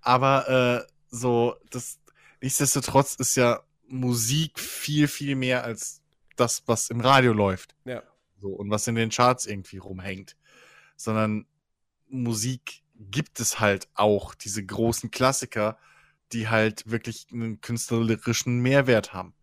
[0.00, 1.98] aber, äh, so, das,
[2.40, 6.00] nichtsdestotrotz ist ja Musik viel, viel mehr als
[6.36, 7.74] das, was im Radio läuft.
[7.84, 8.02] Ja.
[8.40, 10.36] So, und was in den Charts irgendwie rumhängt.
[10.96, 11.46] Sondern
[12.08, 15.78] Musik gibt es halt auch, diese großen Klassiker,
[16.32, 19.34] die halt wirklich einen künstlerischen Mehrwert haben.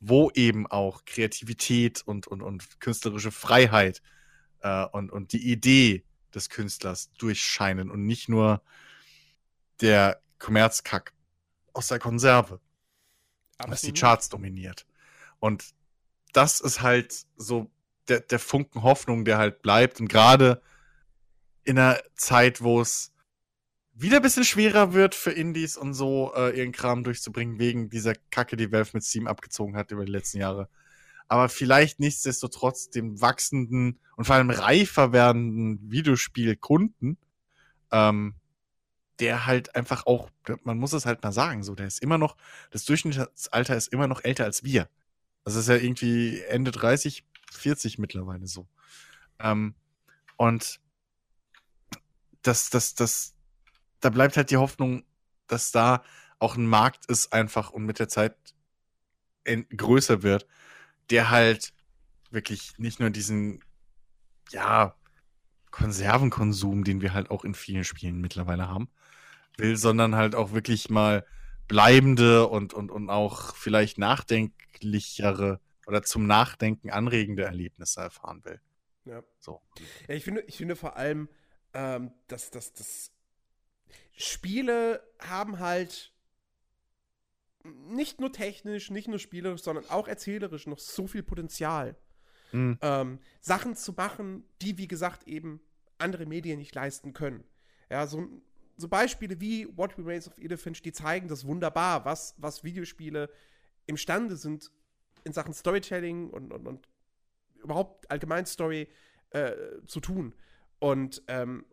[0.00, 4.00] Wo eben auch Kreativität und, und, und künstlerische Freiheit
[4.62, 6.04] äh, und, und die Idee
[6.34, 8.62] des Künstlers durchscheinen und nicht nur
[9.80, 11.12] der Kommerzkack
[11.72, 12.60] aus der Konserve,
[13.58, 13.98] was die Absolut.
[13.98, 14.86] Charts dominiert.
[15.40, 15.74] Und
[16.32, 17.70] das ist halt so
[18.08, 20.00] der, der Funken Hoffnung, der halt bleibt.
[20.00, 20.62] Und gerade
[21.64, 23.12] in einer Zeit, wo es
[23.94, 28.14] wieder ein bisschen schwerer wird für Indies und so, äh, ihren Kram durchzubringen, wegen dieser
[28.30, 30.68] Kacke, die Valve mit Steam abgezogen hat über die letzten Jahre.
[31.28, 37.18] Aber vielleicht nichtsdestotrotz dem wachsenden und vor allem reifer werdenden Videospielkunden,
[37.92, 38.34] ähm,
[39.20, 40.30] der halt einfach auch,
[40.64, 42.36] man muss es halt mal sagen, so, der ist immer noch,
[42.70, 44.88] das Durchschnittsalter ist immer noch älter als wir.
[45.44, 48.66] Das ist ja irgendwie Ende 30, 40 mittlerweile so.
[49.38, 49.74] Ähm,
[50.36, 50.80] und
[52.42, 53.34] das, das, das,
[54.00, 55.04] da bleibt halt die Hoffnung,
[55.46, 56.02] dass da
[56.38, 58.36] auch ein Markt ist einfach und mit der Zeit
[59.44, 60.46] größer wird,
[61.10, 61.72] der halt
[62.30, 63.64] wirklich nicht nur diesen,
[64.50, 64.94] ja,
[65.70, 68.88] Konservenkonsum, den wir halt auch in vielen Spielen mittlerweile haben,
[69.56, 71.26] will, sondern halt auch wirklich mal
[71.68, 78.60] bleibende und, und, und auch vielleicht nachdenklichere oder zum Nachdenken anregende Erlebnisse erfahren will.
[79.04, 79.22] Ja.
[79.38, 79.62] So.
[80.06, 81.28] Ja, ich finde, ich finde vor allem,
[81.74, 83.12] ähm, dass, dass, dass
[84.16, 86.12] Spiele haben halt
[87.68, 91.96] nicht nur technisch, nicht nur spielerisch, sondern auch erzählerisch noch so viel Potenzial.
[92.52, 92.78] Mhm.
[92.80, 95.60] Ähm, Sachen zu machen, die, wie gesagt, eben
[95.98, 97.44] andere Medien nicht leisten können.
[97.90, 98.28] Ja, so,
[98.76, 103.30] so Beispiele wie What Remains of Edith Finch, die zeigen das wunderbar, was, was Videospiele
[103.86, 104.70] imstande sind,
[105.24, 106.88] in Sachen Storytelling und, und, und
[107.62, 108.88] überhaupt allgemein Story
[109.30, 109.52] äh,
[109.86, 110.34] zu tun.
[110.78, 111.66] Und ähm,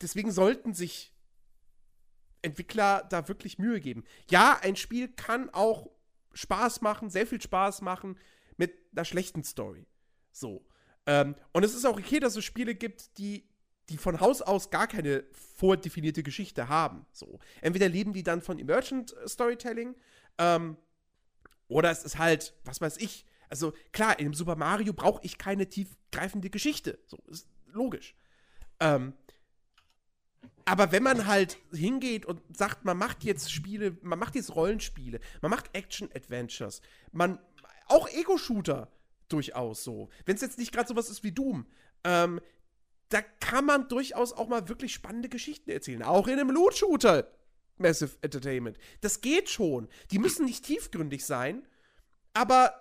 [0.00, 1.14] deswegen sollten sich
[2.42, 4.04] Entwickler da wirklich Mühe geben.
[4.30, 5.90] Ja, ein Spiel kann auch
[6.34, 8.18] Spaß machen, sehr viel Spaß machen
[8.56, 9.86] mit einer schlechten Story.
[10.30, 10.64] So.
[11.06, 13.48] Ähm, und es ist auch okay, dass es Spiele gibt, die,
[13.88, 15.24] die von Haus aus gar keine
[15.56, 17.06] vordefinierte Geschichte haben.
[17.12, 17.38] So.
[17.60, 19.94] Entweder leben die dann von Emergent Storytelling,
[20.38, 20.76] ähm,
[21.68, 23.24] oder es ist halt, was weiß ich.
[23.48, 26.98] Also klar, in dem Super Mario brauche ich keine tiefgreifende Geschichte.
[27.06, 28.14] So, ist logisch.
[28.80, 29.14] Ähm,
[30.64, 35.20] aber wenn man halt hingeht und sagt, man macht jetzt Spiele, man macht jetzt Rollenspiele,
[35.40, 36.80] man macht Action-Adventures,
[37.10, 37.38] man
[37.88, 38.90] auch Ego-Shooter
[39.28, 40.08] durchaus so.
[40.24, 41.66] Wenn es jetzt nicht gerade sowas ist wie Doom,
[42.04, 42.40] ähm,
[43.08, 46.02] da kann man durchaus auch mal wirklich spannende Geschichten erzählen.
[46.02, 47.28] Auch in einem Loot-Shooter.
[47.78, 48.78] Massive Entertainment.
[49.00, 49.88] Das geht schon.
[50.10, 51.66] Die müssen nicht tiefgründig sein,
[52.32, 52.72] aber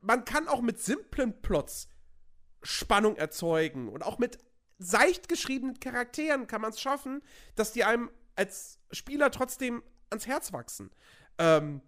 [0.00, 1.88] man kann auch mit simplen Plots
[2.62, 4.38] Spannung erzeugen und auch mit
[4.78, 7.22] seicht geschriebenen Charakteren kann man es schaffen,
[7.54, 10.90] dass die einem als Spieler trotzdem ans Herz wachsen.
[11.38, 11.82] Ähm,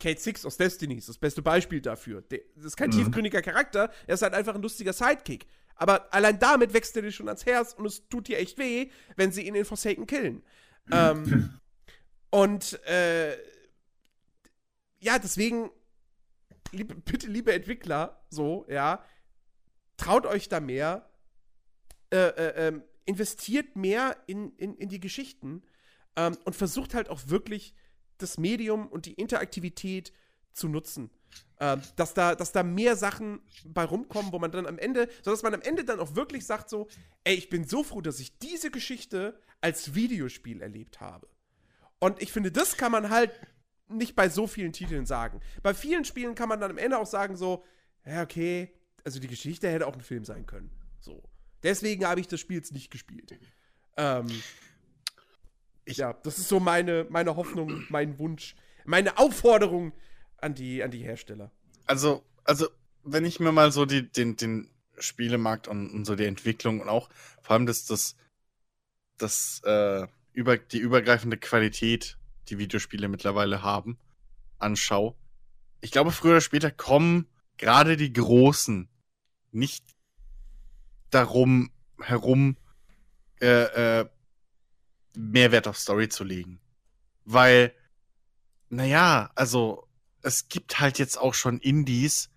[0.00, 2.22] Kate Six aus Destiny ist das beste Beispiel dafür.
[2.22, 2.94] Der, das ist kein mhm.
[2.94, 5.46] tiefgründiger Charakter, er ist halt einfach ein lustiger Sidekick.
[5.74, 8.90] Aber allein damit wächst er dir schon ans Herz und es tut dir echt weh,
[9.16, 10.42] wenn sie ihn in Forsaken killen.
[10.92, 11.60] ähm,
[12.30, 13.36] und äh,
[15.00, 15.70] ja, deswegen,
[16.72, 19.04] liebe, bitte, liebe Entwickler, so, ja,
[19.96, 21.08] traut euch da mehr,
[22.10, 25.62] äh, äh, ähm, investiert mehr in, in, in die Geschichten
[26.16, 27.74] ähm, und versucht halt auch wirklich
[28.18, 30.12] das Medium und die Interaktivität
[30.52, 31.10] zu nutzen.
[31.60, 35.42] Ähm, dass, da, dass da mehr Sachen bei rumkommen, wo man dann am Ende, sodass
[35.42, 36.88] man am Ende dann auch wirklich sagt so,
[37.24, 41.28] ey, ich bin so froh, dass ich diese Geschichte als Videospiel erlebt habe.
[41.98, 43.32] Und ich finde, das kann man halt
[43.88, 45.40] nicht bei so vielen Titeln sagen.
[45.62, 47.64] Bei vielen Spielen kann man dann am Ende auch sagen so,
[48.04, 48.72] ja, okay,
[49.04, 50.70] also die Geschichte hätte auch ein Film sein können.
[51.00, 51.22] So.
[51.62, 53.38] Deswegen habe ich das Spiel jetzt nicht gespielt.
[53.96, 54.26] Ähm,
[55.84, 58.54] ich, ja, das ist so meine, meine Hoffnung, mein Wunsch,
[58.84, 59.92] meine Aufforderung
[60.36, 61.50] an die, an die Hersteller.
[61.86, 62.68] Also, also,
[63.02, 66.88] wenn ich mir mal so die, den, den Spielemarkt und, und so die Entwicklung und
[66.88, 67.08] auch
[67.42, 68.16] vor allem das, das,
[69.16, 72.16] das, äh, über, die übergreifende Qualität,
[72.48, 73.98] die Videospiele mittlerweile haben,
[74.58, 75.14] anschaue.
[75.80, 78.88] Ich glaube, früher oder später kommen gerade die Großen
[79.50, 79.84] nicht
[81.10, 81.70] darum
[82.00, 82.56] herum,
[83.40, 84.08] äh, äh,
[85.16, 86.60] Mehrwert auf Story zu legen.
[87.24, 87.74] Weil,
[88.68, 89.88] naja, also
[90.22, 92.30] es gibt halt jetzt auch schon Indies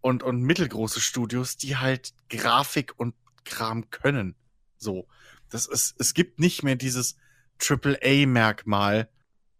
[0.00, 4.34] und, und mittelgroße Studios, die halt Grafik und Kram können.
[4.76, 5.06] So.
[5.50, 7.16] Das ist, es gibt nicht mehr dieses
[7.60, 9.08] AAA-Merkmal,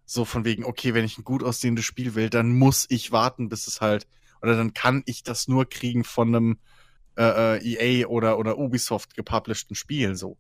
[0.05, 3.49] so von wegen, okay, wenn ich ein gut aussehendes Spiel will, dann muss ich warten,
[3.49, 4.07] bis es halt,
[4.43, 6.59] oder dann kann ich das nur kriegen von einem
[7.17, 10.37] äh, äh EA oder, oder Ubisoft gepublishten Spiel, so.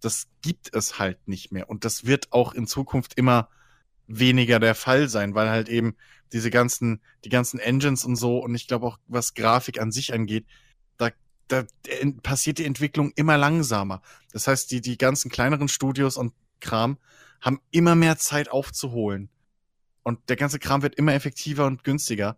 [0.00, 1.70] Das gibt es halt nicht mehr.
[1.70, 3.48] Und das wird auch in Zukunft immer
[4.08, 5.96] weniger der Fall sein, weil halt eben
[6.32, 10.12] diese ganzen, die ganzen Engines und so, und ich glaube auch, was Grafik an sich
[10.12, 10.46] angeht,
[10.96, 11.10] da,
[11.48, 11.64] da
[12.22, 14.02] passiert die Entwicklung immer langsamer.
[14.32, 16.98] Das heißt, die, die ganzen kleineren Studios und Kram
[17.40, 19.28] haben immer mehr Zeit aufzuholen.
[20.02, 22.36] Und der ganze Kram wird immer effektiver und günstiger.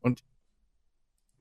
[0.00, 0.22] Und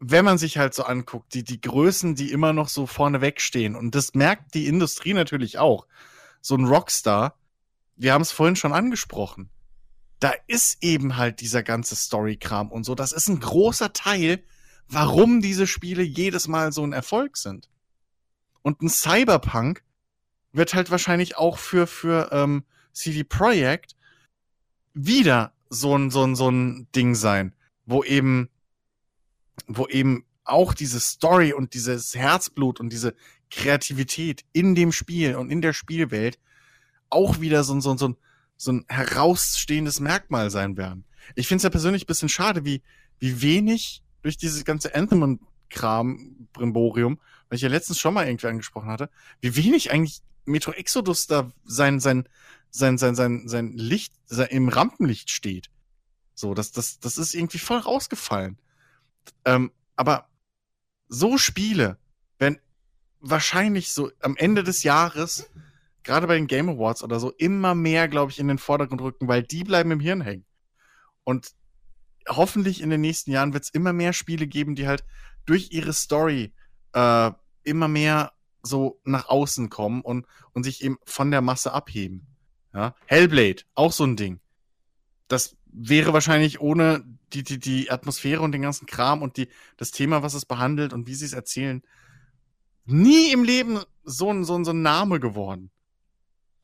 [0.03, 3.75] wenn man sich halt so anguckt, die, die Größen, die immer noch so vorne wegstehen,
[3.75, 5.85] und das merkt die Industrie natürlich auch.
[6.41, 7.37] So ein Rockstar,
[7.95, 9.51] wir haben es vorhin schon angesprochen.
[10.19, 12.95] Da ist eben halt dieser ganze Story-Kram und so.
[12.95, 14.43] Das ist ein großer Teil,
[14.87, 17.69] warum diese Spiele jedes Mal so ein Erfolg sind.
[18.63, 19.83] Und ein Cyberpunk
[20.51, 23.95] wird halt wahrscheinlich auch für, für ähm, CD Projekt
[24.93, 27.53] wieder so ein, so ein, so ein Ding sein,
[27.85, 28.49] wo eben,
[29.67, 33.15] wo eben auch diese Story und dieses Herzblut und diese
[33.49, 36.39] Kreativität in dem Spiel und in der Spielwelt
[37.09, 38.17] auch wieder so, ein so, so, ein,
[38.57, 41.05] so ein herausstehendes Merkmal sein werden.
[41.35, 42.81] Ich finde es ja persönlich ein bisschen schade, wie,
[43.19, 48.27] wie wenig durch dieses ganze Anthem und Kram, Brimborium, weil ich ja letztens schon mal
[48.27, 49.09] irgendwie angesprochen hatte,
[49.39, 52.27] wie wenig eigentlich Metro Exodus da sein, sein,
[52.71, 55.69] sein, sein, sein, sein Licht sein, im Rampenlicht steht.
[56.33, 58.57] So, das, das, das ist irgendwie voll rausgefallen.
[59.45, 60.27] Ähm, aber
[61.07, 61.97] so Spiele,
[62.39, 62.59] wenn
[63.19, 65.49] wahrscheinlich so am Ende des Jahres,
[66.03, 69.27] gerade bei den Game Awards oder so, immer mehr, glaube ich, in den Vordergrund rücken,
[69.27, 70.45] weil die bleiben im Hirn hängen.
[71.23, 71.51] Und
[72.27, 75.03] hoffentlich in den nächsten Jahren wird es immer mehr Spiele geben, die halt
[75.45, 76.53] durch ihre Story
[76.93, 77.31] äh,
[77.63, 78.33] immer mehr
[78.63, 82.27] so nach außen kommen und, und sich eben von der Masse abheben.
[82.73, 82.95] Ja?
[83.05, 84.39] Hellblade, auch so ein Ding.
[85.31, 89.91] Das wäre wahrscheinlich ohne die, die, die Atmosphäre und den ganzen Kram und die, das
[89.91, 91.81] Thema, was es behandelt und wie sie es erzählen,
[92.83, 95.71] nie im Leben so ein, so ein, so ein Name geworden.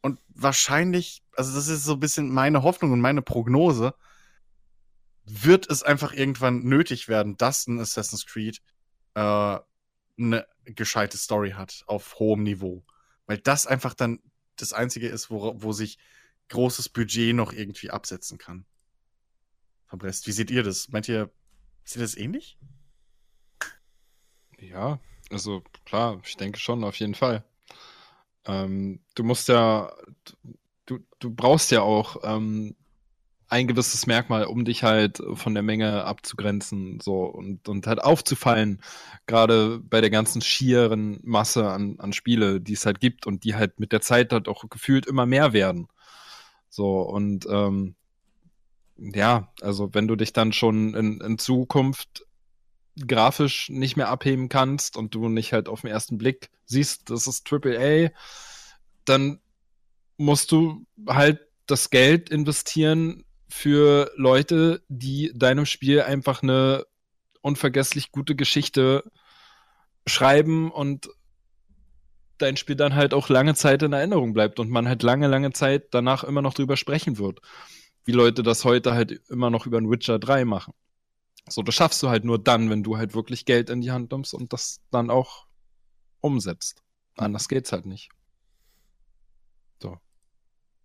[0.02, 3.94] Und wahrscheinlich, also das ist so ein bisschen meine Hoffnung und meine Prognose,
[5.24, 8.62] wird es einfach irgendwann nötig werden, dass ein Assassin's Creed
[9.14, 9.60] äh,
[10.18, 12.84] eine gescheite Story hat auf hohem Niveau.
[13.28, 14.20] Weil das einfach dann
[14.58, 16.00] das Einzige ist, wo, wo sich
[16.50, 18.66] großes Budget noch irgendwie absetzen kann.
[19.88, 20.28] Verpresst.
[20.28, 20.90] Wie seht ihr das?
[20.90, 21.32] Meint ihr,
[21.84, 22.58] seht ihr das ähnlich?
[24.60, 27.44] Ja, also klar, ich denke schon, auf jeden Fall.
[28.46, 29.92] Ähm, du musst ja,
[30.86, 32.76] du, du brauchst ja auch ähm,
[33.50, 38.82] ein gewisses Merkmal, um dich halt von der Menge abzugrenzen, so und, und halt aufzufallen,
[39.26, 43.56] gerade bei der ganzen schieren Masse an, an Spiele, die es halt gibt und die
[43.56, 45.88] halt mit der Zeit halt auch gefühlt immer mehr werden.
[46.78, 47.96] So, und ähm,
[49.00, 52.24] ja, also wenn du dich dann schon in, in Zukunft
[53.00, 57.26] grafisch nicht mehr abheben kannst und du nicht halt auf den ersten Blick siehst, das
[57.26, 58.12] ist AAA,
[59.06, 59.40] dann
[60.18, 66.86] musst du halt das Geld investieren für Leute, die deinem Spiel einfach eine
[67.42, 69.04] unvergesslich gute Geschichte
[70.06, 71.10] schreiben und
[72.38, 75.52] dein Spiel dann halt auch lange Zeit in Erinnerung bleibt und man halt lange, lange
[75.52, 77.40] Zeit danach immer noch drüber sprechen wird.
[78.06, 80.74] Wie Leute das heute halt immer noch über ein Witcher 3 machen.
[81.50, 84.12] So, das schaffst du halt nur dann, wenn du halt wirklich Geld in die Hand
[84.12, 85.46] nimmst und das dann auch
[86.22, 86.82] umsetzt.
[87.16, 88.10] Anders geht's halt nicht.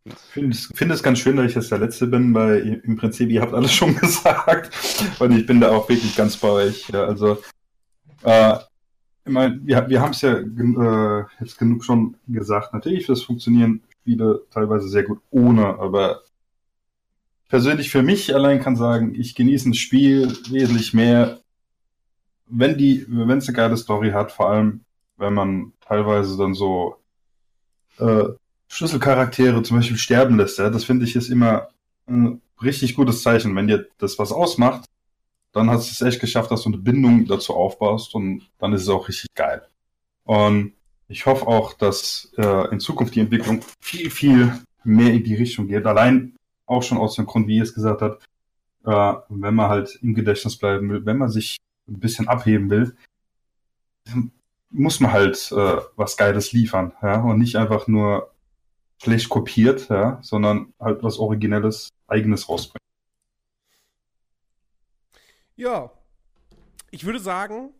[0.05, 3.31] Ich finde es, find ganz schön, dass ich jetzt der Letzte bin, weil im Prinzip,
[3.31, 4.74] ihr habt alles schon gesagt.
[5.20, 6.89] Und ich bin da auch wirklich ganz bei euch.
[6.89, 7.40] Ja, also,
[8.22, 8.58] äh,
[9.25, 12.73] ich meine, wir, wir haben es ja äh, jetzt genug schon gesagt.
[12.73, 16.23] Natürlich, das funktionieren Spiele teilweise sehr gut ohne, aber
[17.49, 21.41] persönlich für mich allein kann sagen, ich genieße ein Spiel wesentlich mehr,
[22.47, 24.81] wenn die, wenn es eine geile Story hat, vor allem
[25.17, 26.97] wenn man teilweise dann so
[27.99, 28.25] äh,
[28.68, 31.68] Schlüsselcharaktere zum Beispiel sterben lässt, ja, das finde ich ist immer
[32.07, 33.55] ein richtig gutes Zeichen.
[33.55, 34.84] Wenn dir das was ausmacht,
[35.52, 38.82] dann hast du es echt geschafft, dass du eine Bindung dazu aufbaust und dann ist
[38.82, 39.62] es auch richtig geil.
[40.24, 40.72] Und
[41.08, 44.52] ich hoffe auch, dass äh, in Zukunft die Entwicklung viel, viel
[44.84, 45.86] mehr in die Richtung geht.
[45.86, 48.24] Allein auch schon aus dem Grund, wie ihr es gesagt habt,
[48.84, 51.58] äh, wenn man halt im Gedächtnis bleiben will, wenn man sich
[51.89, 52.97] ein bisschen abheben will,
[54.70, 58.32] muss man halt äh, was Geiles liefern, ja, und nicht einfach nur
[59.02, 62.82] schlecht kopiert, ja, sondern halt was Originelles, Eigenes rausbringen.
[65.62, 65.92] Ja,
[66.91, 67.73] ich würde sagen,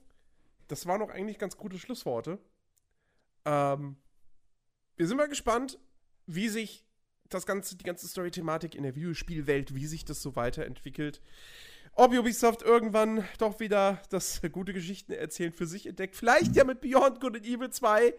[0.69, 2.39] das waren noch eigentlich ganz gute Schlussworte.
[3.45, 3.97] Ähm,
[4.95, 5.81] wir sind mal gespannt,
[6.27, 6.87] wie sich
[7.29, 11.21] das ganze, die ganze Story-Thematik in der Videospielwelt, wie sich das so weiterentwickelt.
[11.95, 16.15] Ob Ubisoft irgendwann doch wieder das gute Geschichten erzählen für sich entdeckt.
[16.15, 18.15] Vielleicht ja mit Beyond Good and Evil 2.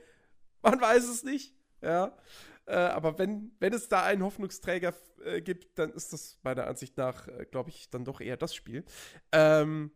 [0.62, 1.56] Man weiß es nicht.
[1.82, 2.18] Ja.
[2.66, 4.94] Äh, aber wenn, wenn es da einen Hoffnungsträger
[5.26, 8.56] äh, gibt, dann ist das meiner Ansicht nach, äh, glaube ich, dann doch eher das
[8.56, 8.86] Spiel.
[9.32, 9.92] Ähm,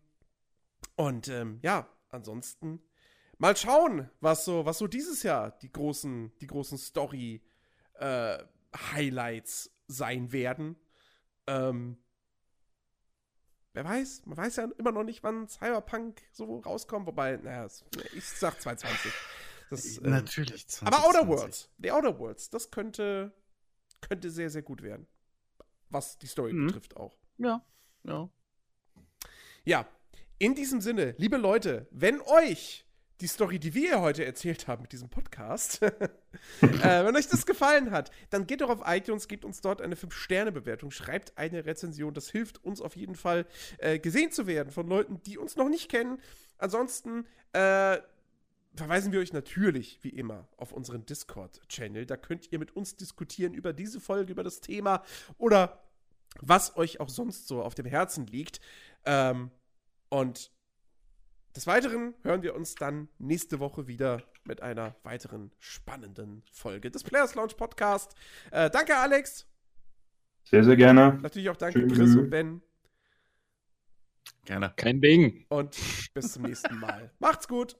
[0.95, 2.81] und ähm, ja, ansonsten
[3.37, 10.33] mal schauen, was so, was so dieses Jahr die großen, die großen Story-Highlights äh, sein
[10.33, 10.75] werden.
[11.47, 11.97] Ähm,
[13.73, 17.67] wer weiß, man weiß ja immer noch nicht, wann Cyberpunk so rauskommt, wobei, naja,
[18.13, 19.11] ich sag 2020.
[19.69, 20.67] Das, ähm, Natürlich.
[20.67, 23.31] 20, aber Outer Worlds, The Outer Worlds, das könnte,
[24.01, 25.07] könnte sehr, sehr gut werden.
[25.89, 26.67] Was die Story Mhm.
[26.67, 27.17] betrifft auch.
[27.37, 27.63] Ja.
[28.03, 28.29] ja.
[29.65, 29.87] Ja,
[30.39, 32.85] in diesem Sinne, liebe Leute, wenn euch
[33.19, 35.91] die Story, die wir heute erzählt haben mit diesem Podcast, äh,
[36.61, 40.91] wenn euch das gefallen hat, dann geht doch auf iTunes, gebt uns dort eine 5-Sterne-Bewertung,
[40.91, 42.13] schreibt eine Rezension.
[42.13, 43.47] Das hilft uns auf jeden Fall,
[43.79, 46.21] äh, gesehen zu werden von Leuten, die uns noch nicht kennen.
[46.59, 47.97] Ansonsten äh,
[48.77, 52.05] verweisen wir euch natürlich, wie immer, auf unseren Discord-Channel.
[52.05, 55.03] Da könnt ihr mit uns diskutieren über diese Folge, über das Thema
[55.37, 55.83] oder
[56.41, 58.59] was euch auch sonst so auf dem Herzen liegt.
[59.05, 59.51] Ähm,
[60.09, 60.51] und
[61.55, 67.03] des Weiteren hören wir uns dann nächste Woche wieder mit einer weiteren spannenden Folge des
[67.03, 68.15] Players Lounge Podcast.
[68.51, 69.47] Äh, danke, Alex.
[70.43, 71.17] Sehr, sehr gerne.
[71.21, 71.97] Natürlich auch danke, Tschüss.
[71.97, 72.61] Chris und Ben.
[74.45, 74.71] Gerne.
[74.77, 75.45] Kein Ding.
[75.49, 75.77] Und
[76.13, 77.11] bis zum nächsten Mal.
[77.19, 77.75] Macht's gut.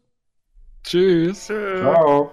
[0.84, 1.46] Tschüss.
[1.46, 2.32] Ciao.